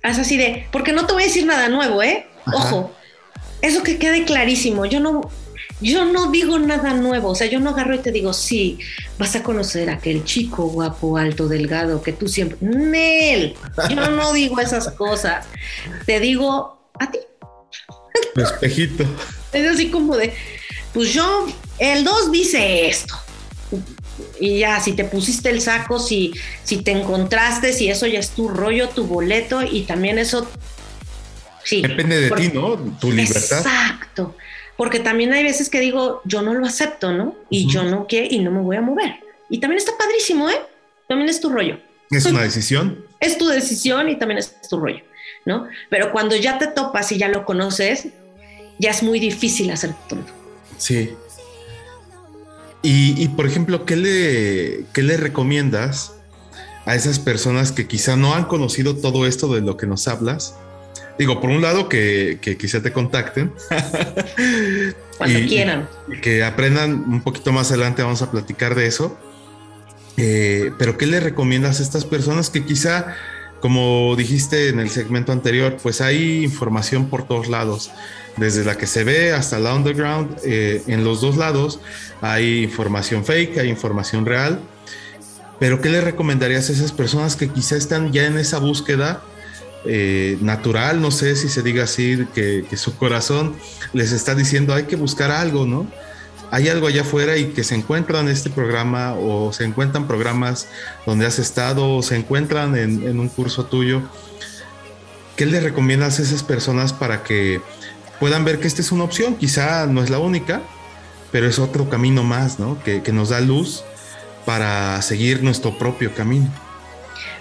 Haz 0.07 0.19
así 0.19 0.37
de, 0.37 0.67
porque 0.71 0.93
no 0.93 1.05
te 1.05 1.13
voy 1.13 1.23
a 1.23 1.25
decir 1.25 1.45
nada 1.45 1.67
nuevo, 1.67 2.01
¿eh? 2.01 2.27
Ajá. 2.45 2.57
Ojo, 2.57 2.91
eso 3.61 3.83
que 3.83 3.97
quede 3.97 4.23
clarísimo. 4.23 4.85
Yo 4.85 5.01
no, 5.01 5.29
yo 5.81 6.05
no 6.05 6.31
digo 6.31 6.57
nada 6.59 6.93
nuevo. 6.93 7.29
O 7.29 7.35
sea, 7.35 7.47
yo 7.47 7.59
no 7.59 7.71
agarro 7.71 7.95
y 7.95 7.99
te 7.99 8.13
digo, 8.13 8.31
sí, 8.31 8.79
vas 9.17 9.35
a 9.35 9.43
conocer 9.43 9.89
a 9.89 9.95
aquel 9.95 10.23
chico 10.23 10.67
guapo, 10.67 11.17
alto, 11.17 11.49
delgado, 11.49 12.01
que 12.01 12.13
tú 12.13 12.29
siempre. 12.29 12.57
Nel, 12.61 13.55
yo 13.89 14.09
no 14.09 14.31
digo 14.33 14.61
esas 14.61 14.91
cosas. 14.91 15.45
Te 16.05 16.21
digo 16.21 16.79
a 16.97 17.11
ti. 17.11 17.19
Espejito. 18.37 19.03
Es 19.51 19.67
así 19.67 19.89
como 19.89 20.15
de, 20.15 20.33
pues 20.93 21.13
yo, 21.13 21.47
el 21.79 22.05
2 22.05 22.31
dice 22.31 22.87
esto. 22.87 23.13
Y 24.39 24.59
ya, 24.59 24.79
si 24.79 24.93
te 24.93 25.03
pusiste 25.03 25.49
el 25.49 25.61
saco, 25.61 25.99
si, 25.99 26.33
si 26.63 26.77
te 26.77 26.91
encontraste, 26.91 27.73
si 27.73 27.89
eso 27.89 28.07
ya 28.07 28.19
es 28.19 28.31
tu 28.31 28.49
rollo, 28.49 28.89
tu 28.89 29.05
boleto, 29.05 29.61
y 29.63 29.83
también 29.83 30.17
eso. 30.19 30.49
Sí. 31.63 31.81
Depende 31.81 32.21
de 32.21 32.31
ti, 32.31 32.51
¿no? 32.53 32.77
Tu 32.99 33.11
libertad. 33.11 33.59
Exacto. 33.59 34.35
Porque 34.77 34.99
también 34.99 35.33
hay 35.33 35.43
veces 35.43 35.69
que 35.69 35.79
digo, 35.79 36.21
yo 36.23 36.41
no 36.41 36.53
lo 36.53 36.65
acepto, 36.65 37.11
¿no? 37.11 37.35
Y 37.49 37.67
yo 37.67 37.83
no 37.83 38.05
quiero 38.07 38.27
y 38.29 38.39
no 38.39 38.51
me 38.51 38.61
voy 38.61 38.77
a 38.77 38.81
mover. 38.81 39.15
Y 39.49 39.59
también 39.59 39.77
está 39.77 39.91
padrísimo, 39.97 40.49
¿eh? 40.49 40.59
También 41.07 41.29
es 41.29 41.41
tu 41.41 41.49
rollo. 41.49 41.79
Es 42.11 42.25
una 42.27 42.43
decisión. 42.43 43.03
Es 43.19 43.37
tu 43.37 43.47
decisión 43.47 44.07
y 44.09 44.17
también 44.17 44.37
es 44.37 44.55
tu 44.69 44.79
rollo, 44.79 45.01
¿no? 45.45 45.67
Pero 45.89 46.11
cuando 46.11 46.35
ya 46.35 46.59
te 46.59 46.67
topas 46.67 47.11
y 47.11 47.17
ya 47.17 47.27
lo 47.27 47.43
conoces, 47.45 48.07
ya 48.77 48.91
es 48.91 49.01
muy 49.01 49.19
difícil 49.19 49.71
hacer 49.71 49.93
tonto. 50.07 50.31
Sí. 50.77 51.09
Y, 52.83 53.21
y, 53.21 53.27
por 53.29 53.45
ejemplo, 53.47 53.85
¿qué 53.85 53.95
le, 53.95 54.85
¿qué 54.93 55.03
le 55.03 55.17
recomiendas 55.17 56.13
a 56.85 56.95
esas 56.95 57.19
personas 57.19 57.71
que 57.71 57.87
quizá 57.87 58.15
no 58.15 58.33
han 58.35 58.45
conocido 58.45 58.95
todo 58.95 59.25
esto 59.27 59.53
de 59.53 59.61
lo 59.61 59.75
que 59.77 59.87
nos 59.87 60.07
hablas? 60.07 60.55
Digo, 61.19 61.41
por 61.41 61.49
un 61.49 61.61
lado, 61.61 61.89
que, 61.89 62.37
que 62.41 62.57
quizá 62.57 62.81
te 62.81 62.93
contacten. 62.93 63.51
Cuando 65.17 65.39
Y- 65.39 65.47
quieran. 65.47 65.89
y 66.07 66.21
que 66.21 66.43
aprendan 66.43 66.91
un 67.07 67.21
poquito 67.21 67.51
más 67.51 67.71
adelante, 67.71 68.03
vamos 68.03 68.21
a 68.21 68.31
platicar 68.31 68.75
de 68.75 68.85
eso. 68.87 69.17
Eh, 70.17 70.71
pero 70.79 70.97
¿qué 70.97 71.05
le 71.07 71.19
recomiendas 71.19 71.79
a 71.79 71.83
estas 71.83 72.05
personas 72.05 72.49
que 72.49 72.65
quizá, 72.65 73.15
como 73.59 74.15
dijiste 74.15 74.69
en 74.69 74.79
el 74.79 74.89
segmento 74.89 75.31
anterior, 75.31 75.77
pues 75.81 76.01
hay 76.01 76.43
información 76.43 77.07
por 77.07 77.27
todos 77.27 77.47
lados, 77.47 77.91
desde 78.37 78.63
la 78.63 78.77
que 78.77 78.85
se 78.85 79.03
ve 79.03 79.33
hasta 79.33 79.59
la 79.59 79.73
underground, 79.73 80.37
eh, 80.43 80.83
en 80.87 81.03
los 81.03 81.21
dos 81.21 81.37
lados 81.37 81.79
hay 82.21 82.63
información 82.63 83.25
fake, 83.25 83.57
hay 83.57 83.69
información 83.69 84.25
real. 84.25 84.59
Pero 85.59 85.81
¿qué 85.81 85.89
le 85.89 86.01
recomendarías 86.01 86.69
a 86.69 86.73
esas 86.73 86.91
personas 86.91 87.35
que 87.35 87.49
quizá 87.49 87.75
están 87.75 88.11
ya 88.11 88.27
en 88.27 88.37
esa 88.37 88.59
búsqueda 88.59 89.23
eh, 89.85 90.37
natural? 90.39 91.01
No 91.01 91.09
sé 91.09 91.35
si 91.35 91.49
se 91.49 91.63
diga 91.63 91.85
así, 91.85 92.27
que, 92.35 92.63
que 92.69 92.77
su 92.77 92.95
corazón 92.95 93.55
les 93.93 94.11
está 94.11 94.35
diciendo 94.35 94.75
hay 94.75 94.83
que 94.83 94.95
buscar 94.95 95.31
algo, 95.31 95.65
¿no? 95.65 95.87
Hay 96.51 96.69
algo 96.69 96.87
allá 96.87 97.01
afuera 97.01 97.37
y 97.37 97.47
que 97.47 97.63
se 97.63 97.75
encuentran 97.75 98.27
este 98.27 98.49
programa 98.49 99.13
o 99.15 99.51
se 99.53 99.65
encuentran 99.65 100.07
programas 100.07 100.67
donde 101.05 101.25
has 101.25 101.39
estado 101.39 101.95
o 101.95 102.03
se 102.03 102.15
encuentran 102.15 102.77
en, 102.77 103.07
en 103.07 103.19
un 103.19 103.29
curso 103.29 103.65
tuyo, 103.65 104.01
¿qué 105.35 105.45
le 105.45 105.59
recomiendas 105.59 106.19
a 106.19 106.23
esas 106.23 106.43
personas 106.43 106.93
para 106.93 107.23
que 107.23 107.61
puedan 108.19 108.45
ver 108.45 108.59
que 108.59 108.67
esta 108.67 108.81
es 108.81 108.91
una 108.91 109.03
opción? 109.03 109.35
Quizá 109.35 109.85
no 109.87 110.03
es 110.03 110.09
la 110.09 110.19
única, 110.19 110.61
pero 111.31 111.47
es 111.47 111.59
otro 111.59 111.89
camino 111.89 112.23
más, 112.23 112.59
¿no? 112.59 112.81
Que, 112.83 113.03
que 113.03 113.11
nos 113.11 113.29
da 113.29 113.41
luz 113.41 113.83
para 114.45 115.01
seguir 115.01 115.43
nuestro 115.43 115.77
propio 115.77 116.13
camino. 116.13 116.49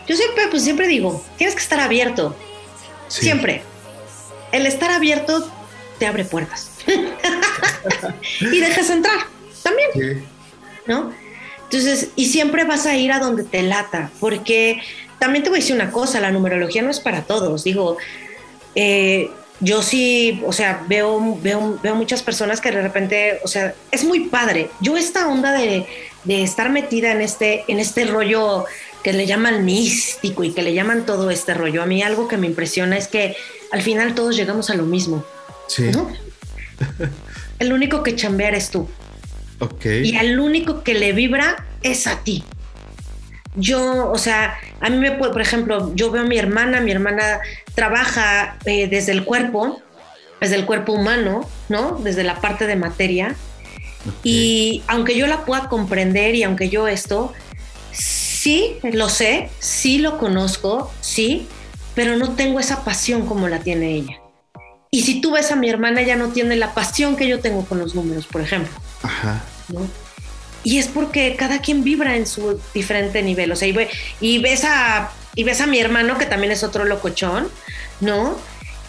Yo 0.09 0.17
siempre, 0.17 0.49
pues 0.51 0.65
siempre 0.65 0.89
digo, 0.89 1.25
tienes 1.37 1.55
que 1.55 1.63
estar 1.63 1.81
abierto. 1.81 2.37
Sí. 3.09 3.23
Siempre. 3.23 3.63
El 4.53 4.67
estar 4.67 4.91
abierto 4.91 5.51
te 5.99 6.07
abre 6.07 6.25
puertas. 6.25 6.71
y 8.41 8.61
dejas 8.61 8.91
entrar 8.91 9.19
también, 9.63 9.89
Sí. 9.95 10.25
¿no? 10.87 11.13
Entonces, 11.65 12.11
y 12.15 12.27
siempre 12.27 12.65
vas 12.65 12.87
a 12.87 12.95
ir 12.97 13.11
a 13.13 13.19
donde 13.19 13.43
te 13.43 13.63
lata, 13.63 14.11
porque 14.21 14.81
también 15.19 15.43
te 15.43 15.51
voy 15.51 15.59
a 15.59 15.61
decir 15.61 15.75
una 15.75 15.91
cosa, 15.91 16.21
la 16.21 16.31
numerología 16.31 16.83
no 16.83 16.91
es 16.91 17.01
para 17.01 17.23
todos. 17.23 17.65
Digo, 17.65 17.97
eh, 18.77 19.31
yo 19.59 19.83
sí, 19.83 20.43
o 20.47 20.53
sea, 20.53 20.85
veo, 20.87 21.39
veo, 21.43 21.79
veo 21.83 21.95
muchas 21.97 22.23
personas 22.23 22.61
que 22.61 22.71
de 22.71 22.83
repente, 22.83 23.41
o 23.43 23.49
sea, 23.49 23.75
es 23.91 24.05
muy 24.05 24.29
padre. 24.29 24.71
Yo 24.81 24.97
esta 24.97 25.27
onda 25.29 25.53
de, 25.53 25.87
de 26.25 26.43
estar 26.43 26.71
metida 26.71 27.11
en 27.11 27.21
este, 27.21 27.65
en 27.67 27.81
este 27.81 28.05
rollo 28.05 28.65
que 29.03 29.13
le 29.13 29.27
llaman 29.27 29.65
místico 29.65 30.45
y 30.45 30.53
que 30.53 30.63
le 30.63 30.75
llaman 30.75 31.07
todo 31.07 31.31
este 31.31 31.55
rollo, 31.55 31.83
a 31.83 31.87
mí 31.87 32.03
algo 32.03 32.29
que 32.29 32.37
me 32.37 32.47
impresiona 32.49 32.97
es 32.97 33.09
que 33.09 33.37
al 33.71 33.83
final 33.83 34.15
todos 34.15 34.37
llegamos 34.37 34.69
a 34.69 34.75
lo 34.75 34.83
mismo, 34.85 35.25
Sí. 35.69 35.91
¿no? 35.93 36.11
El 37.59 37.73
único 37.73 38.03
que 38.03 38.15
chambea 38.15 38.49
eres 38.49 38.71
tú 38.71 38.89
Ok. 39.61 39.87
y 39.87 40.17
al 40.17 40.39
único 40.39 40.83
que 40.83 40.95
le 40.95 41.13
vibra 41.13 41.65
es 41.83 42.07
a 42.07 42.21
ti. 42.23 42.45
Yo, 43.55 44.11
o 44.11 44.19
sea, 44.19 44.59
a 44.81 44.91
mí 44.91 44.99
me 44.99 45.13
puede, 45.13 45.33
por 45.33 45.41
ejemplo, 45.41 45.93
yo 45.95 46.11
veo 46.11 46.23
a 46.23 46.27
mi 46.27 46.37
hermana, 46.37 46.81
mi 46.81 46.91
hermana 46.91 47.41
trabaja 47.75 48.59
eh, 48.67 48.87
desde 48.87 49.13
el 49.13 49.25
cuerpo, 49.25 49.81
desde 50.43 50.57
el 50.57 50.67
cuerpo 50.67 50.93
humano, 50.93 51.49
¿no? 51.71 51.93
Desde 52.05 52.23
la 52.23 52.39
parte 52.43 52.67
de 52.67 52.77
materia. 52.77 53.35
Y 54.23 54.83
aunque 54.89 55.17
yo 55.17 55.27
la 55.27 55.47
pueda 55.47 55.69
comprender 55.71 56.35
y 56.35 56.43
aunque 56.43 56.69
yo 56.69 56.87
esto, 56.87 57.33
sí 57.93 58.77
lo 58.83 59.09
sé, 59.09 59.49
sí 59.59 59.99
lo 59.99 60.19
conozco, 60.19 60.93
sí, 61.01 61.49
pero 61.95 62.17
no 62.17 62.35
tengo 62.35 62.61
esa 62.61 62.85
pasión 62.85 63.27
como 63.27 63.49
la 63.49 63.61
tiene 63.61 63.95
ella. 63.95 64.21
Y 64.91 65.03
si 65.03 65.21
tú 65.21 65.33
ves 65.33 65.51
a 65.51 65.57
mi 65.57 65.69
hermana, 65.69 66.01
ella 66.01 66.17
no 66.17 66.29
tiene 66.29 66.57
la 66.57 66.75
pasión 66.75 67.17
que 67.17 67.29
yo 67.29 67.41
tengo 67.41 67.65
con 67.65 67.79
los 67.79 67.95
números, 67.95 68.27
por 68.27 68.41
ejemplo. 68.41 68.73
Ajá. 69.03 69.43
¿no? 69.69 69.89
Y 70.65 70.79
es 70.79 70.89
porque 70.89 71.37
cada 71.37 71.61
quien 71.61 71.85
vibra 71.85 72.17
en 72.17 72.27
su 72.27 72.61
diferente 72.75 73.23
nivel. 73.23 73.53
O 73.53 73.57
sea, 73.57 73.69
y, 73.69 73.77
y 74.21 74.39
ves 74.39 74.65
a 74.65 75.11
y 75.37 75.45
ves 75.45 75.61
a 75.61 75.67
mi 75.67 75.79
hermano, 75.79 76.19
que 76.19 76.25
también 76.25 76.51
es 76.51 76.65
otro 76.65 76.85
locochón, 76.87 77.49
¿no? 78.01 78.37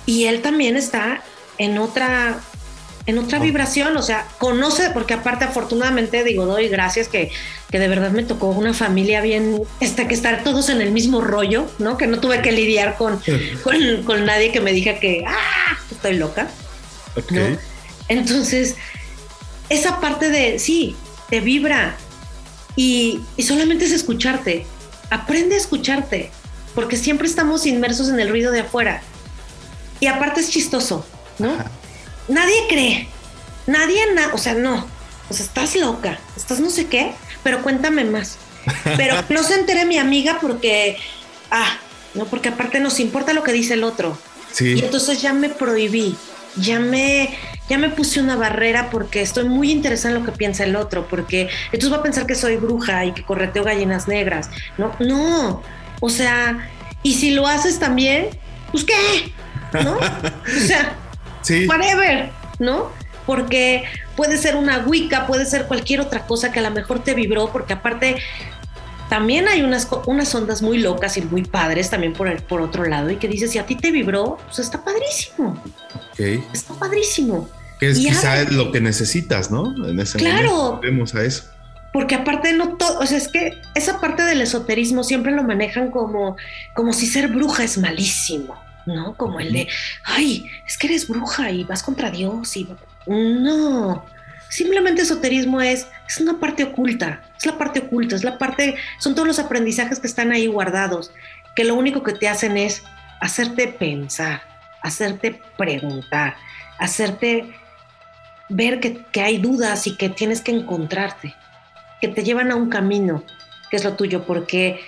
Y 0.06 0.26
él 0.26 0.42
también 0.42 0.78
está 0.78 1.22
en 1.58 1.78
otra, 1.78 2.40
en 3.06 3.20
otra 3.20 3.38
vibración. 3.40 3.98
O 3.98 4.02
sea, 4.02 4.26
conoce, 4.38 4.90
porque 4.92 5.14
aparte, 5.14 5.44
afortunadamente, 5.44 6.24
digo, 6.24 6.46
doy 6.46 6.70
gracias 6.70 7.10
que, 7.10 7.32
que 7.70 7.80
de 7.80 7.90
verdad 7.90 8.12
me 8.12 8.24
tocó 8.24 8.48
una 8.48 8.74
familia 8.74 9.20
bien, 9.20 9.62
esta, 9.82 10.08
que 10.08 10.16
estar 10.16 10.46
todos 10.46 10.70
en 10.70 10.80
el 10.80 10.92
mismo 10.92 11.20
rollo, 11.20 11.70
¿no? 11.80 11.98
Que 11.98 12.08
no 12.08 12.22
tuve 12.22 12.42
que 12.42 12.54
lidiar 12.54 12.96
con, 12.96 13.20
con, 13.64 14.04
con 14.04 14.26
nadie 14.26 14.54
que 14.54 14.62
me 14.62 14.72
diga 14.72 15.00
que, 15.00 15.26
ah, 15.28 15.78
estoy 15.98 16.16
loca. 16.18 16.48
Ok. 17.16 17.32
¿no? 17.32 17.58
Entonces, 18.08 18.76
esa 19.70 20.00
parte 20.00 20.30
de, 20.30 20.60
sí, 20.60 20.96
te 21.30 21.42
vibra 21.42 21.98
y, 22.76 23.22
y 23.36 23.44
solamente 23.44 23.86
es 23.86 23.92
escucharte. 23.92 24.66
Aprende 25.10 25.56
a 25.56 25.58
escucharte, 25.58 26.32
porque 26.76 26.96
siempre 26.98 27.28
estamos 27.28 27.66
inmersos 27.66 28.10
en 28.10 28.20
el 28.20 28.30
ruido 28.30 28.52
de 28.52 28.62
afuera. 28.62 29.02
Y 30.00 30.08
aparte 30.08 30.42
es 30.42 30.50
chistoso, 30.50 31.06
¿no? 31.40 31.52
Ajá. 31.54 31.72
Nadie 32.28 32.56
cree, 32.70 33.08
nadie, 33.68 34.00
na- 34.14 34.32
o 34.34 34.38
sea, 34.38 34.54
no, 34.54 34.86
o 35.30 35.34
sea, 35.34 35.46
estás 35.46 35.76
loca, 35.76 36.20
estás 36.36 36.60
no 36.60 36.70
sé 36.70 36.88
qué, 36.88 37.14
pero 37.44 37.64
cuéntame 37.64 38.04
más. 38.04 38.38
Pero 38.98 39.16
no 39.30 39.44
se 39.44 39.56
entere 39.56 39.86
mi 39.86 39.98
amiga 39.98 40.38
porque, 40.42 40.98
ah, 41.52 41.78
no, 42.14 42.26
porque 42.26 42.50
aparte 42.50 42.80
nos 42.82 43.00
importa 43.00 43.32
lo 43.34 43.44
que 43.44 43.54
dice 43.54 43.74
el 43.76 43.84
otro. 43.86 44.18
Y 44.60 44.80
entonces 44.84 45.22
ya 45.22 45.34
me 45.34 45.50
prohibí, 45.50 46.16
ya 46.56 46.80
me, 46.80 47.38
ya 47.70 47.78
me 47.78 47.90
puse 47.90 48.20
una 48.20 48.36
barrera 48.36 48.90
porque 48.90 49.22
estoy 49.22 49.46
muy 49.46 49.72
interesada 49.72 50.16
en 50.16 50.22
lo 50.22 50.26
que 50.26 50.36
piensa 50.36 50.64
el 50.64 50.76
otro, 50.76 51.08
porque 51.08 51.50
entonces 51.66 51.92
va 51.92 51.98
a 51.98 52.04
pensar 52.04 52.26
que 52.26 52.36
soy 52.36 52.56
bruja 52.58 53.06
y 53.06 53.14
que 53.14 53.24
correteo 53.24 53.64
gallinas 53.64 54.08
negras. 54.08 54.50
No, 54.78 54.96
no, 55.00 55.62
o 56.00 56.10
sea, 56.10 56.70
y 57.04 57.14
si 57.14 57.32
lo 57.32 57.48
haces 57.48 57.78
también, 57.80 58.30
pues 58.72 58.84
qué, 58.84 59.32
¿no? 59.84 59.98
O 59.98 60.60
sea, 60.66 60.96
Sí. 61.42 61.66
whatever, 61.68 62.30
¿no? 62.60 62.92
Porque 63.26 63.84
puede 64.16 64.38
ser 64.38 64.56
una 64.56 64.80
wicca, 64.80 65.28
puede 65.28 65.46
ser 65.46 65.66
cualquier 65.66 66.02
otra 66.02 66.26
cosa 66.26 66.52
que 66.52 66.60
a 66.60 66.62
lo 66.64 66.72
mejor 66.72 67.04
te 67.04 67.14
vibró, 67.14 67.52
porque 67.52 67.74
aparte 67.74 68.18
también 69.10 69.48
hay 69.48 69.62
unas, 69.62 69.88
unas 70.06 70.34
ondas 70.36 70.62
muy 70.62 70.80
locas 70.80 71.18
y 71.18 71.22
muy 71.22 71.44
padres 71.44 71.90
también 71.90 72.14
por, 72.14 72.28
el, 72.28 72.42
por 72.44 72.62
otro 72.62 72.86
lado, 72.86 73.10
y 73.10 73.18
que 73.18 73.28
dices, 73.28 73.52
si 73.52 73.58
a 73.58 73.66
ti 73.66 73.76
te 73.76 73.92
vibró, 73.92 74.38
pues 74.46 74.60
está 74.60 74.84
padrísimo, 74.84 75.62
Ok. 76.12 76.20
está 76.54 76.74
padrísimo. 76.74 77.50
Que 77.80 77.90
es 77.92 78.00
Y 78.00 78.08
quizá 78.08 78.44
lo 78.46 78.72
que 78.72 78.82
necesitas, 78.82 79.52
¿no? 79.52 79.64
En 79.88 80.00
ese 80.00 80.18
Claro. 80.18 80.52
momento 80.52 80.80
vemos 80.82 81.16
a 81.16 81.24
eso. 81.24 81.44
Porque 81.94 82.16
aparte 82.16 82.54
no 82.54 82.76
todo, 82.76 83.00
o 83.00 83.06
sea, 83.06 83.18
es 83.18 83.28
que 83.28 83.54
esa 83.76 84.00
parte 84.02 84.24
del 84.24 84.42
esoterismo 84.42 85.04
siempre 85.04 85.32
lo 85.32 85.44
manejan 85.44 85.90
como, 85.92 86.36
como 86.76 86.92
si 86.94 87.06
ser 87.08 87.28
bruja 87.30 87.64
es 87.64 87.78
malísimo, 87.78 88.56
¿no? 88.86 89.16
Como 89.16 89.40
el 89.40 89.54
de, 89.54 89.68
ay, 90.04 90.46
es 90.68 90.78
que 90.78 90.88
eres 90.88 91.08
bruja 91.08 91.50
y 91.52 91.64
vas 91.64 91.82
contra 91.84 92.10
Dios 92.12 92.56
y 92.58 92.68
no. 93.08 94.04
Simplemente 94.50 95.02
esoterismo 95.02 95.62
es, 95.62 95.88
es 96.08 96.20
una 96.20 96.40
parte 96.40 96.64
oculta, 96.64 97.22
es 97.38 97.46
la 97.46 97.58
parte 97.58 97.80
oculta, 97.80 98.16
es 98.16 98.24
la 98.24 98.38
parte, 98.38 98.76
son 99.00 99.14
todos 99.14 99.28
los 99.28 99.40
aprendizajes 99.40 100.00
que 100.00 100.08
están 100.08 100.32
ahí 100.32 100.48
guardados, 100.48 101.12
que 101.56 101.64
lo 101.64 101.76
único 101.76 102.04
que 102.04 102.14
te 102.14 102.28
hacen 102.28 102.58
es 102.58 102.84
hacerte 103.20 103.68
pensar, 103.68 104.42
hacerte 104.82 105.42
preguntar, 105.58 106.36
hacerte 106.80 107.54
ver 108.50 108.80
que, 108.80 109.04
que 109.12 109.22
hay 109.22 109.38
dudas 109.38 109.88
y 109.88 109.98
que 109.98 110.10
tienes 110.10 110.42
que 110.42 110.52
encontrarte 110.52 111.36
que 112.02 112.08
te 112.08 112.24
llevan 112.24 112.52
a 112.52 112.56
un 112.56 112.70
camino 112.70 113.24
que 113.70 113.78
es 113.78 113.84
lo 113.84 113.94
tuyo, 113.94 114.24
porque 114.24 114.80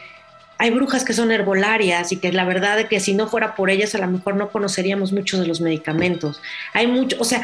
hay 0.57 0.71
brujas 0.71 1.03
que 1.03 1.13
son 1.13 1.31
herbolarias 1.31 2.11
y 2.11 2.17
que 2.17 2.31
la 2.31 2.45
verdad 2.45 2.79
es 2.79 2.87
que 2.87 2.99
si 2.99 3.13
no 3.13 3.27
fuera 3.27 3.55
por 3.55 3.69
ellas 3.69 3.93
a 3.95 3.97
lo 3.97 4.07
mejor 4.07 4.35
no 4.35 4.49
conoceríamos 4.49 5.11
muchos 5.11 5.39
de 5.39 5.47
los 5.47 5.59
medicamentos. 5.61 6.41
Hay 6.73 6.87
mucho, 6.87 7.17
o 7.19 7.25
sea, 7.25 7.43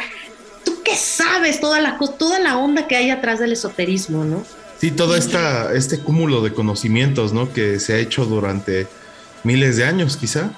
tú 0.65 0.81
qué 0.83 0.95
sabes 0.95 1.61
toda 1.61 1.79
la 1.79 1.97
toda 1.97 2.39
la 2.39 2.57
onda 2.57 2.87
que 2.87 2.97
hay 2.97 3.09
atrás 3.09 3.39
del 3.39 3.53
esoterismo, 3.53 4.25
¿no? 4.25 4.43
Sí, 4.79 4.91
todo 4.91 5.15
esta, 5.15 5.73
este 5.73 5.99
cúmulo 5.99 6.41
de 6.41 6.53
conocimientos, 6.53 7.31
¿no? 7.31 7.53
Que 7.53 7.79
se 7.79 7.93
ha 7.93 7.97
hecho 7.97 8.25
durante 8.25 8.87
miles 9.43 9.77
de 9.77 9.85
años, 9.85 10.17
quizá. 10.17 10.49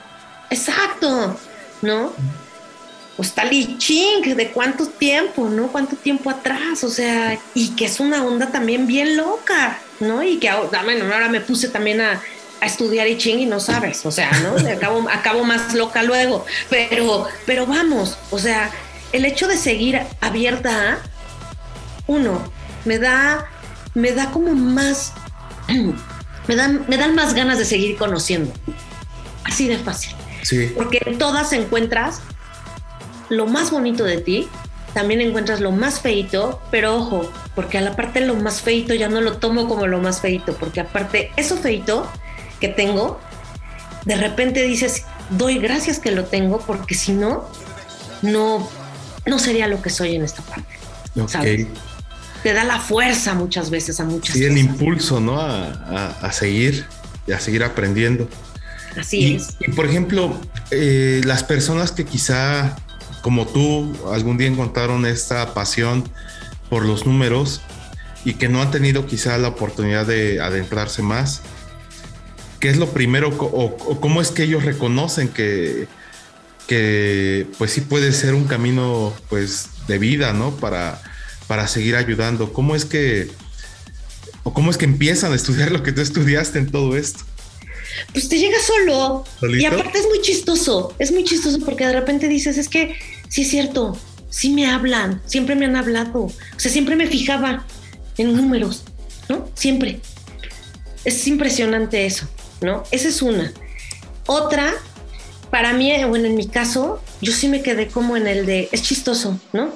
Exacto, 0.50 1.38
¿no? 1.82 2.14
Pues 3.16 3.34
tal 3.34 3.52
y 3.54 3.78
ching, 3.78 4.36
de 4.36 4.52
cuánto 4.52 4.88
tiempo, 4.88 5.50
¿no? 5.50 5.68
Cuánto 5.68 5.96
tiempo 5.96 6.30
atrás, 6.30 6.84
o 6.84 6.90
sea, 6.90 7.40
y 7.54 7.70
que 7.76 7.86
es 7.86 8.00
una 8.00 8.24
onda 8.24 8.52
también 8.52 8.88
bien 8.88 9.18
loca, 9.18 9.80
¿no? 10.00 10.24
Y 10.24 10.38
que 10.38 10.50
ahora, 10.50 10.84
bueno, 10.84 11.06
ahora 11.14 11.30
me 11.30 11.42
puse 11.42 11.68
también 11.68 12.02
a, 12.02 12.22
a 12.60 12.66
estudiar 12.66 13.08
I 13.08 13.18
Ching 13.18 13.40
y 13.40 13.46
no 13.46 13.60
sabes, 13.60 14.06
o 14.06 14.12
sea, 14.12 14.32
¿no? 14.42 14.56
Acabo, 14.72 15.08
acabo 15.10 15.44
más 15.44 15.74
loca 15.74 16.04
luego, 16.04 16.46
pero, 16.70 17.28
pero 17.46 17.66
vamos, 17.66 18.18
o 18.30 18.40
sea, 18.40 18.72
el 19.12 19.26
hecho 19.26 19.48
de 19.48 19.58
seguir 19.58 20.00
abierta 20.22 20.94
a, 20.94 20.98
uno, 22.08 22.42
me 22.86 23.00
da, 23.00 23.46
me 23.94 24.12
da 24.12 24.32
como 24.32 24.54
más, 24.54 25.14
me 26.48 26.56
dan, 26.56 26.86
me 26.88 26.98
dan 26.98 27.16
más 27.16 27.34
ganas 27.34 27.58
de 27.58 27.66
seguir 27.66 27.98
conociendo, 27.98 28.52
así 29.44 29.68
de 29.68 29.78
fácil 29.78 30.16
Sí. 30.44 30.72
porque 30.78 31.02
en 31.06 31.18
todas 31.18 31.52
encuentras 31.52 32.22
lo 33.28 33.48
más 33.48 33.70
bonito 33.70 34.06
de 34.06 34.18
ti, 34.18 34.48
también 34.94 35.20
encuentras 35.20 35.60
lo 35.60 35.72
más 35.72 36.00
feito, 36.00 36.62
pero 36.72 36.96
ojo, 36.96 37.30
porque 37.54 37.78
a 37.78 37.82
la 37.82 37.96
parte 37.96 38.22
lo 38.22 38.36
más 38.36 38.62
feito 38.62 38.94
ya 38.94 39.10
no 39.10 39.20
lo 39.20 39.38
tomo 39.38 39.68
como 39.68 39.88
lo 39.88 40.00
más 40.00 40.22
feito, 40.22 40.54
porque 40.56 40.80
aparte 40.80 41.32
eso 41.36 41.58
feito 41.58 42.08
que 42.62 42.70
tengo, 42.70 43.20
de 44.06 44.16
repente 44.16 44.64
dices, 44.64 45.06
doy 45.32 45.60
gracias 45.60 46.00
que 46.00 46.12
lo 46.12 46.26
tengo, 46.26 46.60
porque 46.60 46.96
si 46.96 47.12
no, 47.12 47.50
no, 48.22 48.68
no 49.28 49.40
sería 49.40 49.68
lo 49.68 49.82
que 49.82 49.90
soy 49.90 50.16
en 50.16 50.24
esta 50.24 50.42
parte. 50.44 50.76
Ok. 51.20 51.30
¿sabes? 51.30 51.68
Te 52.44 52.54
da 52.54 52.64
la 52.64 52.80
fuerza 52.80 53.34
muchas 53.34 53.70
veces 53.70 54.00
a 54.00 54.06
muchas 54.06 54.36
Sí, 54.36 54.46
el 54.46 54.58
impulso, 54.58 55.20
¿no? 55.20 55.40
A, 55.40 55.66
a- 55.68 56.08
a 56.22 56.32
seguir 56.32 56.86
y 57.28 57.32
a 57.32 57.40
seguir 57.40 57.64
aprendiendo. 57.64 58.30
Así 58.98 59.18
Y, 59.20 59.36
es. 59.36 59.58
y, 59.60 59.72
por 59.72 59.86
ejemplo, 59.86 60.40
eh, 60.72 61.22
las 61.26 61.44
personas 61.44 61.92
que 61.92 62.06
quizá, 62.06 62.76
como 63.22 63.48
tú, 63.48 63.94
algún 64.14 64.38
día 64.38 64.48
encontraron 64.48 65.06
esta 65.06 65.54
pasión 65.54 66.04
por 66.70 66.86
los 66.86 67.06
números 67.06 67.62
y 68.26 68.36
que 68.36 68.50
no 68.50 68.62
han 68.62 68.72
tenido 68.72 69.06
quizá 69.06 69.38
la 69.38 69.50
oportunidad 69.50 70.06
de 70.06 70.40
adentrarse 70.42 71.02
más, 71.02 71.42
¿qué 72.60 72.70
es 72.70 72.78
lo 72.78 72.90
primero 72.90 73.30
o, 73.30 73.66
o 73.66 74.00
cómo 74.02 74.22
es 74.22 74.32
que 74.32 74.44
ellos 74.44 74.64
reconocen 74.64 75.28
que, 75.30 75.88
que 76.68 77.48
pues 77.58 77.72
sí 77.72 77.82
puede 77.82 78.12
ser 78.12 78.34
un 78.34 78.46
camino 78.46 79.14
pues 79.30 79.70
de 79.88 79.98
vida, 79.98 80.34
¿no? 80.34 80.56
Para, 80.56 81.02
para 81.48 81.68
seguir 81.68 81.96
ayudando. 81.96 82.54
¿Cómo 82.54 82.76
es 82.76 82.86
que 82.86 83.32
o 84.44 84.54
cómo 84.54 84.72
es 84.72 84.78
que 84.78 84.86
empiezan 84.86 85.34
a 85.34 85.36
estudiar 85.36 85.72
lo 85.72 85.84
que 85.84 85.92
tú 85.92 86.02
estudiaste 86.02 86.60
en 86.60 86.72
todo 86.72 86.96
esto? 86.96 87.20
Pues 88.14 88.30
te 88.30 88.38
llega 88.38 88.58
solo. 88.60 89.26
¿Solito? 89.40 89.62
Y 89.62 89.66
aparte 89.66 90.00
es 90.00 90.06
muy 90.08 90.22
chistoso, 90.22 90.94
es 91.00 91.12
muy 91.12 91.24
chistoso 91.24 91.60
porque 91.60 91.86
de 91.86 91.94
repente 91.94 92.28
dices, 92.28 92.58
es 92.58 92.70
que 92.70 92.96
sí 93.30 93.42
es 93.42 93.50
cierto, 93.50 93.98
sí 94.30 94.52
me 94.52 94.68
hablan, 94.68 95.22
siempre 95.26 95.56
me 95.56 95.66
han 95.66 95.76
hablado, 95.76 96.24
o 96.24 96.34
sea, 96.58 96.72
siempre 96.72 96.96
me 96.96 97.08
fijaba 97.08 97.66
en 98.18 98.36
números, 98.36 98.84
¿no? 99.30 99.50
Siempre. 99.56 100.00
Es 101.06 101.26
impresionante 101.28 102.06
eso, 102.06 102.28
¿no? 102.62 102.84
Esa 102.92 103.08
es 103.08 103.22
una. 103.22 103.52
Otra, 104.26 104.74
para 105.50 105.74
mí, 105.74 105.92
bueno, 106.06 106.26
en 106.26 106.36
mi 106.36 106.48
caso, 106.48 107.02
yo 107.22 107.32
sí 107.32 107.48
me 107.48 107.62
quedé 107.62 107.88
como 107.88 108.18
en 108.18 108.28
el 108.28 108.46
de, 108.46 108.70
es 108.72 108.84
chistoso, 108.84 109.40
¿no? 109.54 109.72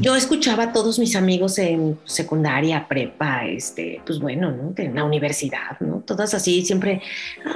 Yo 0.00 0.16
escuchaba 0.16 0.64
a 0.64 0.72
todos 0.72 0.98
mis 0.98 1.14
amigos 1.14 1.56
en 1.58 1.96
secundaria, 2.04 2.88
prepa, 2.88 3.46
este, 3.46 4.00
pues 4.04 4.18
bueno, 4.18 4.50
¿no? 4.50 4.74
En 4.76 4.96
la 4.96 5.04
universidad, 5.04 5.78
¿no? 5.78 6.02
Todas 6.04 6.34
así, 6.34 6.62
siempre, 6.62 7.02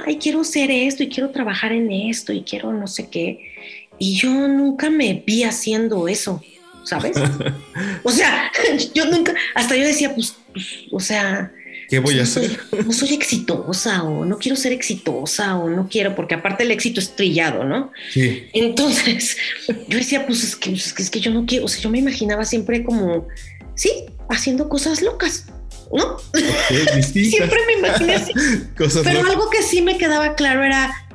ay, 0.05 0.17
quiero 0.17 0.43
ser 0.45 0.71
esto 0.71 1.03
y 1.03 1.09
quiero 1.09 1.31
trabajar 1.31 1.73
en 1.73 1.91
esto 1.91 2.31
y 2.31 2.43
quiero 2.43 2.71
no 2.71 2.87
sé 2.87 3.09
qué. 3.09 3.51
Y 3.99 4.15
yo 4.15 4.29
nunca 4.47 4.89
me 4.89 5.23
vi 5.25 5.43
haciendo 5.43 6.07
eso, 6.07 6.41
¿sabes? 6.83 7.17
o 8.03 8.11
sea, 8.11 8.49
yo 8.93 9.05
nunca, 9.07 9.33
hasta 9.53 9.75
yo 9.75 9.83
decía, 9.83 10.15
pues, 10.15 10.37
pues, 10.53 10.65
o 10.91 11.01
sea, 11.01 11.51
¿Qué 11.89 11.99
voy 11.99 12.15
a 12.15 12.17
no 12.17 12.23
hacer? 12.23 12.59
soy, 12.69 12.79
no 12.85 12.91
soy 12.91 13.13
exitosa 13.13 14.03
o 14.03 14.25
no 14.25 14.37
quiero 14.37 14.55
ser 14.55 14.71
exitosa 14.71 15.57
o 15.57 15.69
no 15.69 15.87
quiero, 15.89 16.15
porque 16.15 16.35
aparte 16.35 16.63
el 16.63 16.71
éxito 16.71 16.99
es 16.99 17.15
trillado, 17.15 17.63
¿no? 17.63 17.91
Sí. 18.11 18.47
Entonces, 18.53 19.37
yo 19.87 19.97
decía, 19.97 20.25
pues 20.25 20.43
es 20.43 20.55
que, 20.55 20.73
es 20.73 20.93
que, 20.93 21.03
es 21.03 21.09
que 21.09 21.19
yo 21.19 21.31
no 21.31 21.45
quiero, 21.45 21.65
o 21.65 21.67
sea, 21.67 21.81
yo 21.81 21.89
me 21.89 21.99
imaginaba 21.99 22.45
siempre 22.45 22.83
como, 22.83 23.27
sí, 23.75 23.91
haciendo 24.29 24.69
cosas 24.69 25.01
locas, 25.01 25.45
¿no? 25.93 26.17
Siempre 27.01 27.59
me 27.67 27.73
imaginé 27.79 28.15
así. 28.15 28.33
Cosas 28.77 29.03
Pero 29.03 29.19
locas. 29.19 29.31
algo 29.31 29.49
que 29.49 29.61
sí 29.61 29.81
me 29.81 29.97
quedaba 29.97 30.35
claro 30.35 30.63
era 30.63 31.07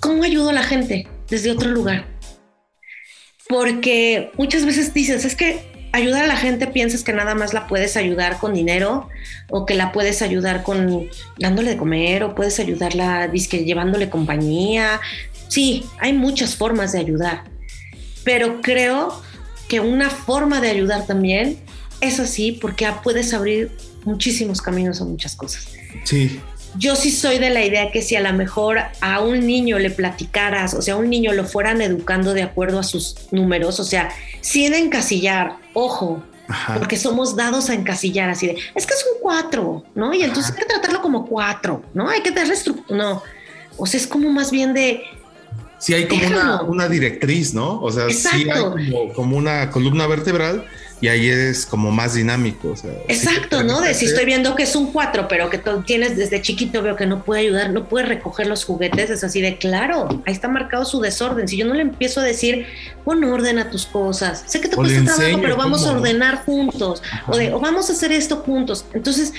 cómo 0.00 0.24
ayudo 0.24 0.48
a 0.48 0.52
la 0.52 0.62
gente 0.62 1.06
desde 1.28 1.50
otro 1.50 1.70
lugar. 1.70 2.08
Porque 3.48 4.30
muchas 4.38 4.64
veces 4.64 4.94
dices, 4.94 5.24
es 5.24 5.36
que 5.36 5.71
ayudar 5.92 6.24
a 6.24 6.26
la 6.26 6.36
gente 6.36 6.66
piensas 6.66 7.04
que 7.04 7.12
nada 7.12 7.34
más 7.34 7.52
la 7.52 7.66
puedes 7.66 7.96
ayudar 7.96 8.38
con 8.38 8.54
dinero 8.54 9.08
o 9.50 9.66
que 9.66 9.74
la 9.74 9.92
puedes 9.92 10.22
ayudar 10.22 10.62
con 10.62 11.08
dándole 11.38 11.70
de 11.70 11.76
comer 11.76 12.24
o 12.24 12.34
puedes 12.34 12.58
ayudarla 12.58 13.28
dizque, 13.28 13.64
llevándole 13.64 14.08
compañía. 14.08 15.00
Sí, 15.48 15.84
hay 15.98 16.12
muchas 16.12 16.56
formas 16.56 16.92
de 16.92 16.98
ayudar, 16.98 17.44
pero 18.24 18.60
creo 18.62 19.22
que 19.68 19.80
una 19.80 20.10
forma 20.10 20.60
de 20.60 20.70
ayudar 20.70 21.06
también 21.06 21.58
es 22.00 22.18
así 22.18 22.52
porque 22.52 22.88
puedes 23.02 23.32
abrir 23.34 23.70
muchísimos 24.04 24.60
caminos 24.60 25.00
a 25.00 25.04
muchas 25.04 25.36
cosas 25.36 25.68
Sí. 26.04 26.40
Yo 26.76 26.96
sí 26.96 27.10
soy 27.10 27.38
de 27.38 27.50
la 27.50 27.64
idea 27.64 27.90
que 27.90 28.02
si 28.02 28.16
a 28.16 28.20
lo 28.20 28.32
mejor 28.32 28.78
a 29.00 29.20
un 29.20 29.46
niño 29.46 29.78
le 29.78 29.90
platicaras, 29.90 30.74
o 30.74 30.82
sea, 30.82 30.94
a 30.94 30.96
un 30.96 31.10
niño 31.10 31.32
lo 31.32 31.44
fueran 31.44 31.82
educando 31.82 32.34
de 32.34 32.42
acuerdo 32.42 32.78
a 32.78 32.82
sus 32.82 33.16
números, 33.30 33.80
o 33.80 33.84
sea, 33.84 34.10
sin 34.40 34.74
encasillar, 34.74 35.56
ojo, 35.74 36.22
Ajá. 36.48 36.74
porque 36.78 36.96
somos 36.96 37.36
dados 37.36 37.70
a 37.70 37.74
encasillar 37.74 38.30
así 38.30 38.46
de, 38.46 38.56
es 38.74 38.86
que 38.86 38.94
es 38.94 39.04
un 39.14 39.20
cuatro, 39.20 39.84
¿no? 39.94 40.12
Y 40.14 40.22
entonces 40.22 40.52
hay 40.52 40.58
que 40.58 40.66
tratarlo 40.66 41.02
como 41.02 41.26
cuatro, 41.26 41.84
¿no? 41.94 42.08
Hay 42.08 42.22
que 42.22 42.30
darle 42.30 42.54
estructura, 42.54 42.96
no. 42.96 43.22
O 43.76 43.86
sea, 43.86 43.98
es 44.00 44.06
como 44.06 44.30
más 44.30 44.50
bien 44.50 44.74
de, 44.74 45.02
Sí, 45.78 45.94
hay 45.94 46.06
como 46.06 46.22
una, 46.68 46.88
directriz, 46.88 47.54
¿no? 47.54 47.82
O 47.82 47.90
sea, 47.90 48.08
sí 48.08 48.28
hay 48.32 48.42
Exacto. 48.42 48.70
como, 48.70 49.12
como 49.14 49.36
una 49.36 49.68
columna 49.70 50.06
vertebral 50.06 50.64
y 51.02 51.08
ahí 51.08 51.28
es 51.28 51.66
como 51.66 51.90
más 51.90 52.14
dinámico. 52.14 52.68
O 52.68 52.76
sea, 52.76 52.92
sí 52.92 52.98
te 53.08 53.12
exacto, 53.12 53.64
¿no? 53.64 53.80
De 53.80 53.92
si 53.92 54.06
estoy 54.06 54.24
viendo 54.24 54.54
que 54.54 54.62
es 54.62 54.76
un 54.76 54.92
cuatro, 54.92 55.26
pero 55.26 55.50
que 55.50 55.58
tú 55.58 55.82
tienes 55.82 56.16
desde 56.16 56.40
chiquito, 56.40 56.80
veo 56.80 56.94
que 56.94 57.06
no 57.06 57.24
puede 57.24 57.40
ayudar, 57.40 57.70
no 57.70 57.88
puede 57.88 58.06
recoger 58.06 58.46
los 58.46 58.64
juguetes, 58.64 59.10
es 59.10 59.24
así 59.24 59.40
de, 59.40 59.58
claro, 59.58 60.22
ahí 60.26 60.32
está 60.32 60.46
marcado 60.46 60.84
su 60.84 61.00
desorden. 61.00 61.48
Si 61.48 61.56
yo 61.56 61.66
no 61.66 61.74
le 61.74 61.82
empiezo 61.82 62.20
a 62.20 62.22
decir, 62.22 62.66
pon 63.04 63.24
orden 63.24 63.58
a 63.58 63.68
tus 63.68 63.84
cosas, 63.84 64.44
sé 64.46 64.60
que 64.60 64.68
te 64.68 64.76
O 64.76 64.78
cuesta 64.78 65.16
trabajo, 65.16 65.40
pero 65.42 65.56
vamos 65.56 65.84
a 65.84 65.90
ordenar 65.90 66.44
juntos, 66.44 67.02
o, 67.26 67.36
de, 67.36 67.52
o 67.52 67.58
vamos 67.58 67.90
a 67.90 67.94
hacer 67.94 68.12
esto 68.12 68.36
juntos. 68.36 68.84
Entonces, 68.94 69.34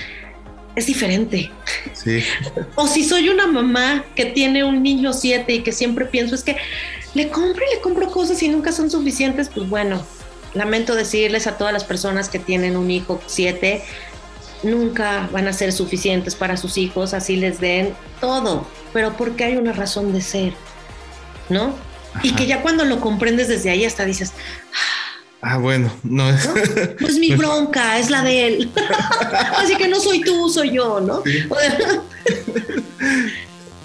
es 0.76 0.86
diferente. 0.86 1.50
Sí. 1.94 2.22
O 2.74 2.86
si 2.86 3.04
soy 3.04 3.30
una 3.30 3.46
mamá 3.46 4.04
que 4.14 4.26
tiene 4.26 4.64
un 4.64 4.82
niño 4.82 5.14
siete 5.14 5.54
y 5.54 5.62
que 5.62 5.72
siempre 5.72 6.04
pienso 6.04 6.34
es 6.34 6.42
que 6.42 6.56
le 7.14 7.30
compro 7.30 7.62
y 7.64 7.74
le 7.74 7.80
compro 7.80 8.10
cosas 8.10 8.42
y 8.42 8.48
nunca 8.48 8.70
son 8.70 8.90
suficientes, 8.90 9.48
pues 9.48 9.66
bueno, 9.68 10.04
lamento 10.54 10.94
decirles 10.94 11.46
a 11.46 11.56
todas 11.58 11.72
las 11.72 11.84
personas 11.84 12.28
que 12.28 12.38
tienen 12.38 12.76
un 12.76 12.90
hijo 12.90 13.20
siete, 13.26 13.82
nunca 14.62 15.28
van 15.32 15.48
a 15.48 15.52
ser 15.52 15.72
suficientes 15.72 16.34
para 16.34 16.56
sus 16.56 16.78
hijos, 16.78 17.14
así 17.14 17.36
les 17.36 17.60
den 17.60 17.94
todo, 18.20 18.66
pero 18.92 19.16
porque 19.16 19.44
hay 19.44 19.56
una 19.56 19.72
razón 19.72 20.12
de 20.12 20.22
ser, 20.22 20.54
¿no? 21.48 21.74
Y 22.22 22.32
que 22.32 22.46
ya 22.46 22.62
cuando 22.62 22.84
lo 22.84 23.00
comprendes 23.00 23.48
desde 23.48 23.70
ahí 23.70 23.84
hasta 23.84 24.04
dices, 24.04 24.32
Ah, 25.46 25.58
bueno, 25.58 25.92
no 26.02 26.30
es. 26.30 26.46
¿no? 26.46 26.54
No 27.00 27.06
es 27.06 27.18
mi 27.18 27.34
bronca, 27.34 27.98
es 27.98 28.08
la 28.08 28.22
de 28.22 28.46
él. 28.46 28.72
Así 29.58 29.76
que 29.76 29.88
no 29.88 30.00
soy 30.00 30.22
tú, 30.22 30.48
soy 30.48 30.70
yo, 30.70 31.00
¿no? 31.00 31.22
Sí. 31.22 31.44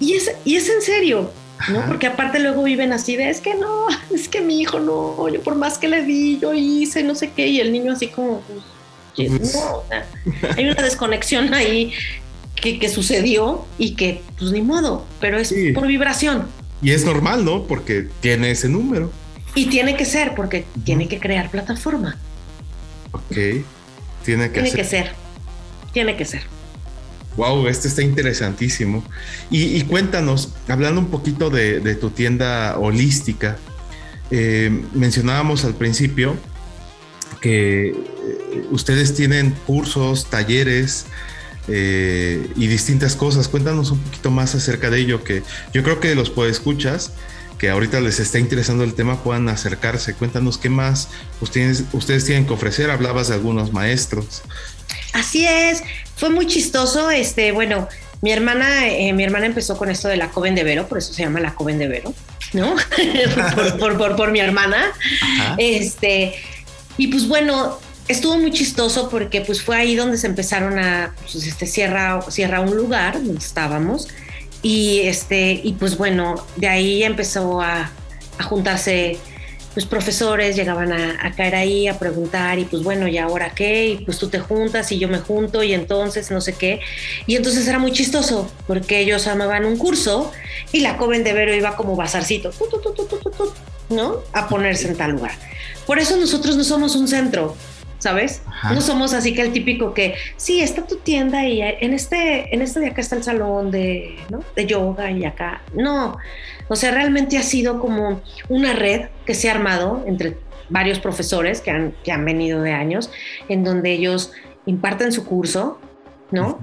y, 0.00 0.14
es, 0.14 0.32
y 0.46 0.56
es 0.56 0.70
en 0.70 0.80
serio, 0.80 1.30
¿no? 1.68 1.84
Porque 1.86 2.06
aparte 2.06 2.38
luego 2.40 2.62
viven 2.62 2.92
así 2.92 3.16
de, 3.16 3.28
es 3.30 3.40
que 3.40 3.54
no, 3.54 3.86
es 4.14 4.28
que 4.28 4.40
mi 4.40 4.60
hijo 4.60 4.80
no, 4.80 5.28
yo 5.28 5.40
por 5.42 5.54
más 5.56 5.78
que 5.78 5.88
le 5.88 6.02
di, 6.04 6.38
yo 6.40 6.54
hice, 6.54 7.02
no 7.02 7.14
sé 7.14 7.30
qué, 7.30 7.46
y 7.48 7.60
el 7.60 7.72
niño 7.72 7.92
así 7.92 8.08
como, 8.08 8.40
pues, 9.16 9.30
no, 9.54 9.82
hay 10.56 10.64
una 10.68 10.82
desconexión 10.82 11.52
ahí 11.52 11.92
que, 12.54 12.78
que 12.78 12.88
sucedió 12.88 13.66
y 13.78 13.94
que, 13.94 14.22
pues 14.38 14.50
ni 14.52 14.62
modo, 14.62 15.04
pero 15.20 15.38
es 15.38 15.48
Sí. 15.48 15.72
por 15.72 15.86
vibración. 15.86 16.46
Y 16.82 16.92
es 16.92 17.04
normal, 17.04 17.44
¿no? 17.44 17.64
Porque 17.64 18.08
tiene 18.20 18.50
ese 18.52 18.68
número. 18.68 19.10
Y 19.54 19.66
tiene 19.66 19.96
que 19.96 20.04
ser, 20.04 20.34
porque 20.34 20.64
tiene 20.84 21.08
que 21.08 21.18
crear 21.18 21.50
plataforma. 21.50 22.16
Ok. 23.12 23.36
Tiene 24.24 24.46
que 24.50 24.62
Tiene 24.62 24.70
ser. 24.70 24.76
que 24.78 24.84
ser. 24.84 25.10
Tiene 25.92 26.16
que 26.16 26.24
ser. 26.24 26.42
Wow, 27.36 27.68
este 27.68 27.88
está 27.88 28.02
interesantísimo. 28.02 29.04
Y, 29.50 29.82
cuéntanos, 29.82 30.50
hablando 30.68 31.00
un 31.00 31.08
poquito 31.08 31.50
de, 31.50 31.80
de 31.80 31.94
tu 31.94 32.10
tienda 32.10 32.78
holística, 32.78 33.56
eh, 34.30 34.70
mencionábamos 34.94 35.64
al 35.64 35.74
principio 35.74 36.36
que 37.40 37.88
eh, 37.88 37.94
ustedes 38.70 39.14
tienen 39.14 39.52
cursos, 39.66 40.28
talleres 40.30 41.06
eh, 41.68 42.48
y 42.56 42.66
distintas 42.66 43.16
cosas. 43.16 43.48
Cuéntanos 43.48 43.90
un 43.90 43.98
poquito 43.98 44.30
más 44.30 44.54
acerca 44.54 44.90
de 44.90 44.98
ello, 44.98 45.24
que 45.24 45.42
yo 45.72 45.82
creo 45.82 46.00
que 46.00 46.14
los 46.14 46.32
escuchas 46.48 47.12
que 47.58 47.68
ahorita 47.68 48.00
les 48.00 48.20
está 48.20 48.38
interesando 48.38 48.84
el 48.84 48.94
tema 48.94 49.22
puedan 49.22 49.48
acercarse. 49.50 50.14
Cuéntanos 50.14 50.56
qué 50.56 50.70
más 50.70 51.08
ustedes, 51.42 51.84
ustedes 51.92 52.24
tienen 52.24 52.46
que 52.46 52.54
ofrecer. 52.54 52.90
Hablabas 52.90 53.28
de 53.28 53.34
algunos 53.34 53.72
maestros. 53.72 54.42
Así 55.12 55.46
es, 55.46 55.82
fue 56.20 56.28
muy 56.28 56.46
chistoso. 56.46 57.10
Este, 57.10 57.50
bueno, 57.50 57.88
mi 58.20 58.30
hermana, 58.30 58.86
eh, 58.86 59.12
mi 59.14 59.24
hermana 59.24 59.46
empezó 59.46 59.78
con 59.78 59.90
esto 59.90 60.06
de 60.06 60.18
la 60.18 60.28
Coven 60.28 60.54
de 60.54 60.62
Vero, 60.62 60.86
por 60.86 60.98
eso 60.98 61.14
se 61.14 61.22
llama 61.22 61.40
la 61.40 61.54
Coven 61.54 61.78
de 61.78 61.88
Vero, 61.88 62.12
¿no? 62.52 62.76
por, 63.54 63.78
por, 63.78 63.98
por, 63.98 64.16
por 64.16 64.30
mi 64.30 64.38
hermana. 64.38 64.92
Ajá. 65.22 65.54
Este, 65.56 66.34
y 66.98 67.06
pues 67.06 67.26
bueno, 67.26 67.78
estuvo 68.06 68.36
muy 68.36 68.52
chistoso 68.52 69.08
porque 69.08 69.40
pues 69.40 69.62
fue 69.62 69.76
ahí 69.76 69.96
donde 69.96 70.18
se 70.18 70.26
empezaron 70.26 70.78
a, 70.78 71.14
pues 71.20 71.36
este, 71.36 71.66
cierra, 71.66 72.20
cierra 72.28 72.60
un 72.60 72.76
lugar 72.76 73.14
donde 73.14 73.38
estábamos 73.38 74.08
y 74.60 75.00
este, 75.04 75.58
y 75.64 75.72
pues 75.72 75.96
bueno, 75.96 76.46
de 76.56 76.68
ahí 76.68 77.02
empezó 77.02 77.62
a, 77.62 77.90
a 78.36 78.42
juntarse 78.42 79.18
pues 79.72 79.86
profesores 79.86 80.56
llegaban 80.56 80.92
a, 80.92 81.16
a, 81.22 81.32
caer 81.32 81.54
ahí 81.54 81.86
a 81.86 81.98
preguntar 81.98 82.58
y 82.58 82.64
pues 82.64 82.82
bueno, 82.82 83.06
¿y 83.06 83.18
ahora 83.18 83.50
qué? 83.54 83.88
Y 83.88 84.04
pues 84.04 84.18
tú 84.18 84.28
te 84.28 84.40
juntas 84.40 84.90
y 84.90 84.98
yo 84.98 85.08
me 85.08 85.18
junto 85.18 85.62
y 85.62 85.72
entonces 85.74 86.30
no 86.30 86.40
sé 86.40 86.54
qué. 86.54 86.80
Y 87.26 87.36
entonces 87.36 87.66
era 87.68 87.78
muy 87.78 87.92
chistoso 87.92 88.50
porque 88.66 89.00
ellos 89.00 89.26
armaban 89.26 89.64
un 89.64 89.76
curso 89.76 90.32
y 90.72 90.80
la 90.80 90.94
joven 90.94 91.22
de 91.22 91.32
Vero 91.32 91.54
iba 91.54 91.76
como 91.76 91.94
bazarcito, 91.94 92.50
¿no? 93.88 94.16
A 94.32 94.48
ponerse 94.48 94.88
en 94.88 94.96
tal 94.96 95.12
lugar. 95.12 95.32
Por 95.86 95.98
eso 95.98 96.16
nosotros 96.16 96.56
no 96.56 96.64
somos 96.64 96.96
un 96.96 97.08
centro, 97.08 97.56
¿sabes? 98.00 98.42
Ajá. 98.46 98.74
No 98.74 98.80
somos 98.80 99.14
así 99.14 99.32
que 99.32 99.42
el 99.42 99.52
típico 99.52 99.94
que, 99.94 100.14
sí, 100.36 100.60
está 100.60 100.86
tu 100.86 100.96
tienda 100.96 101.46
y 101.46 101.62
en 101.62 101.94
este, 101.94 102.52
en 102.52 102.62
este 102.62 102.80
de 102.80 102.88
acá 102.88 103.00
está 103.00 103.14
el 103.14 103.22
salón 103.22 103.70
de, 103.70 104.16
¿no? 104.30 104.40
de 104.56 104.66
yoga 104.66 105.10
y 105.12 105.24
acá. 105.24 105.62
No, 105.72 106.16
o 106.68 106.76
sea, 106.76 106.90
realmente 106.90 107.38
ha 107.38 107.42
sido 107.42 107.80
como 107.80 108.20
una 108.48 108.72
red 108.72 109.08
que 109.24 109.34
se 109.34 109.48
ha 109.48 109.52
armado 109.52 110.02
entre 110.06 110.36
varios 110.68 110.98
profesores 110.98 111.60
que 111.60 111.70
han, 111.70 111.94
que 112.02 112.12
han 112.12 112.24
venido 112.24 112.62
de 112.62 112.72
años, 112.72 113.10
en 113.48 113.64
donde 113.64 113.92
ellos 113.92 114.32
imparten 114.66 115.12
su 115.12 115.24
curso, 115.24 115.78
¿no? 116.30 116.58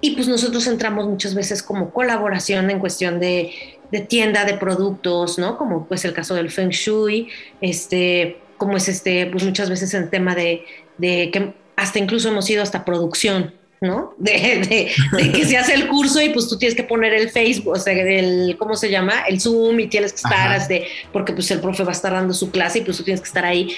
Y 0.00 0.12
pues 0.12 0.26
nosotros 0.26 0.66
entramos 0.66 1.06
muchas 1.06 1.34
veces 1.34 1.62
como 1.62 1.90
colaboración 1.90 2.70
en 2.70 2.78
cuestión 2.78 3.20
de, 3.20 3.52
de, 3.90 4.00
tienda 4.00 4.44
de 4.44 4.54
productos, 4.54 5.38
¿no? 5.38 5.58
Como 5.58 5.86
pues 5.86 6.04
el 6.04 6.12
caso 6.12 6.34
del 6.34 6.50
Feng 6.50 6.70
Shui, 6.70 7.28
este, 7.60 8.38
como 8.62 8.76
es 8.76 8.86
este, 8.86 9.26
pues 9.26 9.42
muchas 9.42 9.68
veces 9.68 9.92
el 9.92 10.08
tema 10.08 10.36
de, 10.36 10.64
de 10.96 11.32
que 11.32 11.52
hasta 11.74 11.98
incluso 11.98 12.28
hemos 12.28 12.48
ido 12.48 12.62
hasta 12.62 12.84
producción, 12.84 13.52
¿no? 13.80 14.14
De, 14.18 14.92
de, 15.18 15.32
que 15.32 15.44
se 15.44 15.58
hace 15.58 15.74
el 15.74 15.88
curso 15.88 16.22
y 16.22 16.28
pues 16.28 16.48
tú 16.48 16.56
tienes 16.58 16.76
que 16.76 16.84
poner 16.84 17.12
el 17.12 17.30
Facebook, 17.30 17.72
o 17.74 17.80
sea, 17.80 17.92
el, 17.92 18.56
¿cómo 18.60 18.76
se 18.76 18.88
llama? 18.88 19.24
El 19.26 19.40
Zoom 19.40 19.80
y 19.80 19.88
tienes 19.88 20.12
que 20.12 20.18
estar, 20.18 20.56
este, 20.56 20.86
porque 21.12 21.32
pues 21.32 21.50
el 21.50 21.58
profe 21.58 21.82
va 21.82 21.88
a 21.88 21.92
estar 21.92 22.12
dando 22.12 22.32
su 22.34 22.52
clase 22.52 22.78
y 22.78 22.82
pues 22.82 22.98
tú 22.98 23.02
tienes 23.02 23.20
que 23.20 23.26
estar 23.26 23.44
ahí. 23.44 23.74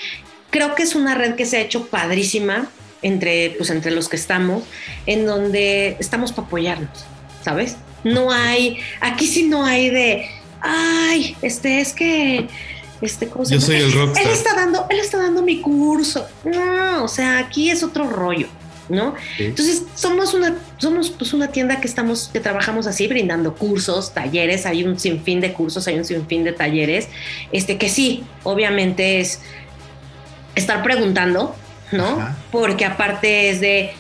Creo 0.51 0.74
que 0.74 0.82
es 0.82 0.94
una 0.94 1.15
red 1.15 1.35
que 1.35 1.47
se 1.47 1.56
ha 1.56 1.61
hecho 1.62 1.86
padrísima 1.86 2.69
entre, 3.01 3.55
pues, 3.56 3.70
entre 3.70 3.90
los 3.90 4.11
que 4.11 4.16
estamos, 4.16 4.65
en 5.06 5.24
donde 5.24 5.97
estamos 5.98 6.31
para 6.32 6.47
apoyarnos, 6.47 7.06
¿sabes? 7.43 7.78
No 8.02 8.31
hay, 8.31 8.81
aquí 9.01 9.27
sí 9.27 9.44
no 9.48 9.65
hay 9.65 9.89
de, 9.89 10.28
ay, 10.61 11.36
este, 11.40 11.81
es 11.81 11.94
que 11.94 12.48
este, 13.05 13.28
¿cómo 13.28 13.44
se 13.44 13.55
Yo 13.55 13.60
soy 13.60 13.76
el 13.76 13.93
rockstar. 13.93 14.24
Él 14.24 14.32
está 14.32 14.55
dando, 14.55 14.86
él 14.90 15.01
está 15.01 15.18
dando 15.18 15.43
mi 15.43 15.60
curso. 15.60 16.26
No, 16.44 17.05
o 17.05 17.09
sea, 17.09 17.39
aquí 17.39 17.70
es 17.70 17.82
otro 17.82 18.09
rollo. 18.09 18.48
¿no? 18.89 19.14
Sí. 19.39 19.44
Entonces 19.44 19.82
somos 19.94 20.35
una, 20.35 20.56
somos 20.76 21.09
pues 21.10 21.32
una 21.32 21.48
tienda 21.48 21.81
que 21.81 21.89
estamos, 21.89 22.28
que 22.31 22.40
trabajamos 22.40 22.86
así, 22.86 23.06
brindando 23.06 23.55
cursos, 23.55 24.12
talleres, 24.12 24.66
hay 24.66 24.85
un 24.85 24.98
sinfín 24.98 25.40
de 25.40 25.55
cursos, 25.55 25.86
hay 25.86 25.97
un 25.97 26.05
sinfín 26.05 26.44
de 26.44 26.52
talleres, 26.52 27.09
este 27.51 27.78
que 27.78 27.89
sí, 27.89 28.24
obviamente 28.43 29.20
es 29.20 29.40
estar 30.55 30.82
preguntando, 30.82 31.56
¿no? 31.93 32.20
Ajá. 32.20 32.36
Porque 32.51 32.85
aparte 32.85 33.48
es 33.48 33.62
de 33.62 33.94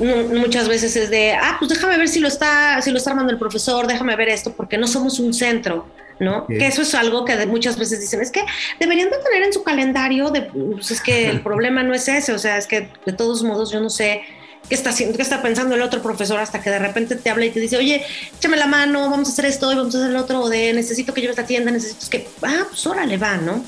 muchas 0.00 0.68
veces 0.68 0.96
es 0.96 1.10
de, 1.10 1.32
ah, 1.32 1.56
pues 1.58 1.68
déjame 1.68 1.98
ver 1.98 2.08
si 2.08 2.20
lo 2.20 2.28
está, 2.28 2.80
si 2.82 2.90
lo 2.90 2.98
está 2.98 3.10
armando 3.10 3.32
el 3.32 3.38
profesor, 3.38 3.86
déjame 3.86 4.16
ver 4.16 4.28
esto, 4.30 4.52
porque 4.52 4.78
no 4.78 4.86
somos 4.86 5.18
un 5.18 5.34
centro, 5.34 5.86
¿no? 6.20 6.46
Que 6.46 6.66
eso 6.66 6.82
es 6.82 6.94
algo 6.94 7.24
que 7.24 7.34
muchas 7.46 7.78
veces 7.78 8.00
dicen, 8.00 8.20
es 8.20 8.30
que 8.30 8.44
deberían 8.78 9.10
de 9.10 9.16
tener 9.18 9.42
en 9.42 9.52
su 9.52 9.62
calendario, 9.62 10.30
de, 10.30 10.42
pues 10.42 10.90
es 10.90 11.00
que 11.00 11.28
el 11.28 11.40
problema 11.42 11.82
no 11.82 11.94
es 11.94 12.06
ese, 12.08 12.32
o 12.32 12.38
sea, 12.38 12.58
es 12.58 12.66
que 12.66 12.88
de 13.06 13.12
todos 13.12 13.42
modos 13.42 13.72
yo 13.72 13.80
no 13.80 13.90
sé 13.90 14.22
qué 14.68 14.74
está 14.74 14.90
haciendo, 14.90 15.16
qué 15.16 15.22
está 15.22 15.42
pensando 15.42 15.74
el 15.74 15.82
otro 15.82 16.02
profesor 16.02 16.38
hasta 16.38 16.62
que 16.62 16.70
de 16.70 16.78
repente 16.78 17.16
te 17.16 17.30
habla 17.30 17.46
y 17.46 17.50
te 17.50 17.58
dice, 17.58 17.76
oye, 17.76 18.04
échame 18.36 18.56
la 18.56 18.66
mano, 18.66 19.10
vamos 19.10 19.28
a 19.28 19.32
hacer 19.32 19.46
esto 19.46 19.72
y 19.72 19.76
vamos 19.76 19.94
a 19.94 19.98
hacer 19.98 20.10
lo 20.10 20.20
otro, 20.20 20.42
o 20.42 20.48
de 20.48 20.72
necesito 20.72 21.14
que 21.14 21.22
lleves 21.22 21.38
la 21.38 21.46
tienda, 21.46 21.70
necesito 21.70 22.06
que, 22.10 22.28
ah, 22.42 22.66
pues 22.68 22.86
órale, 22.86 23.16
va, 23.16 23.38
¿no? 23.38 23.64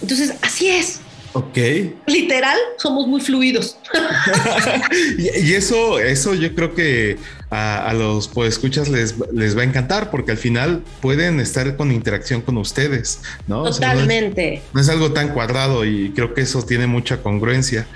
Entonces, 0.00 0.34
así 0.42 0.68
es, 0.68 1.00
Ok. 1.32 1.58
Literal, 2.06 2.56
somos 2.78 3.06
muy 3.06 3.20
fluidos. 3.20 3.76
y, 5.18 5.52
eso, 5.52 5.98
eso 5.98 6.34
yo 6.34 6.54
creo 6.54 6.74
que 6.74 7.18
a, 7.50 7.88
a 7.88 7.92
los 7.92 8.30
escuchas 8.46 8.88
les, 8.88 9.14
les 9.32 9.56
va 9.56 9.62
a 9.62 9.64
encantar 9.64 10.10
porque 10.10 10.32
al 10.32 10.38
final 10.38 10.82
pueden 11.00 11.40
estar 11.40 11.76
con 11.76 11.92
interacción 11.92 12.40
con 12.40 12.56
ustedes, 12.56 13.20
¿no? 13.46 13.64
Totalmente. 13.64 14.42
O 14.42 14.42
sea, 14.42 14.54
no, 14.54 14.60
es, 14.60 14.74
no, 14.74 14.80
es, 14.80 14.88
algo 14.88 15.12
tan 15.12 15.28
cuadrado 15.34 15.84
y 15.84 16.10
creo 16.10 16.34
que 16.34 16.42
eso 16.42 16.62
tiene 16.62 16.86
mucha 16.86 17.22
congruencia. 17.22 17.86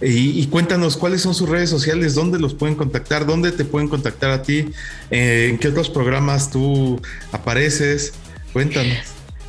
Y, 0.00 0.40
y, 0.40 0.46
cuéntanos 0.48 0.98
cuáles 0.98 1.22
son 1.22 1.34
sus 1.34 1.48
redes 1.48 1.70
sociales, 1.70 2.14
dónde 2.14 2.38
los 2.38 2.52
pueden 2.52 2.74
contactar, 2.74 3.24
dónde 3.24 3.50
te 3.50 3.64
pueden 3.64 3.88
contactar 3.88 4.30
a 4.30 4.42
ti, 4.42 4.70
eh, 5.10 5.48
en 5.50 5.58
qué 5.58 5.68
otros 5.68 5.88
programas 5.88 6.50
tú 6.50 7.00
apareces. 7.32 8.12
Cuéntanos. 8.52 8.98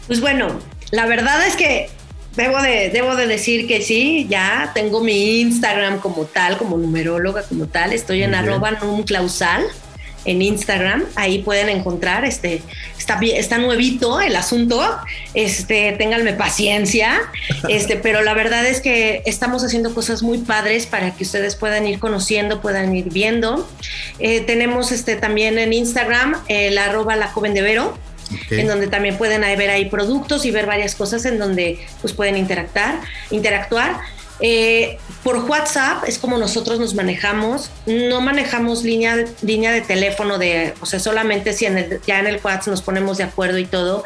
Pues 0.07 0.21
bueno, 0.21 0.57
la 0.91 1.05
verdad 1.05 1.45
es 1.45 1.57
que 1.57 1.89
Debo 2.37 2.61
de, 2.61 2.91
debo 2.91 3.15
de 3.15 3.25
decir 3.25 3.67
que 3.67 3.81
sí, 3.81 4.27
ya 4.29 4.71
tengo 4.75 5.03
mi 5.03 5.41
Instagram 5.41 5.99
como 5.99 6.25
tal, 6.25 6.59
como 6.59 6.77
numeróloga 6.77 7.41
como 7.41 7.65
tal. 7.65 7.93
Estoy 7.93 8.21
en 8.21 8.35
arroba 8.35 8.69
numclausal 8.71 9.65
en 10.23 10.43
Instagram. 10.43 11.05
Ahí 11.15 11.39
pueden 11.39 11.67
encontrar, 11.67 12.25
este, 12.25 12.61
está, 12.95 13.19
está 13.23 13.57
nuevito 13.57 14.21
el 14.21 14.35
asunto. 14.35 14.79
Este, 15.33 15.93
ténganme 15.93 16.33
paciencia. 16.33 17.21
Este, 17.69 17.95
pero 17.95 18.21
la 18.21 18.33
verdad 18.33 18.65
es 18.65 18.81
que 18.81 19.23
estamos 19.25 19.63
haciendo 19.63 19.93
cosas 19.93 20.21
muy 20.21 20.37
padres 20.37 20.85
para 20.85 21.11
que 21.15 21.23
ustedes 21.23 21.55
puedan 21.55 21.87
ir 21.87 21.97
conociendo, 21.99 22.61
puedan 22.61 22.95
ir 22.95 23.09
viendo. 23.09 23.67
Eh, 24.19 24.41
tenemos 24.41 24.91
este, 24.91 25.15
también 25.15 25.57
en 25.57 25.73
Instagram 25.73 26.35
el 26.47 26.77
arroba 26.77 27.15
la 27.15 27.27
joven 27.27 27.53
de 27.55 27.61
Vero. 27.61 27.97
En 28.49 28.67
donde 28.67 28.87
también 28.87 29.17
pueden 29.17 29.41
ver 29.41 29.69
ahí 29.69 29.89
productos 29.89 30.45
y 30.45 30.51
ver 30.51 30.65
varias 30.65 30.95
cosas 30.95 31.25
en 31.25 31.39
donde 31.39 31.85
pues 32.01 32.13
pueden 32.13 32.37
interactuar, 32.37 33.01
interactuar. 33.31 33.99
Eh, 34.39 34.99
por 35.23 35.37
WhatsApp 35.49 36.03
es 36.05 36.19
como 36.19 36.37
nosotros 36.37 36.79
nos 36.79 36.93
manejamos, 36.93 37.71
no 37.87 38.21
manejamos 38.21 38.83
línea, 38.83 39.25
línea 39.41 39.71
de 39.71 39.81
teléfono 39.81 40.37
de, 40.37 40.75
o 40.79 40.85
sea, 40.85 40.99
solamente 40.99 41.53
si 41.53 41.65
en 41.65 41.77
el, 41.77 42.01
ya 42.05 42.19
en 42.19 42.27
el 42.27 42.39
WhatsApp 42.43 42.67
nos 42.67 42.81
ponemos 42.83 43.17
de 43.17 43.23
acuerdo 43.23 43.57
y 43.57 43.65
todo, 43.65 44.03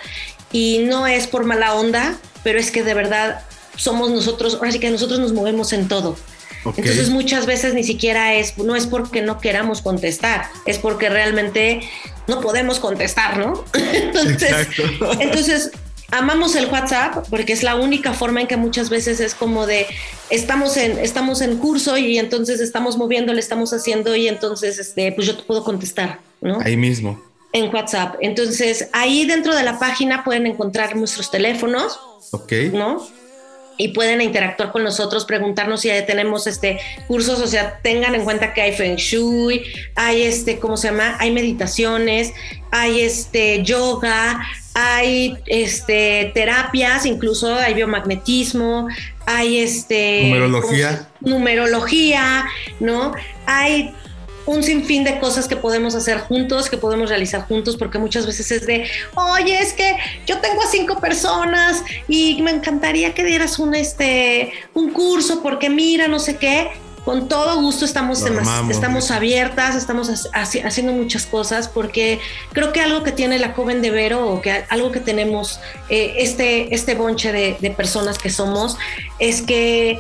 y 0.54 0.86
no 0.86 1.06
es 1.06 1.28
por 1.28 1.44
mala 1.44 1.74
onda, 1.76 2.18
pero 2.44 2.60
es 2.60 2.72
que 2.72 2.84
de 2.84 2.94
verdad 2.94 3.42
somos 3.76 4.10
nosotros, 4.10 4.56
ahora 4.56 4.72
sí 4.72 4.80
que 4.80 4.90
nosotros 4.90 5.20
nos 5.20 5.34
movemos 5.34 5.74
en 5.74 5.88
todo. 5.88 6.16
Okay. 6.64 6.84
Entonces 6.84 7.10
muchas 7.10 7.46
veces 7.46 7.74
ni 7.74 7.84
siquiera 7.84 8.36
es, 8.36 8.58
no 8.58 8.76
es 8.76 8.86
porque 8.86 9.22
no 9.22 9.40
queramos 9.40 9.82
contestar, 9.82 10.46
es 10.66 10.78
porque 10.78 11.10
realmente 11.10 11.82
no 12.28 12.40
podemos 12.42 12.80
contestar, 12.80 13.38
¿no? 13.38 13.64
entonces, 13.74 14.68
entonces, 15.20 15.72
amamos 16.12 16.56
el 16.56 16.68
WhatsApp 16.68 17.26
porque 17.30 17.54
es 17.54 17.64
la 17.64 17.76
única 17.76 18.14
forma 18.14 18.42
en 18.42 18.48
que 18.48 18.58
muchas 18.58 18.90
veces 18.90 19.20
es 19.20 19.34
como 19.34 19.66
de, 19.66 19.88
estamos 20.30 20.78
en, 20.78 21.00
estamos 21.00 21.42
en 21.42 21.58
curso 21.58 21.98
y 21.98 22.18
entonces 22.18 22.60
estamos 22.60 22.98
moviendo, 22.98 23.34
le 23.34 23.40
estamos 23.40 23.74
haciendo 23.74 24.16
y 24.16 24.28
entonces, 24.28 24.78
este, 24.78 25.12
pues 25.14 25.28
yo 25.28 25.36
te 25.36 25.44
puedo 25.44 25.64
contestar, 25.64 26.20
¿no? 26.42 26.60
Ahí 26.62 26.78
mismo. 26.78 27.22
En 27.54 27.74
WhatsApp. 27.74 28.16
Entonces, 28.22 28.88
ahí 28.94 29.26
dentro 29.26 29.56
de 29.56 29.64
la 29.64 29.78
página 29.80 30.24
pueden 30.24 30.48
encontrar 30.48 30.96
nuestros 30.96 31.32
teléfonos. 31.32 32.00
Ok. 32.32 32.52
¿No? 32.72 33.06
Y 33.78 33.90
pueden 33.90 34.22
interactuar 34.22 34.72
con 34.72 34.84
nosotros, 34.84 35.26
preguntarnos 35.26 35.82
si 35.82 35.90
tenemos 36.06 36.48
este 36.48 36.80
cursos, 37.08 37.40
o 37.40 37.48
sea, 37.48 37.80
tengan 37.82 38.16
en 38.16 38.24
cuenta 38.24 38.54
que 38.54 38.62
hay 38.62 38.74
feng 38.74 38.96
shui, 38.96 39.64
hay 39.96 40.24
este, 40.24 40.60
¿cómo 40.60 40.78
se 40.78 40.90
llama? 40.90 41.18
Hay 41.20 41.32
meditaciones, 41.32 42.34
hay 42.72 43.02
este 43.02 43.64
yoga, 43.64 44.42
hay 44.74 45.38
este 45.48 46.32
terapias, 46.34 47.06
incluso 47.06 47.54
hay 47.56 47.74
biomagnetismo, 47.74 48.88
hay 49.26 49.60
este 49.60 50.24
numerología, 50.26 51.08
numerología, 51.20 52.46
¿no? 52.80 53.14
Hay 53.46 53.94
un 54.46 54.64
sinfín 54.64 55.04
de 55.04 55.20
cosas 55.20 55.48
que 55.48 55.56
podemos 55.56 55.96
hacer 55.96 56.20
juntos, 56.20 56.70
que 56.70 56.78
podemos 56.78 57.10
realizar 57.10 57.48
juntos, 57.48 57.78
porque 57.78 57.98
muchas 58.00 58.26
veces 58.26 58.52
es 58.52 58.66
de, 58.66 58.86
oye, 59.16 59.60
es 59.60 59.74
que 59.74 59.96
yo 60.26 60.40
tengo 60.40 60.62
a 60.62 60.68
cinco 60.68 61.00
personas 61.00 61.84
y 62.08 62.42
me 62.42 62.52
encantaría 62.52 63.14
que 63.14 63.24
dieras 63.24 63.60
un, 63.60 63.76
este, 63.76 64.54
un 64.74 64.92
curso, 64.92 65.42
porque 65.42 65.70
mira, 65.70 66.08
no 66.08 66.20
sé 66.20 66.38
qué. 66.38 66.70
Con 67.06 67.28
todo 67.28 67.60
gusto 67.60 67.84
estamos, 67.84 68.24
estamos 68.70 69.10
abiertas, 69.10 69.76
estamos 69.76 70.30
haciendo 70.34 70.94
muchas 70.94 71.26
cosas, 71.26 71.68
porque 71.68 72.20
creo 72.54 72.72
que 72.72 72.80
algo 72.80 73.02
que 73.02 73.12
tiene 73.12 73.40
la 73.40 73.54
joven 73.54 73.82
de 73.82 73.90
Vero, 73.90 74.30
o 74.30 74.40
que 74.40 74.66
algo 74.70 74.92
que 74.92 75.00
tenemos 75.00 75.60
eh, 75.90 76.14
este, 76.18 76.76
este 76.76 76.94
bonche 76.94 77.32
de, 77.32 77.58
de 77.60 77.72
personas 77.72 78.20
que 78.20 78.30
somos, 78.30 78.78
es 79.18 79.42
que 79.42 79.98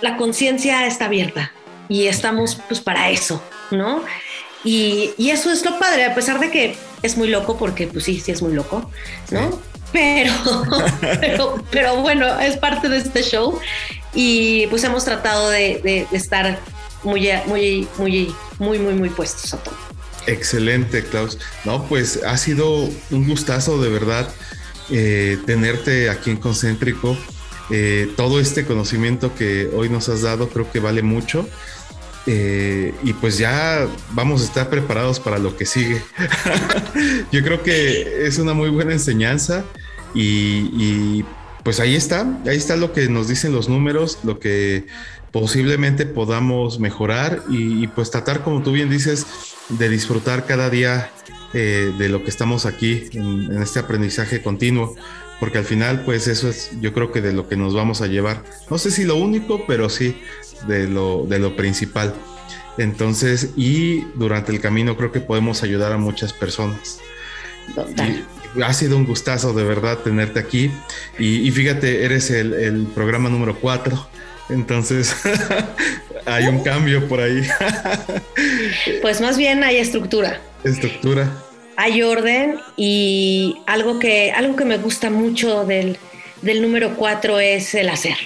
la 0.00 0.16
conciencia 0.16 0.84
está 0.88 1.04
abierta 1.04 1.52
y 1.88 2.06
estamos 2.06 2.58
pues 2.68 2.80
para 2.80 3.10
eso, 3.10 3.42
¿no? 3.70 4.02
Y, 4.64 5.12
y, 5.16 5.30
eso 5.30 5.52
es 5.52 5.64
lo 5.64 5.78
padre, 5.78 6.04
a 6.04 6.14
pesar 6.14 6.40
de 6.40 6.50
que 6.50 6.76
es 7.02 7.16
muy 7.16 7.28
loco, 7.28 7.56
porque 7.56 7.86
pues 7.86 8.04
sí, 8.04 8.20
sí 8.20 8.32
es 8.32 8.42
muy 8.42 8.52
loco, 8.52 8.90
¿no? 9.30 9.52
Sí. 9.52 9.58
Pero, 9.92 10.32
pero, 11.20 11.64
pero, 11.70 11.96
bueno, 12.02 12.38
es 12.40 12.56
parte 12.56 12.88
de 12.88 12.98
este 12.98 13.22
show 13.22 13.58
y 14.12 14.66
pues 14.66 14.84
hemos 14.84 15.04
tratado 15.04 15.48
de, 15.48 15.80
de, 15.82 16.06
de 16.10 16.16
estar 16.16 16.58
muy, 17.04 17.28
muy, 17.46 17.88
muy, 17.98 18.34
muy, 18.58 18.78
muy, 18.78 18.94
muy 18.94 19.08
puestos 19.10 19.54
a 19.54 19.58
todo. 19.58 19.74
Excelente, 20.26 21.02
Klaus. 21.04 21.38
No, 21.64 21.84
pues 21.86 22.20
ha 22.24 22.36
sido 22.36 22.88
un 23.10 23.26
gustazo 23.26 23.80
de 23.80 23.88
verdad 23.88 24.28
eh, 24.90 25.38
tenerte 25.46 26.10
aquí 26.10 26.30
en 26.30 26.36
Concéntrico. 26.36 27.16
Eh, 27.70 28.10
todo 28.16 28.40
este 28.40 28.64
conocimiento 28.64 29.34
que 29.34 29.70
hoy 29.74 29.88
nos 29.90 30.08
has 30.08 30.22
dado 30.22 30.48
creo 30.48 30.70
que 30.70 30.80
vale 30.80 31.02
mucho. 31.02 31.48
Eh, 32.30 32.92
y 33.02 33.14
pues 33.14 33.38
ya 33.38 33.88
vamos 34.12 34.42
a 34.42 34.44
estar 34.44 34.68
preparados 34.68 35.18
para 35.18 35.38
lo 35.38 35.56
que 35.56 35.64
sigue. 35.64 36.02
Yo 37.32 37.42
creo 37.42 37.62
que 37.62 38.26
es 38.26 38.38
una 38.38 38.52
muy 38.52 38.68
buena 38.68 38.92
enseñanza 38.92 39.64
y, 40.14 41.24
pues 41.64 41.80
ahí 41.80 41.96
está, 41.96 42.26
ahí 42.46 42.56
está 42.58 42.76
lo 42.76 42.92
que 42.92 43.08
nos 43.08 43.28
dicen 43.28 43.52
los 43.52 43.70
números, 43.70 44.18
lo 44.24 44.38
que 44.38 44.86
posiblemente 45.32 46.04
podamos 46.04 46.78
mejorar 46.80 47.44
y, 47.48 47.84
y 47.84 47.86
pues 47.86 48.10
tratar, 48.10 48.42
como 48.42 48.62
tú 48.62 48.72
bien 48.72 48.90
dices, 48.90 49.26
de 49.70 49.88
disfrutar 49.88 50.44
cada 50.44 50.68
día 50.68 51.10
eh, 51.54 51.94
de 51.96 52.10
lo 52.10 52.24
que 52.24 52.28
estamos 52.28 52.66
aquí 52.66 53.08
en, 53.12 53.50
en 53.52 53.62
este 53.62 53.78
aprendizaje 53.78 54.42
continuo 54.42 54.94
porque 55.40 55.58
al 55.58 55.64
final 55.64 56.04
pues 56.04 56.26
eso 56.26 56.48
es 56.48 56.70
yo 56.80 56.92
creo 56.92 57.12
que 57.12 57.20
de 57.20 57.32
lo 57.32 57.48
que 57.48 57.56
nos 57.56 57.74
vamos 57.74 58.00
a 58.00 58.06
llevar. 58.06 58.42
No 58.70 58.78
sé 58.78 58.90
si 58.90 59.04
lo 59.04 59.16
único, 59.16 59.66
pero 59.66 59.88
sí 59.88 60.20
de 60.66 60.88
lo, 60.88 61.24
de 61.28 61.38
lo 61.38 61.56
principal. 61.56 62.14
Entonces, 62.78 63.50
y 63.56 64.04
durante 64.14 64.52
el 64.52 64.60
camino 64.60 64.96
creo 64.96 65.10
que 65.10 65.20
podemos 65.20 65.62
ayudar 65.62 65.92
a 65.92 65.98
muchas 65.98 66.32
personas. 66.32 67.00
ha 68.62 68.72
sido 68.72 68.96
un 68.96 69.04
gustazo 69.04 69.52
de 69.52 69.64
verdad 69.64 69.98
tenerte 69.98 70.38
aquí. 70.38 70.70
Y, 71.18 71.50
fíjate, 71.50 72.04
eres 72.04 72.30
el, 72.30 72.54
el, 72.54 72.86
programa 72.86 73.28
número 73.28 73.58
cuatro. 73.60 74.08
Entonces, 74.48 75.14
hay 76.24 76.46
un 76.46 76.62
cambio 76.62 77.06
por 77.08 77.20
ahí. 77.20 77.42
pues 79.02 79.20
más 79.20 79.36
bien 79.36 79.64
hay 79.64 79.78
estructura. 79.78 80.40
Estructura. 80.62 81.30
Hay 81.76 82.02
orden 82.02 82.58
y 82.76 83.56
algo 83.66 83.98
que, 83.98 84.32
algo 84.32 84.56
que 84.56 84.64
me 84.64 84.78
gusta 84.78 85.10
mucho 85.10 85.64
del, 85.64 85.98
del 86.42 86.62
número 86.62 86.94
cuatro 86.96 87.40
es 87.40 87.74
el 87.74 87.88
hacer. 87.88 88.16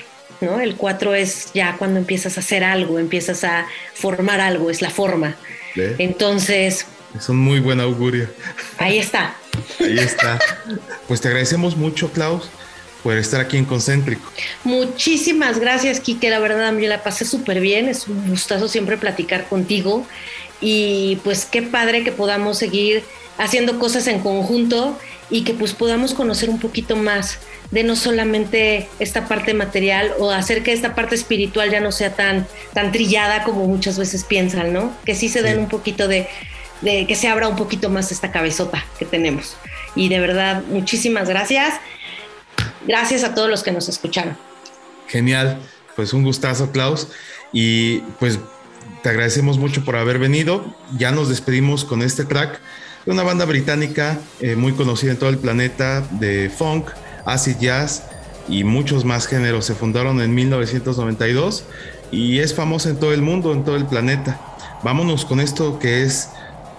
¿No? 0.43 0.61
El 0.61 0.77
4 0.77 1.15
es 1.15 1.53
ya 1.55 1.77
cuando 1.79 1.99
empiezas 1.99 2.37
a 2.37 2.41
hacer 2.41 2.65
algo, 2.65 2.99
empiezas 2.99 3.45
a 3.45 3.67
formar 3.95 4.41
algo, 4.41 4.71
es 4.71 4.83
la 4.83 4.91
forma. 4.91 5.37
Entonces... 5.77 6.87
Es 7.17 7.29
un 7.29 7.39
muy 7.39 7.61
buen 7.61 7.81
augurio. 7.81 8.29
Ahí 8.79 8.99
está. 8.99 9.37
Ahí 9.81 9.99
está. 9.99 10.39
Pues 11.09 11.21
te 11.21 11.29
agradecemos 11.29 11.77
mucho, 11.77 12.11
Klaus, 12.11 12.49
por 13.03 13.17
estar 13.17 13.41
aquí 13.41 13.57
en 13.59 13.65
Concéntrico. 13.65 14.31
Muchísimas 14.65 15.59
gracias, 15.59 16.01
Kike. 16.01 16.31
La 16.31 16.39
verdad, 16.39 16.77
yo 16.77 16.89
la 16.89 17.03
pasé 17.03 17.25
súper 17.25 17.61
bien. 17.61 17.89
Es 17.89 18.09
un 18.09 18.29
gustazo 18.29 18.69
siempre 18.69 18.97
platicar 18.97 19.47
contigo. 19.49 20.07
Y 20.61 21.19
pues 21.25 21.45
qué 21.45 21.63
padre 21.63 22.03
que 22.03 22.13
podamos 22.13 22.59
seguir 22.59 23.03
haciendo 23.37 23.79
cosas 23.79 24.07
en 24.07 24.21
conjunto 24.21 24.99
y 25.31 25.45
que 25.45 25.55
pues 25.55 25.73
podamos 25.73 26.15
conocer 26.15 26.49
un 26.49 26.61
poquito 26.61 26.97
más 26.97 27.39
de 27.73 27.83
no 27.83 27.97
solamente 27.97 28.87
esta 28.99 29.27
parte 29.27 29.55
material 29.55 30.13
o 30.19 30.31
hacer 30.31 30.63
que 30.63 30.73
esta 30.73 30.95
parte 30.95 31.15
espiritual 31.15 31.71
ya 31.71 31.81
no 31.81 31.91
sea 31.91 32.15
tan, 32.15 32.47
tan 32.75 32.93
trillada 32.93 33.45
como 33.45 33.67
muchas 33.67 33.99
veces 33.99 34.25
piensan, 34.25 34.75
¿no? 34.75 34.95
Que 35.07 35.15
sí 35.15 35.31
se 35.31 35.43
den 35.43 35.59
un 35.59 35.69
poquito 35.69 36.07
de, 36.07 36.29
de, 36.83 37.07
que 37.07 37.17
se 37.17 37.29
abra 37.29 37.49
un 37.49 37.57
poquito 37.57 37.89
más 37.89 38.13
esta 38.13 38.31
cabezota 38.31 38.85
que 38.99 39.07
tenemos. 39.07 39.57
Y 39.97 40.11
de 40.11 40.21
verdad, 40.21 40.63
muchísimas 40.69 41.31
gracias. 41.31 41.75
Gracias 42.87 43.25
a 43.25 43.35
todos 43.35 43.49
los 43.49 43.63
que 43.63 43.73
nos 43.73 43.89
escucharon. 43.89 44.37
Genial, 45.09 45.59
pues 45.97 46.13
un 46.13 46.25
gustazo, 46.25 46.73
Klaus. 46.73 47.09
Y 47.55 48.01
pues 48.21 48.39
te 49.03 49.09
agradecemos 49.09 49.57
mucho 49.57 49.83
por 49.83 49.97
haber 49.97 50.19
venido. 50.19 50.77
Ya 50.99 51.11
nos 51.11 51.31
despedimos 51.31 51.87
con 51.87 52.03
este 52.03 52.27
track 52.27 52.61
de 53.07 53.13
una 53.13 53.23
banda 53.23 53.47
británica 53.47 54.19
eh, 54.41 54.57
muy 54.57 54.75
conocida 54.75 55.13
en 55.13 55.19
todo 55.19 55.31
el 55.31 55.39
planeta 55.39 56.07
de 56.11 56.51
funk 56.51 56.91
acid 57.25 57.57
jazz 57.59 58.05
y 58.49 58.65
muchos 58.65 59.05
más 59.05 59.27
géneros. 59.27 59.67
Se 59.67 59.75
fundaron 59.75 60.21
en 60.21 60.35
1992 60.35 61.65
y 62.11 62.39
es 62.39 62.55
famosa 62.55 62.91
en 62.91 62.97
todo 62.97 63.13
el 63.13 63.23
mundo, 63.23 63.53
en 63.53 63.65
todo 63.65 63.77
el 63.77 63.87
planeta. 63.87 64.41
Vámonos 64.83 65.25
con 65.25 65.41
esto 65.41 65.79
que 65.79 66.03
es 66.03 66.31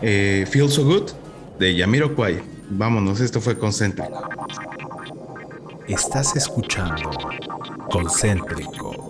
eh, 0.02 0.46
Feel 0.50 0.70
So 0.70 0.84
Good 0.86 1.12
de 1.60 1.76
Yamiroquai. 1.76 2.42
Vámonos, 2.70 3.20
esto 3.20 3.40
fue 3.42 3.58
Concéntrico. 3.58 4.30
Estás 5.88 6.36
escuchando 6.36 7.12
Concéntrico. 7.90 9.10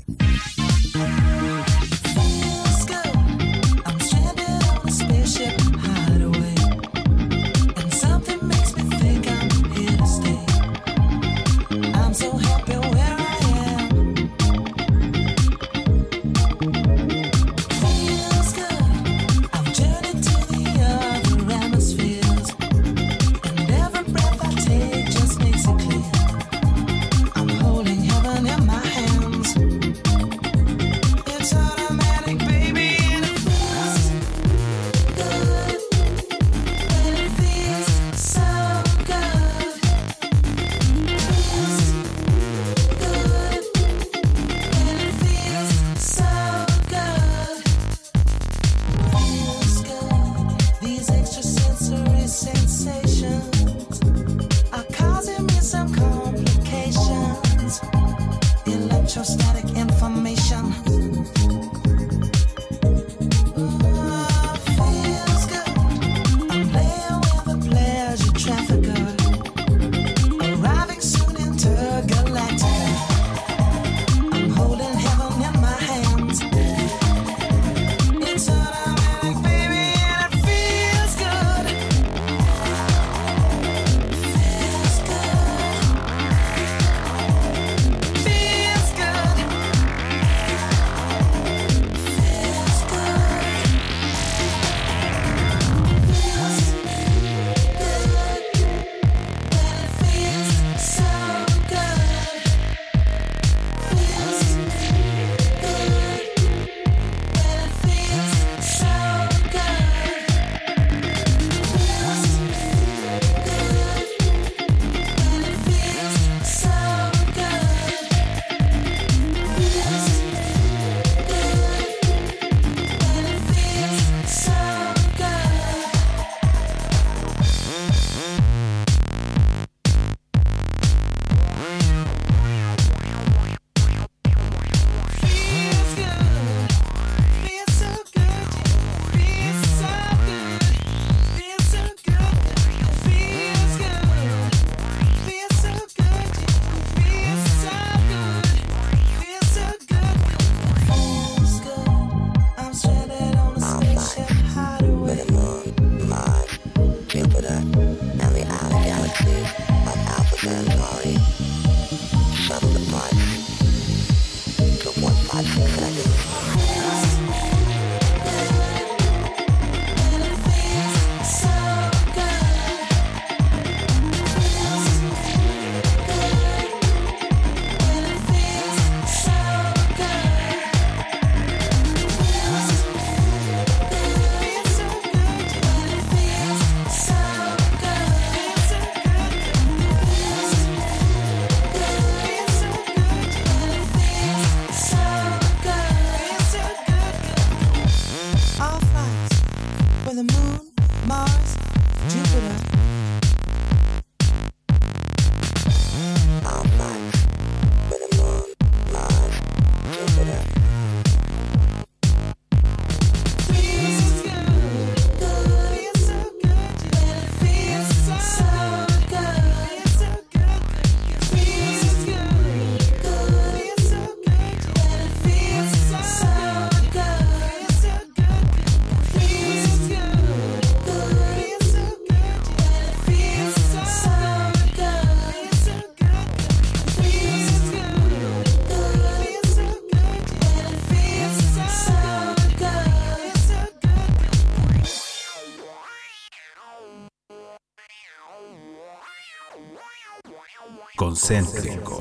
Concéntrico. 251.31 252.00